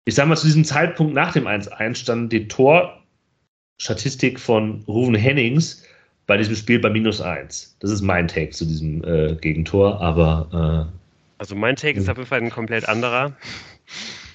ich 0.05 0.15
sage 0.15 0.29
mal, 0.29 0.35
zu 0.35 0.47
diesem 0.47 0.65
Zeitpunkt 0.65 1.13
nach 1.13 1.33
dem 1.33 1.47
1-1 1.47 1.95
stand 1.95 2.33
die 2.33 2.47
Torstatistik 2.47 4.39
von 4.39 4.83
Ruven 4.87 5.15
Hennings 5.15 5.83
bei 6.25 6.37
diesem 6.37 6.55
Spiel 6.55 6.79
bei 6.79 6.89
minus 6.89 7.21
1. 7.21 7.77
Das 7.79 7.91
ist 7.91 8.01
mein 8.01 8.27
Take 8.27 8.51
zu 8.51 8.65
diesem 8.65 9.03
äh, 9.03 9.35
Gegentor, 9.35 9.99
aber. 10.01 10.89
Äh, 10.89 10.99
also 11.39 11.55
mein 11.55 11.75
Take 11.75 11.99
ist 11.99 12.09
auf 12.09 12.17
jeden 12.17 12.27
Fall 12.27 12.41
ein 12.41 12.49
komplett 12.49 12.87
anderer. 12.87 13.35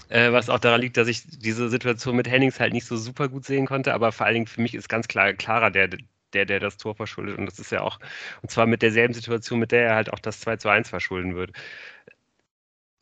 Äh, 0.09 0.33
was 0.33 0.51
auch 0.51 0.59
daran 0.59 0.81
liegt, 0.81 0.97
dass 0.97 1.09
ich 1.09 1.23
diese 1.27 1.69
Situation 1.69 2.17
mit 2.17 2.31
Hennings 2.31 2.61
halt 2.61 2.73
nicht 2.73 2.87
so 2.87 2.97
super 2.97 3.29
gut 3.29 3.45
sehen 3.45 3.67
konnte, 3.67 3.95
aber 3.95 4.13
vor 4.13 4.27
allen 4.27 4.35
Dingen 4.35 4.47
für 4.47 4.61
mich 4.61 4.75
ist 4.75 4.89
ganz 4.89 5.09
klar 5.09 5.33
klarer 5.33 5.71
der, 5.71 5.89
der, 6.35 6.45
der 6.45 6.61
das 6.61 6.77
Tor 6.77 6.95
verschuldet. 6.95 7.39
Und 7.39 7.47
das 7.47 7.59
ist 7.59 7.73
ja 7.73 7.81
auch, 7.81 7.99
und 8.43 8.51
zwar 8.51 8.67
mit 8.67 8.83
derselben 8.83 9.15
Situation, 9.15 9.59
mit 9.59 9.73
der 9.73 9.87
er 9.87 9.95
halt 9.95 10.13
auch 10.13 10.19
das 10.19 10.41
2 10.41 10.57
zu 10.57 10.69
1 10.69 10.89
verschulden 10.89 11.35
wird 11.35 11.53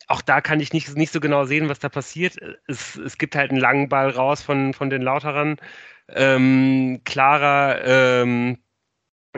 auch 0.07 0.21
da 0.21 0.41
kann 0.41 0.59
ich 0.59 0.73
nicht, 0.73 0.95
nicht 0.95 1.13
so 1.13 1.19
genau 1.19 1.45
sehen, 1.45 1.69
was 1.69 1.79
da 1.79 1.89
passiert. 1.89 2.37
Es, 2.67 2.95
es 2.95 3.17
gibt 3.17 3.35
halt 3.35 3.51
einen 3.51 3.59
langen 3.59 3.89
Ball 3.89 4.09
raus 4.09 4.41
von, 4.41 4.73
von 4.73 4.89
den 4.89 5.01
Lauterern. 5.01 5.57
Ähm, 6.09 7.01
Clara 7.05 7.79
ähm, 7.81 8.57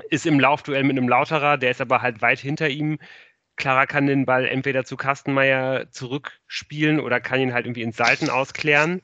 ist 0.10 0.26
im 0.26 0.40
Laufduell 0.40 0.84
mit 0.84 0.98
einem 0.98 1.10
Lauterer, 1.10 1.58
der 1.58 1.72
ist 1.72 1.82
aber 1.82 2.02
halt 2.02 2.22
weit 2.22 2.40
hinter 2.40 2.70
ihm. 2.70 3.00
Clara 3.56 3.86
kann 3.86 4.08
den 4.08 4.26
Ball 4.26 4.46
entweder 4.46 4.84
zu 4.86 4.98
Kastenmeier 4.98 5.90
zurückspielen 5.92 7.00
oder 7.00 7.22
kann 7.22 7.40
ihn 7.40 7.54
halt 7.54 7.66
irgendwie 7.66 7.84
ins 7.84 7.98
Seiten 7.98 8.30
ausklären. 8.30 9.02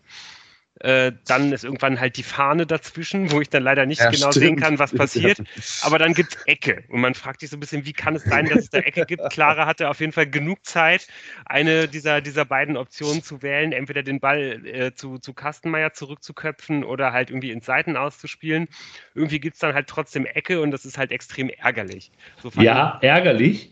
Äh, 0.83 1.11
dann 1.27 1.51
ist 1.51 1.63
irgendwann 1.63 1.99
halt 1.99 2.17
die 2.17 2.23
Fahne 2.23 2.65
dazwischen, 2.65 3.31
wo 3.31 3.39
ich 3.39 3.49
dann 3.49 3.61
leider 3.61 3.85
nicht 3.85 3.99
ja, 3.99 4.09
genau 4.09 4.31
stimmt. 4.31 4.45
sehen 4.45 4.55
kann, 4.55 4.79
was 4.79 4.95
passiert. 4.95 5.39
Aber 5.83 5.99
dann 5.99 6.15
gibt 6.15 6.35
es 6.35 6.41
Ecke. 6.47 6.83
Und 6.89 7.01
man 7.01 7.13
fragt 7.13 7.41
sich 7.41 7.51
so 7.51 7.57
ein 7.57 7.59
bisschen, 7.59 7.85
wie 7.85 7.93
kann 7.93 8.15
es 8.15 8.23
sein, 8.23 8.49
dass 8.49 8.63
es 8.63 8.69
da 8.71 8.79
Ecke 8.79 9.05
gibt? 9.05 9.29
Clara 9.29 9.67
hatte 9.67 9.89
auf 9.89 9.99
jeden 9.99 10.11
Fall 10.11 10.25
genug 10.25 10.65
Zeit, 10.65 11.07
eine 11.45 11.87
dieser, 11.87 12.21
dieser 12.21 12.45
beiden 12.45 12.77
Optionen 12.77 13.21
zu 13.21 13.43
wählen, 13.43 13.73
entweder 13.73 14.01
den 14.01 14.19
Ball 14.19 14.65
äh, 14.65 14.93
zu, 14.95 15.19
zu 15.19 15.35
Kastenmeier 15.35 15.93
zurückzuköpfen 15.93 16.83
oder 16.83 17.13
halt 17.13 17.29
irgendwie 17.29 17.51
ins 17.51 17.67
Seiten 17.67 17.95
auszuspielen. 17.95 18.67
Irgendwie 19.13 19.39
gibt 19.39 19.53
es 19.55 19.59
dann 19.59 19.75
halt 19.75 19.85
trotzdem 19.87 20.25
Ecke 20.25 20.61
und 20.61 20.71
das 20.71 20.85
ist 20.85 20.97
halt 20.97 21.11
extrem 21.11 21.49
ärgerlich. 21.49 22.11
So 22.41 22.49
ja, 22.59 22.97
ärgerlich. 23.03 23.69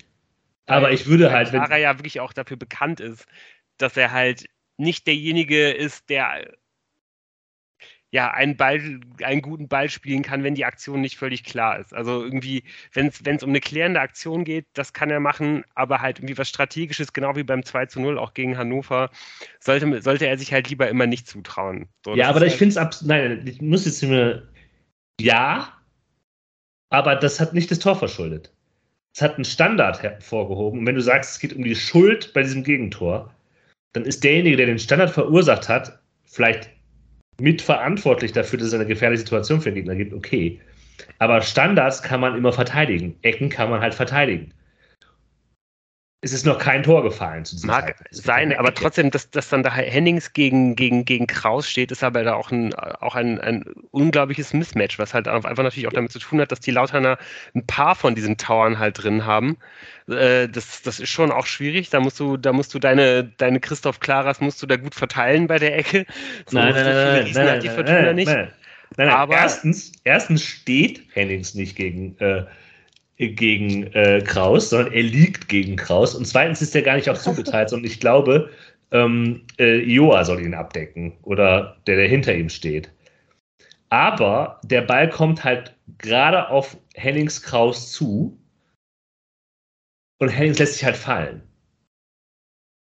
Aber 0.68 0.91
ich 0.91 1.07
würde 1.07 1.32
halt. 1.32 1.49
Clara 1.49 1.78
ja 1.78 1.97
wirklich 1.97 2.20
auch 2.20 2.34
dafür 2.34 2.57
bekannt 2.57 2.99
ist, 2.99 3.26
dass 3.80 3.97
er 3.97 4.12
halt 4.12 4.45
nicht 4.78 5.07
derjenige 5.07 5.72
ist, 5.72 6.10
der 6.10 6.53
ja, 8.12 8.32
einen 8.32 8.57
Ball, 8.57 8.99
einen 9.24 9.41
guten 9.41 9.68
Ball 9.68 9.89
spielen 9.89 10.24
kann, 10.24 10.43
wenn 10.43 10.55
die 10.55 10.66
Aktion 10.66 11.01
nicht 11.01 11.18
völlig 11.18 11.43
klar 11.43 11.80
ist. 11.80 11.93
Also 11.93 12.24
irgendwie, 12.24 12.64
wenn 12.93 13.07
es 13.07 13.43
um 13.43 13.49
eine 13.49 13.60
klärende 13.60 13.99
Aktion 13.99 14.43
geht, 14.43 14.66
das 14.74 14.93
kann 14.93 15.12
er 15.12 15.20
machen, 15.20 15.64
aber 15.76 16.01
halt 16.01 16.18
irgendwie 16.18 16.38
was 16.38 16.49
Strategisches, 16.49 17.14
genau 17.14 17.36
wie 17.36 17.43
beim 17.43 17.64
2 17.64 17.86
zu 17.86 17.99
0 17.99 18.18
auch 18.18 18.34
gegen 18.34 18.57
Hannover, 18.57 19.12
sollte, 19.60 20.01
sollte 20.01 20.26
er 20.26 20.38
sich 20.38 20.51
halt 20.51 20.70
lieber 20.70 20.89
immer 20.89 21.05
nicht 21.05 21.28
zutrauen. 21.28 21.88
So, 22.03 22.16
ja, 22.16 22.30
aber 22.30 22.41
ich 22.41 22.53
halt 22.53 22.60
finde 22.60 22.72
es 22.72 22.78
ab. 22.78 22.95
Nein, 23.03 23.45
ich 23.45 23.62
muss 23.62 23.86
jetzt 23.86 24.01
mir. 24.01 24.47
Ja, 25.22 25.74
aber 26.89 27.16
das 27.16 27.39
hat 27.39 27.53
nicht 27.53 27.70
das 27.70 27.80
Tor 27.80 27.95
verschuldet. 27.95 28.51
Es 29.14 29.22
hat 29.22 29.36
einen 29.36 29.45
Standard 29.45 30.01
hervorgehoben. 30.01 30.80
Und 30.80 30.86
wenn 30.88 30.95
du 30.95 31.01
sagst, 31.01 31.32
es 31.32 31.39
geht 31.39 31.53
um 31.53 31.64
die 31.64 31.76
Schuld 31.76 32.34
bei 32.34 32.41
diesem 32.41 32.64
Gegentor, 32.64 33.34
dann 33.93 34.05
ist 34.05 34.24
derjenige, 34.24 34.57
der 34.57 34.68
den 34.68 34.80
Standard 34.80 35.12
verursacht 35.12 35.68
hat, 35.68 35.99
vielleicht 36.26 36.70
mitverantwortlich 37.39 38.31
dafür, 38.31 38.59
dass 38.59 38.69
es 38.69 38.73
eine 38.73 38.85
gefährliche 38.85 39.21
Situation 39.21 39.61
für 39.61 39.69
den 39.69 39.75
Gegner 39.75 39.95
gibt, 39.95 40.13
okay. 40.13 40.59
Aber 41.19 41.41
Standards 41.41 42.01
kann 42.03 42.19
man 42.19 42.35
immer 42.37 42.53
verteidigen. 42.53 43.15
Ecken 43.21 43.49
kann 43.49 43.69
man 43.69 43.81
halt 43.81 43.93
verteidigen. 43.93 44.53
Es 46.22 46.34
ist 46.34 46.45
noch 46.45 46.59
kein 46.59 46.84
Tor 46.84 47.01
gefallen 47.01 47.45
zu 47.45 47.55
diesem 47.55 47.67
Mag 47.67 47.95
sein, 48.11 48.53
aber 48.53 48.74
trotzdem, 48.74 49.09
dass, 49.09 49.30
dass 49.30 49.47
dann 49.47 49.63
da 49.63 49.74
Hennings 49.74 50.34
gegen, 50.34 50.76
gegen, 50.76 51.05
gegen 51.05 51.28
Kraus 51.28 51.70
steht, 51.70 51.93
ist 51.93 52.03
aber 52.03 52.26
da 52.26 52.34
auch 52.34 52.51
ein, 52.51 52.74
auch 52.76 53.15
ein, 53.15 53.39
ein 53.39 53.63
unglaubliches 53.91 54.53
Mismatch, 54.53 54.99
was 54.99 55.13
halt 55.13 55.30
einfach 55.30 55.63
natürlich 55.63 55.88
auch 55.88 55.93
damit 55.93 56.11
zu 56.11 56.20
tun 56.20 56.41
hat, 56.41 56.51
dass 56.51 56.59
die 56.59 56.72
Lauterner 56.72 57.17
ein 57.55 57.65
paar 57.65 57.95
von 57.95 58.15
diesen 58.15 58.36
Towern 58.36 58.80
halt 58.80 59.01
drin 59.01 59.26
haben. 59.26 59.57
Äh, 60.09 60.49
das, 60.49 60.82
das 60.82 60.99
ist 60.99 61.09
schon 61.09 61.32
auch 61.32 61.45
schwierig. 61.45 61.89
Da 61.89 62.01
musst 62.01 62.20
du, 62.20 62.36
da 62.36 62.51
musst 62.51 62.74
du 62.74 62.80
deine, 62.80 63.24
deine 63.24 63.61
Christoph 63.61 64.01
Klaras 64.01 64.41
musst 64.41 64.61
du 64.61 64.67
da 64.67 64.76
gut 64.76 64.95
verteilen 64.95 65.47
bei 65.47 65.57
der 65.57 65.78
Ecke. 65.78 66.05
So 66.47 66.57
nein, 66.57 66.74
nein, 66.74 66.84
nein, 66.84 67.32
nein, 67.34 67.47
halt 67.47 67.63
die 67.63 67.70
Fortuna 67.70 68.01
nein, 68.01 68.15
nicht. 68.15 68.28
Nein, 68.28 68.51
nein, 68.97 69.07
nein. 69.07 69.09
Aber 69.09 69.36
erstens, 69.36 69.93
erstens 70.03 70.43
steht 70.43 71.03
Hennings 71.13 71.55
nicht 71.55 71.78
gegen 71.78 72.17
äh, 72.20 72.43
gegen 73.20 73.88
äh, 73.93 74.22
Kraus, 74.26 74.70
sondern 74.70 74.93
er 74.93 75.03
liegt 75.03 75.49
gegen 75.49 75.76
Kraus. 75.76 76.15
Und 76.15 76.26
zweitens 76.26 76.61
ist 76.61 76.76
er 76.76 76.82
gar 76.82 76.95
nicht 76.95 77.09
auch 77.09 77.17
zugeteilt, 77.17 77.70
sondern 77.70 77.91
ich 77.91 77.99
glaube, 77.99 78.49
ähm, 78.91 79.45
äh, 79.59 79.78
Joa 79.84 80.24
soll 80.24 80.41
ihn 80.41 80.53
abdecken 80.53 81.17
oder 81.24 81.78
der, 81.86 81.97
der 81.97 82.07
hinter 82.07 82.34
ihm 82.34 82.49
steht. 82.49 82.89
Aber 83.89 84.61
der 84.63 84.82
Ball 84.82 85.09
kommt 85.09 85.43
halt 85.43 85.76
gerade 85.97 86.47
auf 86.49 86.78
Hennings 86.95 87.41
Kraus 87.41 87.91
zu 87.91 88.39
und 90.20 90.30
Hennings 90.30 90.59
lässt 90.59 90.76
sich 90.76 90.86
halt 90.86 90.97
fallen. 90.97 91.41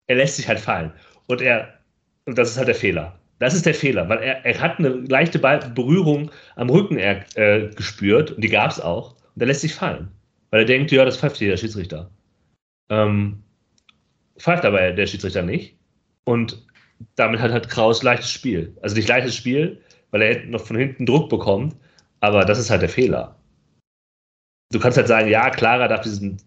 Er 0.08 0.16
lässt 0.16 0.36
sich 0.36 0.48
halt 0.48 0.60
fallen. 0.60 0.92
Und 1.26 1.40
er, 1.40 1.78
und 2.26 2.36
das 2.36 2.50
ist 2.50 2.58
halt 2.58 2.68
der 2.68 2.74
Fehler. 2.74 3.18
Das 3.38 3.54
ist 3.54 3.66
der 3.66 3.74
Fehler, 3.74 4.08
weil 4.08 4.18
er, 4.18 4.44
er 4.44 4.60
hat 4.60 4.78
eine 4.78 4.88
leichte 4.88 5.38
Berührung 5.38 6.30
am 6.56 6.68
Rücken 6.68 6.98
er, 6.98 7.24
äh, 7.36 7.68
gespürt 7.68 8.32
und 8.32 8.42
die 8.42 8.48
gab 8.48 8.70
es 8.70 8.80
auch. 8.80 9.12
Und 9.34 9.42
er 9.42 9.46
lässt 9.46 9.60
sich 9.60 9.74
fallen. 9.74 10.10
Weil 10.50 10.60
er 10.60 10.66
denkt, 10.66 10.90
ja, 10.92 11.04
das 11.04 11.18
pfeift 11.18 11.36
hier 11.36 11.50
der 11.50 11.56
Schiedsrichter. 11.56 12.10
Ähm, 12.88 13.42
pfeift 14.38 14.64
aber 14.64 14.92
der 14.92 15.06
Schiedsrichter 15.06 15.42
nicht. 15.42 15.76
Und 16.24 16.66
damit 17.16 17.40
hat 17.40 17.52
halt 17.52 17.68
Kraus 17.68 18.02
leichtes 18.02 18.30
Spiel. 18.30 18.76
Also 18.82 18.96
nicht 18.96 19.08
leichtes 19.08 19.36
Spiel, 19.36 19.82
weil 20.10 20.22
er 20.22 20.44
noch 20.46 20.64
von 20.64 20.76
hinten 20.76 21.06
Druck 21.06 21.28
bekommt, 21.28 21.76
aber 22.20 22.44
das 22.44 22.58
ist 22.58 22.70
halt 22.70 22.82
der 22.82 22.88
Fehler. 22.88 23.36
Du 24.72 24.78
kannst 24.78 24.98
halt 24.98 25.08
sagen, 25.08 25.28
ja, 25.28 25.50
Clara 25.50 25.88
darf 25.88 26.02
diesen, 26.02 26.38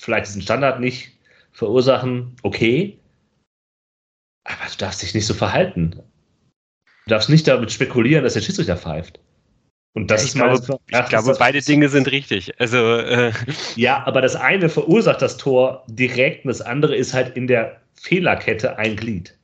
vielleicht 0.00 0.26
diesen 0.26 0.42
Standard 0.42 0.80
nicht 0.80 1.12
verursachen, 1.52 2.36
okay, 2.42 2.98
aber 4.44 4.70
du 4.70 4.76
darfst 4.76 5.02
dich 5.02 5.14
nicht 5.14 5.26
so 5.26 5.34
verhalten. 5.34 6.02
Du 7.04 7.10
darfst 7.10 7.30
nicht 7.30 7.48
damit 7.48 7.72
spekulieren, 7.72 8.24
dass 8.24 8.34
der 8.34 8.42
Schiedsrichter 8.42 8.76
pfeift. 8.76 9.20
Und 9.94 10.10
das 10.10 10.22
ich 10.22 10.28
ist 10.28 10.34
glaube, 10.34 10.60
meine, 10.90 11.04
ich 11.04 11.08
glaube, 11.08 11.36
beide 11.38 11.62
Dinge 11.62 11.88
sind 11.88 12.10
richtig. 12.10 12.52
Also 12.60 12.96
äh. 12.96 13.32
ja, 13.76 14.04
aber 14.06 14.20
das 14.20 14.34
eine 14.34 14.68
verursacht 14.68 15.22
das 15.22 15.36
Tor 15.36 15.84
direkt 15.86 16.44
und 16.44 16.48
das 16.48 16.60
andere 16.60 16.96
ist 16.96 17.14
halt 17.14 17.36
in 17.36 17.46
der 17.46 17.80
Fehlerkette 17.94 18.76
ein 18.76 18.96
Glied. 18.96 19.36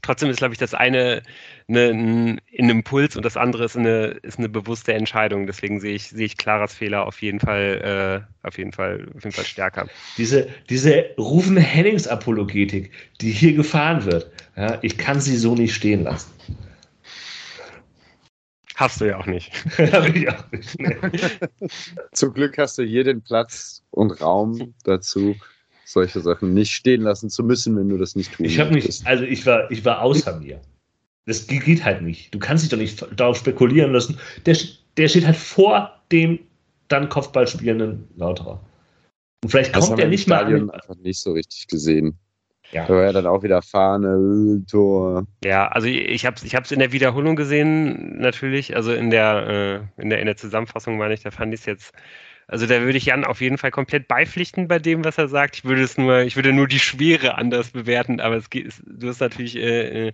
Trotzdem 0.00 0.30
ist, 0.30 0.38
glaube 0.38 0.54
ich, 0.54 0.58
das 0.58 0.74
eine, 0.74 1.22
eine, 1.68 1.90
ein 1.90 2.40
Impuls 2.70 3.14
und 3.14 3.24
das 3.24 3.36
andere 3.36 3.64
ist 3.66 3.76
eine, 3.76 4.18
ist 4.22 4.38
eine 4.38 4.48
bewusste 4.48 4.94
Entscheidung. 4.94 5.46
Deswegen 5.46 5.78
sehe 5.78 5.94
ich, 5.94 6.08
sehe 6.08 6.24
ich 6.24 6.38
Claras 6.38 6.74
Fehler 6.74 7.06
auf 7.06 7.20
jeden 7.22 7.38
Fall, 7.38 8.24
äh, 8.42 8.46
auf 8.46 8.58
jeden 8.58 8.72
Fall, 8.72 9.06
auf 9.14 9.22
jeden 9.22 9.36
Fall 9.36 9.44
stärker. 9.44 9.86
Diese, 10.16 10.48
diese 10.70 11.04
rufende 11.18 11.60
Hennings-Apologetik, 11.60 12.90
die 13.20 13.30
hier 13.30 13.52
gefahren 13.52 14.04
wird, 14.04 14.30
ja, 14.56 14.78
ich 14.82 14.96
kann 14.96 15.20
sie 15.20 15.36
so 15.36 15.54
nicht 15.54 15.74
stehen 15.74 16.02
lassen. 16.02 16.32
Hast 18.74 19.00
du 19.00 19.06
ja 19.06 19.18
auch 19.18 19.26
nicht. 19.26 19.52
Habe 19.78 20.08
ich 20.10 20.28
auch 20.28 20.50
nicht. 20.50 20.78
Nee. 20.78 20.96
Zum 22.12 22.32
Glück 22.32 22.58
hast 22.58 22.78
du 22.78 22.82
hier 22.82 23.04
den 23.04 23.22
Platz 23.22 23.82
und 23.90 24.20
Raum 24.20 24.74
dazu, 24.84 25.36
solche 25.84 26.20
Sachen 26.20 26.54
nicht 26.54 26.72
stehen 26.72 27.02
lassen 27.02 27.28
zu 27.28 27.44
müssen, 27.44 27.76
wenn 27.76 27.88
du 27.88 27.98
das 27.98 28.16
nicht 28.16 28.32
tust. 28.32 28.48
Ich 28.48 28.58
habe 28.58 28.72
mich, 28.72 29.06
also 29.06 29.24
ich 29.24 29.44
war, 29.46 29.70
ich 29.70 29.84
war 29.84 30.00
außer 30.00 30.38
mir. 30.38 30.60
Das 31.26 31.46
geht 31.46 31.84
halt 31.84 32.02
nicht. 32.02 32.34
Du 32.34 32.38
kannst 32.38 32.64
dich 32.64 32.70
doch 32.70 32.78
nicht 32.78 33.06
darauf 33.16 33.36
spekulieren 33.36 33.92
lassen. 33.92 34.18
Der, 34.46 34.56
der 34.96 35.08
steht 35.08 35.26
halt 35.26 35.36
vor 35.36 36.00
dem 36.10 36.40
dann 36.88 37.08
Kopfball 37.08 37.46
spielenden 37.46 38.08
Lauterer. 38.16 38.60
Und 39.42 39.50
vielleicht 39.50 39.72
kommt 39.72 39.98
er 39.98 40.08
nicht 40.08 40.28
mal. 40.28 40.44
An 40.44 40.70
einfach 40.70 40.96
nicht 40.96 41.20
so 41.20 41.32
richtig 41.32 41.66
gesehen. 41.68 42.18
Ja. 42.72 42.86
Da 42.86 42.94
war 42.94 43.04
ja 43.04 43.12
dann 43.12 43.26
auch 43.26 43.42
wieder 43.42 43.60
Fahne, 43.60 44.64
Tor. 44.68 45.26
Ja, 45.44 45.68
also 45.68 45.86
ich 45.86 46.24
habe 46.24 46.36
es 46.36 46.42
ich 46.42 46.72
in 46.72 46.78
der 46.78 46.92
Wiederholung 46.92 47.36
gesehen, 47.36 48.18
natürlich. 48.18 48.74
Also 48.74 48.92
in 48.94 49.10
der, 49.10 49.90
äh, 49.98 50.02
in 50.02 50.08
der, 50.08 50.20
in 50.20 50.26
der 50.26 50.36
Zusammenfassung 50.36 50.96
meine 50.96 51.12
ich, 51.12 51.22
da 51.22 51.30
fand 51.30 51.52
ich 51.52 51.60
es 51.60 51.66
jetzt. 51.66 51.92
Also 52.48 52.66
da 52.66 52.80
würde 52.80 52.98
ich 52.98 53.06
Jan 53.06 53.24
auf 53.24 53.40
jeden 53.40 53.58
Fall 53.58 53.70
komplett 53.70 54.08
beipflichten 54.08 54.68
bei 54.68 54.78
dem, 54.78 55.04
was 55.04 55.18
er 55.18 55.28
sagt. 55.28 55.56
Ich 55.56 55.64
würde 55.64 55.82
es 55.82 55.98
nur, 55.98 56.20
ich 56.22 56.34
würde 56.34 56.52
nur 56.52 56.66
die 56.66 56.78
Schwere 56.78 57.36
anders 57.36 57.70
bewerten, 57.70 58.20
aber 58.20 58.36
es 58.36 58.50
geht, 58.50 58.72
du 58.86 59.08
hast 59.08 59.20
natürlich 59.20 59.56
äh, 59.56 60.08
äh, 60.08 60.12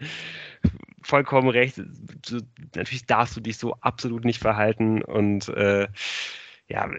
vollkommen 1.03 1.49
recht. 1.49 1.79
Du, 1.79 2.41
natürlich 2.75 3.07
darfst 3.07 3.37
du 3.37 3.41
dich 3.41 3.57
so 3.57 3.75
absolut 3.81 4.25
nicht 4.25 4.41
verhalten 4.41 5.03
und 5.03 5.49
äh, 5.49 5.87
ja, 6.69 6.91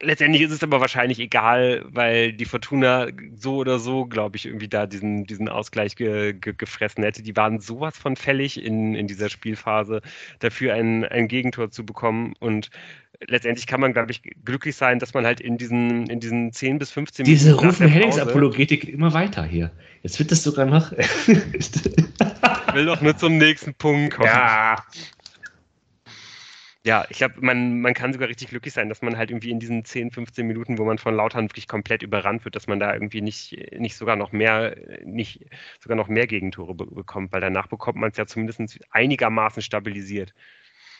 Letztendlich 0.00 0.42
ist 0.42 0.52
es 0.52 0.62
aber 0.62 0.80
wahrscheinlich 0.80 1.18
egal, 1.18 1.84
weil 1.88 2.32
die 2.32 2.44
Fortuna 2.44 3.08
so 3.34 3.56
oder 3.56 3.80
so, 3.80 4.06
glaube 4.06 4.36
ich, 4.36 4.46
irgendwie 4.46 4.68
da 4.68 4.86
diesen, 4.86 5.26
diesen 5.26 5.48
Ausgleich 5.48 5.96
ge, 5.96 6.34
ge, 6.34 6.54
gefressen 6.56 7.02
hätte. 7.02 7.22
Die 7.22 7.34
waren 7.34 7.58
sowas 7.58 7.98
von 7.98 8.14
fällig 8.14 8.62
in, 8.62 8.94
in 8.94 9.08
dieser 9.08 9.28
Spielphase, 9.28 10.00
dafür 10.38 10.74
ein, 10.74 11.04
ein 11.04 11.26
Gegentor 11.26 11.72
zu 11.72 11.84
bekommen. 11.84 12.34
Und 12.38 12.70
letztendlich 13.26 13.66
kann 13.66 13.80
man, 13.80 13.92
glaube 13.92 14.12
ich, 14.12 14.22
glücklich 14.44 14.76
sein, 14.76 15.00
dass 15.00 15.14
man 15.14 15.26
halt 15.26 15.40
in 15.40 15.58
diesen, 15.58 16.06
in 16.06 16.20
diesen 16.20 16.52
10 16.52 16.78
bis 16.78 16.92
15 16.92 17.24
Minuten. 17.24 17.44
Diese 17.44 17.54
Rufen-Hennings-Apologetik 17.54 18.88
immer 18.88 19.12
weiter 19.14 19.44
hier. 19.44 19.72
Jetzt 20.04 20.20
wird 20.20 20.30
das 20.30 20.44
sogar 20.44 20.66
noch. 20.66 20.92
ich 21.26 21.74
will 22.72 22.86
doch 22.86 23.00
nur 23.00 23.16
zum 23.16 23.36
nächsten 23.36 23.74
Punkt 23.74 24.14
kommen. 24.14 24.28
Ja 24.28 24.76
ja, 26.88 27.04
ich 27.10 27.18
glaube, 27.18 27.34
man, 27.42 27.82
man 27.82 27.92
kann 27.92 28.14
sogar 28.14 28.30
richtig 28.30 28.48
glücklich 28.48 28.72
sein, 28.72 28.88
dass 28.88 29.02
man 29.02 29.18
halt 29.18 29.30
irgendwie 29.30 29.50
in 29.50 29.60
diesen 29.60 29.84
10, 29.84 30.10
15 30.10 30.46
Minuten, 30.46 30.78
wo 30.78 30.86
man 30.86 30.96
von 30.96 31.14
Lautern 31.14 31.44
wirklich 31.44 31.68
komplett 31.68 32.02
überrannt 32.02 32.46
wird, 32.46 32.56
dass 32.56 32.66
man 32.66 32.80
da 32.80 32.94
irgendwie 32.94 33.20
nicht, 33.20 33.54
nicht 33.78 33.94
sogar 33.94 34.16
noch 34.16 34.32
mehr, 34.32 34.74
nicht 35.04 35.44
sogar 35.80 35.96
noch 35.98 36.08
mehr 36.08 36.26
Gegentore 36.26 36.74
be 36.74 36.86
bekommt, 36.86 37.30
weil 37.32 37.42
danach 37.42 37.66
bekommt 37.66 37.98
man 37.98 38.10
es 38.10 38.16
ja 38.16 38.24
zumindest 38.26 38.80
einigermaßen 38.90 39.60
stabilisiert. 39.60 40.32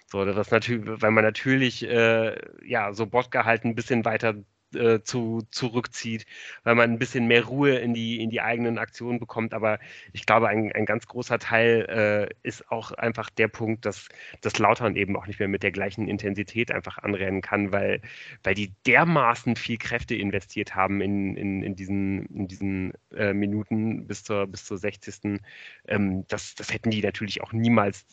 So, 0.07 0.27
das 0.27 0.51
natürlich, 0.51 1.03
weil 1.03 1.11
man 1.11 1.25
natürlich 1.25 1.83
äh, 1.89 2.37
ja 2.67 2.93
so 2.93 3.07
Bodka 3.07 3.47
halt 3.47 3.65
ein 3.65 3.75
bisschen 3.75 4.05
weiter 4.05 4.35
äh, 4.75 5.01
zu, 5.03 5.43
zurückzieht, 5.51 6.27
weil 6.65 6.75
man 6.75 6.91
ein 6.91 6.99
bisschen 6.99 7.27
mehr 7.27 7.45
Ruhe 7.45 7.77
in 7.77 7.95
die, 7.95 8.23
in 8.23 8.31
die 8.31 8.41
eigenen 8.41 8.79
Aktionen 8.79 9.19
bekommt. 9.19 9.55
Aber 9.55 9.79
ich 10.13 10.27
glaube, 10.27 10.49
ein, 10.49 10.73
ein 10.73 10.87
ganz 10.87 11.07
großer 11.07 11.39
Teil 11.39 12.29
äh, 12.43 12.47
ist 12.47 12.71
auch 12.71 12.93
einfach 12.93 13.31
der 13.31 13.49
Punkt, 13.49 13.87
dass 13.87 14.09
das 14.41 14.59
Lautern 14.59 14.97
eben 14.97 15.17
auch 15.17 15.27
nicht 15.27 15.39
mehr 15.39 15.49
mit 15.49 15.63
der 15.63 15.73
gleichen 15.73 16.09
Intensität 16.09 16.71
einfach 16.71 16.99
anrennen 16.99 17.41
kann, 17.41 17.73
weil, 17.73 18.01
weil 18.43 18.55
die 18.55 18.73
dermaßen 18.87 19.57
viel 19.57 19.79
Kräfte 19.79 20.15
investiert 20.15 20.75
haben 20.75 21.01
in, 21.01 21.37
in, 21.37 21.63
in 21.63 21.75
diesen, 21.75 22.27
in 22.27 22.49
diesen 22.49 22.93
äh, 23.15 23.33
Minuten 23.33 24.07
bis 24.07 24.25
zur, 24.25 24.47
bis 24.47 24.65
zur 24.65 24.79
60. 24.79 25.41
Ähm, 25.87 26.25
das, 26.29 26.55
das 26.55 26.73
hätten 26.73 26.91
die 26.91 27.03
natürlich 27.03 27.43
auch 27.43 27.53
niemals 27.53 28.07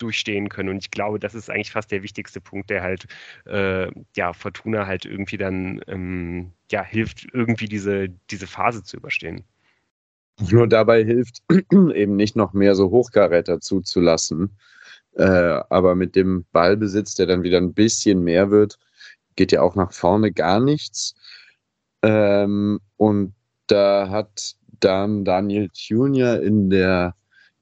durchstehen 0.00 0.48
können. 0.48 0.68
Und 0.70 0.78
ich 0.78 0.90
glaube, 0.90 1.18
das 1.18 1.34
ist 1.34 1.50
eigentlich 1.50 1.72
fast 1.72 1.90
der 1.90 2.02
wichtigste 2.02 2.40
Punkt, 2.40 2.70
der 2.70 2.82
halt, 2.82 3.06
äh, 3.46 3.90
ja, 4.16 4.32
Fortuna 4.32 4.86
halt 4.86 5.04
irgendwie 5.04 5.36
dann, 5.36 5.80
ähm, 5.86 6.52
ja, 6.70 6.82
hilft, 6.82 7.26
irgendwie 7.32 7.66
diese, 7.66 8.08
diese 8.30 8.46
Phase 8.46 8.82
zu 8.82 8.96
überstehen. 8.96 9.44
Nur 10.50 10.66
dabei 10.68 11.04
hilft 11.04 11.42
eben 11.72 12.16
nicht 12.16 12.36
noch 12.36 12.52
mehr 12.52 12.74
so 12.74 12.90
Hochkaräter 12.90 13.60
zuzulassen. 13.60 14.56
Äh, 15.12 15.60
aber 15.68 15.94
mit 15.94 16.16
dem 16.16 16.46
Ballbesitz, 16.52 17.14
der 17.14 17.26
dann 17.26 17.42
wieder 17.42 17.58
ein 17.58 17.74
bisschen 17.74 18.22
mehr 18.22 18.50
wird, 18.50 18.78
geht 19.36 19.52
ja 19.52 19.62
auch 19.62 19.74
nach 19.74 19.92
vorne 19.92 20.32
gar 20.32 20.60
nichts. 20.60 21.14
Ähm, 22.02 22.80
und 22.96 23.34
da 23.66 24.08
hat 24.08 24.56
dann 24.80 25.24
Daniel 25.24 25.68
Junior 25.74 26.40
in 26.40 26.70
der 26.70 27.14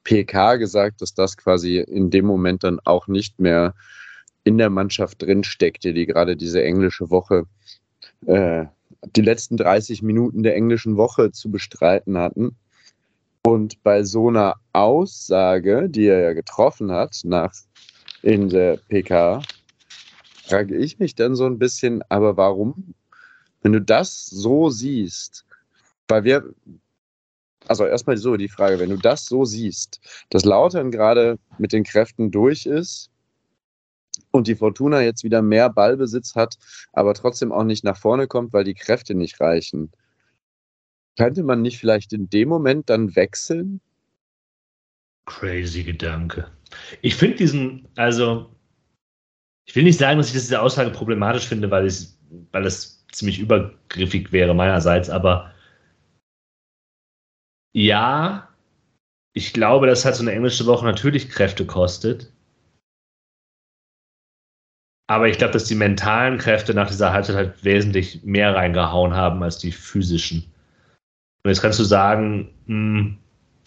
PK 0.09 0.57
gesagt, 0.57 1.03
dass 1.03 1.13
das 1.13 1.37
quasi 1.37 1.77
in 1.77 2.09
dem 2.09 2.25
Moment 2.25 2.65
dann 2.65 2.81
auch 2.85 3.09
nicht 3.09 3.39
mehr 3.39 3.75
in 4.43 4.57
der 4.57 4.71
Mannschaft 4.71 5.21
drin 5.21 5.45
steckte, 5.45 5.93
die 5.93 6.07
gerade 6.07 6.35
diese 6.35 6.63
englische 6.63 7.11
Woche, 7.11 7.45
äh, 8.25 8.65
die 9.17 9.21
letzten 9.21 9.59
30 9.59 10.01
Minuten 10.03 10.43
der 10.43 10.57
englischen 10.57 10.97
Woche 10.97 11.31
zu 11.33 11.51
bestreiten 11.51 12.17
hatten. 12.17 12.57
Und 13.43 13.83
bei 13.83 14.03
so 14.03 14.29
einer 14.29 14.55
Aussage, 14.73 15.91
die 15.91 16.07
er 16.07 16.21
ja 16.21 16.33
getroffen 16.33 16.91
hat 16.91 17.21
nach 17.25 17.53
in 18.23 18.49
der 18.49 18.79
PK, 18.89 19.43
frage 20.43 20.75
ich 20.75 20.99
mich 20.99 21.17
dann 21.17 21.35
so 21.37 21.45
ein 21.45 21.59
bisschen, 21.59 22.03
aber 22.09 22.39
warum? 22.39 22.95
Wenn 23.61 23.75
du 23.75 23.83
das 23.83 24.25
so 24.25 24.71
siehst, 24.71 25.45
weil 26.09 26.25
wir, 26.25 26.45
also 27.69 27.87
erstmal 27.87 28.17
so 28.17 28.37
die 28.37 28.49
Frage, 28.49 28.79
wenn 28.79 28.91
du 28.91 28.97
das 28.97 29.27
so 29.27 29.45
siehst, 29.45 30.01
dass 30.31 30.45
Lautern 30.45 30.91
gerade 30.91 31.39
mit 31.59 31.73
den 31.73 31.85
Kräften 31.85 32.31
durch 32.31 32.67
ist 32.67 33.11
und 34.31 34.47
die 34.47 34.57
Fortuna 34.57 35.03
jetzt 35.03 35.25
wieder 35.25 35.43
mehr 35.43 35.71
Ballbesitz 35.71 36.35
hat, 36.35 36.57
aber 36.93 37.15
trotzdem 37.15 37.53
auch 37.53 37.65
nicht 37.65 37.85
nach 37.85 37.97
vorne 37.97 38.27
kommt, 38.27 38.53
weil 38.53 38.65
die 38.65 38.75
Kräfte 38.75 39.15
nicht 39.15 39.41
reichen, 39.41 39.91
könnte 41.17 41.43
man 41.43 41.63
nicht 41.63 41.79
vielleicht 41.79 42.13
in 42.13 42.31
dem 42.31 42.49
Moment 42.49 42.89
dann 42.91 43.17
wechseln? 43.17 43.81
Crazy 45.27 45.83
Gedanke. 45.83 46.51
Ich 47.03 47.17
finde 47.17 47.37
diesen, 47.37 47.89
also, 47.97 48.55
ich 49.67 49.75
will 49.75 49.83
nicht 49.83 49.99
sagen, 49.99 50.19
dass 50.19 50.29
ich 50.29 50.33
diese 50.35 50.61
Aussage 50.61 50.91
problematisch 50.91 51.47
finde, 51.47 51.71
weil, 51.71 51.87
ich, 51.87 52.09
weil 52.53 52.65
es 52.65 53.05
ziemlich 53.13 53.39
übergriffig 53.39 54.33
wäre 54.33 54.55
meinerseits, 54.55 55.11
aber 55.11 55.53
ja, 57.73 58.49
ich 59.33 59.53
glaube, 59.53 59.87
dass 59.87 60.05
halt 60.05 60.17
so 60.17 60.23
eine 60.23 60.33
englische 60.33 60.67
Woche 60.67 60.85
natürlich 60.85 61.29
Kräfte 61.29 61.67
kostet. 61.67 62.33
Aber 65.07 65.29
ich 65.29 65.39
glaube, 65.39 65.53
dass 65.55 65.65
die 65.65 65.75
mentalen 65.75 66.39
Kräfte 66.39 66.75
nach 66.75 66.89
dieser 66.89 67.13
Halbzeit 67.13 67.37
halt 67.37 67.65
wesentlich 67.65 68.23
mehr 68.25 68.55
reingehauen 68.55 69.15
haben 69.15 69.43
als 69.43 69.59
die 69.59 69.73
physischen. 69.73 70.53
Und 71.43 71.51
jetzt 71.51 71.63
kannst 71.63 71.79
du 71.79 71.85
sagen, 71.85 72.53
hm, 72.67 73.17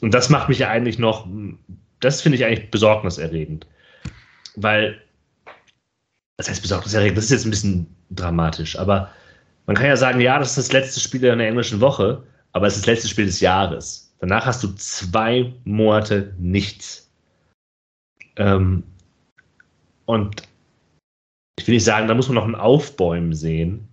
und 0.02 0.14
das 0.14 0.30
macht 0.30 0.50
mich 0.50 0.60
ja 0.60 0.70
eigentlich 0.70 1.00
noch, 1.00 1.28
das 2.00 2.22
finde 2.22 2.38
ich 2.38 2.46
eigentlich 2.46 2.70
besorgniserregend. 2.70 3.66
Weil, 4.56 5.02
das 6.38 6.50
heißt 6.50 6.62
besorgniserregend, 6.62 7.18
das 7.18 7.26
ist 7.26 7.32
jetzt 7.32 7.46
ein 7.46 7.52
bisschen 7.52 7.96
dramatisch, 8.10 8.78
aber 8.78 9.10
man 9.66 9.76
kann 9.76 9.88
ja 9.88 9.96
sagen, 9.96 10.20
ja, 10.20 10.38
das 10.38 10.50
ist 10.50 10.58
das 10.58 10.74
letzte 10.74 11.00
Spiel 11.00 11.24
in 11.24 11.40
der 11.40 11.48
englischen 11.48 11.82
Woche 11.82 12.24
aber 12.54 12.68
es 12.68 12.76
ist 12.76 12.82
das 12.82 12.88
letzte 12.88 13.08
Spiel 13.08 13.26
des 13.26 13.40
Jahres. 13.40 14.14
Danach 14.20 14.46
hast 14.46 14.64
du 14.64 14.68
zwei 14.76 15.54
Monate 15.64 16.34
nichts. 16.38 17.12
Ähm, 18.38 18.84
und 20.06 20.44
ich 21.58 21.68
will 21.68 21.76
nicht 21.76 21.84
sagen, 21.84 22.08
da 22.08 22.14
muss 22.14 22.28
man 22.28 22.36
noch 22.36 22.48
ein 22.48 22.56
Aufbäumen 22.56 23.34
sehen. 23.34 23.88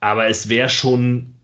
Aber 0.00 0.26
es 0.26 0.48
wäre 0.48 0.68
schon, 0.68 1.34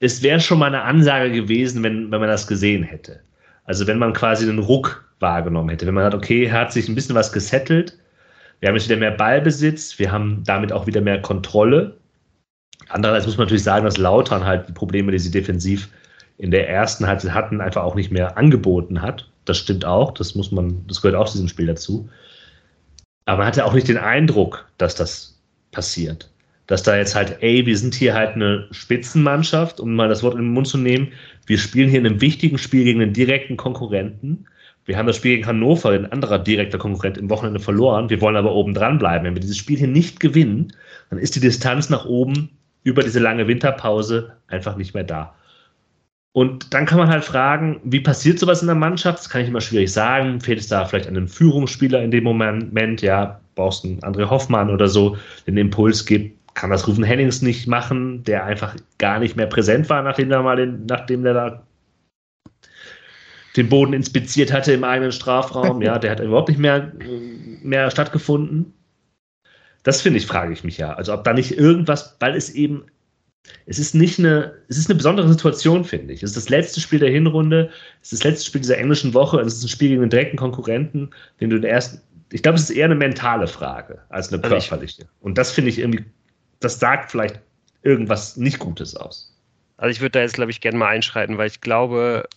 es 0.00 0.22
wäre 0.22 0.40
schon 0.40 0.58
mal 0.58 0.66
eine 0.66 0.82
Ansage 0.82 1.30
gewesen, 1.30 1.82
wenn, 1.82 2.10
wenn 2.10 2.20
man 2.20 2.28
das 2.28 2.46
gesehen 2.46 2.82
hätte. 2.82 3.22
Also 3.64 3.86
wenn 3.86 3.98
man 3.98 4.12
quasi 4.12 4.48
einen 4.48 4.58
Ruck 4.58 5.08
wahrgenommen 5.20 5.68
hätte. 5.68 5.86
Wenn 5.86 5.94
man 5.94 6.04
sagt, 6.04 6.14
okay, 6.14 6.50
hat 6.50 6.72
sich 6.72 6.88
ein 6.88 6.94
bisschen 6.94 7.14
was 7.14 7.32
gesettelt. 7.32 7.98
Wir 8.60 8.68
haben 8.68 8.76
jetzt 8.76 8.88
wieder 8.88 8.98
mehr 8.98 9.10
Ballbesitz. 9.12 9.98
Wir 9.98 10.10
haben 10.10 10.42
damit 10.44 10.72
auch 10.72 10.86
wieder 10.86 11.00
mehr 11.00 11.20
Kontrolle. 11.22 11.96
Andererseits 12.88 13.26
muss 13.26 13.36
man 13.36 13.46
natürlich 13.46 13.64
sagen, 13.64 13.84
dass 13.84 13.98
Lautern 13.98 14.44
halt 14.44 14.68
die 14.68 14.72
Probleme, 14.72 15.12
die 15.12 15.18
sie 15.18 15.30
defensiv 15.30 15.88
in 16.38 16.50
der 16.50 16.68
ersten 16.68 17.06
Halbzeit 17.06 17.34
hatten, 17.34 17.60
einfach 17.60 17.82
auch 17.82 17.94
nicht 17.94 18.10
mehr 18.10 18.38
angeboten 18.38 19.02
hat. 19.02 19.28
Das 19.44 19.58
stimmt 19.58 19.84
auch, 19.84 20.12
das 20.12 20.34
muss 20.34 20.52
man, 20.52 20.86
das 20.86 21.02
gehört 21.02 21.20
auch 21.20 21.26
zu 21.26 21.34
diesem 21.34 21.48
Spiel 21.48 21.66
dazu. 21.66 22.08
Aber 23.26 23.38
man 23.38 23.46
hatte 23.46 23.64
auch 23.64 23.74
nicht 23.74 23.88
den 23.88 23.98
Eindruck, 23.98 24.66
dass 24.78 24.94
das 24.94 25.38
passiert. 25.72 26.30
Dass 26.66 26.82
da 26.82 26.96
jetzt 26.96 27.14
halt, 27.14 27.38
ey, 27.40 27.66
wir 27.66 27.76
sind 27.76 27.94
hier 27.94 28.14
halt 28.14 28.34
eine 28.34 28.68
Spitzenmannschaft, 28.70 29.80
um 29.80 29.94
mal 29.94 30.08
das 30.08 30.22
Wort 30.22 30.34
in 30.34 30.40
den 30.40 30.52
Mund 30.52 30.68
zu 30.68 30.78
nehmen. 30.78 31.08
Wir 31.46 31.58
spielen 31.58 31.88
hier 31.88 31.98
in 31.98 32.06
einem 32.06 32.20
wichtigen 32.20 32.58
Spiel 32.58 32.84
gegen 32.84 33.02
einen 33.02 33.12
direkten 33.12 33.56
Konkurrenten. 33.56 34.46
Wir 34.84 34.96
haben 34.96 35.06
das 35.06 35.16
Spiel 35.16 35.36
gegen 35.36 35.46
Hannover, 35.46 35.90
ein 35.90 36.10
anderer 36.10 36.38
direkter 36.38 36.78
Konkurrent, 36.78 37.18
im 37.18 37.28
Wochenende 37.28 37.60
verloren. 37.60 38.08
Wir 38.08 38.20
wollen 38.20 38.36
aber 38.36 38.54
oben 38.54 38.74
dran 38.74 38.98
bleiben. 38.98 39.24
Wenn 39.24 39.34
wir 39.34 39.40
dieses 39.40 39.58
Spiel 39.58 39.78
hier 39.78 39.88
nicht 39.88 40.20
gewinnen, 40.20 40.72
dann 41.10 41.18
ist 41.18 41.36
die 41.36 41.40
Distanz 41.40 41.90
nach 41.90 42.06
oben 42.06 42.50
über 42.82 43.02
diese 43.02 43.20
lange 43.20 43.46
Winterpause 43.46 44.36
einfach 44.48 44.76
nicht 44.76 44.94
mehr 44.94 45.04
da. 45.04 45.34
Und 46.32 46.72
dann 46.72 46.86
kann 46.86 46.98
man 46.98 47.08
halt 47.08 47.24
fragen, 47.24 47.80
wie 47.84 48.00
passiert 48.00 48.38
sowas 48.38 48.60
in 48.60 48.68
der 48.68 48.76
Mannschaft? 48.76 49.18
Das 49.18 49.28
kann 49.28 49.40
ich 49.40 49.48
immer 49.48 49.60
schwierig 49.60 49.92
sagen. 49.92 50.40
Fehlt 50.40 50.60
es 50.60 50.68
da 50.68 50.84
vielleicht 50.84 51.08
an 51.08 51.16
einem 51.16 51.26
Führungsspieler 51.26 52.02
in 52.02 52.10
dem 52.10 52.24
Moment? 52.24 53.02
Ja, 53.02 53.40
brauchst 53.56 53.82
du 53.82 53.88
einen 53.88 54.00
André 54.00 54.28
Hoffmann 54.30 54.70
oder 54.70 54.88
so, 54.88 55.16
den 55.46 55.56
Impuls 55.56 56.06
gibt. 56.06 56.38
Kann 56.54 56.70
das 56.70 56.86
Rufen 56.86 57.04
Hennings 57.04 57.42
nicht 57.42 57.66
machen, 57.66 58.22
der 58.24 58.44
einfach 58.44 58.76
gar 58.98 59.18
nicht 59.18 59.36
mehr 59.36 59.46
präsent 59.46 59.88
war, 59.90 60.02
nachdem 60.02 60.30
er 60.30 60.42
mal 60.42 60.56
den, 60.56 60.86
nachdem 60.86 61.22
der 61.22 61.34
da 61.34 61.62
den 63.56 63.68
Boden 63.68 63.92
inspiziert 63.92 64.52
hatte 64.52 64.72
im 64.72 64.84
eigenen 64.84 65.10
Strafraum. 65.10 65.82
Ja, 65.82 65.98
der 65.98 66.12
hat 66.12 66.20
überhaupt 66.20 66.48
nicht 66.48 66.60
mehr, 66.60 66.92
mehr 67.62 67.90
stattgefunden. 67.90 68.72
Das 69.82 70.02
finde 70.02 70.18
ich, 70.18 70.26
frage 70.26 70.52
ich 70.52 70.64
mich 70.64 70.78
ja. 70.78 70.92
Also 70.92 71.12
ob 71.14 71.24
da 71.24 71.32
nicht 71.32 71.52
irgendwas, 71.52 72.16
weil 72.20 72.34
es 72.34 72.50
eben, 72.50 72.86
es 73.66 73.78
ist 73.78 73.94
nicht 73.94 74.18
eine, 74.18 74.54
es 74.68 74.76
ist 74.76 74.88
eine 74.88 74.96
besondere 74.96 75.28
Situation, 75.28 75.84
finde 75.84 76.12
ich. 76.12 76.22
Es 76.22 76.30
ist 76.30 76.36
das 76.36 76.48
letzte 76.48 76.80
Spiel 76.80 76.98
der 76.98 77.10
Hinrunde, 77.10 77.70
es 78.02 78.12
ist 78.12 78.24
das 78.24 78.30
letzte 78.30 78.46
Spiel 78.46 78.60
dieser 78.60 78.78
englischen 78.78 79.14
Woche, 79.14 79.40
es 79.40 79.54
ist 79.54 79.64
ein 79.64 79.68
Spiel 79.68 79.88
gegen 79.90 80.00
den 80.02 80.10
direkten 80.10 80.36
Konkurrenten, 80.36 81.10
den 81.40 81.50
du 81.50 81.60
der 81.60 81.70
ersten, 81.70 82.00
ich 82.32 82.42
glaube, 82.42 82.56
es 82.56 82.64
ist 82.64 82.76
eher 82.76 82.86
eine 82.86 82.94
mentale 82.94 83.46
Frage 83.46 84.02
als 84.10 84.32
eine 84.32 84.42
körperliche. 84.42 85.08
Und 85.20 85.38
das 85.38 85.50
finde 85.50 85.70
ich 85.70 85.78
irgendwie, 85.78 86.04
das 86.60 86.78
sagt 86.78 87.10
vielleicht 87.10 87.40
irgendwas 87.82 88.36
nicht 88.36 88.58
Gutes 88.58 88.96
aus. 88.96 89.34
Also 89.76 89.90
ich 89.90 90.00
würde 90.00 90.12
da 90.12 90.20
jetzt, 90.20 90.34
glaube 90.34 90.50
ich, 90.50 90.60
gerne 90.60 90.76
mal 90.76 90.88
einschreiten, 90.88 91.38
weil 91.38 91.46
ich 91.46 91.60
glaube, 91.60 92.28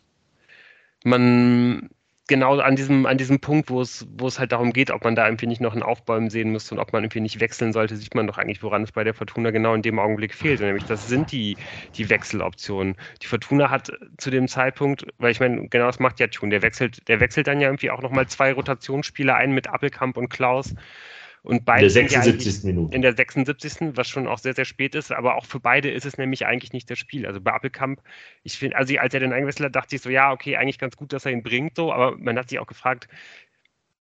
man 1.04 1.90
genau 2.32 2.58
an 2.60 2.78
diesem, 2.78 3.06
an 3.06 3.18
diesem 3.18 3.42
Punkt, 3.42 3.70
wo 3.70 3.82
es, 3.82 4.08
wo 4.18 4.26
es 4.26 4.40
halt 4.40 4.54
darum 4.54 4.72
geht, 4.72 4.90
ob 4.90 5.04
man 5.04 5.16
da 5.16 5.26
irgendwie 5.28 5.48
nicht 5.48 5.60
noch 5.60 5.74
einen 5.74 5.84
Aufbäumen 5.84 6.30
sehen 6.30 6.50
müsste 6.50 6.74
und 6.74 6.80
ob 6.80 6.94
man 6.94 7.04
irgendwie 7.04 7.20
nicht 7.20 7.42
wechseln 7.42 7.74
sollte, 7.74 7.98
sieht 7.98 8.16
man 8.16 8.26
doch 8.26 8.38
eigentlich, 8.38 8.64
woran 8.64 8.84
es 8.84 8.94
bei 8.94 9.04
der 9.04 9.14
Fortuna 9.14 9.52
genau 9.52 9.74
in 9.76 9.82
dem 9.82 10.00
Augenblick 10.00 10.34
fehlt. 10.34 10.62
nämlich 10.62 10.86
das 10.86 11.06
sind 11.06 11.32
die, 11.34 11.58
die 11.96 12.10
Wechseloptionen. 12.10 12.96
Die 13.22 13.28
Fortuna 13.28 13.70
hat 13.70 13.92
zu 14.18 14.32
dem 14.32 14.48
Zeitpunkt, 14.48 15.06
weil 15.18 15.32
ich 15.32 15.42
meine, 15.42 15.68
genau 15.68 15.88
das 15.88 16.00
macht 16.00 16.20
ja 16.22 16.28
Tune, 16.28 16.52
der 16.52 16.62
wechselt, 16.62 17.06
der 17.10 17.20
wechselt 17.20 17.48
dann 17.48 17.60
ja 17.60 17.68
irgendwie 17.68 17.92
auch 17.92 18.02
nochmal 18.02 18.28
zwei 18.28 18.54
Rotationsspieler 18.54 19.36
ein 19.36 19.52
mit 19.52 19.68
Appelkamp 19.68 20.16
und 20.16 20.30
Klaus. 20.30 20.74
Und 21.44 21.66
beide 21.66 21.88
in 21.88 21.94
der 21.94 22.10
76. 22.10 22.64
Minute. 22.64 22.96
In 22.96 23.02
der 23.02 23.16
76. 23.16 23.96
was 23.96 24.08
schon 24.08 24.28
auch 24.28 24.38
sehr, 24.38 24.54
sehr 24.54 24.66
spät 24.66 24.94
ist, 24.94 25.12
aber 25.12 25.36
auch 25.36 25.46
für 25.46 25.60
beide 25.60 25.90
ist 25.90 26.06
es 26.06 26.18
nämlich 26.18 26.46
eigentlich 26.46 26.72
nicht 26.72 26.90
das 26.90 27.00
Spiel. 27.00 27.26
Also 27.26 27.42
bei 27.42 27.52
Appelkamp, 27.52 28.02
ich 28.44 28.60
finde, 28.60 28.78
also 28.78 28.96
als 28.98 29.14
er 29.14 29.22
den 29.22 29.34
eingewechselt 29.34 29.66
hat, 29.66 29.76
dachte 29.76 29.96
ich 29.96 30.02
so, 30.02 30.10
ja, 30.12 30.32
okay, 30.32 30.58
eigentlich 30.58 30.78
ganz 30.78 30.96
gut, 30.96 31.14
dass 31.14 31.26
er 31.26 31.32
ihn 31.32 31.42
bringt, 31.42 31.76
so, 31.76 31.92
aber 31.92 32.16
man 32.18 32.38
hat 32.38 32.50
sich 32.50 32.60
auch 32.60 32.68
gefragt, 32.68 33.08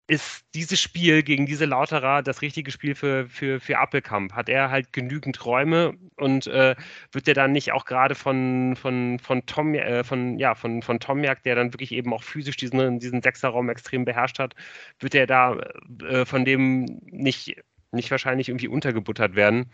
ist 0.06 0.44
dieses 0.54 0.80
Spiel 0.80 1.22
gegen 1.22 1.46
diese 1.46 1.64
Lauterer 1.64 2.22
das 2.22 2.42
richtige 2.42 2.70
Spiel 2.70 2.94
für, 2.94 3.26
für, 3.28 3.58
für 3.60 3.78
Appelkamp? 3.78 4.32
Hat 4.34 4.48
er 4.50 4.70
halt 4.70 4.92
genügend 4.92 5.44
Räume 5.46 5.94
und 6.16 6.46
äh, 6.46 6.76
wird 7.12 7.26
der 7.26 7.34
dann 7.34 7.52
nicht 7.52 7.72
auch 7.72 7.86
gerade 7.86 8.14
von, 8.14 8.76
von, 8.76 9.18
von 9.18 9.46
Tom, 9.46 9.74
äh, 9.74 10.04
von, 10.04 10.38
ja, 10.38 10.54
von, 10.54 10.82
von 10.82 11.00
Tomjak, 11.00 11.42
der 11.44 11.54
dann 11.56 11.72
wirklich 11.72 11.92
eben 11.92 12.12
auch 12.12 12.22
physisch 12.22 12.56
diesen, 12.56 12.98
diesen 12.98 13.22
Sechserraum 13.22 13.70
extrem 13.70 14.04
beherrscht 14.04 14.38
hat, 14.38 14.54
wird 14.98 15.14
er 15.14 15.26
da 15.26 15.58
äh, 16.06 16.26
von 16.26 16.44
dem 16.44 16.84
nicht, 17.04 17.56
nicht 17.92 18.10
wahrscheinlich 18.10 18.48
irgendwie 18.50 18.68
untergebuttert 18.68 19.36
werden? 19.36 19.70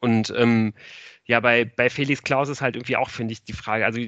Und 0.00 0.32
ähm, 0.36 0.74
ja, 1.24 1.40
bei, 1.40 1.64
bei 1.64 1.90
Felix 1.90 2.22
Klaus 2.22 2.48
ist 2.48 2.62
halt 2.62 2.74
irgendwie 2.76 2.96
auch, 2.96 3.10
finde 3.10 3.32
ich, 3.32 3.44
die 3.44 3.52
Frage, 3.52 3.84
also 3.84 4.00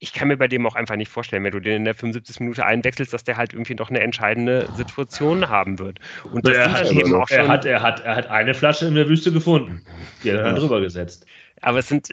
ich 0.00 0.12
kann 0.12 0.28
mir 0.28 0.36
bei 0.36 0.48
dem 0.48 0.66
auch 0.66 0.76
einfach 0.76 0.96
nicht 0.96 1.10
vorstellen, 1.10 1.42
wenn 1.44 1.52
du 1.52 1.60
den 1.60 1.78
in 1.78 1.84
der 1.84 1.94
75. 1.94 2.40
Minute 2.40 2.64
einwechselst, 2.64 3.12
dass 3.12 3.24
der 3.24 3.36
halt 3.36 3.52
irgendwie 3.52 3.74
noch 3.74 3.90
eine 3.90 4.00
entscheidende 4.00 4.68
Situation 4.76 5.48
haben 5.48 5.78
wird. 5.78 5.98
Und 6.32 6.46
das 6.46 6.56
er, 6.56 6.72
hat, 6.72 6.92
eben 6.92 7.14
auch 7.14 7.28
schon, 7.28 7.38
er, 7.38 7.48
hat, 7.48 7.64
er, 7.64 7.82
hat, 7.82 8.00
er 8.00 8.16
hat 8.16 8.26
eine 8.28 8.54
Flasche 8.54 8.86
in 8.86 8.94
der 8.94 9.08
Wüste 9.08 9.32
gefunden. 9.32 9.84
Die 10.22 10.30
hat 10.30 10.38
er 10.38 10.44
dann 10.44 10.56
drüber 10.56 10.80
gesetzt. 10.80 11.26
Aber 11.62 11.80
es 11.80 11.88
sind, 11.88 12.12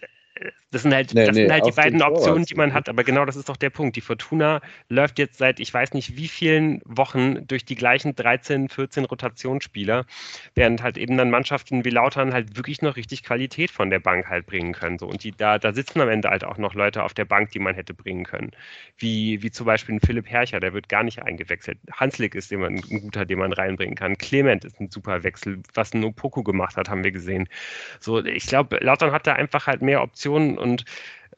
das 0.76 0.82
sind 0.82 0.94
halt, 0.94 1.14
nee, 1.14 1.26
das 1.26 1.38
nee, 1.38 1.44
sind 1.44 1.54
halt 1.54 1.66
die 1.66 1.72
beiden 1.72 2.02
Optionen, 2.02 2.44
die 2.44 2.56
man 2.56 2.74
hat. 2.74 2.90
Aber 2.90 3.06
genau 3.06 3.24
das 3.24 3.38
ist 3.38 3.48
doch 3.48 3.56
der 3.56 3.70
Punkt. 3.70 3.96
Die 3.96 4.02
Fortuna 4.02 4.60
läuft 4.90 5.20
jetzt 5.20 5.38
seit 5.38 5.62
ich 5.62 5.74
weiß 5.74 5.94
nicht 5.94 6.18
wie 6.18 6.28
vielen 6.28 6.82
Wochen 6.84 7.48
durch 7.48 7.64
die 7.64 7.76
gleichen 7.76 8.14
13, 8.14 8.68
14 8.68 9.06
Rotationsspieler, 9.06 10.06
während 10.54 10.84
halt 10.84 10.98
eben 10.98 11.16
dann 11.16 11.30
Mannschaften 11.30 11.86
wie 11.86 11.92
Lautern 11.92 12.34
halt 12.34 12.58
wirklich 12.58 12.82
noch 12.82 12.98
richtig 12.98 13.24
Qualität 13.24 13.72
von 13.72 13.90
der 13.90 14.00
Bank 14.00 14.28
halt 14.28 14.48
bringen 14.48 14.74
können. 14.74 15.00
So. 15.00 15.08
Und 15.08 15.24
die, 15.24 15.32
da, 15.32 15.60
da 15.60 15.72
sitzen 15.72 16.02
am 16.02 16.10
Ende 16.10 16.30
halt 16.30 16.44
auch 16.44 16.58
noch 16.58 16.74
Leute 16.74 17.04
auf 17.04 17.14
der 17.14 17.24
Bank, 17.24 17.52
die 17.52 17.60
man 17.60 17.74
hätte 17.74 17.94
bringen 17.94 18.26
können. 18.26 18.52
Wie, 18.98 19.42
wie 19.42 19.52
zum 19.52 19.66
Beispiel 19.66 19.96
ein 19.96 20.02
Philipp 20.02 20.30
Hercher, 20.30 20.60
der 20.60 20.74
wird 20.74 20.90
gar 20.90 21.04
nicht 21.04 21.24
eingewechselt. 21.24 21.78
Hanslik 21.90 22.36
ist 22.36 22.52
jemand, 22.52 22.92
ein 22.92 23.00
guter, 23.00 23.24
den 23.24 23.40
man 23.40 23.54
reinbringen 23.54 23.96
kann. 23.96 24.18
Clement 24.18 24.66
ist 24.66 24.82
ein 24.82 24.92
super 24.92 25.24
Wechsel. 25.24 25.62
Was 25.74 25.94
ein 25.94 26.04
Opoko 26.04 26.44
gemacht 26.44 26.76
hat, 26.76 26.90
haben 26.90 27.06
wir 27.06 27.14
gesehen. 27.14 27.48
So, 28.02 28.22
ich 28.26 28.46
glaube, 28.48 28.80
Lautern 28.82 29.14
hat 29.14 29.26
da 29.26 29.32
einfach 29.32 29.68
halt 29.68 29.82
mehr 29.82 30.02
Optionen 30.02 30.65
und 30.66 30.86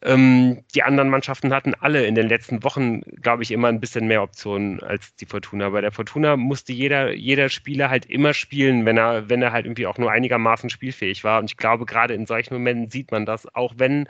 ähm, 0.04 0.64
die 0.76 0.84
anderen 0.84 1.10
Mannschaften 1.10 1.54
hatten 1.54 1.74
alle 1.74 2.06
in 2.06 2.16
den 2.16 2.28
letzten 2.28 2.64
Wochen, 2.64 3.02
glaube 3.22 3.44
ich, 3.44 3.52
immer 3.52 3.68
ein 3.70 3.80
bisschen 3.80 4.08
mehr 4.08 4.22
Optionen 4.22 4.82
als 4.84 5.16
die 5.16 5.26
Fortuna. 5.26 5.70
Bei 5.70 5.82
der 5.82 5.92
Fortuna 5.92 6.38
musste 6.38 6.72
jeder, 6.72 7.14
jeder 7.14 7.50
Spieler 7.50 7.90
halt 7.90 8.06
immer 8.06 8.34
spielen, 8.34 8.86
wenn 8.86 8.98
er, 8.98 9.30
wenn 9.30 9.42
er 9.42 9.52
halt 9.52 9.66
irgendwie 9.66 9.88
auch 9.88 9.98
nur 9.98 10.12
einigermaßen 10.12 10.70
spielfähig 10.70 11.24
war. 11.24 11.40
Und 11.40 11.46
ich 11.46 11.58
glaube, 11.58 11.86
gerade 11.86 12.14
in 12.14 12.28
solchen 12.28 12.54
Momenten 12.54 12.92
sieht 12.92 13.12
man 13.12 13.26
das, 13.26 13.54
auch 13.56 13.74
wenn 13.78 14.08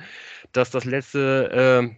das 0.52 0.72
das 0.72 0.84
letzte 0.86 1.90
äh, 1.92 1.96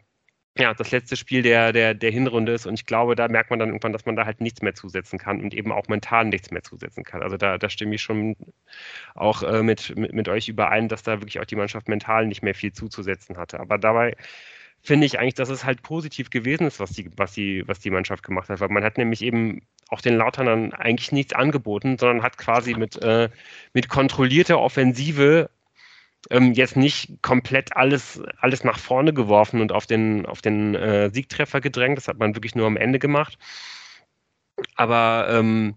ja, 0.57 0.73
das 0.73 0.91
letzte 0.91 1.15
Spiel 1.15 1.41
der, 1.41 1.71
der, 1.71 1.93
der 1.93 2.11
Hinrunde 2.11 2.53
ist. 2.53 2.65
Und 2.65 2.73
ich 2.73 2.85
glaube, 2.85 3.15
da 3.15 3.27
merkt 3.27 3.49
man 3.49 3.59
dann 3.59 3.69
irgendwann, 3.69 3.93
dass 3.93 4.05
man 4.05 4.15
da 4.15 4.25
halt 4.25 4.41
nichts 4.41 4.61
mehr 4.61 4.73
zusetzen 4.73 5.17
kann 5.19 5.41
und 5.41 5.53
eben 5.53 5.71
auch 5.71 5.87
mental 5.87 6.25
nichts 6.25 6.51
mehr 6.51 6.63
zusetzen 6.63 7.03
kann. 7.03 7.21
Also 7.21 7.37
da, 7.37 7.57
da 7.57 7.69
stimme 7.69 7.95
ich 7.95 8.01
schon 8.01 8.35
auch 9.15 9.43
äh, 9.43 9.63
mit, 9.63 9.95
mit, 9.95 10.13
mit 10.13 10.27
euch 10.27 10.49
überein, 10.49 10.89
dass 10.89 11.03
da 11.03 11.21
wirklich 11.21 11.39
auch 11.39 11.45
die 11.45 11.55
Mannschaft 11.55 11.87
mental 11.87 12.27
nicht 12.27 12.43
mehr 12.43 12.55
viel 12.55 12.73
zuzusetzen 12.73 13.37
hatte. 13.37 13.59
Aber 13.59 13.77
dabei 13.77 14.15
finde 14.81 15.05
ich 15.05 15.19
eigentlich, 15.19 15.35
dass 15.35 15.49
es 15.49 15.65
halt 15.65 15.81
positiv 15.81 16.29
gewesen 16.29 16.67
ist, 16.67 16.79
was 16.79 16.91
die, 16.91 17.09
was 17.15 17.33
die, 17.33 17.67
was 17.67 17.79
die 17.79 17.91
Mannschaft 17.91 18.23
gemacht 18.23 18.49
hat. 18.49 18.59
Weil 18.59 18.69
man 18.69 18.83
hat 18.83 18.97
nämlich 18.97 19.21
eben 19.21 19.61
auch 19.89 20.01
den 20.01 20.17
Lauternern 20.17 20.73
eigentlich 20.73 21.11
nichts 21.11 21.33
angeboten, 21.33 21.97
sondern 21.97 22.23
hat 22.23 22.37
quasi 22.37 22.73
mit, 22.75 23.01
äh, 23.01 23.29
mit 23.73 23.89
kontrollierter 23.89 24.59
Offensive 24.59 25.49
ähm, 26.29 26.53
jetzt 26.53 26.75
nicht 26.75 27.21
komplett 27.21 27.75
alles, 27.75 28.21
alles 28.39 28.63
nach 28.63 28.79
vorne 28.79 29.13
geworfen 29.13 29.61
und 29.61 29.71
auf 29.71 29.85
den, 29.85 30.25
auf 30.25 30.41
den 30.41 30.75
äh, 30.75 31.09
Siegtreffer 31.11 31.61
gedrängt. 31.61 31.97
Das 31.97 32.07
hat 32.07 32.19
man 32.19 32.35
wirklich 32.35 32.55
nur 32.55 32.67
am 32.67 32.77
Ende 32.77 32.99
gemacht. 32.99 33.37
Aber 34.75 35.27
ähm, 35.31 35.75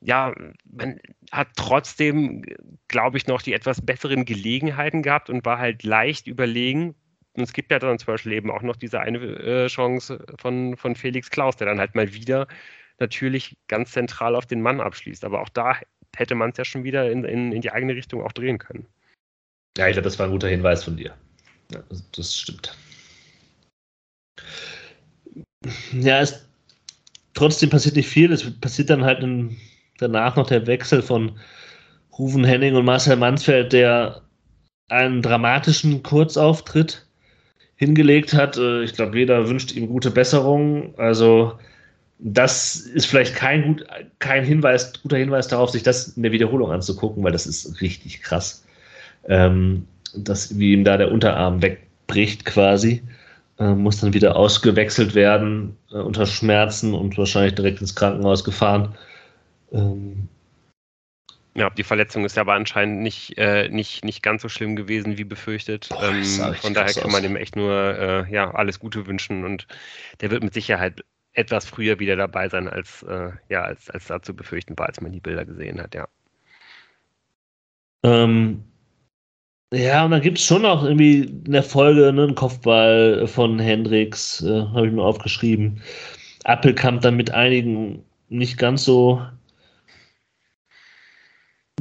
ja, 0.00 0.34
man 0.64 1.00
hat 1.30 1.48
trotzdem, 1.56 2.44
glaube 2.88 3.16
ich, 3.18 3.26
noch 3.26 3.42
die 3.42 3.52
etwas 3.52 3.84
besseren 3.84 4.24
Gelegenheiten 4.24 5.02
gehabt 5.02 5.30
und 5.30 5.44
war 5.44 5.58
halt 5.58 5.82
leicht 5.84 6.26
überlegen. 6.26 6.94
Und 7.34 7.44
es 7.44 7.52
gibt 7.52 7.70
ja 7.70 7.78
dann 7.78 7.98
zum 7.98 8.06
Beispiel 8.06 8.32
eben 8.32 8.50
auch 8.50 8.62
noch 8.62 8.76
diese 8.76 9.00
eine 9.00 9.18
äh, 9.18 9.66
Chance 9.68 10.24
von, 10.38 10.76
von 10.76 10.96
Felix 10.96 11.30
Klaus, 11.30 11.56
der 11.56 11.66
dann 11.66 11.78
halt 11.78 11.94
mal 11.94 12.12
wieder 12.12 12.46
natürlich 12.98 13.56
ganz 13.68 13.92
zentral 13.92 14.36
auf 14.36 14.46
den 14.46 14.60
Mann 14.60 14.80
abschließt. 14.80 15.24
Aber 15.24 15.40
auch 15.40 15.48
da 15.48 15.76
hätte 16.14 16.34
man 16.34 16.50
es 16.50 16.58
ja 16.58 16.64
schon 16.64 16.84
wieder 16.84 17.10
in, 17.10 17.24
in, 17.24 17.52
in 17.52 17.62
die 17.62 17.72
eigene 17.72 17.94
Richtung 17.94 18.22
auch 18.22 18.32
drehen 18.32 18.58
können. 18.58 18.86
Ja, 19.78 19.88
ich 19.88 19.94
glaube, 19.94 20.04
das 20.04 20.18
war 20.18 20.26
ein 20.26 20.32
guter 20.32 20.48
Hinweis 20.48 20.84
von 20.84 20.96
dir. 20.96 21.14
Ja, 21.72 21.82
das 22.14 22.36
stimmt. 22.36 22.76
Ja, 25.92 26.20
es, 26.20 26.46
trotzdem 27.34 27.70
passiert 27.70 27.96
nicht 27.96 28.08
viel. 28.08 28.32
Es 28.32 28.58
passiert 28.60 28.90
dann 28.90 29.04
halt 29.04 29.22
in, 29.22 29.56
danach 29.98 30.36
noch 30.36 30.48
der 30.48 30.66
Wechsel 30.66 31.02
von 31.02 31.38
Rufen 32.18 32.44
Henning 32.44 32.74
und 32.74 32.84
Marcel 32.84 33.16
Mansfeld, 33.16 33.72
der 33.72 34.22
einen 34.88 35.22
dramatischen 35.22 36.02
Kurzauftritt 36.02 37.06
hingelegt 37.76 38.34
hat. 38.34 38.58
Äh, 38.58 38.82
ich 38.82 38.92
glaube, 38.94 39.18
jeder 39.18 39.48
wünscht 39.48 39.72
ihm 39.72 39.88
gute 39.88 40.10
Besserung. 40.10 40.98
Also, 40.98 41.58
das 42.18 42.76
ist 42.76 43.06
vielleicht 43.06 43.34
kein, 43.36 43.64
gut, 43.64 43.86
kein 44.18 44.44
Hinweis, 44.44 44.92
guter 45.02 45.16
Hinweis 45.16 45.48
darauf, 45.48 45.70
sich 45.70 45.82
das 45.82 46.08
in 46.08 46.22
der 46.24 46.32
Wiederholung 46.32 46.70
anzugucken, 46.70 47.24
weil 47.24 47.32
das 47.32 47.46
ist 47.46 47.80
richtig 47.80 48.22
krass 48.22 48.64
ähm, 49.28 49.86
dass 50.14 50.58
wie 50.58 50.72
ihm 50.72 50.84
da 50.84 50.96
der 50.96 51.12
Unterarm 51.12 51.62
wegbricht 51.62 52.44
quasi, 52.44 53.02
äh, 53.58 53.74
muss 53.74 54.00
dann 54.00 54.14
wieder 54.14 54.36
ausgewechselt 54.36 55.14
werden 55.14 55.76
äh, 55.90 55.96
unter 55.96 56.26
Schmerzen 56.26 56.94
und 56.94 57.16
wahrscheinlich 57.16 57.54
direkt 57.54 57.80
ins 57.80 57.94
Krankenhaus 57.94 58.44
gefahren. 58.44 58.94
Ähm, 59.72 60.28
ja, 61.54 61.68
die 61.68 61.82
Verletzung 61.82 62.24
ist 62.24 62.36
ja 62.36 62.42
aber 62.42 62.54
anscheinend 62.54 63.02
nicht, 63.02 63.36
äh, 63.36 63.68
nicht, 63.68 64.04
nicht 64.04 64.22
ganz 64.22 64.40
so 64.42 64.48
schlimm 64.48 64.74
gewesen 64.74 65.18
wie 65.18 65.24
befürchtet. 65.24 65.88
Boah, 65.90 66.04
ähm, 66.04 66.54
von 66.54 66.72
daher 66.72 66.94
kann 66.94 67.12
man 67.12 67.24
ihm 67.24 67.36
echt 67.36 67.56
nur 67.56 67.72
äh, 67.98 68.32
ja, 68.32 68.50
alles 68.52 68.80
Gute 68.80 69.06
wünschen 69.06 69.44
und 69.44 69.66
der 70.20 70.30
wird 70.30 70.42
mit 70.42 70.54
Sicherheit 70.54 71.04
etwas 71.34 71.66
früher 71.66 71.98
wieder 71.98 72.16
dabei 72.16 72.48
sein, 72.48 72.68
als, 72.68 73.02
äh, 73.02 73.30
ja, 73.48 73.62
als, 73.62 73.90
als 73.90 74.06
da 74.06 74.22
zu 74.22 74.34
befürchten 74.34 74.78
war, 74.78 74.86
als 74.86 75.00
man 75.00 75.12
die 75.12 75.20
Bilder 75.20 75.44
gesehen 75.44 75.80
hat, 75.80 75.94
ja. 75.94 76.08
Ähm, 78.02 78.64
ja, 79.72 80.04
und 80.04 80.10
dann 80.10 80.20
gibt 80.20 80.38
es 80.38 80.44
schon 80.44 80.66
auch 80.66 80.84
irgendwie 80.84 81.22
in 81.22 81.52
der 81.52 81.62
Folge 81.62 82.12
ne, 82.12 82.24
einen 82.24 82.34
Kopfball 82.34 83.26
von 83.26 83.58
Hendricks, 83.58 84.42
äh, 84.42 84.66
habe 84.74 84.86
ich 84.86 84.92
mir 84.92 85.02
aufgeschrieben. 85.02 85.80
Appelkamp 86.44 87.00
dann 87.00 87.16
mit 87.16 87.30
einigen 87.30 88.04
nicht 88.28 88.58
ganz 88.58 88.84
so 88.84 89.22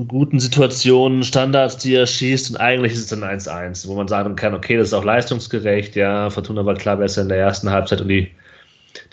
guten 0.08 0.40
Situationen, 0.40 1.24
Standards, 1.24 1.78
die 1.78 1.96
er 1.96 2.08
schießt 2.08 2.52
und 2.52 2.58
eigentlich 2.58 2.94
ist 2.94 3.00
es 3.00 3.08
dann 3.08 3.24
1-1, 3.24 3.88
wo 3.88 3.96
man 3.96 4.08
sagen 4.08 4.36
kann, 4.36 4.54
okay, 4.54 4.78
das 4.78 4.88
ist 4.90 4.94
auch 4.94 5.04
leistungsgerecht, 5.04 5.96
ja, 5.96 6.30
Fortuna 6.30 6.66
war 6.66 6.76
klar 6.76 6.98
besser 6.98 7.24
in 7.24 7.30
der 7.30 7.40
ersten 7.40 7.70
Halbzeit 7.70 8.02
und 8.02 8.08
die, 8.08 8.32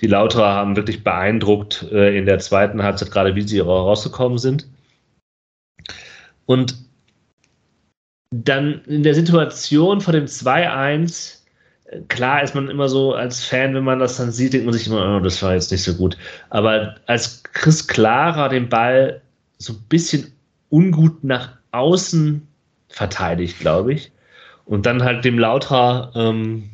die 0.01 0.07
Lauterer 0.07 0.55
haben 0.55 0.76
wirklich 0.76 1.03
beeindruckt 1.03 1.85
äh, 1.91 2.16
in 2.16 2.26
der 2.26 2.39
zweiten 2.39 2.83
Halbzeit, 2.83 3.11
gerade 3.11 3.35
wie 3.35 3.43
sie 3.43 3.59
rausgekommen 3.59 4.39
sind. 4.39 4.68
Und 6.47 6.88
dann 8.31 8.83
in 8.87 9.03
der 9.03 9.14
Situation 9.14 10.01
vor 10.01 10.12
dem 10.12 10.26
2-1, 10.26 11.39
klar 12.09 12.43
ist 12.43 12.55
man 12.55 12.68
immer 12.68 12.89
so 12.89 13.14
als 13.14 13.45
Fan, 13.45 13.74
wenn 13.74 13.85
man 13.85 13.99
das 13.99 14.16
dann 14.16 14.33
sieht, 14.33 14.53
denkt 14.53 14.66
man 14.66 14.74
sich 14.74 14.87
immer, 14.87 15.16
oh, 15.16 15.20
das 15.20 15.43
war 15.43 15.55
jetzt 15.55 15.72
nicht 15.72 15.83
so 15.83 15.95
gut. 15.95 16.16
Aber 16.51 16.97
als 17.07 17.43
Chris 17.43 17.87
Clara 17.87 18.49
den 18.49 18.68
Ball 18.68 19.22
so 19.59 19.72
ein 19.72 19.83
bisschen 19.89 20.33
ungut 20.68 21.24
nach 21.24 21.53
außen 21.72 22.47
verteidigt, 22.89 23.59
glaube 23.61 23.95
ich, 23.95 24.12
und 24.66 24.85
dann 24.85 25.03
halt 25.03 25.24
dem 25.24 25.39
Lauter, 25.39 26.12
ähm, 26.14 26.70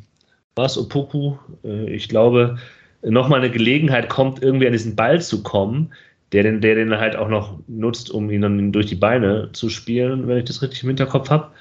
was, 0.55 0.77
Opoku, 0.77 1.37
äh, 1.63 1.89
ich 1.89 2.09
glaube, 2.09 2.57
nochmal 3.01 3.39
eine 3.39 3.51
Gelegenheit 3.51 4.09
kommt, 4.09 4.41
irgendwie 4.41 4.67
an 4.67 4.73
diesen 4.73 4.95
Ball 4.95 5.21
zu 5.21 5.43
kommen, 5.43 5.93
der 6.31 6.43
den, 6.43 6.61
der 6.61 6.75
den 6.75 6.97
halt 6.97 7.15
auch 7.15 7.29
noch 7.29 7.59
nutzt, 7.67 8.09
um 8.09 8.29
ihn 8.29 8.41
dann 8.41 8.71
durch 8.71 8.87
die 8.87 8.95
Beine 8.95 9.49
zu 9.53 9.69
spielen, 9.69 10.27
wenn 10.27 10.37
ich 10.37 10.45
das 10.45 10.61
richtig 10.61 10.83
im 10.83 10.89
Hinterkopf 10.89 11.29
habe. 11.29 11.51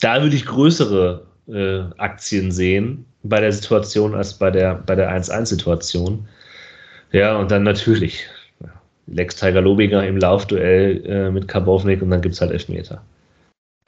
Da 0.00 0.22
würde 0.22 0.34
ich 0.34 0.46
größere 0.46 1.26
äh, 1.48 1.80
Aktien 1.98 2.50
sehen 2.50 3.04
bei 3.22 3.40
der 3.40 3.52
Situation 3.52 4.14
als 4.14 4.34
bei 4.38 4.50
der, 4.50 4.74
bei 4.74 4.94
der 4.94 5.10
1-1-Situation. 5.16 6.26
Ja, 7.12 7.36
und 7.36 7.50
dann 7.50 7.62
natürlich 7.62 8.26
Lex 9.06 9.36
Tiger 9.36 9.60
Lobinger 9.60 10.06
im 10.06 10.16
Laufduell 10.16 11.04
äh, 11.06 11.30
mit 11.30 11.46
Karbovnik 11.48 12.02
und 12.02 12.10
dann 12.10 12.22
gibt 12.22 12.34
es 12.34 12.40
halt 12.40 12.52
Elfmeter. 12.52 13.02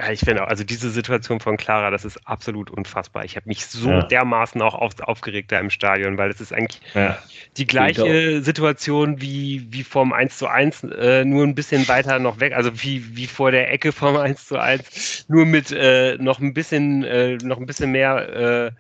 Ja, 0.01 0.11
ich 0.11 0.21
finde 0.21 0.43
auch, 0.43 0.49
also 0.49 0.65
diese 0.65 0.91
Situation 0.91 1.39
von 1.39 1.57
Clara, 1.57 1.91
das 1.91 2.05
ist 2.05 2.19
absolut 2.27 2.69
unfassbar. 2.69 3.25
Ich 3.25 3.37
habe 3.37 3.47
mich 3.47 3.65
so 3.65 3.91
ja. 3.91 4.03
dermaßen 4.03 4.61
auch 4.61 4.75
auf, 4.75 4.99
aufgeregt 5.01 5.53
da 5.53 5.61
im 5.61 5.71
Stadion, 5.71 6.19
weil 6.19 6.31
es 6.31 6.41
ist 6.41 6.53
eigentlich 6.53 6.81
ja. 6.95 7.17
die 7.57 7.67
gleiche 7.67 8.43
Situation 8.43 9.21
wie, 9.21 9.69
wie 9.71 9.85
vom 9.85 10.13
1 10.13 10.37
zu 10.37 10.49
1, 10.49 10.83
äh, 10.83 11.25
nur 11.25 11.45
ein 11.45 11.55
bisschen 11.55 11.87
weiter 11.87 12.19
noch 12.19 12.41
weg, 12.41 12.55
also 12.55 12.83
wie, 12.83 13.17
wie 13.17 13.29
vor 13.29 13.53
der 13.53 13.71
Ecke 13.73 13.93
vom 13.93 14.17
1 14.17 14.49
zu 14.49 14.59
1, 14.59 15.27
nur 15.29 15.47
mit 15.47 15.71
äh, 15.71 16.17
noch 16.19 16.41
ein 16.41 16.55
bisschen, 16.55 17.05
äh, 17.05 17.37
noch 17.37 17.59
ein 17.59 17.67
bisschen 17.67 17.93
mehr 17.93 18.73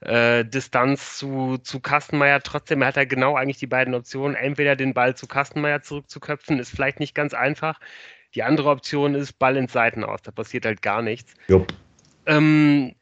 äh, 0.00 0.08
äh, 0.38 0.44
Distanz 0.44 1.18
zu, 1.18 1.58
zu 1.58 1.80
Kastenmeier. 1.80 2.42
Trotzdem 2.42 2.84
hat 2.84 2.96
er 2.96 3.06
genau 3.06 3.36
eigentlich 3.36 3.58
die 3.58 3.66
beiden 3.66 3.94
Optionen. 3.94 4.36
Entweder 4.36 4.76
den 4.76 4.94
Ball 4.94 5.14
zu 5.14 5.26
Kastenmeier 5.26 5.82
zurückzuköpfen, 5.82 6.58
ist 6.58 6.70
vielleicht 6.70 7.00
nicht 7.00 7.14
ganz 7.14 7.34
einfach. 7.34 7.80
Die 8.34 8.42
andere 8.42 8.70
Option 8.70 9.14
ist 9.14 9.38
Ball 9.38 9.56
ins 9.56 9.72
Seiten 9.72 10.04
aus. 10.04 10.22
Da 10.22 10.30
passiert 10.30 10.64
halt 10.66 10.82
gar 10.82 11.02
nichts. 11.02 11.34
Ähm, 12.26 12.94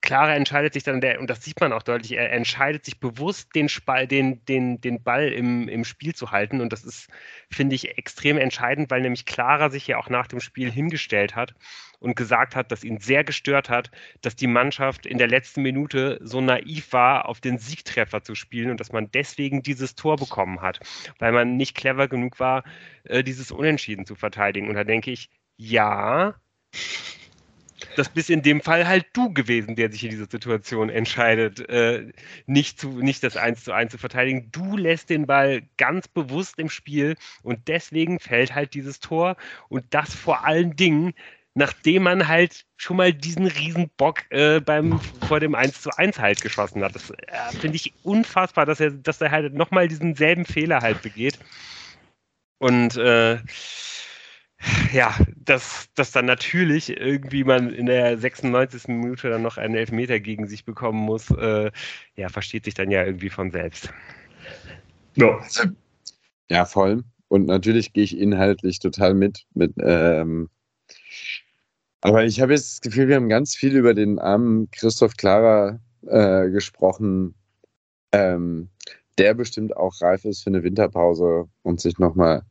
Clara 0.00 0.34
entscheidet 0.34 0.74
sich 0.74 0.84
dann, 0.84 1.00
der, 1.00 1.20
und 1.20 1.28
das 1.28 1.42
sieht 1.42 1.60
man 1.60 1.72
auch 1.72 1.82
deutlich, 1.82 2.12
er 2.12 2.32
entscheidet 2.32 2.84
sich 2.84 3.00
bewusst, 3.00 3.54
den, 3.54 3.68
Spall, 3.68 4.06
den, 4.06 4.44
den, 4.44 4.80
den 4.80 5.02
Ball 5.02 5.28
im, 5.32 5.68
im 5.68 5.84
Spiel 5.84 6.14
zu 6.14 6.30
halten. 6.30 6.60
Und 6.60 6.72
das 6.72 6.84
ist, 6.84 7.08
finde 7.50 7.74
ich, 7.74 7.98
extrem 7.98 8.38
entscheidend, 8.38 8.90
weil 8.90 9.02
nämlich 9.02 9.26
Clara 9.26 9.70
sich 9.70 9.86
ja 9.86 9.98
auch 9.98 10.08
nach 10.08 10.28
dem 10.28 10.40
Spiel 10.40 10.70
hingestellt 10.70 11.34
hat 11.34 11.54
und 11.98 12.14
gesagt 12.14 12.54
hat, 12.54 12.70
dass 12.70 12.84
ihn 12.84 12.98
sehr 12.98 13.24
gestört 13.24 13.70
hat, 13.70 13.90
dass 14.20 14.36
die 14.36 14.46
Mannschaft 14.46 15.04
in 15.04 15.18
der 15.18 15.26
letzten 15.26 15.62
Minute 15.62 16.18
so 16.22 16.40
naiv 16.40 16.92
war, 16.92 17.28
auf 17.28 17.40
den 17.40 17.58
Siegtreffer 17.58 18.22
zu 18.22 18.34
spielen 18.34 18.70
und 18.70 18.78
dass 18.78 18.92
man 18.92 19.10
deswegen 19.10 19.62
dieses 19.62 19.96
Tor 19.96 20.16
bekommen 20.16 20.60
hat, 20.60 20.78
weil 21.18 21.32
man 21.32 21.56
nicht 21.56 21.76
clever 21.76 22.06
genug 22.08 22.38
war, 22.38 22.62
äh, 23.04 23.24
dieses 23.24 23.50
Unentschieden 23.50 24.06
zu 24.06 24.14
verteidigen. 24.14 24.68
Und 24.68 24.74
da 24.74 24.84
denke 24.84 25.10
ich, 25.10 25.28
ja, 25.56 26.34
das 27.96 28.08
bist 28.08 28.30
in 28.30 28.42
dem 28.42 28.60
Fall 28.60 28.86
halt 28.86 29.06
du 29.12 29.32
gewesen, 29.32 29.76
der 29.76 29.90
sich 29.90 30.04
in 30.04 30.10
dieser 30.10 30.30
Situation 30.30 30.88
entscheidet, 30.88 31.68
äh, 31.68 32.12
nicht, 32.46 32.80
zu, 32.80 32.88
nicht 33.00 33.22
das 33.22 33.36
1 33.36 33.64
zu 33.64 33.72
1 33.72 33.92
zu 33.92 33.98
verteidigen. 33.98 34.48
Du 34.52 34.76
lässt 34.76 35.10
den 35.10 35.26
Ball 35.26 35.62
ganz 35.76 36.08
bewusst 36.08 36.58
im 36.58 36.70
Spiel 36.70 37.16
und 37.42 37.68
deswegen 37.68 38.20
fällt 38.20 38.54
halt 38.54 38.74
dieses 38.74 39.00
Tor 39.00 39.36
und 39.68 39.84
das 39.90 40.14
vor 40.14 40.44
allen 40.44 40.76
Dingen, 40.76 41.14
nachdem 41.54 42.04
man 42.04 42.28
halt 42.28 42.64
schon 42.76 42.96
mal 42.96 43.12
diesen 43.12 43.46
Riesenbock 43.46 44.30
äh, 44.30 44.60
beim, 44.60 45.00
vor 45.26 45.40
dem 45.40 45.54
1 45.54 45.82
zu 45.82 45.90
1 45.90 46.18
halt 46.18 46.40
geschossen 46.40 46.84
hat. 46.84 46.94
Das 46.94 47.10
äh, 47.10 47.16
finde 47.60 47.76
ich 47.76 47.92
unfassbar, 48.04 48.64
dass 48.66 48.80
er, 48.80 48.92
dass 48.92 49.20
er 49.20 49.30
halt 49.30 49.54
nochmal 49.54 49.88
diesen 49.88 50.14
selben 50.14 50.44
Fehler 50.44 50.80
halt 50.80 51.02
begeht. 51.02 51.38
Und 52.58 52.96
äh, 52.96 53.38
ja, 54.92 55.14
dass, 55.36 55.88
dass 55.94 56.10
dann 56.10 56.26
natürlich 56.26 56.96
irgendwie 56.96 57.44
man 57.44 57.70
in 57.70 57.86
der 57.86 58.18
96. 58.18 58.88
Minute 58.88 59.30
dann 59.30 59.42
noch 59.42 59.56
einen 59.56 59.74
Elfmeter 59.74 60.20
gegen 60.20 60.46
sich 60.46 60.64
bekommen 60.64 60.98
muss, 60.98 61.30
äh, 61.30 61.70
ja, 62.16 62.28
versteht 62.28 62.64
sich 62.64 62.74
dann 62.74 62.90
ja 62.90 63.04
irgendwie 63.04 63.30
von 63.30 63.50
selbst. 63.50 63.92
Ja, 65.14 65.38
ja 66.50 66.64
voll. 66.64 67.04
Und 67.28 67.46
natürlich 67.46 67.92
gehe 67.92 68.04
ich 68.04 68.18
inhaltlich 68.18 68.78
total 68.78 69.14
mit. 69.14 69.44
mit 69.54 69.74
ähm, 69.78 70.48
aber 72.00 72.24
ich 72.24 72.40
habe 72.40 72.52
jetzt 72.52 72.72
das 72.72 72.80
Gefühl, 72.80 73.08
wir 73.08 73.16
haben 73.16 73.28
ganz 73.28 73.54
viel 73.54 73.76
über 73.76 73.92
den 73.92 74.18
armen 74.18 74.70
Christoph 74.70 75.16
Klara 75.16 75.80
äh, 76.06 76.48
gesprochen, 76.50 77.34
ähm, 78.12 78.70
der 79.18 79.34
bestimmt 79.34 79.76
auch 79.76 80.00
reif 80.00 80.24
ist 80.24 80.42
für 80.42 80.50
eine 80.50 80.62
Winterpause 80.62 81.48
und 81.62 81.80
sich 81.80 81.98
nochmal 81.98 82.42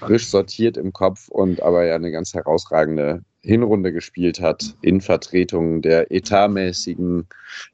frisch 0.00 0.28
sortiert 0.28 0.76
im 0.76 0.92
Kopf 0.92 1.28
und 1.28 1.62
aber 1.62 1.84
ja 1.84 1.94
eine 1.94 2.10
ganz 2.10 2.34
herausragende 2.34 3.22
Hinrunde 3.42 3.92
gespielt 3.92 4.40
hat 4.40 4.74
in 4.82 5.00
Vertretung 5.00 5.82
der 5.82 6.10
etatmäßigen, 6.10 7.26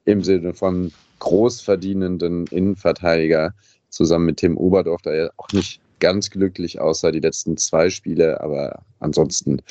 im 0.04 0.22
Sinne 0.22 0.54
von 0.54 0.92
großverdienenden 1.18 2.46
Innenverteidiger 2.48 3.54
zusammen 3.88 4.26
mit 4.26 4.36
Tim 4.38 4.56
Oberdorf, 4.56 5.02
der 5.02 5.16
ja 5.16 5.30
auch 5.36 5.48
nicht 5.52 5.80
ganz 6.00 6.30
glücklich 6.30 6.80
aussah 6.80 7.10
die 7.10 7.20
letzten 7.20 7.56
zwei 7.56 7.88
Spiele, 7.88 8.40
aber 8.40 8.82
ansonsten 9.00 9.62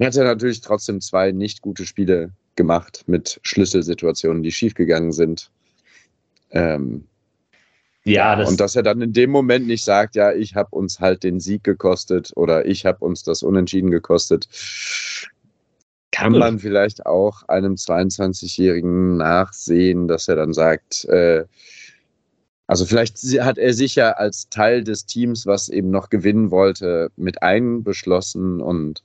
hat 0.00 0.16
er 0.16 0.24
natürlich 0.24 0.60
trotzdem 0.60 1.00
zwei 1.00 1.32
nicht 1.32 1.60
gute 1.62 1.86
Spiele 1.86 2.32
gemacht 2.56 3.04
mit 3.06 3.40
Schlüsselsituationen, 3.42 4.42
die 4.42 4.52
schiefgegangen 4.52 5.12
sind. 5.12 5.50
Ähm, 6.50 7.06
ja, 8.04 8.36
das 8.36 8.50
und 8.50 8.60
dass 8.60 8.76
er 8.76 8.82
dann 8.82 9.00
in 9.00 9.12
dem 9.12 9.30
Moment 9.30 9.66
nicht 9.66 9.84
sagt, 9.84 10.14
ja, 10.14 10.32
ich 10.32 10.54
habe 10.54 10.70
uns 10.70 11.00
halt 11.00 11.22
den 11.22 11.40
Sieg 11.40 11.64
gekostet 11.64 12.32
oder 12.36 12.66
ich 12.66 12.84
habe 12.84 13.04
uns 13.04 13.22
das 13.22 13.42
Unentschieden 13.42 13.90
gekostet, 13.90 14.48
kann 16.12 16.32
man. 16.32 16.58
vielleicht 16.58 17.06
auch 17.06 17.42
einem 17.48 17.74
22-Jährigen 17.74 19.16
nachsehen, 19.16 20.06
dass 20.06 20.28
er 20.28 20.36
dann 20.36 20.52
sagt, 20.52 21.06
äh, 21.06 21.44
also 22.66 22.86
vielleicht 22.86 23.18
hat 23.40 23.58
er 23.58 23.74
sich 23.74 23.94
ja 23.94 24.12
als 24.12 24.48
Teil 24.48 24.84
des 24.84 25.06
Teams, 25.06 25.46
was 25.46 25.68
eben 25.68 25.90
noch 25.90 26.08
gewinnen 26.08 26.50
wollte, 26.50 27.10
mit 27.16 27.42
einbeschlossen 27.42 28.60
und 28.60 29.02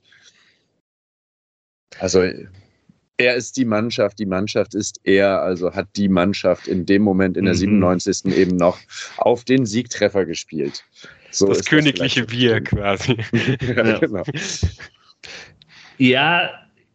also 1.98 2.22
er 3.20 3.34
ist 3.34 3.58
die 3.58 3.66
Mannschaft, 3.66 4.18
die 4.18 4.26
Mannschaft 4.26 4.74
ist 4.74 4.98
er, 5.04 5.42
also 5.42 5.74
hat 5.74 5.88
die 5.94 6.08
Mannschaft 6.08 6.66
in 6.66 6.86
dem 6.86 7.02
Moment 7.02 7.36
in 7.36 7.44
der 7.44 7.54
97. 7.54 8.24
Mhm. 8.24 8.32
eben 8.32 8.56
noch 8.56 8.78
auf 9.18 9.44
den 9.44 9.66
Siegtreffer 9.66 10.24
gespielt. 10.24 10.84
So 11.30 11.48
das 11.48 11.66
königliche 11.66 12.22
das 12.22 12.30
Bier 12.30 12.62
quasi. 12.62 13.18
ja, 13.60 13.98
genau. 13.98 14.22
ja, 15.98 16.50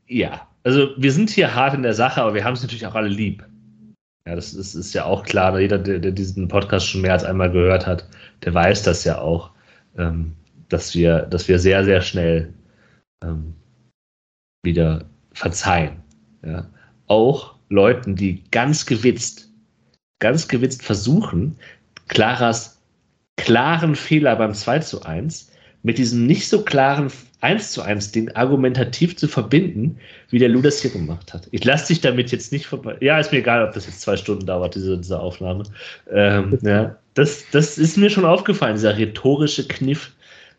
ja. 0.07 0.47
Also 0.63 0.89
wir 0.97 1.11
sind 1.11 1.29
hier 1.29 1.53
hart 1.53 1.75
in 1.75 1.83
der 1.83 1.93
Sache, 1.93 2.21
aber 2.21 2.33
wir 2.33 2.43
haben 2.43 2.55
es 2.55 2.63
natürlich 2.63 2.87
auch 2.87 2.95
alle 2.95 3.07
lieb. 3.07 3.45
Ja, 4.27 4.35
das 4.35 4.55
ist, 4.55 4.73
ist 4.73 4.93
ja 4.95 5.05
auch 5.05 5.23
klar. 5.23 5.59
Jeder, 5.59 5.77
der, 5.77 5.99
der, 5.99 6.11
diesen 6.11 6.47
Podcast 6.47 6.87
schon 6.87 7.01
mehr 7.01 7.13
als 7.13 7.23
einmal 7.23 7.51
gehört 7.51 7.85
hat, 7.85 8.09
der 8.43 8.55
weiß 8.55 8.81
das 8.81 9.03
ja 9.03 9.19
auch, 9.19 9.51
ähm, 9.95 10.33
dass, 10.69 10.95
wir, 10.95 11.19
dass 11.27 11.47
wir 11.47 11.59
sehr, 11.59 11.85
sehr 11.85 12.01
schnell 12.01 12.51
ähm, 13.23 13.53
wieder 14.63 15.05
verzeihen. 15.33 16.01
Ja. 16.45 16.69
Auch 17.07 17.55
Leuten, 17.69 18.15
die 18.15 18.43
ganz 18.51 18.85
gewitzt, 18.85 19.49
ganz 20.19 20.47
gewitzt 20.47 20.83
versuchen, 20.83 21.57
Claras 22.07 22.75
klaren 23.37 23.95
Fehler 23.95 24.35
beim 24.35 24.53
2 24.53 24.79
zu 24.79 25.03
1 25.03 25.51
mit 25.83 25.97
diesem 25.97 26.25
nicht 26.25 26.47
so 26.47 26.63
klaren 26.63 27.11
1 27.41 27.73
zu 27.73 27.81
1 27.81 28.11
Ding 28.11 28.31
argumentativ 28.31 29.17
zu 29.17 29.27
verbinden, 29.27 29.97
wie 30.29 30.39
der 30.39 30.49
Lou 30.49 30.61
das 30.61 30.81
hier 30.81 30.89
gemacht 30.89 31.31
hat. 31.33 31.47
Ich 31.51 31.63
lasse 31.63 31.87
dich 31.87 32.01
damit 32.01 32.31
jetzt 32.31 32.51
nicht 32.51 32.65
vorbei. 32.65 32.97
Ja, 33.01 33.19
ist 33.19 33.31
mir 33.31 33.39
egal, 33.39 33.67
ob 33.67 33.73
das 33.73 33.85
jetzt 33.85 34.01
zwei 34.01 34.17
Stunden 34.17 34.47
dauert, 34.47 34.73
diese, 34.73 34.97
diese 34.97 35.19
Aufnahme. 35.19 35.63
Ähm, 36.11 36.57
ja, 36.63 36.95
das, 37.13 37.43
das 37.51 37.77
ist 37.77 37.97
mir 37.97 38.09
schon 38.09 38.25
aufgefallen, 38.25 38.75
dieser 38.75 38.97
rhetorische 38.97 39.67
Kniff 39.67 40.11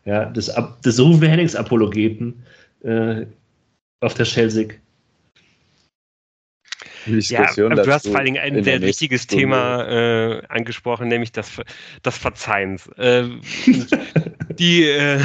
ja, 0.05 0.25
des, 0.25 0.53
des 0.85 0.99
Rufen 0.99 1.27
Hennings-Apologeten 1.27 2.33
äh, 2.83 3.25
auf 3.99 4.13
der 4.13 4.25
Schelsig 4.25 4.79
Diskussion 7.07 7.75
ja, 7.75 7.83
du 7.83 7.91
hast 7.91 8.07
vor 8.07 8.17
allen 8.17 8.25
Dingen 8.25 8.43
ein 8.43 8.63
sehr 8.63 8.81
wichtiges 8.81 9.23
Stunde. 9.23 9.41
Thema 9.41 9.83
äh, 9.87 10.41
angesprochen, 10.47 11.07
nämlich 11.07 11.31
das, 11.31 11.61
das 12.03 12.17
Verzeihens. 12.17 12.87
Äh, 12.97 13.23
die, 14.59 14.83
äh, 14.83 15.19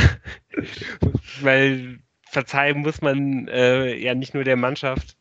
weil 1.40 1.98
verzeihen 2.30 2.78
muss 2.80 3.02
man 3.02 3.48
äh, 3.48 3.94
ja 3.94 4.14
nicht 4.14 4.34
nur 4.34 4.44
der 4.44 4.56
Mannschaft, 4.56 5.16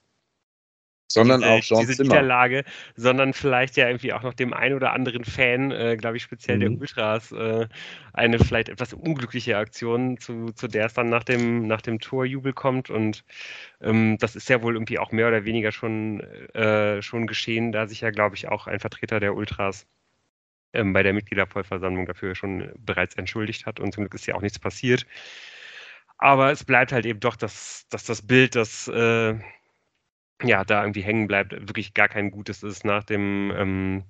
sondern 1.13 1.41
diese, 1.41 1.51
auch 1.51 1.61
Jean 1.61 1.87
diese 1.87 2.03
Niederlage, 2.03 2.63
sondern 2.95 3.33
vielleicht 3.33 3.77
ja 3.77 3.87
irgendwie 3.87 4.13
auch 4.13 4.23
noch 4.23 4.33
dem 4.33 4.53
einen 4.53 4.75
oder 4.75 4.93
anderen 4.93 5.23
Fan, 5.23 5.71
äh, 5.71 5.97
glaube 5.97 6.17
ich, 6.17 6.23
speziell 6.23 6.57
mhm. 6.57 6.61
der 6.61 6.71
Ultras, 6.71 7.31
äh, 7.31 7.67
eine 8.13 8.39
vielleicht 8.39 8.69
etwas 8.69 8.93
unglückliche 8.93 9.57
Aktion, 9.57 10.17
zu, 10.17 10.51
zu 10.51 10.67
der 10.67 10.85
es 10.85 10.93
dann 10.93 11.09
nach 11.09 11.23
dem, 11.23 11.67
nach 11.67 11.81
dem 11.81 11.99
Torjubel 11.99 12.53
kommt. 12.53 12.89
Und 12.89 13.23
ähm, 13.81 14.17
das 14.19 14.35
ist 14.35 14.49
ja 14.49 14.61
wohl 14.61 14.73
irgendwie 14.73 14.99
auch 14.99 15.11
mehr 15.11 15.27
oder 15.27 15.45
weniger 15.45 15.71
schon, 15.71 16.21
äh, 16.53 17.01
schon 17.01 17.27
geschehen, 17.27 17.71
da 17.71 17.87
sich 17.87 18.01
ja, 18.01 18.11
glaube 18.11 18.35
ich, 18.35 18.47
auch 18.47 18.67
ein 18.67 18.79
Vertreter 18.79 19.19
der 19.19 19.35
Ultras 19.35 19.87
ähm, 20.73 20.93
bei 20.93 21.03
der 21.03 21.13
Mitgliedervollversammlung 21.13 22.05
dafür 22.05 22.35
schon 22.35 22.71
bereits 22.77 23.15
entschuldigt 23.15 23.65
hat. 23.65 23.79
Und 23.79 23.93
zum 23.93 24.03
Glück 24.03 24.13
ist 24.13 24.25
ja 24.25 24.35
auch 24.35 24.41
nichts 24.41 24.59
passiert. 24.59 25.05
Aber 26.17 26.51
es 26.51 26.63
bleibt 26.63 26.91
halt 26.91 27.05
eben 27.05 27.19
doch, 27.19 27.35
dass, 27.35 27.87
dass 27.89 28.03
das 28.05 28.21
Bild, 28.21 28.55
das 28.55 28.87
äh, 28.87 29.35
ja, 30.43 30.63
da 30.63 30.81
irgendwie 30.81 31.01
hängen 31.01 31.27
bleibt, 31.27 31.51
wirklich 31.53 31.93
gar 31.93 32.07
kein 32.09 32.31
gutes 32.31 32.63
ist 32.63 32.85
nach 32.85 33.03
dem 33.03 33.51
ähm, 33.55 34.03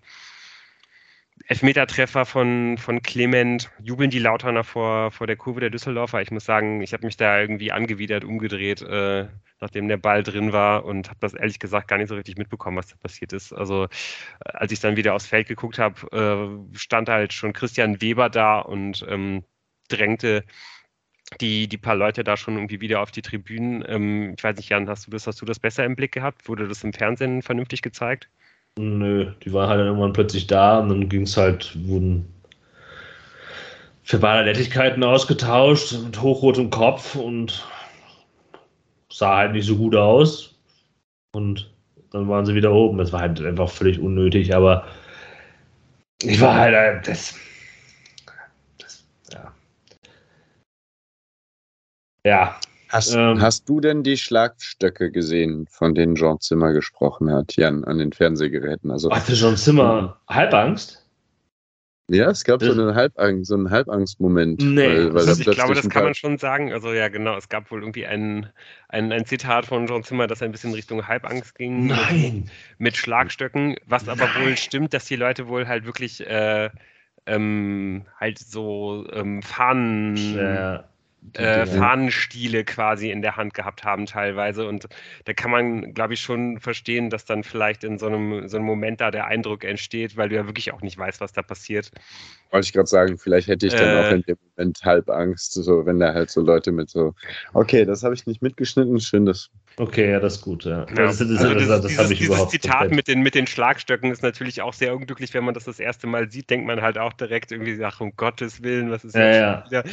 Elfmetertreffer 1.48 2.26
von, 2.26 2.78
von 2.78 3.02
Clement, 3.02 3.72
jubeln 3.82 4.10
die 4.10 4.20
Lauterner 4.20 4.64
vor, 4.64 5.12
vor 5.12 5.28
der 5.28 5.36
Kurve 5.36 5.60
der 5.60 5.70
Düsseldorfer. 5.70 6.22
Ich 6.22 6.32
muss 6.32 6.46
sagen, 6.46 6.82
ich 6.82 6.94
habe 6.94 7.06
mich 7.06 7.18
da 7.18 7.40
irgendwie 7.40 7.72
angewidert 7.72 8.24
umgedreht, 8.24 8.82
äh, 8.82 9.28
nachdem 9.60 9.88
der 9.88 9.98
Ball 9.98 10.24
drin 10.24 10.54
war 10.54 10.86
und 10.86 11.10
habe 11.10 11.20
das 11.20 11.34
ehrlich 11.34 11.60
gesagt 11.60 11.88
gar 11.88 11.98
nicht 11.98 12.10
so 12.10 12.16
richtig 12.16 12.38
mitbekommen, 12.38 12.78
was 12.78 12.88
da 12.88 12.96
passiert 12.96 13.34
ist. 13.34 13.54
Also 13.54 13.86
äh, 13.86 13.88
als 14.44 14.72
ich 14.72 14.80
dann 14.80 14.96
wieder 14.96 15.14
aufs 15.14 15.28
Feld 15.28 15.48
geguckt 15.48 15.80
habe, 15.80 16.66
äh, 16.74 16.78
stand 16.78 17.10
halt 17.10 17.34
schon 17.34 17.54
Christian 17.54 18.02
Weber 18.02 18.30
da 18.30 18.60
und 18.60 19.06
ähm, 19.10 19.44
drängte 19.90 20.44
die, 21.40 21.68
die 21.68 21.78
paar 21.78 21.96
Leute 21.96 22.24
da 22.24 22.36
schon 22.36 22.56
irgendwie 22.56 22.82
wieder 22.82 23.02
auf 23.02 23.12
die 23.12 23.22
Tribünen. 23.22 23.84
Ähm, 23.88 24.34
ich 24.38 24.44
weiß 24.44 24.58
nicht, 24.58 24.70
Jan, 24.70 24.90
hast 24.90 25.08
du 25.08 25.12
das, 25.12 25.28
hast 25.28 25.42
du 25.42 25.46
das 25.46 25.60
besser 25.60 25.86
im 25.86 25.96
Blick 25.96 26.12
gehabt? 26.12 26.48
Wurde 26.48 26.68
das 26.68 26.84
im 26.84 26.94
Fernsehen 26.94 27.42
vernünftig 27.42 27.82
gezeigt? 27.82 28.30
Nö, 28.78 29.32
die 29.44 29.54
waren 29.54 29.70
halt 29.70 29.80
irgendwann 29.82 30.14
plötzlich 30.14 30.48
da 30.48 30.80
und 30.80 30.90
dann 30.90 31.10
ging 31.10 31.24
es 31.24 31.38
halt, 31.38 31.78
wurden 31.88 32.26
verbale 34.06 34.46
Nettigkeiten 34.46 35.04
ausgetauscht 35.04 35.94
mit 36.04 36.22
hochrotem 36.22 36.70
Kopf 36.70 37.16
und 37.16 37.66
sah 39.12 39.38
halt 39.38 39.54
nicht 39.54 39.66
so 39.66 39.78
gut 39.78 39.96
aus. 39.96 40.56
Und 41.34 41.72
dann 42.12 42.28
waren 42.28 42.46
sie 42.46 42.56
wieder 42.56 42.72
oben. 42.72 42.98
Das 42.98 43.14
war 43.14 43.22
halt 43.22 43.42
einfach 43.42 43.70
völlig 43.70 44.00
unnötig, 44.00 44.54
aber 44.56 44.86
ich 46.22 46.40
war 46.40 46.56
halt, 46.56 46.74
äh, 46.74 47.02
das, 47.06 47.36
ja. 52.26 52.56
Hast, 52.90 53.16
ähm, 53.16 53.40
hast, 53.40 53.70
du 53.70 53.80
denn 53.80 54.04
die 54.04 54.18
Schlagstöcke 54.18 55.12
gesehen, 55.12 55.66
von 55.70 55.96
denen 55.96 56.16
Jean 56.16 56.42
Zimmer 56.42 56.74
gesprochen 56.74 57.32
hat, 57.32 57.56
Jan, 57.56 57.86
an 57.86 58.00
den 58.00 58.12
Fernsehgeräten? 58.12 58.92
Also, 58.92 59.10
hatte 59.12 59.34
Jean 59.34 59.56
Zimmer 59.56 60.20
Halbangst? 60.28 61.02
Ja, 62.10 62.30
es 62.30 62.44
gab 62.44 62.62
so 62.62 62.74
einen, 62.74 62.94
Halbangst, 62.94 63.48
so 63.48 63.56
einen 63.56 63.70
Halbangstmoment. 63.70 64.62
Nee, 64.62 64.86
weil, 64.86 65.14
weil 65.14 65.30
also 65.30 65.42
ich 65.42 65.56
glaube, 65.56 65.74
das 65.74 65.88
kann 65.88 66.04
man 66.04 66.14
schon 66.14 66.38
sagen. 66.38 66.74
Also 66.74 66.92
ja, 66.92 67.08
genau, 67.08 67.38
es 67.38 67.48
gab 67.48 67.72
wohl 67.72 67.80
irgendwie 67.80 68.06
ein, 68.06 68.50
ein, 68.90 69.14
ein 69.14 69.24
Zitat 69.24 69.66
von 69.66 69.88
John 69.88 70.04
Zimmer, 70.04 70.28
das 70.28 70.42
ein 70.42 70.52
bisschen 70.52 70.74
Richtung 70.74 71.08
Halbangst 71.08 71.56
ging. 71.56 71.88
Nein. 71.88 72.42
Mit, 72.42 72.52
mit 72.80 72.98
Schlagstöcken, 72.98 73.78
was 73.86 74.10
aber 74.10 74.26
Nein. 74.26 74.44
wohl 74.44 74.58
stimmt, 74.58 74.94
dass 74.94 75.06
die 75.06 75.16
Leute 75.16 75.48
wohl 75.48 75.70
halt 75.70 75.86
wirklich 75.86 76.28
äh, 76.28 76.70
ähm, 77.26 78.04
halt 78.20 78.40
so 78.40 79.08
ähm, 79.14 79.42
Fahnen... 79.42 80.18
Ja 80.36 80.91
äh, 81.34 81.66
Fahnenstiele 81.66 82.64
quasi 82.64 83.12
in 83.12 83.22
der 83.22 83.38
Hand 83.38 83.54
gehabt 83.54 83.84
haben 83.84 84.06
teilweise. 84.06 84.68
Und 84.68 84.88
da 85.26 85.34
kann 85.34 85.52
man, 85.52 85.94
glaube 85.94 86.14
ich, 86.14 86.22
schon 86.22 86.60
verstehen, 86.60 87.10
dass 87.10 87.26
dann 87.26 87.44
vielleicht 87.44 87.84
in 87.84 87.98
so 87.98 88.08
einem, 88.08 88.48
so 88.48 88.58
einem 88.58 88.66
Moment 88.66 89.02
da 89.02 89.12
der 89.12 89.28
Eindruck 89.28 89.64
entsteht, 89.64 90.18
weil 90.18 90.30
du 90.30 90.36
ja 90.36 90.46
wirklich 90.46 90.74
auch 90.74 90.82
nicht 90.82 90.98
weißt, 90.98 91.22
was 91.22 91.32
da 91.32 91.42
passiert. 91.42 91.92
Wollte 92.50 92.66
ich 92.66 92.74
gerade 92.74 92.88
sagen, 92.88 93.18
vielleicht 93.18 93.48
hätte 93.48 93.68
ich 93.68 93.74
dann 93.74 93.96
äh, 93.96 94.08
auch 94.08 94.12
in 94.12 94.22
dem 94.24 94.38
Moment 94.56 94.84
halb 94.84 95.10
Angst, 95.10 95.54
so 95.54 95.86
wenn 95.86 96.00
da 96.00 96.14
halt 96.14 96.30
so 96.30 96.42
Leute 96.42 96.72
mit 96.72 96.90
so, 96.90 97.14
okay, 97.54 97.86
das 97.86 98.04
habe 98.04 98.16
ich 98.16 98.26
nicht 98.26 98.42
mitgeschnitten, 98.42 99.00
schön, 99.00 99.26
dass 99.26 99.50
Okay, 99.78 100.12
ja, 100.12 100.20
das 100.20 100.36
ist 100.36 100.42
gut. 100.42 100.66
Ja. 100.66 100.86
Das, 100.86 101.18
das, 101.18 101.30
also 101.30 101.54
das, 101.54 101.68
das, 101.68 101.88
dieses, 101.88 102.10
dieses 102.10 102.48
Zitat 102.50 102.92
mit 102.92 103.08
den, 103.08 103.22
mit 103.22 103.36
den 103.36 103.48
Schlagstöcken 103.48 104.12
ist 104.12 104.22
natürlich 104.22 104.62
auch 104.62 104.74
sehr 104.74 104.96
unglücklich, 104.96 105.34
wenn 105.34 105.44
man 105.44 105.54
das 105.54 105.64
das 105.64 105.80
erste 105.80 106.08
Mal 106.08 106.30
sieht, 106.30 106.50
denkt 106.50 106.68
man 106.68 106.82
halt 106.82 106.98
auch 106.98 107.14
direkt 107.14 107.52
irgendwie, 107.52 107.84
ach, 107.84 108.02
um 108.02 108.16
Gottes 108.16 108.64
Willen, 108.64 108.92
was 108.92 109.06
ist 109.06 109.16
ja, 109.16 109.32
ja. 109.32 109.66
wieder? 109.66 109.84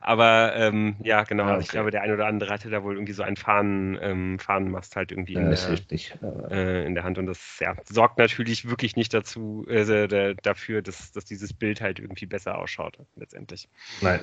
Aber 0.00 0.54
ähm, 0.56 0.96
ja, 1.02 1.22
genau, 1.22 1.46
ja, 1.46 1.54
okay. 1.54 1.62
ich 1.62 1.68
glaube, 1.68 1.90
der 1.90 2.02
ein 2.02 2.12
oder 2.12 2.26
andere 2.26 2.52
hatte 2.52 2.70
da 2.70 2.82
wohl 2.82 2.94
irgendwie 2.94 3.12
so 3.12 3.22
einen 3.22 3.36
Fahnen, 3.36 3.98
ähm, 4.00 4.38
Fahnenmast 4.38 4.96
halt 4.96 5.12
irgendwie 5.12 5.34
in, 5.34 5.50
der, 5.50 6.50
äh, 6.50 6.86
in 6.86 6.94
der 6.94 7.04
Hand 7.04 7.18
und 7.18 7.26
das 7.26 7.58
ja, 7.60 7.74
sorgt 7.88 8.18
natürlich 8.18 8.68
wirklich 8.68 8.96
nicht 8.96 9.14
dazu, 9.14 9.64
äh, 9.68 10.34
dafür, 10.42 10.82
dass, 10.82 11.12
dass 11.12 11.24
dieses 11.24 11.52
Bild 11.52 11.80
halt 11.80 12.00
irgendwie 12.00 12.26
besser 12.26 12.58
ausschaut, 12.58 12.98
letztendlich. 13.16 13.68
Nein. 14.00 14.20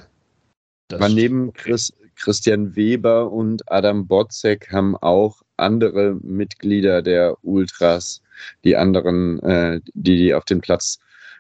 Das 0.87 1.01
Aber 1.01 1.09
neben 1.09 1.53
Chris, 1.53 1.93
Christian 2.15 2.75
Weber 2.75 3.31
und 3.31 3.69
Adam 3.71 4.07
Botzek 4.07 4.71
haben 4.71 4.95
auch 4.95 5.41
andere 5.57 6.15
Mitglieder 6.21 7.01
der 7.01 7.37
Ultras, 7.43 8.21
die 8.63 8.75
anderen, 8.75 9.39
äh, 9.43 9.81
die, 9.93 10.17
die 10.17 10.33
auf 10.33 10.45
den 10.45 10.61
Platz 10.61 10.99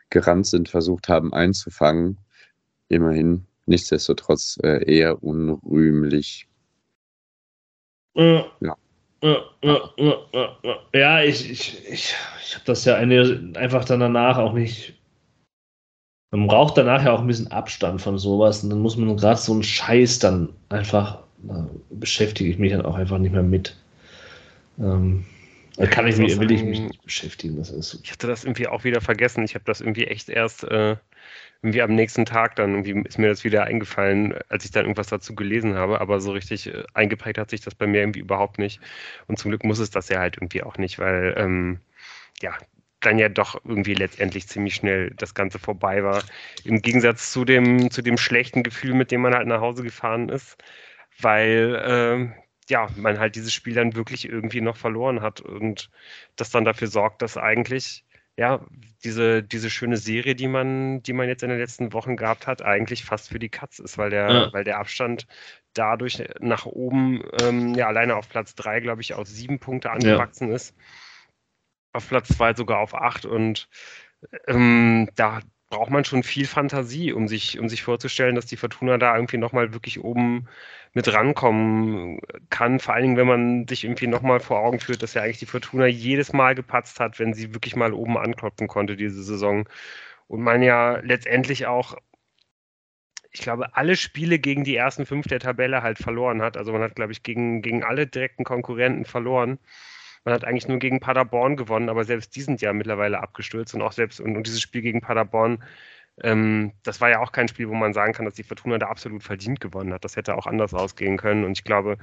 gerannt 0.09 0.47
sind, 0.47 0.69
versucht 0.69 1.09
haben 1.09 1.33
einzufangen. 1.33 2.17
Immerhin, 2.89 3.45
nichtsdestotrotz 3.65 4.57
äh, 4.63 4.83
eher 4.85 5.23
unrühmlich. 5.23 6.47
Ja. 8.15 8.45
ja. 8.61 8.75
Ja, 10.93 11.23
ich, 11.23 11.49
ich, 11.49 11.89
ich, 11.89 12.15
ich 12.43 12.55
habe 12.55 12.65
das 12.65 12.85
ja 12.85 12.95
eine, 12.95 13.51
einfach 13.55 13.83
dann 13.85 13.99
danach 13.99 14.37
auch 14.37 14.53
nicht 14.53 14.96
man 16.31 16.47
braucht 16.47 16.77
danach 16.77 17.03
ja 17.03 17.13
auch 17.13 17.21
ein 17.21 17.27
bisschen 17.27 17.51
Abstand 17.51 18.01
von 18.01 18.17
sowas 18.17 18.63
und 18.63 18.69
dann 18.69 18.79
muss 18.79 18.97
man 18.97 19.15
gerade 19.15 19.39
so 19.39 19.53
einen 19.53 19.63
Scheiß 19.63 20.19
dann 20.19 20.49
einfach, 20.69 21.19
da 21.43 21.69
beschäftige 21.89 22.49
ich 22.49 22.57
mich 22.57 22.71
dann 22.71 22.85
auch 22.85 22.95
einfach 22.95 23.17
nicht 23.17 23.31
mehr 23.31 23.43
mit. 23.43 23.75
Ähm, 24.79 25.25
da 25.77 25.85
kann 25.85 26.07
ich 26.07 26.17
mich, 26.17 26.39
will 26.39 26.51
ich 26.51 26.63
mich 26.63 26.81
nicht 26.81 27.03
beschäftigen. 27.03 27.55
Das 27.57 27.69
ist 27.69 27.99
ich 28.03 28.11
hatte 28.11 28.27
das 28.27 28.43
irgendwie 28.43 28.67
auch 28.67 28.83
wieder 28.83 28.99
vergessen. 28.99 29.43
Ich 29.45 29.53
habe 29.53 29.63
das 29.65 29.79
irgendwie 29.79 30.05
echt 30.05 30.27
erst 30.27 30.63
äh, 30.63 30.97
irgendwie 31.61 31.81
am 31.81 31.93
nächsten 31.93 32.25
Tag 32.25 32.55
dann 32.55 32.83
irgendwie 32.83 33.07
ist 33.07 33.19
mir 33.19 33.27
das 33.27 33.43
wieder 33.43 33.63
eingefallen, 33.63 34.35
als 34.49 34.65
ich 34.65 34.71
dann 34.71 34.83
irgendwas 34.83 35.07
dazu 35.07 35.35
gelesen 35.35 35.75
habe. 35.75 36.01
Aber 36.01 36.19
so 36.19 36.31
richtig 36.31 36.67
äh, 36.67 36.83
eingeprägt 36.93 37.37
hat 37.37 37.51
sich 37.51 37.61
das 37.61 37.75
bei 37.75 37.85
mir 37.85 38.01
irgendwie 38.01 38.19
überhaupt 38.19 38.57
nicht. 38.57 38.81
Und 39.27 39.37
zum 39.37 39.51
Glück 39.51 39.63
muss 39.63 39.79
es 39.79 39.91
das 39.91 40.09
ja 40.09 40.19
halt 40.19 40.37
irgendwie 40.37 40.63
auch 40.63 40.77
nicht, 40.77 40.97
weil 40.97 41.35
ähm, 41.37 41.79
ja, 42.41 42.53
dann 42.99 43.19
ja 43.19 43.29
doch 43.29 43.59
irgendwie 43.63 43.93
letztendlich 43.93 44.47
ziemlich 44.47 44.75
schnell 44.75 45.11
das 45.15 45.33
Ganze 45.33 45.59
vorbei 45.59 46.03
war. 46.03 46.23
Im 46.63 46.81
Gegensatz 46.81 47.31
zu 47.31 47.45
dem, 47.45 47.91
zu 47.91 48.01
dem 48.01 48.17
schlechten 48.17 48.63
Gefühl, 48.63 48.93
mit 48.93 49.11
dem 49.11 49.21
man 49.21 49.35
halt 49.35 49.47
nach 49.47 49.61
Hause 49.61 49.83
gefahren 49.83 50.29
ist, 50.29 50.57
weil 51.19 51.75
äh, 51.75 52.41
ja, 52.69 52.89
man 52.95 53.19
halt 53.19 53.35
dieses 53.35 53.53
Spiel 53.53 53.75
dann 53.75 53.95
wirklich 53.95 54.27
irgendwie 54.27 54.61
noch 54.61 54.77
verloren 54.77 55.21
hat 55.21 55.41
und 55.41 55.89
das 56.35 56.49
dann 56.49 56.65
dafür 56.65 56.87
sorgt, 56.87 57.21
dass 57.21 57.37
eigentlich 57.37 58.03
ja, 58.39 58.63
diese, 59.03 59.41
diese 59.41 59.71
schöne 59.71 59.97
Serie, 59.97 60.35
die 60.35 60.47
man, 60.47 61.01
die 61.01 61.13
man 61.13 61.27
jetzt 61.27 61.41
in 61.41 61.49
den 61.49 61.57
letzten 61.57 61.91
Wochen 61.93 62.17
gehabt 62.17 62.45
hat, 62.45 62.61
eigentlich 62.61 63.03
fast 63.03 63.29
für 63.29 63.39
die 63.39 63.49
Katz 63.49 63.79
ist, 63.79 63.97
weil 63.97 64.11
der, 64.11 64.29
ja. 64.29 64.53
weil 64.53 64.63
der 64.63 64.77
Abstand 64.77 65.25
dadurch 65.73 66.23
nach 66.39 66.67
oben, 66.67 67.23
ähm, 67.41 67.73
ja, 67.73 67.87
alleine 67.87 68.15
auf 68.15 68.29
Platz 68.29 68.53
drei, 68.53 68.79
glaube 68.79 69.01
ich, 69.01 69.15
auf 69.15 69.27
sieben 69.27 69.57
Punkte 69.59 69.89
angewachsen 69.89 70.49
ja. 70.49 70.55
ist 70.55 70.75
auf 71.97 72.07
Platz 72.09 72.29
2 72.29 72.53
sogar 72.53 72.79
auf 72.79 72.95
8 72.95 73.25
und 73.25 73.67
ähm, 74.47 75.09
da 75.15 75.41
braucht 75.69 75.89
man 75.89 76.05
schon 76.05 76.23
viel 76.23 76.47
Fantasie, 76.47 77.11
um 77.11 77.27
sich, 77.27 77.59
um 77.59 77.67
sich 77.67 77.83
vorzustellen, 77.83 78.35
dass 78.35 78.45
die 78.45 78.57
Fortuna 78.57 78.97
da 78.97 79.15
irgendwie 79.15 79.37
nochmal 79.37 79.73
wirklich 79.73 80.01
oben 80.03 80.47
mit 80.93 81.11
rankommen 81.13 82.19
kann. 82.49 82.79
Vor 82.79 82.93
allen 82.93 83.03
Dingen, 83.03 83.17
wenn 83.17 83.27
man 83.27 83.67
sich 83.67 83.83
irgendwie 83.83 84.07
nochmal 84.07 84.39
vor 84.39 84.59
Augen 84.59 84.79
führt, 84.79 85.03
dass 85.03 85.13
ja 85.13 85.23
eigentlich 85.23 85.39
die 85.39 85.45
Fortuna 85.45 85.85
jedes 85.87 86.31
Mal 86.33 86.55
gepatzt 86.55 86.99
hat, 86.99 87.19
wenn 87.19 87.33
sie 87.33 87.53
wirklich 87.53 87.75
mal 87.75 87.93
oben 87.93 88.17
anklopfen 88.17 88.67
konnte 88.67 88.95
diese 88.95 89.23
Saison. 89.23 89.67
Und 90.27 90.41
man 90.41 90.61
ja 90.61 90.97
letztendlich 90.99 91.67
auch, 91.67 91.97
ich 93.31 93.41
glaube, 93.41 93.75
alle 93.75 93.95
Spiele 93.97 94.39
gegen 94.39 94.63
die 94.63 94.75
ersten 94.75 95.05
fünf 95.05 95.27
der 95.27 95.39
Tabelle 95.39 95.83
halt 95.83 95.97
verloren 95.99 96.41
hat. 96.41 96.55
Also 96.57 96.71
man 96.71 96.81
hat, 96.81 96.95
glaube 96.95 97.11
ich, 97.11 97.23
gegen, 97.23 97.61
gegen 97.61 97.83
alle 97.83 98.07
direkten 98.07 98.45
Konkurrenten 98.45 99.05
verloren. 99.05 99.59
Man 100.27 100.33
hat 100.33 100.43
eigentlich 100.43 100.67
nur 100.67 100.77
gegen 100.77 100.99
Paderborn 100.99 101.55
gewonnen, 101.55 101.87
aber 101.87 102.03
selbst 102.03 102.35
die 102.35 102.41
sind 102.41 102.59
ja 102.59 102.73
mittlerweile 102.73 103.21
abgestürzt 103.21 103.73
und 103.73 103.81
auch 103.81 103.93
selbst 103.93 104.19
und, 104.19 104.35
und 104.35 104.45
dieses 104.45 104.59
Spiel 104.59 104.81
gegen 104.81 104.99
Paderborn, 104.99 105.63
ähm, 106.21 106.73
das 106.83 106.99
war 106.99 107.09
ja 107.09 107.19
auch 107.19 107.31
kein 107.31 107.47
Spiel, 107.47 107.69
wo 107.69 107.73
man 107.73 107.93
sagen 107.93 108.11
kann, 108.11 108.25
dass 108.25 108.33
die 108.33 108.43
Fortuna 108.43 108.77
da 108.77 108.87
absolut 108.87 109.23
verdient 109.23 109.61
gewonnen 109.61 109.93
hat. 109.93 110.03
Das 110.03 110.17
hätte 110.17 110.35
auch 110.35 110.45
anders 110.45 110.73
ausgehen 110.73 111.15
können 111.15 111.45
und 111.45 111.53
ich 111.53 111.63
glaube, 111.63 111.97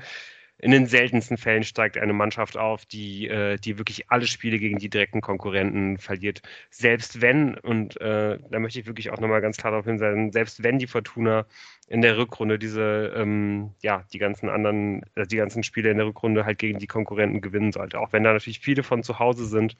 in 0.59 0.71
den 0.71 0.87
seltensten 0.87 1.37
Fällen 1.37 1.65
steigt 1.65 1.99
eine 1.99 2.13
Mannschaft 2.13 2.57
auf, 2.57 2.87
die, 2.87 3.29
äh, 3.29 3.57
die 3.59 3.77
wirklich 3.79 4.11
alle 4.11 4.27
Spiele 4.27 4.59
gegen 4.59 4.79
die 4.79 4.89
direkten 4.89 5.21
Konkurrenten 5.21 5.99
verliert. 5.99 6.43
Selbst 6.71 7.21
wenn, 7.21 7.59
und 7.59 8.01
äh, 8.01 8.39
da 8.51 8.59
möchte 8.61 8.79
ich 8.79 8.87
wirklich 8.87 9.11
auch 9.11 9.19
nochmal 9.19 9.41
ganz 9.41 9.57
klar 9.57 9.73
darauf 9.73 9.87
hinweisen, 9.87 10.33
selbst 10.33 10.63
wenn 10.63 10.79
die 10.79 10.87
Fortuna 10.87 11.47
in 11.89 12.03
der 12.03 12.17
Rückrunde 12.17 12.59
diese, 12.59 13.13
ähm, 13.17 13.75
ja, 13.83 14.05
die 14.13 14.19
ganzen 14.19 14.49
anderen, 14.49 15.03
äh, 15.17 15.27
die 15.27 15.37
ganzen 15.37 15.65
Spiele 15.65 15.91
in 15.91 15.99
der 15.99 16.07
Rückrunde 16.07 16.45
halt 16.47 16.59
gegen 16.59 16.79
die 16.79 16.87
Konkurrenten 16.87 17.41
gewinnen 17.41 17.73
sollte. 17.73 17.99
Auch 17.99 18.13
wenn 18.13 18.23
da 18.23 18.33
natürlich 18.33 18.61
viele 18.61 18.85
von 18.85 19.03
zu 19.03 19.19
Hause 19.19 19.47
sind. 19.47 19.77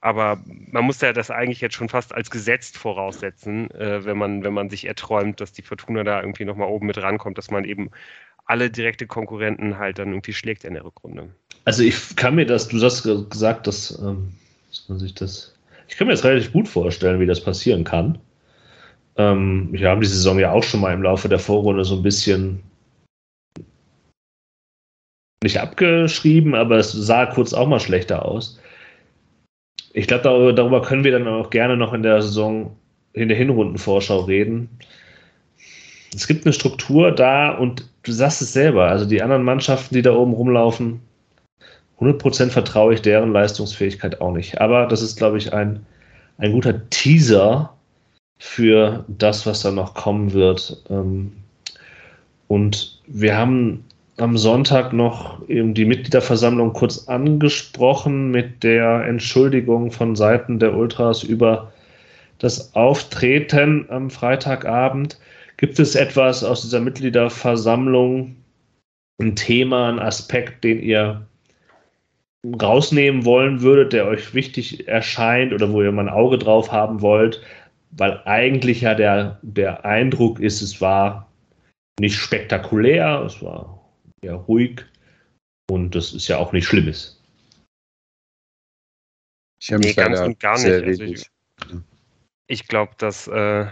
Aber 0.00 0.40
man 0.46 0.84
muss 0.84 1.00
ja 1.00 1.12
das 1.12 1.30
eigentlich 1.30 1.60
jetzt 1.60 1.74
schon 1.74 1.88
fast 1.88 2.14
als 2.14 2.30
gesetzt 2.30 2.78
voraussetzen, 2.78 3.70
äh, 3.72 4.04
wenn, 4.04 4.16
man, 4.16 4.44
wenn 4.44 4.52
man 4.54 4.70
sich 4.70 4.86
erträumt, 4.86 5.40
dass 5.40 5.52
die 5.52 5.62
Fortuna 5.62 6.04
da 6.04 6.20
irgendwie 6.20 6.44
nochmal 6.44 6.68
oben 6.68 6.86
mit 6.86 6.98
rankommt, 6.98 7.38
dass 7.38 7.50
man 7.50 7.64
eben 7.64 7.90
alle 8.48 8.70
direkte 8.70 9.06
Konkurrenten 9.06 9.78
halt 9.78 9.98
dann 9.98 10.08
irgendwie 10.08 10.32
schlägt 10.32 10.64
in 10.64 10.74
der 10.74 10.84
Rückrunde. 10.84 11.28
Also 11.64 11.82
ich 11.82 12.16
kann 12.16 12.34
mir 12.34 12.46
das, 12.46 12.66
du 12.68 12.82
hast 12.82 13.02
gesagt, 13.02 13.66
dass, 13.66 13.98
ähm, 14.00 14.32
dass 14.70 14.88
man 14.88 14.98
sich 14.98 15.14
das, 15.14 15.54
ich 15.86 15.96
kann 15.96 16.06
mir 16.06 16.14
das 16.14 16.24
relativ 16.24 16.52
gut 16.52 16.66
vorstellen, 16.66 17.20
wie 17.20 17.26
das 17.26 17.42
passieren 17.42 17.84
kann. 17.84 18.18
Ähm, 19.16 19.68
wir 19.70 19.90
haben 19.90 20.00
die 20.00 20.06
Saison 20.06 20.38
ja 20.38 20.52
auch 20.52 20.62
schon 20.62 20.80
mal 20.80 20.94
im 20.94 21.02
Laufe 21.02 21.28
der 21.28 21.38
Vorrunde 21.38 21.84
so 21.84 21.96
ein 21.96 22.02
bisschen 22.02 22.62
nicht 25.42 25.60
abgeschrieben, 25.60 26.54
aber 26.54 26.78
es 26.78 26.92
sah 26.92 27.26
kurz 27.26 27.52
auch 27.52 27.68
mal 27.68 27.80
schlechter 27.80 28.24
aus. 28.24 28.58
Ich 29.92 30.06
glaube, 30.06 30.24
darüber, 30.24 30.52
darüber, 30.52 30.82
können 30.82 31.04
wir 31.04 31.12
dann 31.12 31.28
auch 31.28 31.50
gerne 31.50 31.76
noch 31.76 31.92
in 31.92 32.02
der 32.02 32.22
Saison, 32.22 32.76
in 33.12 33.28
der 33.28 33.36
Hinrundenvorschau 33.36 34.20
reden. 34.20 34.68
Es 36.14 36.26
gibt 36.26 36.46
eine 36.46 36.52
Struktur 36.52 37.12
da 37.12 37.50
und 37.50 37.88
du 38.02 38.12
sagst 38.12 38.42
es 38.42 38.52
selber, 38.52 38.88
also 38.88 39.04
die 39.04 39.22
anderen 39.22 39.42
Mannschaften, 39.42 39.94
die 39.94 40.02
da 40.02 40.14
oben 40.14 40.32
rumlaufen, 40.32 41.00
100% 42.00 42.50
vertraue 42.50 42.94
ich 42.94 43.02
deren 43.02 43.32
Leistungsfähigkeit 43.32 44.20
auch 44.20 44.32
nicht. 44.32 44.60
Aber 44.60 44.86
das 44.86 45.02
ist, 45.02 45.16
glaube 45.16 45.38
ich, 45.38 45.52
ein, 45.52 45.84
ein 46.38 46.52
guter 46.52 46.88
Teaser 46.90 47.74
für 48.38 49.04
das, 49.08 49.46
was 49.46 49.62
da 49.62 49.70
noch 49.70 49.94
kommen 49.94 50.32
wird. 50.32 50.82
Ähm, 50.90 51.32
und 52.46 53.02
wir 53.06 53.36
haben 53.36 53.84
am 54.16 54.36
Sonntag 54.36 54.92
noch 54.92 55.46
eben 55.48 55.74
die 55.74 55.84
Mitgliederversammlung 55.84 56.72
kurz 56.72 57.08
angesprochen 57.08 58.30
mit 58.30 58.62
der 58.62 59.04
Entschuldigung 59.06 59.92
von 59.92 60.16
Seiten 60.16 60.58
der 60.58 60.74
Ultras 60.74 61.22
über 61.22 61.72
das 62.38 62.74
Auftreten 62.74 63.86
am 63.90 64.10
Freitagabend. 64.10 65.18
Gibt 65.58 65.78
es 65.80 65.96
etwas 65.96 66.44
aus 66.44 66.62
dieser 66.62 66.80
Mitgliederversammlung, 66.80 68.36
ein 69.20 69.34
Thema, 69.34 69.88
ein 69.88 69.98
Aspekt, 69.98 70.62
den 70.62 70.80
ihr 70.80 71.26
rausnehmen 72.62 73.24
wollen 73.24 73.60
würdet, 73.60 73.92
der 73.92 74.06
euch 74.06 74.32
wichtig 74.32 74.86
erscheint 74.86 75.52
oder 75.52 75.70
wo 75.72 75.82
ihr 75.82 75.90
mal 75.90 76.02
ein 76.02 76.14
Auge 76.14 76.38
drauf 76.38 76.70
haben 76.70 77.02
wollt? 77.02 77.42
Weil 77.90 78.22
eigentlich 78.24 78.82
ja 78.82 78.94
der, 78.94 79.40
der 79.42 79.84
Eindruck 79.84 80.38
ist, 80.38 80.62
es 80.62 80.80
war 80.80 81.30
nicht 81.98 82.16
spektakulär, 82.16 83.24
es 83.26 83.42
war 83.42 83.84
ja 84.22 84.34
ruhig 84.34 84.84
und 85.68 85.94
das 85.96 86.14
ist 86.14 86.28
ja 86.28 86.38
auch 86.38 86.52
nicht 86.52 86.66
Schlimmes. 86.66 87.20
Ich 89.60 89.72
habe 89.72 89.82
nee, 89.82 89.92
ganz 89.92 90.20
und 90.20 90.38
gar 90.38 90.56
nicht. 90.56 90.84
Also 90.84 91.02
ich, 91.02 91.30
ich 92.46 92.68
glaube, 92.68 92.92
dass 92.98 93.26
äh, 93.26 93.66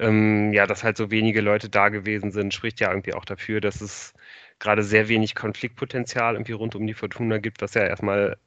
ähm, 0.00 0.52
ja, 0.52 0.66
dass 0.66 0.84
halt 0.84 0.96
so 0.96 1.10
wenige 1.10 1.40
Leute 1.42 1.68
da 1.68 1.88
gewesen 1.90 2.32
sind, 2.32 2.54
spricht 2.54 2.80
ja 2.80 2.90
irgendwie 2.90 3.14
auch 3.14 3.24
dafür, 3.24 3.60
dass 3.60 3.80
es 3.80 4.14
gerade 4.58 4.82
sehr 4.82 5.08
wenig 5.08 5.34
Konfliktpotenzial 5.34 6.34
irgendwie 6.34 6.52
rund 6.52 6.74
um 6.74 6.86
die 6.86 6.94
Fortuna 6.94 7.38
gibt, 7.38 7.62
was 7.62 7.74
ja 7.74 7.84
erstmal 7.86 8.38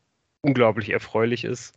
unglaublich 0.42 0.92
erfreulich 0.92 1.46
ist. 1.46 1.76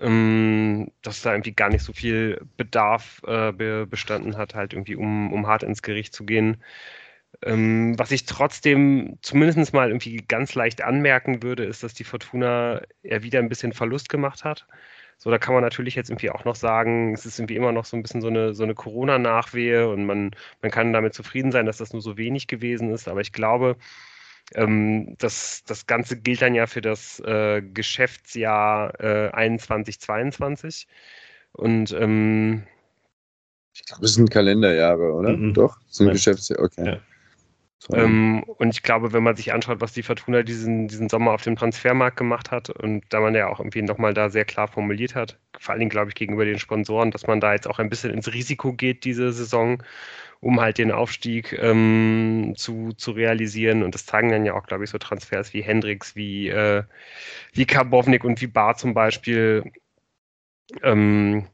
Ähm, 0.00 0.90
dass 1.02 1.22
da 1.22 1.32
irgendwie 1.32 1.52
gar 1.52 1.68
nicht 1.70 1.82
so 1.84 1.92
viel 1.92 2.40
Bedarf 2.56 3.22
äh, 3.26 3.52
be 3.52 3.86
bestanden 3.86 4.36
hat, 4.38 4.54
halt 4.54 4.72
irgendwie 4.72 4.96
um, 4.96 5.32
um 5.32 5.46
hart 5.46 5.62
ins 5.64 5.82
Gericht 5.82 6.14
zu 6.14 6.24
gehen. 6.24 6.62
Ähm, 7.42 7.98
was 7.98 8.10
ich 8.12 8.26
trotzdem 8.26 9.18
zumindest 9.22 9.74
mal 9.74 9.88
irgendwie 9.88 10.18
ganz 10.18 10.54
leicht 10.54 10.82
anmerken 10.82 11.42
würde, 11.42 11.64
ist, 11.64 11.82
dass 11.82 11.94
die 11.94 12.04
Fortuna 12.04 12.82
ja 13.02 13.22
wieder 13.22 13.40
ein 13.40 13.48
bisschen 13.48 13.72
Verlust 13.72 14.08
gemacht 14.08 14.44
hat. 14.44 14.66
So, 15.22 15.30
da 15.30 15.38
kann 15.38 15.54
man 15.54 15.62
natürlich 15.62 15.94
jetzt 15.94 16.10
irgendwie 16.10 16.30
auch 16.30 16.44
noch 16.44 16.56
sagen, 16.56 17.14
es 17.14 17.24
ist 17.24 17.38
irgendwie 17.38 17.54
immer 17.54 17.70
noch 17.70 17.84
so 17.84 17.96
ein 17.96 18.02
bisschen 18.02 18.20
so 18.20 18.26
eine, 18.26 18.54
so 18.54 18.64
eine 18.64 18.74
Corona-Nachwehe 18.74 19.88
und 19.88 20.04
man, 20.04 20.32
man 20.62 20.72
kann 20.72 20.92
damit 20.92 21.14
zufrieden 21.14 21.52
sein, 21.52 21.64
dass 21.64 21.76
das 21.76 21.92
nur 21.92 22.02
so 22.02 22.16
wenig 22.16 22.48
gewesen 22.48 22.90
ist. 22.90 23.06
Aber 23.06 23.20
ich 23.20 23.30
glaube, 23.30 23.76
ähm, 24.56 25.14
das, 25.18 25.62
das 25.64 25.86
Ganze 25.86 26.16
gilt 26.16 26.42
dann 26.42 26.56
ja 26.56 26.66
für 26.66 26.80
das 26.80 27.20
äh, 27.20 27.62
Geschäftsjahr 27.62 28.98
äh, 28.98 29.30
21, 29.30 30.00
22. 30.00 30.88
Und 31.52 31.92
ähm, 31.92 32.64
ich 33.74 33.84
glaube, 33.84 34.04
es 34.04 34.14
sind 34.14 34.28
Kalenderjahre, 34.28 35.12
oder? 35.12 35.36
Mhm. 35.36 35.54
Doch, 35.54 35.78
es 35.88 35.98
sind 35.98 36.08
ja. 36.08 36.14
Geschäftsjahr, 36.14 36.58
okay. 36.58 36.84
Ja. 36.84 37.00
Ähm, 37.92 38.44
und 38.44 38.70
ich 38.70 38.82
glaube, 38.82 39.12
wenn 39.12 39.22
man 39.22 39.36
sich 39.36 39.52
anschaut, 39.52 39.80
was 39.80 39.92
die 39.92 40.02
Fortuna 40.02 40.42
diesen, 40.42 40.88
diesen 40.88 41.08
Sommer 41.08 41.32
auf 41.32 41.42
dem 41.42 41.56
Transfermarkt 41.56 42.16
gemacht 42.16 42.50
hat 42.50 42.70
und 42.70 43.04
da 43.08 43.20
man 43.20 43.34
ja 43.34 43.48
auch 43.48 43.58
irgendwie 43.58 43.82
nochmal 43.82 44.14
da 44.14 44.30
sehr 44.30 44.44
klar 44.44 44.68
formuliert 44.68 45.14
hat, 45.14 45.38
vor 45.58 45.72
allen 45.72 45.80
Dingen, 45.80 45.90
glaube 45.90 46.10
ich, 46.10 46.14
gegenüber 46.14 46.44
den 46.44 46.58
Sponsoren, 46.58 47.10
dass 47.10 47.26
man 47.26 47.40
da 47.40 47.52
jetzt 47.52 47.66
auch 47.66 47.78
ein 47.78 47.90
bisschen 47.90 48.12
ins 48.12 48.32
Risiko 48.32 48.72
geht 48.72 49.04
diese 49.04 49.32
Saison, 49.32 49.82
um 50.40 50.60
halt 50.60 50.78
den 50.78 50.92
Aufstieg 50.92 51.52
ähm, 51.60 52.54
zu, 52.56 52.92
zu 52.92 53.12
realisieren. 53.12 53.82
Und 53.82 53.94
das 53.94 54.06
zeigen 54.06 54.30
dann 54.30 54.44
ja 54.44 54.54
auch, 54.54 54.66
glaube 54.66 54.84
ich, 54.84 54.90
so 54.90 54.98
Transfers 54.98 55.52
wie 55.54 55.62
Hendricks, 55.62 56.14
wie, 56.14 56.48
äh, 56.48 56.84
wie 57.52 57.66
Karbovnik 57.66 58.24
und 58.24 58.40
wie 58.40 58.48
Bar 58.48 58.76
zum 58.76 58.94
Beispiel. 58.94 59.64
Ähm, 60.82 61.46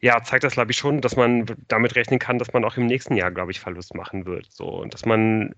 ja, 0.00 0.22
zeigt 0.22 0.44
das, 0.44 0.54
glaube 0.54 0.70
ich, 0.72 0.78
schon, 0.78 1.00
dass 1.00 1.16
man 1.16 1.46
damit 1.68 1.94
rechnen 1.96 2.18
kann, 2.18 2.38
dass 2.38 2.52
man 2.52 2.64
auch 2.64 2.76
im 2.76 2.86
nächsten 2.86 3.16
Jahr, 3.16 3.30
glaube 3.30 3.52
ich, 3.52 3.60
Verlust 3.60 3.94
machen 3.94 4.26
wird. 4.26 4.50
So, 4.50 4.66
und 4.66 4.94
dass 4.94 5.04
man 5.04 5.54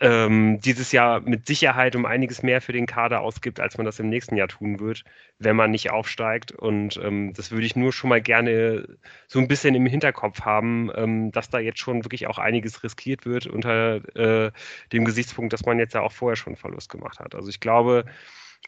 ähm, 0.00 0.60
dieses 0.60 0.92
Jahr 0.92 1.20
mit 1.20 1.46
Sicherheit 1.46 1.96
um 1.96 2.06
einiges 2.06 2.42
mehr 2.42 2.60
für 2.60 2.72
den 2.72 2.86
Kader 2.86 3.20
ausgibt, 3.20 3.60
als 3.60 3.76
man 3.78 3.86
das 3.86 4.00
im 4.00 4.08
nächsten 4.08 4.36
Jahr 4.36 4.48
tun 4.48 4.80
wird, 4.80 5.04
wenn 5.38 5.56
man 5.56 5.70
nicht 5.70 5.90
aufsteigt. 5.90 6.52
Und 6.52 6.98
ähm, 7.02 7.32
das 7.34 7.50
würde 7.50 7.66
ich 7.66 7.76
nur 7.76 7.92
schon 7.92 8.10
mal 8.10 8.20
gerne 8.20 8.98
so 9.28 9.38
ein 9.38 9.48
bisschen 9.48 9.74
im 9.74 9.86
Hinterkopf 9.86 10.42
haben, 10.42 10.90
ähm, 10.94 11.32
dass 11.32 11.50
da 11.50 11.58
jetzt 11.58 11.78
schon 11.78 12.04
wirklich 12.04 12.26
auch 12.26 12.38
einiges 12.38 12.82
riskiert 12.82 13.24
wird 13.26 13.46
unter 13.46 13.96
äh, 14.16 14.50
dem 14.92 15.04
Gesichtspunkt, 15.04 15.52
dass 15.52 15.64
man 15.64 15.78
jetzt 15.78 15.94
ja 15.94 16.00
auch 16.00 16.12
vorher 16.12 16.36
schon 16.36 16.56
Verlust 16.56 16.90
gemacht 16.90 17.20
hat. 17.20 17.34
Also 17.34 17.48
ich 17.48 17.60
glaube, 17.60 18.04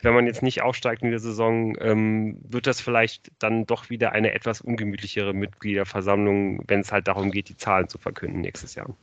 wenn 0.02 0.14
man 0.14 0.26
jetzt 0.26 0.42
nicht 0.42 0.62
aufsteigt 0.62 1.02
in 1.02 1.10
der 1.10 1.18
Saison, 1.18 1.76
ähm, 1.80 2.38
wird 2.48 2.66
das 2.66 2.80
vielleicht 2.80 3.30
dann 3.38 3.66
doch 3.66 3.90
wieder 3.90 4.12
eine 4.12 4.34
etwas 4.34 4.60
ungemütlichere 4.60 5.32
Mitgliederversammlung, 5.32 6.64
wenn 6.66 6.80
es 6.80 6.92
halt 6.92 7.08
darum 7.08 7.30
geht, 7.30 7.48
die 7.48 7.56
Zahlen 7.56 7.88
zu 7.88 7.98
verkünden 7.98 8.40
nächstes 8.40 8.74
Jahr. 8.74 8.94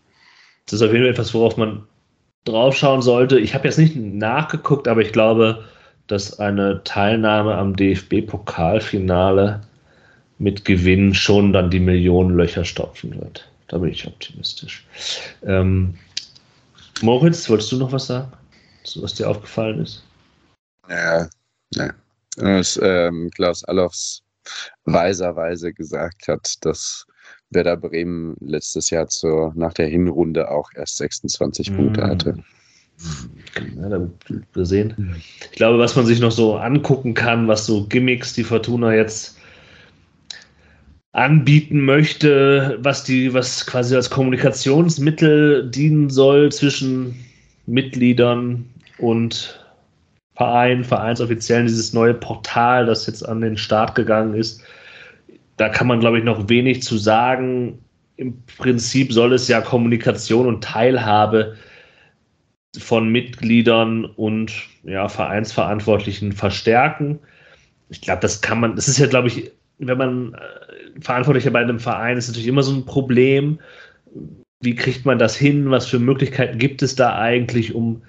Das 0.66 0.74
ist 0.74 0.82
auf 0.82 0.92
jeden 0.92 1.04
Fall 1.04 1.12
etwas, 1.12 1.34
worauf 1.34 1.58
man 1.58 1.88
draufschauen 2.46 3.02
sollte. 3.02 3.40
Ich 3.40 3.54
habe 3.54 3.68
jetzt 3.68 3.78
nicht 3.78 3.96
nachgeguckt, 3.96 4.88
aber 4.88 5.02
ich 5.02 5.12
glaube, 5.12 5.66
dass 6.08 6.40
eine 6.40 6.84
Teilnahme 6.84 7.56
am 7.56 7.76
DFB-Pokalfinale 7.76 9.62
mit 10.40 10.66
Gewinn 10.66 11.14
schon 11.14 11.54
dann 11.54 11.70
die 11.70 11.80
Millionen 11.80 12.36
Löcher 12.36 12.66
stopfen 12.66 13.20
wird. 13.20 13.48
Da 13.68 13.78
bin 13.78 13.92
ich 13.92 14.06
optimistisch. 14.08 14.86
Ähm, 15.46 15.96
Moritz, 17.02 17.50
wolltest 17.50 17.72
du 17.72 17.78
noch 17.78 17.92
was 17.92 18.08
sagen, 18.08 18.32
was 18.96 19.14
dir 19.14 19.30
aufgefallen 19.30 19.80
ist? 19.80 20.04
Ja, 20.90 21.30
ja. 21.74 21.94
Was 22.38 22.80
ähm, 22.82 23.30
Klaus 23.36 23.64
Allofs 23.66 24.24
weiserweise 24.86 25.74
gesagt 25.74 26.28
hat, 26.28 26.56
dass 26.62 27.06
Werder 27.50 27.78
Bremen 27.78 28.36
letztes 28.40 28.90
Jahr 28.90 29.08
zur, 29.08 29.54
nach 29.56 29.74
der 29.74 29.88
Hinrunde 29.88 30.50
auch 30.50 30.70
erst 30.76 30.98
26 30.98 31.72
mm. 31.72 31.76
Punkte 31.76 32.04
hatte. 32.04 32.44
Ja, 33.76 33.90
da 33.90 34.10
wir 34.54 34.66
sehen. 34.66 35.16
Ich 35.52 35.58
glaube, 35.58 35.80
was 35.80 35.96
man 35.96 36.06
sich 36.06 36.20
noch 36.20 36.32
so 36.32 36.56
angucken 36.56 37.14
kann, 37.14 37.48
was 37.48 37.66
so 37.66 37.86
Gimmicks 37.88 38.34
die 38.34 38.44
Fortuna 38.44 38.94
jetzt 38.94 39.38
anbieten 41.12 41.84
möchte, 41.84 42.78
was 42.82 43.04
die, 43.04 43.34
was 43.34 43.66
quasi 43.66 43.96
als 43.96 44.10
Kommunikationsmittel 44.10 45.70
dienen 45.70 46.10
soll 46.10 46.52
zwischen 46.52 47.16
Mitgliedern 47.66 48.66
und 48.98 49.61
Verein, 50.42 50.84
Vereinsoffiziellen, 50.84 51.68
dieses 51.68 51.94
neue 51.94 52.16
Portal, 52.16 52.88
das 52.88 53.06
jetzt 53.06 53.22
an 53.22 53.42
den 53.42 53.58
Start 53.58 53.94
gegangen 53.94 54.34
ist. 54.34 54.64
Da 55.58 55.70
kann 55.70 55.86
man, 55.86 56.00
glaube 56.00 56.18
ich, 56.18 56.24
noch 56.24 56.50
wenig 56.50 56.82
zu 56.82 56.98
sagen. 56.98 57.78
Im 58.16 58.42
Prinzip 58.58 59.14
soll 59.14 59.34
es 59.34 59.48
ja 59.48 59.62
Kommunikation 59.62 60.48
und 60.48 60.64
Teilhabe 60.64 61.58
von 62.76 63.10
Mitgliedern 63.10 64.06
und 64.06 64.52
ja, 64.84 65.08
Vereinsverantwortlichen 65.08 66.32
verstärken. 66.32 67.20
Ich 67.90 68.02
glaube, 68.02 68.22
das 68.22 68.42
kann 68.42 68.62
man, 68.62 68.76
das 68.76 68.88
ist 68.88 68.98
ja, 68.98 69.06
glaube 69.06 69.28
ich, 69.28 69.52
wenn 69.78 70.00
man 70.00 70.34
äh, 70.34 71.02
Verantwortlicher 71.02 71.52
bei 71.52 71.60
einem 71.60 71.80
Verein 71.80 72.18
ist, 72.18 72.30
natürlich 72.30 72.48
immer 72.48 72.64
so 72.64 72.74
ein 72.74 72.86
Problem. 72.86 73.60
Wie 74.60 74.74
kriegt 74.74 75.06
man 75.06 75.20
das 75.20 75.36
hin? 75.36 75.70
Was 75.70 75.86
für 75.86 76.00
Möglichkeiten 76.00 76.58
gibt 76.58 76.82
es 76.82 76.96
da 76.96 77.20
eigentlich, 77.20 77.76
um 77.76 78.02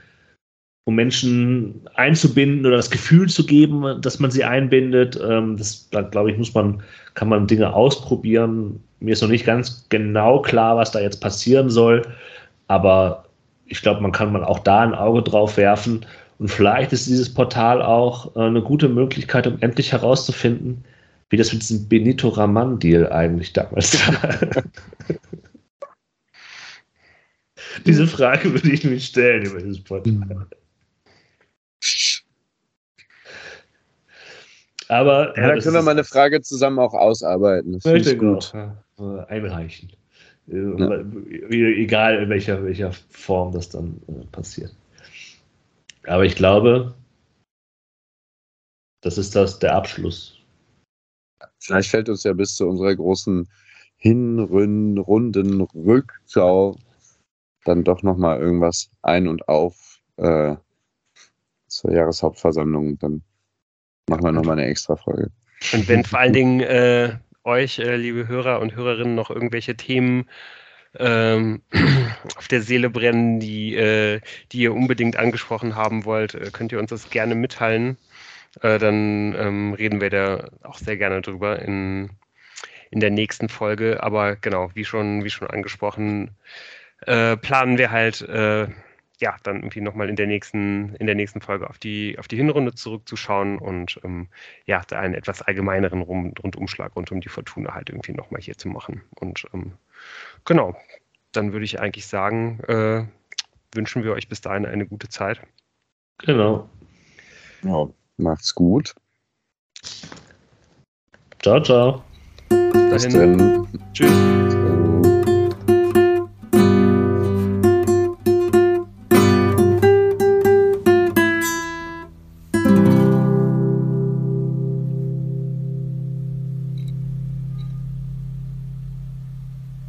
um 0.85 0.97
Menschen 0.97 1.81
einzubinden 1.95 2.67
oder 2.67 2.77
das 2.77 2.91
Gefühl 2.91 3.29
zu 3.29 3.47
geben, 3.47 4.01
dass 4.01 4.19
man 4.19 4.31
sie 4.31 4.45
einbindet. 4.45 5.19
Ähm, 5.23 5.57
das, 5.57 5.89
glaube 6.11 6.33
ich, 6.33 6.39
muss 6.39 6.55
man, 6.55 6.83
kann 7.15 7.29
man 7.29 7.47
Dinge 7.47 7.73
ausprobieren. 7.73 8.83
Mir 9.01 9.13
ist 9.13 9.23
noch 9.23 9.29
nicht 9.29 9.47
ganz 9.47 9.87
genau 9.91 10.43
klar, 10.43 10.77
was 10.77 10.91
da 10.91 11.01
jetzt 11.01 11.21
passieren 11.21 11.71
soll, 11.71 12.03
aber 12.67 13.25
ich 13.67 13.81
glaube, 13.81 14.01
man 14.01 14.13
kann 14.13 14.33
man 14.33 14.45
auch 14.45 14.59
da 14.59 14.81
ein 14.81 14.95
Auge 14.95 15.23
drauf 15.23 15.57
werfen. 15.57 16.05
Und 16.39 16.49
vielleicht 16.49 16.93
ist 16.93 17.07
dieses 17.07 17.33
Portal 17.33 17.81
auch 17.81 18.35
äh, 18.35 18.41
eine 18.41 18.63
gute 18.63 18.89
Möglichkeit, 18.89 19.47
um 19.47 19.59
endlich 19.61 19.93
herauszufinden, 19.93 20.85
wie 21.31 21.37
das 21.37 21.53
mit 21.53 21.63
diesem 21.63 21.89
Benito 21.89 22.29
Raman-Deal 22.29 23.11
eigentlich 23.13 23.53
damals 23.53 23.97
war. 24.23 24.65
Diese 27.87 28.07
Frage 28.07 28.53
würde 28.53 28.71
ich 28.71 28.85
mir 28.85 28.99
stellen 28.99 29.47
über 29.47 29.61
dieses 29.61 29.83
Portal. 29.83 30.47
Aber 34.93 35.35
ja, 35.39 35.49
da 35.49 35.59
können 35.59 35.75
wir 35.75 35.81
mal 35.83 35.93
eine 35.93 36.05
Frage 36.05 36.43
zusammen 36.43 36.79
auch 36.79 36.93
ausarbeiten. 36.93 37.73
Das 37.73 37.87
ich 37.87 38.19
gut. 38.19 38.53
Auch, 38.99 39.27
einreichen. 39.27 39.91
Ja. 40.49 41.01
Egal 41.49 42.23
in 42.23 42.29
welcher, 42.29 42.63
welcher 42.63 42.93
Form 43.09 43.53
das 43.53 43.71
dann 43.71 44.03
äh, 44.07 44.27
passiert. 44.27 44.77
Aber 46.07 46.27
ich 46.27 46.37
glaube, 46.37 46.95
das 49.01 49.17
ist 49.17 49.35
das 49.35 49.59
der 49.61 49.75
Abschluss. 49.75 50.39
Vielleicht 51.59 51.89
fällt 51.89 52.11
uns 52.11 52.25
ja 52.25 52.35
bis 52.35 52.57
zu 52.57 52.69
unserer 52.69 52.95
großen 52.95 53.49
Hinrunden 53.97 54.99
Rückschau 55.75 56.77
dann 57.65 57.83
doch 57.83 58.03
nochmal 58.03 58.41
irgendwas 58.41 58.91
ein 59.01 59.27
und 59.27 59.49
auf 59.49 60.01
äh, 60.19 60.57
zur 61.67 61.93
Jahreshauptversammlung. 61.93 62.99
Dann 62.99 63.23
machen 64.09 64.25
wir 64.25 64.33
nochmal 64.33 64.59
eine 64.59 64.69
extra 64.69 64.97
Folge. 64.97 65.31
Und 65.73 65.89
wenn 65.89 66.05
vor 66.05 66.19
allen 66.19 66.33
Dingen 66.33 66.61
äh, 66.61 67.17
euch, 67.45 67.79
äh, 67.79 67.97
liebe 67.97 68.29
Hörer 68.29 68.61
und 68.61 68.75
Hörerinnen, 68.75 69.15
noch 69.15 69.31
irgendwelche 69.31 69.77
Themen 69.77 70.29
ähm, 70.99 71.63
auf 72.37 72.49
der 72.49 72.63
Seele 72.63 72.91
brennen, 72.91 73.41
die, 73.41 73.75
äh, 73.75 74.21
die 74.53 74.59
ihr 74.59 74.75
unbedingt 74.75 75.17
angesprochen 75.17 75.77
haben 75.77 76.05
wollt, 76.05 76.35
äh, 76.35 76.51
könnt 76.53 76.73
ihr 76.73 76.79
uns 76.79 76.91
das 76.91 77.11
gerne 77.11 77.35
mitteilen. 77.35 77.97
Äh, 78.61 78.79
dann 78.79 79.35
ähm, 79.35 79.75
reden 79.75 80.01
wir 80.01 80.11
da 80.11 80.51
auch 80.63 80.79
sehr 80.79 80.97
gerne 80.97 81.23
drüber 81.23 81.61
in, 81.61 82.11
in 82.91 83.01
der 83.01 83.11
nächsten 83.11 83.49
Folge. 83.49 84.03
Aber 84.03 84.37
genau, 84.37 84.71
wie 84.75 84.85
schon, 84.85 85.25
wie 85.25 85.31
schon 85.31 85.49
angesprochen, 85.49 86.33
äh, 87.07 87.37
planen 87.37 87.79
wir 87.79 87.91
halt 87.91 88.27
ja, 89.23 89.37
dann 89.45 89.59
irgendwie 89.59 89.81
nochmal 89.81 90.11
in 90.11 90.17
der 90.17 90.27
nächsten, 90.27 90.97
in 90.97 91.07
der 91.07 91.15
nächsten 91.15 91.41
Folge 91.41 91.71
auf 91.71 91.79
die, 91.79 92.19
auf 92.19 92.27
die 92.27 92.37
Hinrunde 92.37 92.75
zurückzuschauen 92.75 93.59
und 93.59 94.01
ähm, 94.03 94.29
ja, 94.67 94.83
da 94.89 94.99
einen 94.99 95.15
etwas 95.15 95.41
allgemeineren 95.43 96.03
Rundumschlag 96.03 96.95
rund 96.97 97.11
um 97.13 97.21
die 97.21 97.29
Fortuna 97.29 97.73
halt 97.73 97.89
irgendwie 97.89 98.13
nochmal 98.13 98.43
hier 98.43 98.59
zu 98.59 98.69
machen. 98.69 99.01
Und 99.15 99.47
ähm, 99.55 99.75
genau, 100.45 100.77
dann 101.31 101.53
würde 101.53 101.65
ich 101.65 101.81
eigentlich 101.81 102.07
sagen, 102.07 102.59
äh, 102.67 103.05
wünschen 103.75 104.03
wir 104.03 104.13
euch 104.13 104.29
bis 104.29 104.41
dahin 104.41 104.67
eine 104.67 104.87
gute 104.87 105.09
Zeit. 105.09 105.41
Genau. 106.19 106.69
Ja, 107.63 107.89
macht's 108.17 108.53
gut. 108.53 108.93
Ciao, 111.41 111.63
ciao. 111.63 112.03
Bis 112.49 113.09
dahin. 113.09 113.69
Tschüss. 113.93 114.62